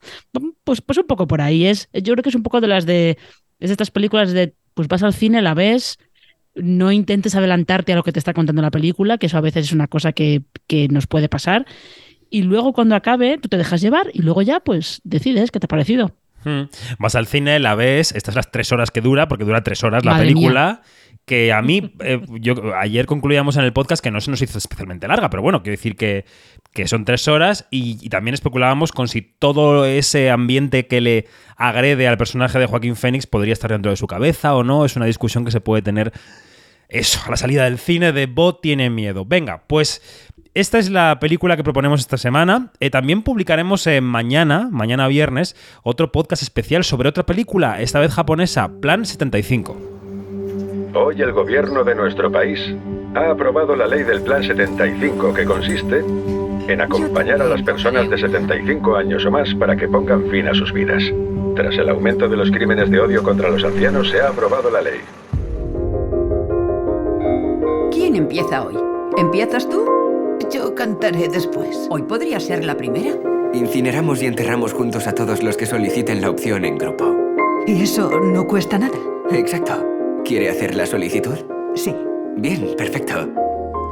Pues, 0.64 0.80
pues 0.80 0.96
un 0.96 1.06
poco 1.06 1.26
por 1.26 1.42
ahí. 1.42 1.66
Es, 1.66 1.90
yo 1.92 2.14
creo 2.14 2.22
que 2.22 2.30
es 2.30 2.34
un 2.34 2.42
poco 2.42 2.62
de 2.62 2.68
las 2.68 2.86
de, 2.86 3.18
es 3.60 3.68
de 3.68 3.72
estas 3.72 3.90
películas 3.90 4.32
de, 4.32 4.54
pues 4.72 4.88
vas 4.88 5.02
al 5.02 5.12
cine, 5.12 5.42
la 5.42 5.52
ves, 5.52 5.98
no 6.54 6.90
intentes 6.90 7.34
adelantarte 7.34 7.92
a 7.92 7.96
lo 7.96 8.02
que 8.02 8.12
te 8.12 8.18
está 8.18 8.32
contando 8.32 8.62
la 8.62 8.70
película, 8.70 9.18
que 9.18 9.26
eso 9.26 9.36
a 9.36 9.42
veces 9.42 9.66
es 9.66 9.72
una 9.72 9.88
cosa 9.88 10.12
que, 10.12 10.44
que 10.66 10.88
nos 10.88 11.06
puede 11.06 11.28
pasar. 11.28 11.66
Y 12.30 12.44
luego 12.44 12.72
cuando 12.72 12.94
acabe, 12.94 13.36
tú 13.36 13.50
te 13.50 13.58
dejas 13.58 13.82
llevar 13.82 14.06
y 14.14 14.22
luego 14.22 14.40
ya, 14.40 14.60
pues 14.60 15.02
decides 15.04 15.50
qué 15.50 15.60
te 15.60 15.66
ha 15.66 15.68
parecido. 15.68 16.16
Mm. 16.44 16.62
Vas 16.98 17.14
al 17.14 17.26
cine, 17.26 17.58
la 17.58 17.74
ves, 17.74 18.12
estas 18.12 18.36
las 18.36 18.50
tres 18.50 18.72
horas 18.72 18.90
que 18.90 19.02
dura, 19.02 19.28
porque 19.28 19.44
dura 19.44 19.62
tres 19.62 19.84
horas 19.84 20.02
la 20.02 20.12
Madre 20.12 20.28
película. 20.28 20.80
Que 21.24 21.52
a 21.52 21.62
mí, 21.62 21.94
eh, 22.00 22.20
yo 22.40 22.74
ayer 22.76 23.06
concluíamos 23.06 23.56
en 23.56 23.64
el 23.64 23.72
podcast 23.72 24.02
que 24.02 24.10
no 24.10 24.20
se 24.20 24.30
nos 24.30 24.42
hizo 24.42 24.58
especialmente 24.58 25.06
larga, 25.06 25.30
pero 25.30 25.42
bueno, 25.42 25.62
quiero 25.62 25.76
decir 25.76 25.96
que, 25.96 26.24
que 26.72 26.88
son 26.88 27.04
tres 27.04 27.28
horas 27.28 27.66
y, 27.70 28.08
también 28.08 28.34
especulábamos 28.34 28.92
con 28.92 29.08
si 29.08 29.22
todo 29.22 29.84
ese 29.84 30.30
ambiente 30.30 30.86
que 30.86 31.00
le 31.00 31.26
agrede 31.56 32.08
al 32.08 32.18
personaje 32.18 32.58
de 32.58 32.66
Joaquín 32.66 32.96
Phoenix 32.96 33.26
podría 33.26 33.52
estar 33.52 33.70
dentro 33.70 33.90
de 33.90 33.96
su 33.96 34.06
cabeza 34.06 34.54
o 34.54 34.64
no. 34.64 34.84
Es 34.84 34.96
una 34.96 35.06
discusión 35.06 35.44
que 35.44 35.50
se 35.52 35.60
puede 35.60 35.82
tener 35.82 36.12
eso, 36.88 37.20
a 37.26 37.30
la 37.30 37.36
salida 37.36 37.64
del 37.64 37.78
cine 37.78 38.12
de 38.12 38.26
Bot 38.26 38.60
tiene 38.60 38.90
miedo. 38.90 39.24
Venga, 39.24 39.62
pues 39.66 40.02
esta 40.54 40.78
es 40.78 40.90
la 40.90 41.18
película 41.20 41.56
que 41.56 41.64
proponemos 41.64 42.00
esta 42.00 42.18
semana. 42.18 42.70
Eh, 42.80 42.90
también 42.90 43.22
publicaremos 43.22 43.86
eh, 43.86 44.00
mañana, 44.00 44.68
mañana 44.70 45.08
viernes, 45.08 45.56
otro 45.82 46.12
podcast 46.12 46.42
especial 46.42 46.84
sobre 46.84 47.08
otra 47.08 47.24
película, 47.24 47.80
esta 47.80 48.00
vez 48.00 48.12
japonesa, 48.12 48.70
Plan 48.80 49.06
75. 49.06 49.91
Hoy 50.94 51.22
el 51.22 51.32
gobierno 51.32 51.84
de 51.84 51.94
nuestro 51.94 52.30
país 52.30 52.60
ha 53.14 53.30
aprobado 53.30 53.74
la 53.74 53.86
ley 53.86 54.02
del 54.02 54.20
Plan 54.20 54.42
75 54.42 55.32
que 55.32 55.46
consiste 55.46 56.04
en 56.68 56.80
acompañar 56.82 57.40
a 57.40 57.46
las 57.46 57.62
personas 57.62 58.10
de 58.10 58.18
75 58.18 58.96
años 58.96 59.24
o 59.24 59.30
más 59.30 59.54
para 59.54 59.74
que 59.74 59.88
pongan 59.88 60.28
fin 60.28 60.48
a 60.48 60.54
sus 60.54 60.70
vidas. 60.70 61.02
Tras 61.56 61.76
el 61.78 61.88
aumento 61.88 62.28
de 62.28 62.36
los 62.36 62.50
crímenes 62.50 62.90
de 62.90 63.00
odio 63.00 63.22
contra 63.22 63.48
los 63.48 63.64
ancianos 63.64 64.10
se 64.10 64.20
ha 64.20 64.28
aprobado 64.28 64.70
la 64.70 64.82
ley. 64.82 65.00
¿Quién 67.90 68.14
empieza 68.14 68.62
hoy? 68.62 68.76
¿Empiezas 69.16 69.66
tú? 69.70 69.86
Yo 70.50 70.74
cantaré 70.74 71.28
después. 71.28 71.88
Hoy 71.90 72.02
podría 72.02 72.38
ser 72.38 72.66
la 72.66 72.76
primera. 72.76 73.14
Incineramos 73.54 74.22
y 74.22 74.26
enterramos 74.26 74.74
juntos 74.74 75.06
a 75.06 75.14
todos 75.14 75.42
los 75.42 75.56
que 75.56 75.64
soliciten 75.64 76.20
la 76.20 76.28
opción 76.28 76.66
en 76.66 76.76
grupo. 76.76 77.16
¿Y 77.66 77.82
eso 77.82 78.10
no 78.20 78.46
cuesta 78.46 78.78
nada? 78.78 78.98
Exacto. 79.30 79.91
¿Quiere 80.24 80.48
hacer 80.50 80.74
la 80.74 80.86
solicitud? 80.86 81.36
Sí. 81.74 81.94
Bien, 82.36 82.74
perfecto. 82.76 83.28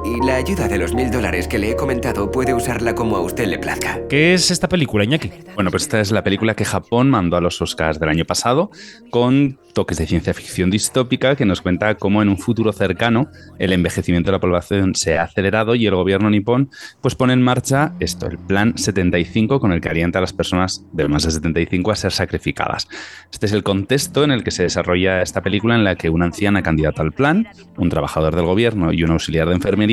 Y 0.02 0.24
la 0.24 0.36
ayuda 0.36 0.66
de 0.66 0.78
los 0.78 0.94
mil 0.94 1.10
dólares 1.10 1.46
que 1.46 1.58
le 1.58 1.72
he 1.72 1.76
comentado 1.76 2.30
puede 2.30 2.54
usarla 2.54 2.94
como 2.94 3.16
a 3.16 3.20
usted 3.20 3.46
le 3.46 3.58
plazca. 3.58 4.00
¿Qué 4.08 4.32
es 4.32 4.50
esta 4.50 4.66
película, 4.66 5.04
Iñaki? 5.04 5.30
Bueno, 5.54 5.70
pues 5.70 5.82
esta 5.82 6.00
es 6.00 6.10
la 6.10 6.24
película 6.24 6.54
que 6.54 6.64
Japón 6.64 7.10
mandó 7.10 7.36
a 7.36 7.40
los 7.42 7.60
Oscars 7.60 8.00
del 8.00 8.08
año 8.08 8.24
pasado, 8.24 8.70
con 9.10 9.58
toques 9.74 9.98
de 9.98 10.06
ciencia 10.06 10.34
ficción 10.34 10.70
distópica 10.70 11.36
que 11.36 11.44
nos 11.44 11.60
cuenta 11.60 11.94
cómo 11.94 12.22
en 12.22 12.28
un 12.28 12.38
futuro 12.38 12.72
cercano 12.72 13.28
el 13.58 13.72
envejecimiento 13.72 14.28
de 14.28 14.32
la 14.32 14.40
población 14.40 14.94
se 14.94 15.16
ha 15.18 15.24
acelerado 15.24 15.74
y 15.76 15.86
el 15.86 15.94
gobierno 15.94 16.28
nipón 16.28 16.70
pues 17.00 17.14
pone 17.14 17.34
en 17.34 17.42
marcha 17.42 17.92
esto, 18.00 18.26
el 18.26 18.38
Plan 18.38 18.76
75, 18.76 19.60
con 19.60 19.70
el 19.70 19.80
que 19.80 19.90
alienta 19.90 20.18
a 20.18 20.22
las 20.22 20.32
personas 20.32 20.84
de 20.92 21.06
más 21.06 21.24
de 21.24 21.30
75 21.30 21.92
a 21.92 21.96
ser 21.96 22.10
sacrificadas. 22.10 22.88
Este 23.30 23.46
es 23.46 23.52
el 23.52 23.62
contexto 23.62 24.24
en 24.24 24.32
el 24.32 24.42
que 24.42 24.50
se 24.50 24.64
desarrolla 24.64 25.22
esta 25.22 25.42
película 25.42 25.76
en 25.76 25.84
la 25.84 25.94
que 25.94 26.10
una 26.10 26.24
anciana 26.24 26.62
candidata 26.62 27.02
al 27.02 27.12
plan, 27.12 27.46
un 27.76 27.90
trabajador 27.90 28.34
del 28.34 28.46
gobierno 28.46 28.92
y 28.92 29.04
un 29.04 29.12
auxiliar 29.12 29.46
de 29.48 29.54
enfermería 29.54 29.89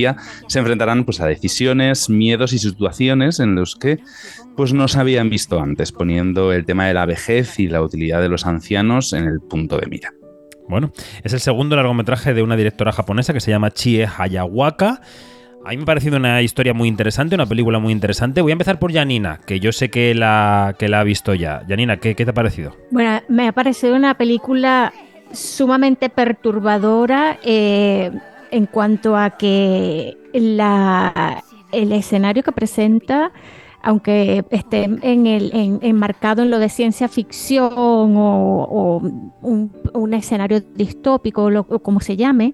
se 0.48 0.60
enfrentarán 0.60 1.04
pues, 1.04 1.20
a 1.20 1.26
decisiones, 1.26 2.10
miedos 2.10 2.54
y 2.54 2.60
situaciones 2.60 3.40
en 3.40 3.56
los 3.56 3.76
que 3.76 4.00
pues 4.56 4.74
no 4.74 4.88
se 4.88 5.00
habían 5.00 5.30
visto 5.30 5.60
antes, 5.60 5.92
poniendo 5.92 6.52
el 6.52 6.66
tema 6.66 6.88
de 6.88 6.94
la 6.94 7.06
vejez 7.06 7.60
y 7.60 7.68
la 7.68 7.82
utilidad 7.82 8.22
de 8.22 8.30
los 8.30 8.46
ancianos 8.46 9.14
en 9.14 9.26
el 9.26 9.40
punto 9.40 9.78
de 9.78 9.88
mira. 9.88 10.14
Bueno, 10.68 10.92
es 11.24 11.34
el 11.34 11.40
segundo 11.40 11.76
largometraje 11.76 12.34
de 12.34 12.44
una 12.44 12.58
directora 12.58 12.92
japonesa 12.92 13.34
que 13.34 13.40
se 13.40 13.52
llama 13.52 13.72
Chie 13.72 14.06
Hayawaka. 14.06 15.02
A 15.66 15.70
mí 15.72 15.78
me 15.78 15.84
ha 15.84 15.86
parecido 15.86 16.18
una 16.18 16.42
historia 16.42 16.74
muy 16.74 16.88
interesante, 16.88 17.36
una 17.36 17.46
película 17.46 17.80
muy 17.80 17.92
interesante. 17.92 18.42
Voy 18.42 18.52
a 18.52 18.54
empezar 18.54 18.80
por 18.80 18.94
Janina, 18.94 19.40
que 19.46 19.60
yo 19.60 19.72
sé 19.72 19.90
que 19.90 20.14
la, 20.14 20.76
que 20.78 20.88
la 20.88 21.02
ha 21.02 21.04
visto 21.04 21.34
ya. 21.34 21.64
Janina, 21.68 21.98
¿qué, 21.98 22.16
qué 22.16 22.26
te 22.26 22.32
ha 22.32 22.34
parecido? 22.34 22.76
Bueno, 22.92 23.22
me 23.28 23.48
ha 23.48 23.52
parecido 23.52 23.96
una 23.96 24.16
película 24.16 24.94
sumamente 25.32 26.10
perturbadora 26.10 27.38
eh, 27.44 28.12
en 28.52 28.66
cuanto 28.66 29.16
a 29.18 29.32
que 29.32 30.18
la, 30.34 31.44
el 31.72 31.92
escenario 31.92 32.44
que 32.44 32.52
presenta, 32.52 33.32
aunque 33.82 34.44
esté 34.52 34.84
en 34.84 35.28
el, 35.28 35.52
en- 35.54 35.80
enmarcado 35.82 36.44
en 36.44 36.50
lo 36.52 36.60
de 36.60 36.70
ciencia 36.70 37.08
ficción 37.08 37.72
o, 38.18 39.02
un, 39.42 39.74
un 39.94 40.14
escenario 40.14 40.62
distópico, 40.62 41.50
lo- 41.50 41.66
o 41.70 41.80
como 41.80 42.00
se 42.02 42.18
llame, 42.18 42.54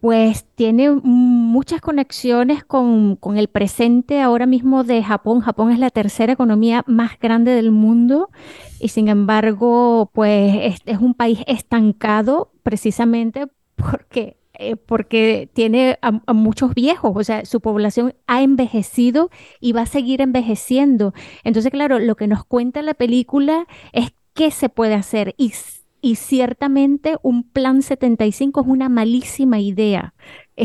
pues 0.00 0.46
tiene 0.54 0.90
muchas 0.92 1.80
conexiones 1.80 2.64
con, 2.64 3.16
con 3.16 3.36
el 3.36 3.48
presente 3.48 4.20
ahora 4.22 4.46
mismo 4.46 4.84
de 4.84 5.02
Japón. 5.02 5.40
Japón 5.40 5.72
es 5.72 5.78
la 5.80 5.90
tercera 5.90 6.32
economía 6.34 6.84
más 6.86 7.18
grande 7.18 7.50
del 7.52 7.72
mundo 7.72 8.30
y 8.78 8.88
sin 8.88 9.08
embargo, 9.08 10.10
pues 10.14 10.54
es, 10.74 10.80
es 10.86 10.98
un 11.00 11.14
país 11.14 11.40
estancado 11.48 12.52
precisamente 12.62 13.48
porque, 13.74 14.37
eh, 14.58 14.76
porque 14.76 15.48
tiene 15.52 15.98
a, 16.02 16.20
a 16.26 16.32
muchos 16.32 16.74
viejos, 16.74 17.12
o 17.14 17.24
sea, 17.24 17.44
su 17.44 17.60
población 17.60 18.14
ha 18.26 18.42
envejecido 18.42 19.30
y 19.60 19.72
va 19.72 19.82
a 19.82 19.86
seguir 19.86 20.20
envejeciendo. 20.20 21.14
Entonces, 21.44 21.70
claro, 21.70 21.98
lo 21.98 22.16
que 22.16 22.26
nos 22.26 22.44
cuenta 22.44 22.82
la 22.82 22.94
película 22.94 23.66
es 23.92 24.10
qué 24.34 24.50
se 24.50 24.68
puede 24.68 24.94
hacer 24.94 25.34
y 25.36 25.52
y 26.00 26.16
ciertamente 26.16 27.16
un 27.22 27.42
plan 27.42 27.82
75 27.82 28.60
es 28.60 28.66
una 28.66 28.88
malísima 28.88 29.60
idea. 29.60 30.14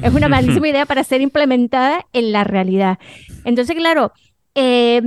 Es 0.00 0.14
una 0.14 0.28
malísima 0.28 0.68
idea 0.68 0.86
para 0.86 1.02
ser 1.02 1.20
implementada 1.22 2.06
en 2.12 2.30
la 2.30 2.44
realidad. 2.44 3.00
Entonces, 3.44 3.74
claro, 3.74 4.12
eh, 4.54 5.02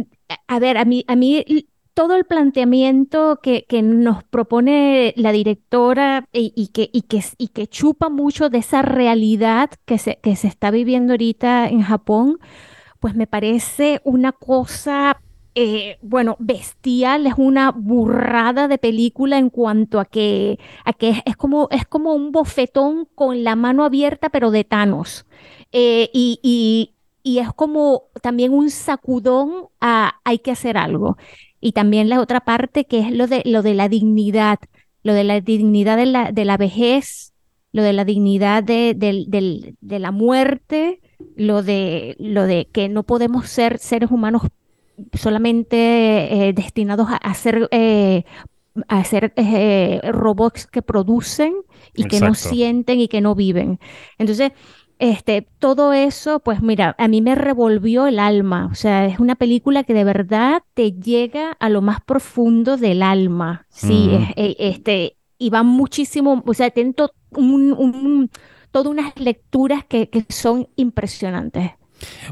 a 0.47 0.59
ver, 0.59 0.77
a 0.77 0.83
mí, 0.83 1.05
a 1.07 1.15
mí 1.15 1.45
todo 1.93 2.15
el 2.15 2.25
planteamiento 2.25 3.39
que, 3.43 3.65
que 3.67 3.81
nos 3.81 4.23
propone 4.23 5.13
la 5.17 5.31
directora 5.31 6.25
y, 6.33 6.69
que, 6.69 6.89
y, 6.93 7.03
que, 7.03 7.23
y 7.37 7.49
que 7.49 7.67
chupa 7.67 8.09
mucho 8.09 8.49
de 8.49 8.59
esa 8.59 8.81
realidad 8.81 9.69
que 9.85 9.97
se, 9.97 10.17
que 10.21 10.35
se 10.35 10.47
está 10.47 10.71
viviendo 10.71 11.13
ahorita 11.13 11.67
en 11.69 11.81
Japón, 11.81 12.39
pues 12.99 13.15
me 13.15 13.27
parece 13.27 14.01
una 14.03 14.31
cosa 14.31 15.21
eh, 15.55 15.97
bueno, 16.01 16.37
bestial, 16.39 17.27
es 17.27 17.33
una 17.37 17.71
burrada 17.71 18.67
de 18.69 18.77
película 18.77 19.37
en 19.37 19.49
cuanto 19.49 19.99
a 19.99 20.05
que, 20.05 20.59
a 20.85 20.93
que 20.93 21.09
es, 21.09 21.17
es 21.25 21.35
como, 21.35 21.67
es 21.71 21.85
como 21.85 22.13
un 22.13 22.31
bofetón 22.31 23.05
con 23.15 23.43
la 23.43 23.55
mano 23.57 23.83
abierta, 23.83 24.29
pero 24.29 24.51
de 24.51 24.63
Thanos. 24.63 25.25
Eh, 25.71 26.09
y, 26.13 26.39
y- 26.43 26.95
y 27.23 27.37
es 27.39 27.53
como 27.53 28.05
también 28.23 28.51
un 28.51 28.71
sacudón 28.71 29.67
a 29.79 30.19
hay 30.23 30.39
que 30.39 30.49
hacer 30.51 30.75
algo. 30.77 31.17
Y 31.61 31.71
también 31.71 32.09
la 32.09 32.19
otra 32.19 32.41
parte 32.41 32.85
que 32.85 32.99
es 32.99 33.11
lo 33.11 33.27
de, 33.27 33.43
lo 33.45 33.61
de 33.61 33.73
la 33.75 33.87
dignidad, 33.87 34.59
lo 35.03 35.13
de 35.13 35.23
la 35.23 35.39
dignidad 35.39 35.97
de 35.97 36.07
la, 36.07 36.31
de 36.31 36.45
la 36.45 36.57
vejez, 36.57 37.33
lo 37.71 37.83
de 37.83 37.93
la 37.93 38.03
dignidad 38.03 38.63
de, 38.63 38.93
de 38.95 39.99
la 39.99 40.11
muerte, 40.11 40.99
lo 41.35 41.63
de, 41.63 42.15
lo 42.19 42.43
de 42.45 42.67
que 42.71 42.89
no 42.89 43.03
podemos 43.03 43.47
ser 43.47 43.79
seres 43.79 44.11
humanos 44.11 44.43
solamente 45.13 46.47
eh, 46.47 46.53
destinados 46.53 47.07
a, 47.09 47.15
a 47.15 47.33
ser, 47.33 47.67
eh, 47.71 48.23
a 48.87 49.03
ser 49.03 49.33
eh, 49.35 49.99
robots 50.11 50.67
que 50.67 50.81
producen 50.81 51.53
y 51.95 52.05
que 52.05 52.19
no 52.19 52.35
sienten 52.35 52.99
y 52.99 53.07
que 53.07 53.21
no 53.21 53.35
viven. 53.35 53.79
Entonces, 54.17 54.51
este, 55.01 55.47
todo 55.59 55.93
eso, 55.93 56.39
pues 56.39 56.61
mira, 56.61 56.95
a 56.97 57.07
mí 57.09 57.21
me 57.21 57.35
revolvió 57.35 58.07
el 58.07 58.19
alma. 58.19 58.69
O 58.71 58.75
sea, 58.75 59.05
es 59.07 59.19
una 59.19 59.35
película 59.35 59.83
que 59.83 59.93
de 59.93 60.03
verdad 60.05 60.63
te 60.73 60.93
llega 60.93 61.51
a 61.59 61.69
lo 61.69 61.81
más 61.81 62.01
profundo 62.01 62.77
del 62.77 63.03
alma. 63.03 63.65
Sí, 63.69 64.09
es- 64.13 64.29
eh, 64.37 64.55
este, 64.59 65.17
y 65.37 65.49
va 65.49 65.63
muchísimo, 65.63 66.43
o 66.45 66.53
sea, 66.53 66.69
tiene 66.69 66.93
to- 66.93 67.11
un, 67.31 67.73
un- 67.73 68.29
todas 68.71 68.87
unas 68.87 69.17
lecturas 69.19 69.83
que, 69.85 70.09
que 70.09 70.25
son 70.29 70.67
impresionantes. 70.77 71.71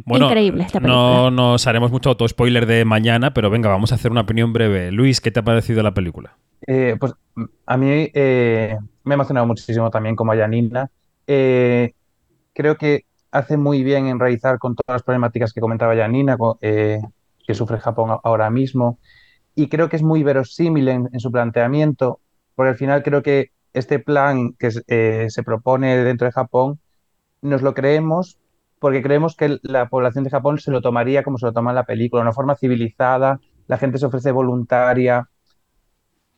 Bueno, 0.06 0.26
Increíble 0.28 0.64
esta 0.64 0.80
película. 0.80 1.04
no 1.04 1.32
nos 1.32 1.68
haremos 1.68 1.92
mucho 1.92 2.10
auto-spoiler 2.10 2.66
de 2.66 2.86
mañana, 2.86 3.34
pero 3.34 3.50
venga, 3.50 3.70
vamos 3.70 3.92
a 3.92 3.96
hacer 3.96 4.12
una 4.12 4.22
opinión 4.22 4.54
breve. 4.54 4.92
Luis, 4.92 5.22
¿qué 5.22 5.32
te 5.32 5.40
ha 5.42 5.44
parecido 5.44 5.84
la 5.84 5.94
película? 5.94 6.38
Eh, 6.68 6.96
pues 7.00 7.14
a 7.66 7.78
mí 7.78 8.10
eh, 8.14 8.78
me 9.04 9.14
ha 9.14 9.16
emocionado 9.16 9.48
muchísimo 9.48 9.90
también 9.90 10.16
como 10.16 10.32
a 10.32 10.38
Janina. 10.38 10.90
Eh, 11.28 11.94
creo 12.60 12.76
que 12.78 13.06
hace 13.32 13.56
muy 13.56 13.84
bien 13.84 14.08
en 14.08 14.20
realizar 14.20 14.60
con 14.60 14.76
todas 14.76 14.96
las 14.96 15.04
problemáticas 15.04 15.54
que 15.54 15.62
comentaba 15.62 15.96
Janina, 15.96 16.36
eh, 16.60 17.00
que 17.48 17.54
sufre 17.54 17.80
Japón 17.80 18.20
ahora 18.22 18.50
mismo. 18.50 19.00
Y 19.56 19.70
creo 19.70 19.88
que 19.88 19.96
es 19.96 20.04
muy 20.04 20.24
verosímil 20.24 20.90
en, 20.90 21.10
en 21.14 21.20
su 21.22 21.32
planteamiento, 21.32 22.20
porque 22.56 22.72
al 22.72 22.76
final 22.76 23.02
creo 23.02 23.24
que 23.24 23.52
este 23.72 24.00
plan 24.00 24.56
que 24.60 24.72
eh, 24.88 25.28
se 25.30 25.44
propone 25.44 26.04
dentro 26.04 26.26
de 26.26 26.34
Japón 26.34 26.80
nos 27.42 27.62
lo 27.62 27.74
creemos 27.74 28.38
porque 28.80 29.02
creemos 29.02 29.38
que 29.38 29.58
la 29.62 29.88
población 29.88 30.26
de 30.26 30.30
Japón 30.30 30.60
se 30.60 30.72
lo 30.72 30.82
tomaría 30.82 31.24
como 31.24 31.38
se 31.38 31.46
lo 31.46 31.54
toma 31.54 31.72
en 31.72 31.76
la 31.76 31.86
película, 31.86 32.22
una 32.24 32.34
forma 32.34 32.58
civilizada, 32.58 33.40
la 33.68 33.78
gente 33.78 34.00
se 34.00 34.06
ofrece 34.06 34.32
voluntaria. 34.32 35.30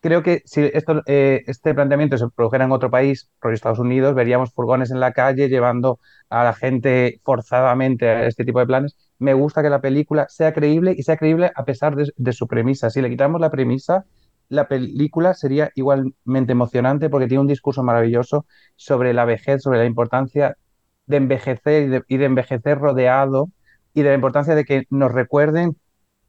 Creo 0.02 0.24
que 0.24 0.42
si 0.46 0.62
esto, 0.74 1.04
eh, 1.06 1.44
este 1.46 1.76
planteamiento 1.76 2.18
se 2.18 2.28
produjera 2.30 2.66
en 2.66 2.72
otro 2.72 2.90
país, 2.90 3.30
por 3.40 3.54
Estados 3.54 3.78
Unidos, 3.78 4.16
veríamos 4.16 4.52
furgones 4.52 4.90
en 4.90 5.00
la 5.00 5.14
calle 5.14 5.48
llevando 5.48 6.00
a 6.30 6.44
la 6.44 6.54
gente 6.54 7.20
forzadamente 7.24 8.10
a 8.10 8.26
este 8.26 8.44
tipo 8.44 8.60
de 8.60 8.66
planes. 8.66 8.98
Me 9.20 9.36
gusta 9.36 9.62
que 9.62 9.70
la 9.70 9.80
película 9.80 10.28
sea 10.28 10.54
creíble 10.54 10.96
y 10.98 11.04
sea 11.04 11.18
creíble 11.18 11.52
a 11.56 11.66
pesar 11.66 11.96
de, 11.96 12.34
su 12.34 12.48
premisa. 12.48 12.90
Si 12.90 13.00
le 13.00 13.12
quitamos 13.12 13.40
la 13.40 13.52
premisa, 13.52 14.06
la 14.50 14.68
película 14.68 15.36
sería 15.36 15.70
igualmente 15.76 16.54
emocionante 16.54 17.10
porque 17.10 17.28
tiene 17.28 17.42
un 17.42 17.48
discurso 17.48 17.84
maravilloso 17.84 18.48
sobre 18.76 19.14
la 19.14 19.26
vejez, 19.26 19.62
sobre 19.62 19.78
la 19.80 19.86
importancia 19.86 20.58
de 21.06 21.18
envejecer 21.18 22.06
y 22.08 22.18
de 22.18 22.26
envejecer 22.26 22.80
rodeado 22.80 23.50
y 23.94 24.02
de 24.02 24.10
la 24.10 24.16
importancia 24.16 24.56
de 24.56 24.66
que 24.66 24.86
nos 24.90 25.12
recuerden 25.12 25.78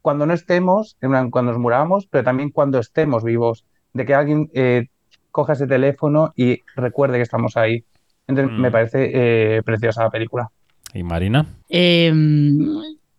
cuando 0.03 0.25
no 0.25 0.33
estemos, 0.33 0.97
cuando 0.99 1.43
nos 1.43 1.57
muramos, 1.57 2.07
pero 2.11 2.25
también 2.25 2.49
cuando 2.51 2.77
estemos 2.77 3.23
vivos, 3.23 3.63
de 3.93 4.05
que 4.05 4.13
alguien 4.13 4.49
eh, 4.53 4.87
coja 5.31 5.53
ese 5.53 5.65
teléfono 5.65 6.33
y 6.35 6.59
recuerde 6.75 7.15
que 7.17 7.23
estamos 7.23 7.55
ahí. 7.57 7.83
Entonces, 8.27 8.53
Mm. 8.55 8.61
me 8.61 8.69
parece 8.69 9.11
eh, 9.13 9.63
preciosa 9.63 10.03
la 10.03 10.09
película. 10.11 10.51
¿Y 10.93 11.03
Marina? 11.03 11.45
Eh, 11.69 12.11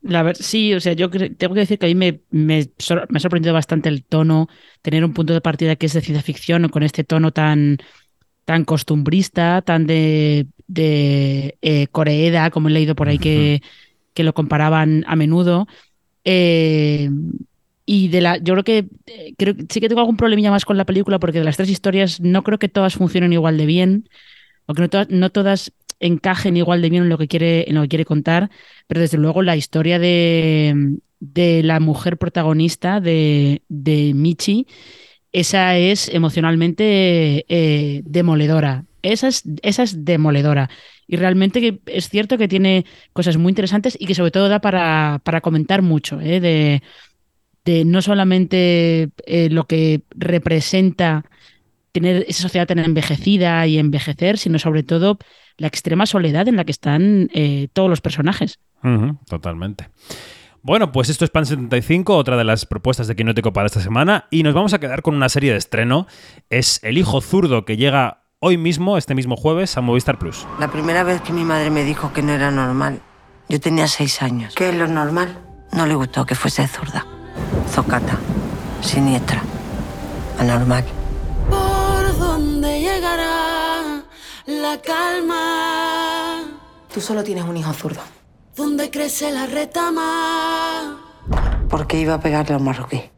la 0.02 0.22
ver- 0.22 0.36
sí, 0.36 0.74
o 0.74 0.80
sea, 0.80 0.92
yo 0.92 1.08
tengo 1.10 1.54
que 1.54 1.60
decir 1.60 1.78
que 1.78 1.86
a 1.86 1.88
mí 1.88 1.94
me, 1.94 2.20
me, 2.30 2.68
sor- 2.78 3.06
me 3.08 3.16
ha 3.16 3.20
sorprendido 3.20 3.54
bastante 3.54 3.88
el 3.88 4.04
tono, 4.04 4.48
tener 4.82 5.04
un 5.04 5.14
punto 5.14 5.32
de 5.32 5.40
partida 5.40 5.76
que 5.76 5.86
es 5.86 5.94
de 5.94 6.02
ciencia 6.02 6.22
ficción, 6.22 6.68
con 6.68 6.82
este 6.82 7.02
tono 7.02 7.32
tan, 7.32 7.78
tan 8.44 8.64
costumbrista, 8.66 9.62
tan 9.62 9.86
de, 9.86 10.46
de 10.66 11.56
eh, 11.62 11.86
Coreeda, 11.86 12.50
como 12.50 12.68
he 12.68 12.72
leído 12.72 12.94
por 12.94 13.08
ahí 13.08 13.18
que, 13.18 13.62
que 14.12 14.22
lo 14.24 14.34
comparaban 14.34 15.04
a 15.08 15.16
menudo. 15.16 15.66
Eh, 16.24 17.10
y 17.86 18.08
de 18.08 18.20
la, 18.20 18.38
yo 18.38 18.54
creo 18.54 18.64
que 18.64 18.88
eh, 19.06 19.34
creo, 19.36 19.54
sí 19.68 19.80
que 19.80 19.88
tengo 19.88 20.00
algún 20.00 20.16
problemilla 20.16 20.50
más 20.50 20.64
con 20.64 20.78
la 20.78 20.86
película, 20.86 21.18
porque 21.18 21.38
de 21.38 21.44
las 21.44 21.56
tres 21.56 21.70
historias 21.70 22.20
no 22.20 22.42
creo 22.42 22.58
que 22.58 22.68
todas 22.68 22.94
funcionen 22.94 23.32
igual 23.32 23.58
de 23.58 23.66
bien 23.66 24.08
o 24.66 24.74
que 24.74 24.82
no 24.82 24.90
todas, 24.90 25.10
no 25.10 25.30
todas 25.30 25.72
encajen 26.00 26.56
igual 26.56 26.82
de 26.82 26.90
bien 26.90 27.04
en 27.04 27.08
lo 27.08 27.18
que 27.18 27.28
quiere, 27.28 27.68
en 27.68 27.76
lo 27.76 27.82
que 27.82 27.88
quiere 27.88 28.04
contar, 28.04 28.50
pero 28.86 29.00
desde 29.00 29.18
luego 29.18 29.42
la 29.42 29.56
historia 29.56 29.98
de, 29.98 30.98
de 31.20 31.62
la 31.62 31.80
mujer 31.80 32.18
protagonista 32.18 33.00
de, 33.00 33.62
de 33.68 34.12
Michi, 34.14 34.66
esa 35.32 35.76
es 35.76 36.08
emocionalmente 36.08 37.44
eh, 37.48 38.02
demoledora. 38.04 38.84
Esa 39.04 39.28
es, 39.28 39.42
esa 39.62 39.82
es 39.82 40.04
demoledora. 40.04 40.70
Y 41.06 41.16
realmente 41.16 41.80
es 41.86 42.08
cierto 42.08 42.38
que 42.38 42.48
tiene 42.48 42.86
cosas 43.12 43.36
muy 43.36 43.50
interesantes 43.50 43.96
y 44.00 44.06
que 44.06 44.14
sobre 44.14 44.30
todo 44.30 44.48
da 44.48 44.60
para, 44.60 45.20
para 45.22 45.42
comentar 45.42 45.82
mucho, 45.82 46.20
¿eh? 46.20 46.40
de, 46.40 47.84
no 47.84 48.02
solamente 48.02 49.10
eh, 49.26 49.48
lo 49.50 49.66
que 49.66 50.02
representa 50.10 51.24
tener 51.92 52.24
esa 52.28 52.42
sociedad 52.42 52.66
tan 52.66 52.78
envejecida 52.78 53.66
y 53.66 53.78
envejecer, 53.78 54.38
sino 54.38 54.58
sobre 54.58 54.82
todo 54.82 55.18
la 55.58 55.68
extrema 55.68 56.06
soledad 56.06 56.48
en 56.48 56.56
la 56.56 56.64
que 56.64 56.72
están 56.72 57.30
eh, 57.34 57.68
todos 57.72 57.90
los 57.90 58.00
personajes. 58.00 58.58
Totalmente. 59.28 59.88
Bueno, 60.62 60.92
pues 60.92 61.10
esto 61.10 61.26
es 61.26 61.30
Pan 61.30 61.44
75, 61.44 62.16
otra 62.16 62.38
de 62.38 62.44
las 62.44 62.64
propuestas 62.64 63.06
de 63.06 63.14
Quinótico 63.14 63.52
para 63.52 63.66
esta 63.66 63.80
semana, 63.80 64.26
y 64.30 64.42
nos 64.42 64.54
vamos 64.54 64.72
a 64.72 64.80
quedar 64.80 65.02
con 65.02 65.14
una 65.14 65.28
serie 65.28 65.52
de 65.52 65.58
estreno. 65.58 66.06
Es 66.48 66.82
El 66.82 66.96
Hijo 66.96 67.20
Zurdo, 67.20 67.66
que 67.66 67.76
llega 67.76 68.23
hoy 68.46 68.58
mismo, 68.58 68.98
este 68.98 69.14
mismo 69.14 69.36
jueves, 69.36 69.78
a 69.78 69.80
Movistar 69.80 70.18
Plus. 70.18 70.46
La 70.60 70.68
primera 70.68 71.02
vez 71.02 71.22
que 71.22 71.32
mi 71.32 71.44
madre 71.44 71.70
me 71.70 71.82
dijo 71.82 72.12
que 72.12 72.22
no 72.22 72.32
era 72.32 72.50
normal, 72.50 73.00
yo 73.48 73.58
tenía 73.58 73.88
seis 73.88 74.20
años. 74.20 74.54
¿Qué 74.54 74.68
es 74.68 74.74
lo 74.74 74.86
normal? 74.86 75.38
No 75.72 75.86
le 75.86 75.94
gustó 75.94 76.26
que 76.26 76.34
fuese 76.34 76.68
zurda. 76.68 77.06
Zocata. 77.70 78.18
Siniestra. 78.82 79.42
Anormal. 80.38 80.84
¿Por 81.48 82.18
dónde 82.18 82.80
llegará 82.80 84.02
la 84.44 84.78
calma? 84.82 86.42
Tú 86.92 87.00
solo 87.00 87.24
tienes 87.24 87.44
un 87.44 87.56
hijo 87.56 87.72
zurdo. 87.72 88.02
¿Dónde 88.54 88.90
crece 88.90 89.32
la 89.32 89.46
retama? 89.46 91.00
¿Por 91.70 91.86
qué 91.86 91.98
iba 91.98 92.12
a 92.12 92.20
pegarle 92.20 92.54
a 92.54 92.58
un 92.58 92.64
marroquí? 92.64 93.10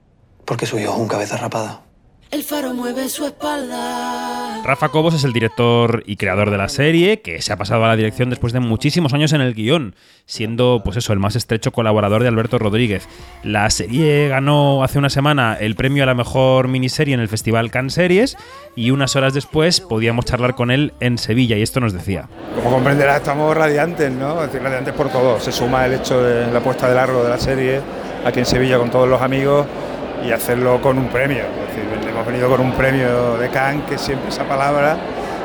Porque 0.45 0.67
su 0.67 0.79
hijo 0.79 0.93
es 0.93 0.99
un 1.01 1.09
cabeza 1.09 1.37
rapada. 1.37 1.86
El 2.33 2.43
faro 2.43 2.75
mueve 2.75 3.09
su 3.09 3.25
espalda. 3.25 4.61
Rafa 4.65 4.89
Cobos 4.89 5.15
es 5.15 5.23
el 5.23 5.33
director 5.33 6.03
y 6.07 6.17
creador 6.17 6.51
de 6.51 6.59
la 6.59 6.69
serie, 6.69 7.21
que 7.21 7.41
se 7.41 7.53
ha 7.53 7.57
pasado 7.57 7.85
a 7.85 7.89
la 7.89 7.97
dirección 7.97 8.31
después 8.31 8.53
de 8.53 8.59
muchísimos 8.59 9.15
años 9.15 9.33
en 9.33 9.41
el 9.41 9.55
guion, 9.55 9.95
siendo 10.25 10.83
pues 10.85 10.97
eso, 10.97 11.13
el 11.13 11.21
más 11.21 11.37
estrecho 11.37 11.71
colaborador 11.71 12.23
de 12.23 12.29
Alberto 12.29 12.59
Rodríguez. 12.59 13.09
La 13.45 13.71
serie 13.71 14.27
ganó 14.29 14.83
hace 14.83 14.99
una 14.99 15.09
semana 15.09 15.57
el 15.61 15.77
premio 15.77 16.03
a 16.03 16.07
la 16.07 16.15
mejor 16.15 16.67
miniserie 16.67 17.15
en 17.15 17.21
el 17.21 17.29
Festival 17.29 17.71
Cannes 17.71 17.95
Series 17.95 18.37
y 18.75 18.91
unas 18.91 19.15
horas 19.15 19.33
después 19.33 19.81
podíamos 19.81 20.25
charlar 20.25 20.57
con 20.57 20.73
él 20.73 20.95
en 20.99 21.19
Sevilla 21.19 21.57
y 21.57 21.63
esto 21.63 21.79
nos 21.79 21.93
decía. 21.93 22.29
Como 22.57 22.71
comprenderás, 22.71 23.19
estamos 23.19 23.57
radiantes, 23.57 24.11
¿no? 24.11 24.43
Es 24.43 24.49
decir, 24.51 24.63
radiantes 24.63 24.95
por 24.95 25.11
todo. 25.11 25.39
Se 25.39 25.53
suma 25.53 25.87
el 25.87 25.95
hecho 25.95 26.21
de 26.21 26.53
la 26.53 26.59
puesta 26.59 26.89
de 26.89 26.97
largo 26.97 27.23
de 27.23 27.31
la 27.31 27.39
serie 27.39 27.81
aquí 28.25 28.41
en 28.41 28.47
Sevilla 28.47 28.79
con 28.79 28.91
todos 28.91 29.09
los 29.09 29.23
amigos 29.23 29.65
y 30.25 30.33
hacerlo 30.33 30.81
con 30.81 30.99
un 30.99 31.09
premio. 31.09 31.45
Es 31.45 31.75
decir, 31.75 32.09
hemos 32.09 32.27
venido 32.27 32.49
con 32.49 32.61
un 32.61 32.73
premio 32.73 33.37
de 33.37 33.49
Cannes, 33.51 33.85
que 33.89 33.99
siempre 33.99 34.29
esa 34.29 34.45
palabra 34.45 34.97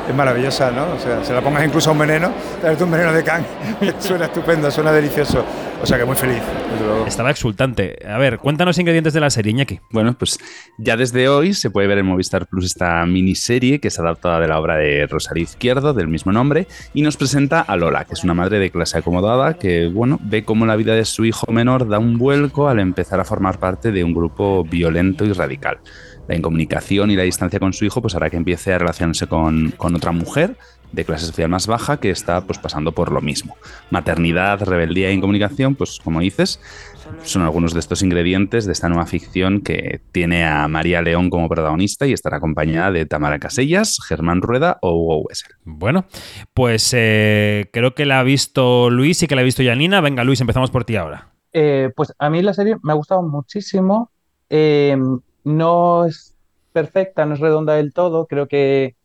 es 0.08 0.14
maravillosa, 0.14 0.70
¿no? 0.70 0.94
O 0.94 0.98
sea, 0.98 1.22
se 1.24 1.32
la 1.32 1.40
pongas 1.40 1.64
incluso 1.64 1.90
a 1.90 1.92
un 1.92 1.98
veneno, 1.98 2.32
traerte 2.60 2.84
un 2.84 2.90
veneno 2.90 3.12
de 3.12 3.22
Cannes, 3.22 3.48
suena 3.98 4.26
estupendo, 4.26 4.70
suena 4.70 4.92
delicioso. 4.92 5.44
O 5.82 5.86
sea 5.86 5.98
que 5.98 6.04
muy 6.04 6.14
feliz. 6.14 6.40
desde 6.70 6.86
luego. 6.86 7.06
Estaba 7.08 7.32
exultante. 7.32 7.98
A 8.06 8.16
ver, 8.16 8.38
cuéntanos 8.38 8.78
ingredientes 8.78 9.14
de 9.14 9.20
la 9.20 9.30
serie, 9.30 9.50
Iñaki. 9.50 9.80
Bueno, 9.90 10.16
pues 10.16 10.38
ya 10.78 10.96
desde 10.96 11.28
hoy 11.28 11.54
se 11.54 11.70
puede 11.70 11.88
ver 11.88 11.98
en 11.98 12.06
Movistar 12.06 12.46
Plus 12.46 12.66
esta 12.66 13.04
miniserie 13.04 13.80
que 13.80 13.88
es 13.88 13.98
adaptada 13.98 14.38
de 14.38 14.46
la 14.46 14.60
obra 14.60 14.76
de 14.76 15.08
Rosario 15.08 15.42
Izquierdo, 15.42 15.92
del 15.92 16.06
mismo 16.06 16.30
nombre, 16.30 16.68
y 16.94 17.02
nos 17.02 17.16
presenta 17.16 17.60
a 17.60 17.76
Lola, 17.76 18.04
que 18.04 18.14
es 18.14 18.22
una 18.22 18.32
madre 18.32 18.60
de 18.60 18.70
clase 18.70 18.98
acomodada 18.98 19.54
que, 19.54 19.88
bueno, 19.88 20.20
ve 20.22 20.44
cómo 20.44 20.66
la 20.66 20.76
vida 20.76 20.94
de 20.94 21.04
su 21.04 21.24
hijo 21.24 21.50
menor 21.50 21.88
da 21.88 21.98
un 21.98 22.16
vuelco 22.16 22.68
al 22.68 22.78
empezar 22.78 23.18
a 23.18 23.24
formar 23.24 23.58
parte 23.58 23.90
de 23.90 24.04
un 24.04 24.14
grupo 24.14 24.62
violento 24.62 25.24
y 25.24 25.32
radical. 25.32 25.80
La 26.28 26.36
incomunicación 26.36 27.10
y 27.10 27.16
la 27.16 27.24
distancia 27.24 27.58
con 27.58 27.72
su 27.72 27.84
hijo 27.84 28.00
pues 28.00 28.14
hará 28.14 28.30
que 28.30 28.36
empiece 28.36 28.72
a 28.72 28.78
relacionarse 28.78 29.26
con, 29.26 29.72
con 29.72 29.96
otra 29.96 30.12
mujer 30.12 30.56
de 30.92 31.04
clase 31.04 31.26
social 31.26 31.48
más 31.48 31.66
baja 31.66 31.98
que 31.98 32.10
está 32.10 32.42
pues 32.42 32.58
pasando 32.58 32.92
por 32.92 33.10
lo 33.10 33.20
mismo. 33.20 33.56
Maternidad, 33.90 34.62
rebeldía 34.62 35.08
e 35.08 35.12
incomunicación, 35.12 35.74
pues 35.74 35.98
como 36.02 36.20
dices, 36.20 36.60
son 37.22 37.42
algunos 37.42 37.74
de 37.74 37.80
estos 37.80 38.02
ingredientes 38.02 38.66
de 38.66 38.72
esta 38.72 38.88
nueva 38.88 39.06
ficción 39.06 39.60
que 39.60 40.00
tiene 40.12 40.44
a 40.44 40.68
María 40.68 41.02
León 41.02 41.30
como 41.30 41.48
protagonista 41.48 42.06
y 42.06 42.12
estará 42.12 42.38
acompañada 42.38 42.92
de 42.92 43.06
Tamara 43.06 43.38
Casellas, 43.38 43.98
Germán 44.06 44.42
Rueda 44.42 44.78
o 44.82 44.92
Hugo 44.92 45.22
Wessel. 45.22 45.52
Bueno, 45.64 46.06
pues 46.54 46.92
eh, 46.96 47.68
creo 47.72 47.94
que 47.94 48.06
la 48.06 48.20
ha 48.20 48.22
visto 48.22 48.90
Luis 48.90 49.22
y 49.22 49.26
que 49.26 49.34
la 49.34 49.42
ha 49.42 49.44
visto 49.44 49.62
Janina. 49.64 50.00
Venga, 50.00 50.24
Luis, 50.24 50.40
empezamos 50.40 50.70
por 50.70 50.84
ti 50.84 50.96
ahora. 50.96 51.32
Eh, 51.52 51.90
pues 51.94 52.14
a 52.18 52.30
mí 52.30 52.42
la 52.42 52.54
serie 52.54 52.76
me 52.82 52.92
ha 52.92 52.96
gustado 52.96 53.22
muchísimo. 53.22 54.10
Eh, 54.48 54.96
no 55.44 56.04
es 56.06 56.34
perfecta, 56.72 57.26
no 57.26 57.34
es 57.34 57.40
redonda 57.40 57.74
del 57.74 57.92
todo. 57.92 58.26
Creo 58.26 58.48
que 58.48 58.96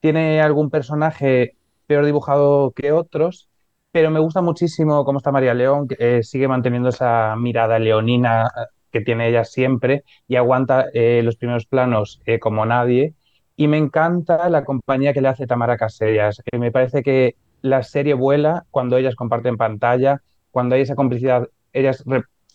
tiene 0.00 0.40
algún 0.40 0.70
personaje 0.70 1.56
peor 1.86 2.04
dibujado 2.04 2.72
que 2.72 2.92
otros, 2.92 3.48
pero 3.92 4.10
me 4.10 4.20
gusta 4.20 4.42
muchísimo 4.42 5.04
cómo 5.04 5.18
está 5.18 5.32
María 5.32 5.54
León, 5.54 5.88
que 5.88 5.96
eh, 5.98 6.22
sigue 6.22 6.48
manteniendo 6.48 6.90
esa 6.90 7.34
mirada 7.36 7.78
leonina 7.78 8.46
eh, 8.46 8.66
que 8.92 9.00
tiene 9.00 9.28
ella 9.28 9.44
siempre 9.44 10.04
y 10.28 10.36
aguanta 10.36 10.86
eh, 10.92 11.22
los 11.22 11.36
primeros 11.36 11.66
planos 11.66 12.20
como 12.40 12.66
nadie. 12.66 13.14
Y 13.56 13.68
me 13.68 13.78
encanta 13.78 14.48
la 14.50 14.64
compañía 14.64 15.14
que 15.14 15.22
le 15.22 15.28
hace 15.28 15.46
Tamara 15.46 15.78
Casellas. 15.78 16.42
Me 16.58 16.70
parece 16.70 17.02
que 17.02 17.36
la 17.62 17.82
serie 17.82 18.14
vuela 18.14 18.66
cuando 18.70 18.96
ellas 18.98 19.14
comparten 19.14 19.56
pantalla, 19.56 20.22
cuando 20.50 20.74
hay 20.74 20.82
esa 20.82 20.94
complicidad. 20.94 21.48
Ellas 21.72 22.04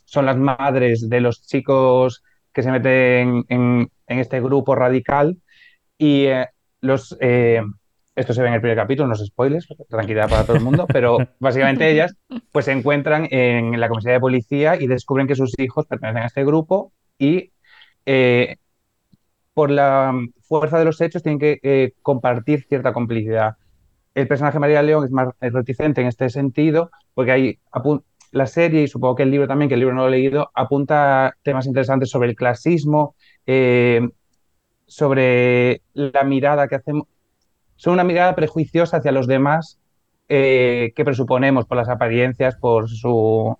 son 0.05 0.25
las 0.25 0.37
madres 0.37 1.09
de 1.09 1.21
los 1.21 1.41
chicos 1.45 2.23
que 2.53 2.63
se 2.63 2.71
meten 2.71 3.45
en, 3.49 3.91
este 4.07 4.41
grupo 4.41 4.75
radical 4.75 5.37
y 5.97 6.25
los... 6.81 7.17
eh, 7.19 7.61
esto 8.13 8.33
se 8.33 8.41
ve 8.41 8.49
en 8.49 8.55
el 8.55 8.61
primer 8.61 8.77
capítulo, 8.77 9.07
no 9.07 9.13
es 9.13 9.25
spoilers, 9.25 9.67
tranquilidad 9.89 10.29
para 10.29 10.43
todo 10.43 10.57
el 10.57 10.63
mundo, 10.63 10.85
pero 10.85 11.17
básicamente 11.39 11.89
ellas 11.89 12.15
pues 12.51 12.65
se 12.65 12.73
encuentran 12.73 13.27
en 13.31 13.79
la 13.79 13.87
comisaría 13.87 14.15
de 14.15 14.19
policía 14.19 14.75
y 14.79 14.87
descubren 14.87 15.27
que 15.27 15.35
sus 15.35 15.57
hijos 15.59 15.85
pertenecen 15.85 16.23
a 16.23 16.27
este 16.27 16.43
grupo 16.43 16.91
y 17.17 17.51
eh, 18.05 18.57
por 19.53 19.69
la 19.69 20.13
fuerza 20.41 20.77
de 20.79 20.85
los 20.85 20.99
hechos 20.99 21.23
tienen 21.23 21.39
que 21.39 21.59
eh, 21.63 21.93
compartir 22.01 22.65
cierta 22.67 22.93
complicidad. 22.93 23.55
El 24.13 24.27
personaje 24.27 24.59
María 24.59 24.81
León 24.81 25.05
es 25.05 25.11
más 25.11 25.29
reticente 25.39 26.01
en 26.01 26.07
este 26.07 26.29
sentido, 26.29 26.91
porque 27.13 27.31
hay 27.31 27.59
la 28.31 28.47
serie 28.47 28.83
y 28.83 28.87
supongo 28.87 29.15
que 29.15 29.23
el 29.23 29.31
libro 29.31 29.47
también, 29.47 29.69
que 29.69 29.75
el 29.75 29.79
libro 29.79 29.95
no 29.95 30.01
lo 30.01 30.07
he 30.07 30.11
leído, 30.11 30.51
apunta 30.53 31.35
temas 31.43 31.65
interesantes 31.65 32.09
sobre 32.09 32.29
el 32.29 32.35
clasismo, 32.35 33.15
eh, 33.45 34.01
sobre 34.91 35.81
la 35.93 36.23
mirada 36.23 36.67
que 36.67 36.75
hacemos, 36.75 37.07
son 37.75 37.93
una 37.93 38.03
mirada 38.03 38.35
prejuiciosa 38.35 38.97
hacia 38.97 39.11
los 39.11 39.27
demás 39.27 39.79
eh, 40.29 40.93
que 40.95 41.05
presuponemos 41.05 41.65
por 41.65 41.77
las 41.77 41.89
apariencias, 41.89 42.55
por 42.57 42.89
su, 42.89 43.57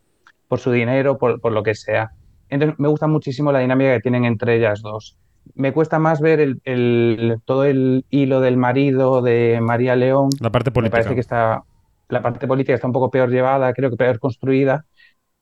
por 0.47 0.59
su 0.59 0.71
dinero, 0.71 1.17
por, 1.17 1.41
por 1.41 1.51
lo 1.51 1.63
que 1.63 1.75
sea. 1.75 2.11
Entonces 2.49 2.77
me 2.79 2.87
gusta 2.87 3.07
muchísimo 3.07 3.51
la 3.51 3.59
dinámica 3.59 3.93
que 3.93 4.01
tienen 4.01 4.25
entre 4.25 4.57
ellas 4.57 4.81
dos. 4.81 5.17
Me 5.55 5.73
cuesta 5.73 5.99
más 5.99 6.21
ver 6.21 6.39
el, 6.39 6.61
el- 6.65 7.37
todo 7.45 7.65
el 7.65 8.05
hilo 8.09 8.41
del 8.41 8.57
marido 8.57 9.21
de 9.21 9.59
María 9.61 9.95
León. 9.95 10.29
La 10.41 10.51
parte 10.51 10.71
Me 10.79 10.89
política. 10.89 10.91
parece 10.91 11.13
que 11.15 11.21
está, 11.21 11.63
la 12.09 12.21
parte 12.21 12.47
política 12.47 12.75
está 12.75 12.87
un 12.87 12.93
poco 12.93 13.11
peor 13.11 13.29
llevada, 13.29 13.73
creo 13.73 13.89
que 13.89 13.97
peor 13.97 14.19
construida, 14.19 14.85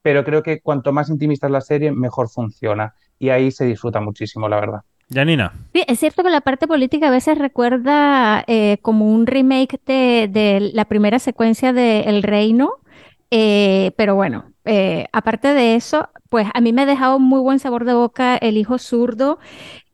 pero 0.02 0.24
creo 0.26 0.44
que 0.44 0.62
cuanto 0.62 0.94
más 0.94 1.10
intimista 1.10 1.48
es 1.48 1.54
la 1.54 1.62
serie, 1.62 1.92
mejor 1.92 2.30
funciona. 2.30 2.96
Y 3.20 3.30
ahí 3.30 3.52
se 3.52 3.66
disfruta 3.66 4.02
muchísimo, 4.02 4.50
la 4.50 4.60
verdad. 4.60 4.82
Janina. 5.12 5.54
Sí, 5.74 5.84
es 5.88 6.00
cierto 6.00 6.24
que 6.24 6.30
la 6.30 6.42
parte 6.42 6.68
política 6.68 7.08
a 7.08 7.12
veces 7.12 7.38
recuerda 7.38 8.44
eh, 8.48 8.78
como 8.82 9.12
un 9.12 9.26
remake 9.26 9.80
de, 9.86 10.30
de 10.32 10.72
la 10.74 10.86
primera 10.86 11.20
secuencia 11.20 11.74
de 11.74 12.02
El 12.02 12.22
Reino, 12.22 12.74
eh, 13.32 13.92
pero 13.98 14.16
bueno, 14.16 14.54
eh, 14.66 15.08
aparte 15.12 15.54
de 15.54 15.76
eso, 15.76 16.10
pues 16.30 16.48
a 16.54 16.62
mí 16.62 16.74
me 16.74 16.84
ha 16.84 16.86
dejado 16.86 17.18
muy 17.18 17.40
buen 17.40 17.60
sabor 17.60 17.86
de 17.86 17.94
boca 17.94 18.38
El 18.38 18.58
Hijo 18.58 18.78
Zurdo. 18.78 19.40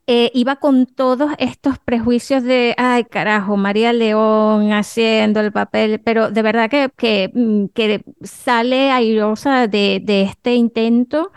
Iba 0.08 0.58
con 0.58 0.86
todos 0.86 1.32
estos 1.40 1.80
prejuicios 1.80 2.44
de, 2.44 2.76
ay 2.78 3.06
carajo, 3.06 3.58
María 3.58 3.92
León 3.92 4.72
haciendo 4.72 5.40
el 5.40 5.52
papel, 5.52 6.00
pero 6.00 6.30
de 6.30 6.42
verdad 6.44 6.70
que, 6.70 6.92
que, 6.96 7.32
mm, 7.34 7.66
que 7.74 8.04
sale 8.22 8.92
airosa 8.92 9.66
de, 9.68 10.00
de 10.04 10.22
este 10.22 10.54
intento. 10.54 11.32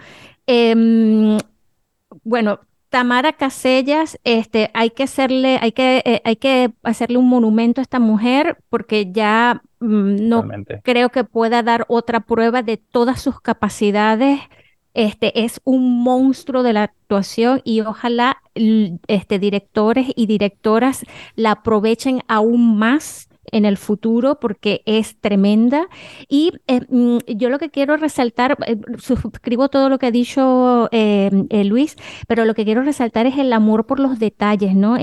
Em, 0.47 1.39
bueno, 2.25 2.61
Tamara 2.91 3.35
Casellas, 3.35 4.19
este, 4.25 4.71
hay 4.73 4.91
que 4.91 5.03
hacerle, 5.03 5.59
hay 5.61 5.73
que, 5.73 6.03
eh, 6.05 6.23
hay 6.25 6.37
que 6.37 6.73
hacerle 6.83 7.19
un 7.19 7.29
monumento 7.29 7.81
a 7.81 7.83
esta 7.83 7.99
mujer 7.99 8.59
porque 8.71 9.13
ya 9.13 9.63
mm, 9.81 10.29
no 10.29 10.49
creo 10.83 11.11
que 11.11 11.25
pueda 11.25 11.63
dar 11.63 11.85
otra 11.89 12.21
prueba 12.21 12.63
de 12.63 12.79
todas 12.79 13.21
sus 13.21 13.41
capacidades. 13.41 14.41
Este 14.95 15.45
es 15.45 15.61
un 15.65 16.03
monstruo 16.03 16.63
de 16.63 16.73
la 16.73 16.85
actuación 16.85 17.61
y 17.63 17.83
ojalá 17.83 18.39
este, 18.55 19.39
directores 19.39 20.09
y 20.17 20.27
directoras 20.27 21.05
la 21.37 21.53
aprovechen 21.53 22.23
aún 22.27 22.79
más 22.79 23.28
en 23.53 23.65
el 23.65 23.77
futuro 23.77 24.39
porque 24.41 24.83
es 24.87 25.19
tremenda. 25.21 25.89
Y 26.29 26.53
eh, 26.67 26.81
mm, 26.89 27.19
yo 27.37 27.51
lo 27.51 27.59
que 27.59 27.71
quiero 27.71 27.97
resaltar, 27.97 28.57
eh, 28.67 28.77
suscribo 28.99 29.69
todo 29.69 29.89
lo 29.89 29.99
que 29.99 30.07
ha 30.07 30.11
dicho 30.11 30.89
eh, 30.93 31.31
eh, 31.51 31.65
Luis, 31.65 31.97
pero 32.27 32.45
lo 32.45 32.55
que 32.55 32.65
quiero 32.65 32.83
resaltar 32.83 33.27
es 33.27 33.39
el 33.39 33.53
amor 33.53 33.87
por 33.87 34.01
los 34.01 34.19
detalles, 34.19 34.75
¿no? 34.75 34.97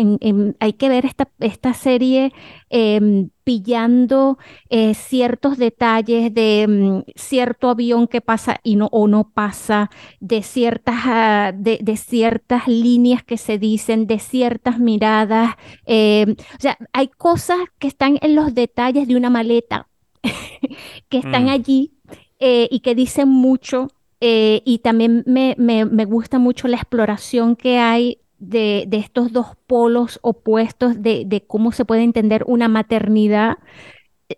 Hay 0.59 0.73
que 0.73 0.89
ver 0.89 1.05
esta, 1.05 1.29
esta 1.39 1.73
serie 1.73 2.33
em, 2.69 3.29
pillando 3.45 4.37
eh, 4.69 4.93
ciertos 4.95 5.57
detalles 5.57 6.33
de 6.33 6.67
mm, 6.67 7.11
cierto 7.15 7.69
avión 7.69 8.07
que 8.09 8.21
pasa 8.21 8.59
y 8.63 8.75
no 8.75 8.87
o 8.91 9.07
no 9.07 9.31
pasa, 9.31 9.89
de 10.19 10.43
ciertas, 10.43 10.95
ah, 11.05 11.53
de, 11.55 11.79
de 11.81 11.97
ciertas 11.97 12.67
líneas 12.67 13.23
que 13.23 13.37
se 13.37 13.57
dicen, 13.59 14.07
de 14.07 14.19
ciertas 14.19 14.79
miradas. 14.79 15.55
em, 15.85 16.31
o 16.57 16.59
sea, 16.61 16.77
hay 16.93 17.07
cosas 17.09 17.59
que 17.79 17.87
están 17.87 18.17
en 18.21 18.35
los 18.35 18.53
detalles 18.55 19.07
de 19.07 19.15
una 19.15 19.29
maleta 19.29 19.87
que 21.09 21.17
están 21.19 21.47
Mm. 21.47 21.49
allí 21.49 21.93
eh, 22.39 22.67
y 22.71 22.79
que 22.81 22.95
dicen 22.95 23.29
mucho. 23.29 23.87
eh, 24.21 24.61
y 24.65 24.79
también 24.79 25.23
me, 25.27 25.55
me- 25.59 25.85
me 25.85 26.05
gusta 26.05 26.39
mucho 26.39 26.67
la 26.69 26.77
exploración 26.77 27.55
que 27.55 27.77
hay 27.79 28.19
de, 28.39 28.85
de 28.87 28.97
estos 28.97 29.31
dos 29.31 29.47
polos 29.67 30.19
opuestos 30.21 31.01
de, 31.01 31.23
de 31.25 31.41
cómo 31.41 31.71
se 31.71 31.85
puede 31.85 32.03
entender 32.03 32.43
una 32.47 32.67
maternidad 32.67 33.57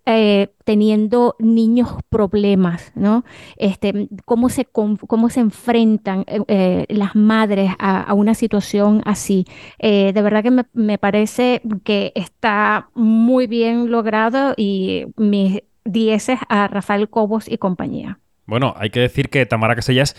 eh, 0.06 0.50
teniendo 0.66 1.36
niños 1.40 1.90
problemas, 2.10 2.92
¿no? 2.94 3.24
Este, 3.56 4.10
cómo 4.26 4.50
se, 4.50 4.66
cómo 4.66 5.30
se 5.30 5.40
enfrentan 5.40 6.26
eh, 6.28 6.42
eh, 6.50 6.86
las 6.90 7.16
madres 7.16 7.72
a, 7.80 8.02
a 8.02 8.14
una 8.14 8.34
situación 8.34 9.02
así. 9.06 9.46
De 9.80 10.12
verdad 10.22 10.44
que 10.44 10.52
me, 10.52 10.66
me 10.74 10.98
parece 10.98 11.62
que 11.86 12.12
está 12.16 12.90
muy 12.96 13.48
bien 13.48 13.90
logrado 13.90 14.54
y 14.58 15.06
mis 15.16 15.62
dieces 15.86 16.40
a 16.50 16.68
Rafael 16.68 17.10
Cobos 17.10 17.48
y 17.48 17.58
compañía. 17.58 18.20
Bueno, 18.46 18.74
hay 18.78 18.90
que 18.90 19.00
decir 19.00 19.30
que 19.30 19.46
Tamara 19.46 19.76
Casellas 19.76 20.16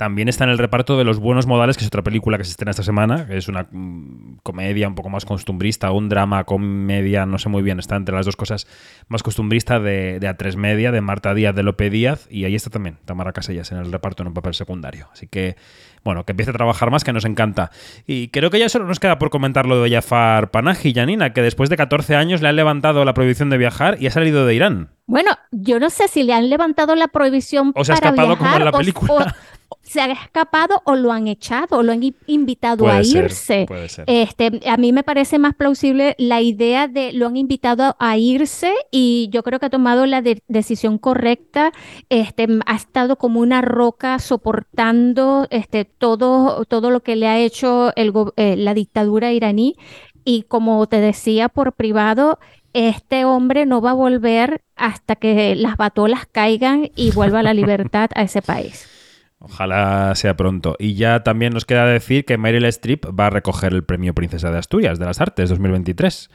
también 0.00 0.30
está 0.30 0.44
en 0.44 0.50
el 0.50 0.56
reparto 0.56 0.96
de 0.96 1.04
Los 1.04 1.18
Buenos 1.18 1.46
Modales, 1.46 1.76
que 1.76 1.82
es 1.84 1.88
otra 1.88 2.00
película 2.00 2.38
que 2.38 2.44
se 2.44 2.52
estrena 2.52 2.70
esta 2.70 2.82
semana, 2.82 3.26
que 3.26 3.36
es 3.36 3.48
una 3.48 3.66
mm, 3.70 4.38
comedia 4.42 4.88
un 4.88 4.94
poco 4.94 5.10
más 5.10 5.26
costumbrista, 5.26 5.90
un 5.90 6.08
drama, 6.08 6.44
comedia, 6.44 7.26
no 7.26 7.36
sé 7.36 7.50
muy 7.50 7.62
bien, 7.62 7.78
está 7.78 7.96
entre 7.96 8.14
las 8.14 8.24
dos 8.24 8.34
cosas 8.34 8.66
más 9.08 9.22
costumbrista 9.22 9.78
de, 9.78 10.18
de 10.18 10.26
A3 10.26 10.56
Media, 10.56 10.90
de 10.90 11.02
Marta 11.02 11.34
Díaz, 11.34 11.54
de 11.54 11.62
Lope 11.64 11.90
Díaz, 11.90 12.26
y 12.30 12.46
ahí 12.46 12.54
está 12.54 12.70
también 12.70 12.96
Tamara 13.04 13.34
Casellas 13.34 13.70
en 13.72 13.78
el 13.78 13.92
reparto 13.92 14.22
en 14.22 14.28
un 14.28 14.32
papel 14.34 14.54
secundario. 14.54 15.08
Así 15.12 15.26
que, 15.26 15.56
bueno, 16.02 16.24
que 16.24 16.32
empiece 16.32 16.50
a 16.50 16.54
trabajar 16.54 16.90
más, 16.90 17.04
que 17.04 17.12
nos 17.12 17.26
encanta. 17.26 17.70
Y 18.06 18.28
creo 18.28 18.48
que 18.48 18.58
ya 18.58 18.70
solo 18.70 18.86
nos 18.86 19.00
queda 19.00 19.18
por 19.18 19.28
comentar 19.28 19.66
lo 19.66 19.82
de 19.82 19.90
Jafar 19.90 20.50
Panahi, 20.50 20.94
Janina, 20.94 21.34
que 21.34 21.42
después 21.42 21.68
de 21.68 21.76
14 21.76 22.16
años 22.16 22.40
le 22.40 22.48
han 22.48 22.56
levantado 22.56 23.04
la 23.04 23.12
prohibición 23.12 23.50
de 23.50 23.58
viajar 23.58 23.98
y 24.00 24.06
ha 24.06 24.10
salido 24.10 24.46
de 24.46 24.54
Irán. 24.54 24.88
Bueno, 25.04 25.32
yo 25.50 25.78
no 25.80 25.90
sé 25.90 26.06
si 26.08 26.22
le 26.22 26.32
han 26.32 26.48
levantado 26.48 26.94
la 26.94 27.08
prohibición 27.08 27.72
O 27.74 27.84
se 27.84 27.90
ha 27.92 27.96
para 27.96 28.10
escapado 28.10 28.38
como 28.38 28.56
en 28.56 28.64
la 28.64 28.70
o- 28.70 28.78
película. 28.78 29.34
Se 29.82 30.00
ha 30.00 30.06
escapado 30.06 30.82
o 30.84 30.94
lo 30.94 31.12
han 31.12 31.26
echado 31.26 31.78
o 31.78 31.82
lo 31.82 31.92
han 31.92 32.02
invitado 32.26 32.88
a 32.88 33.02
irse. 33.02 33.66
Este, 34.06 34.60
a 34.68 34.76
mí 34.76 34.92
me 34.92 35.02
parece 35.02 35.38
más 35.38 35.54
plausible 35.54 36.14
la 36.18 36.40
idea 36.40 36.88
de 36.88 37.12
lo 37.12 37.26
han 37.26 37.36
invitado 37.36 37.96
a 37.98 38.16
irse 38.16 38.72
y 38.90 39.28
yo 39.32 39.42
creo 39.42 39.58
que 39.58 39.66
ha 39.66 39.70
tomado 39.70 40.06
la 40.06 40.22
decisión 40.48 40.98
correcta. 40.98 41.72
Este, 42.08 42.46
ha 42.66 42.76
estado 42.76 43.16
como 43.16 43.40
una 43.40 43.62
roca 43.62 44.18
soportando 44.18 45.46
este, 45.50 45.84
todo, 45.84 46.64
todo 46.66 46.90
lo 46.90 47.02
que 47.02 47.16
le 47.16 47.26
ha 47.26 47.38
hecho 47.38 47.92
el, 47.96 48.12
eh, 48.36 48.56
la 48.56 48.74
dictadura 48.74 49.32
iraní. 49.32 49.76
Y 50.24 50.42
como 50.42 50.86
te 50.86 51.00
decía 51.00 51.48
por 51.48 51.72
privado, 51.72 52.38
este 52.72 53.24
hombre 53.24 53.66
no 53.66 53.80
va 53.80 53.90
a 53.90 53.94
volver 53.94 54.62
hasta 54.76 55.16
que 55.16 55.54
las 55.56 55.76
batolas 55.76 56.26
caigan 56.30 56.90
y 56.94 57.10
vuelva 57.10 57.42
la 57.42 57.54
libertad 57.60 58.10
a 58.14 58.22
ese 58.22 58.42
país. 58.42 58.99
Ojalá 59.40 60.14
sea 60.14 60.36
pronto. 60.36 60.76
Y 60.78 60.94
ya 60.94 61.22
también 61.22 61.54
nos 61.54 61.64
queda 61.64 61.86
decir 61.86 62.26
que 62.26 62.36
Meryl 62.36 62.66
Streep 62.66 63.06
va 63.18 63.26
a 63.26 63.30
recoger 63.30 63.72
el 63.72 63.82
premio 63.82 64.14
Princesa 64.14 64.50
de 64.50 64.58
Asturias 64.58 64.98
de 64.98 65.06
las 65.06 65.20
Artes 65.20 65.48
2023, 65.48 66.30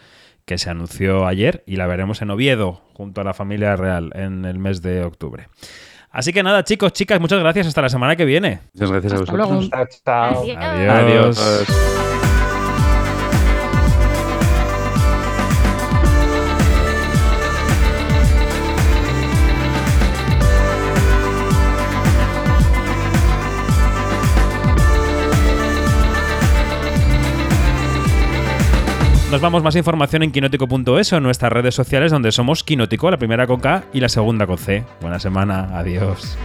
que 0.46 0.58
se 0.58 0.70
anunció 0.72 1.28
ayer 1.28 1.64
y 1.68 1.76
la 1.76 1.86
veremos 1.86 2.24
en 2.24 2.32
Oviedo 2.32 2.82
junto 2.94 3.22
a 3.22 3.24
la 3.24 3.36
familia 3.36 3.76
real 3.76 4.12
en 4.16 4.46
el 4.46 4.58
mes 4.58 4.82
de 4.82 5.04
octubre. 5.04 5.48
Así 6.10 6.34
que 6.34 6.42
nada, 6.42 6.64
chicos, 6.64 6.94
chicas, 6.94 7.20
muchas 7.20 7.40
gracias. 7.40 7.68
Hasta 7.68 7.84
la 7.84 7.90
semana 7.90 8.16
que 8.16 8.26
viene. 8.26 8.62
Muchas 8.74 8.92
gracias 8.92 9.14
a 9.14 9.18
vosotros. 9.20 9.70
Adiós. 10.58 12.15
Nos 29.36 29.42
vamos 29.42 29.64
más 29.64 29.76
información 29.76 30.24
en 30.24 30.32
quinótico.es 30.32 31.12
o 31.12 31.18
en 31.18 31.24
nuestras 31.24 31.52
redes 31.52 31.76
sociales 31.76 32.10
donde 32.10 32.32
somos 32.32 32.64
Quinótico, 32.64 33.12
la 33.12 33.18
primera 33.18 33.46
con 33.46 33.60
K 33.60 33.84
y 33.92 34.00
la 34.00 34.08
segunda 34.08 34.48
con 34.48 34.58
C. 34.58 34.86
Buena 35.02 35.20
semana, 35.20 35.78
adiós. 35.78 36.38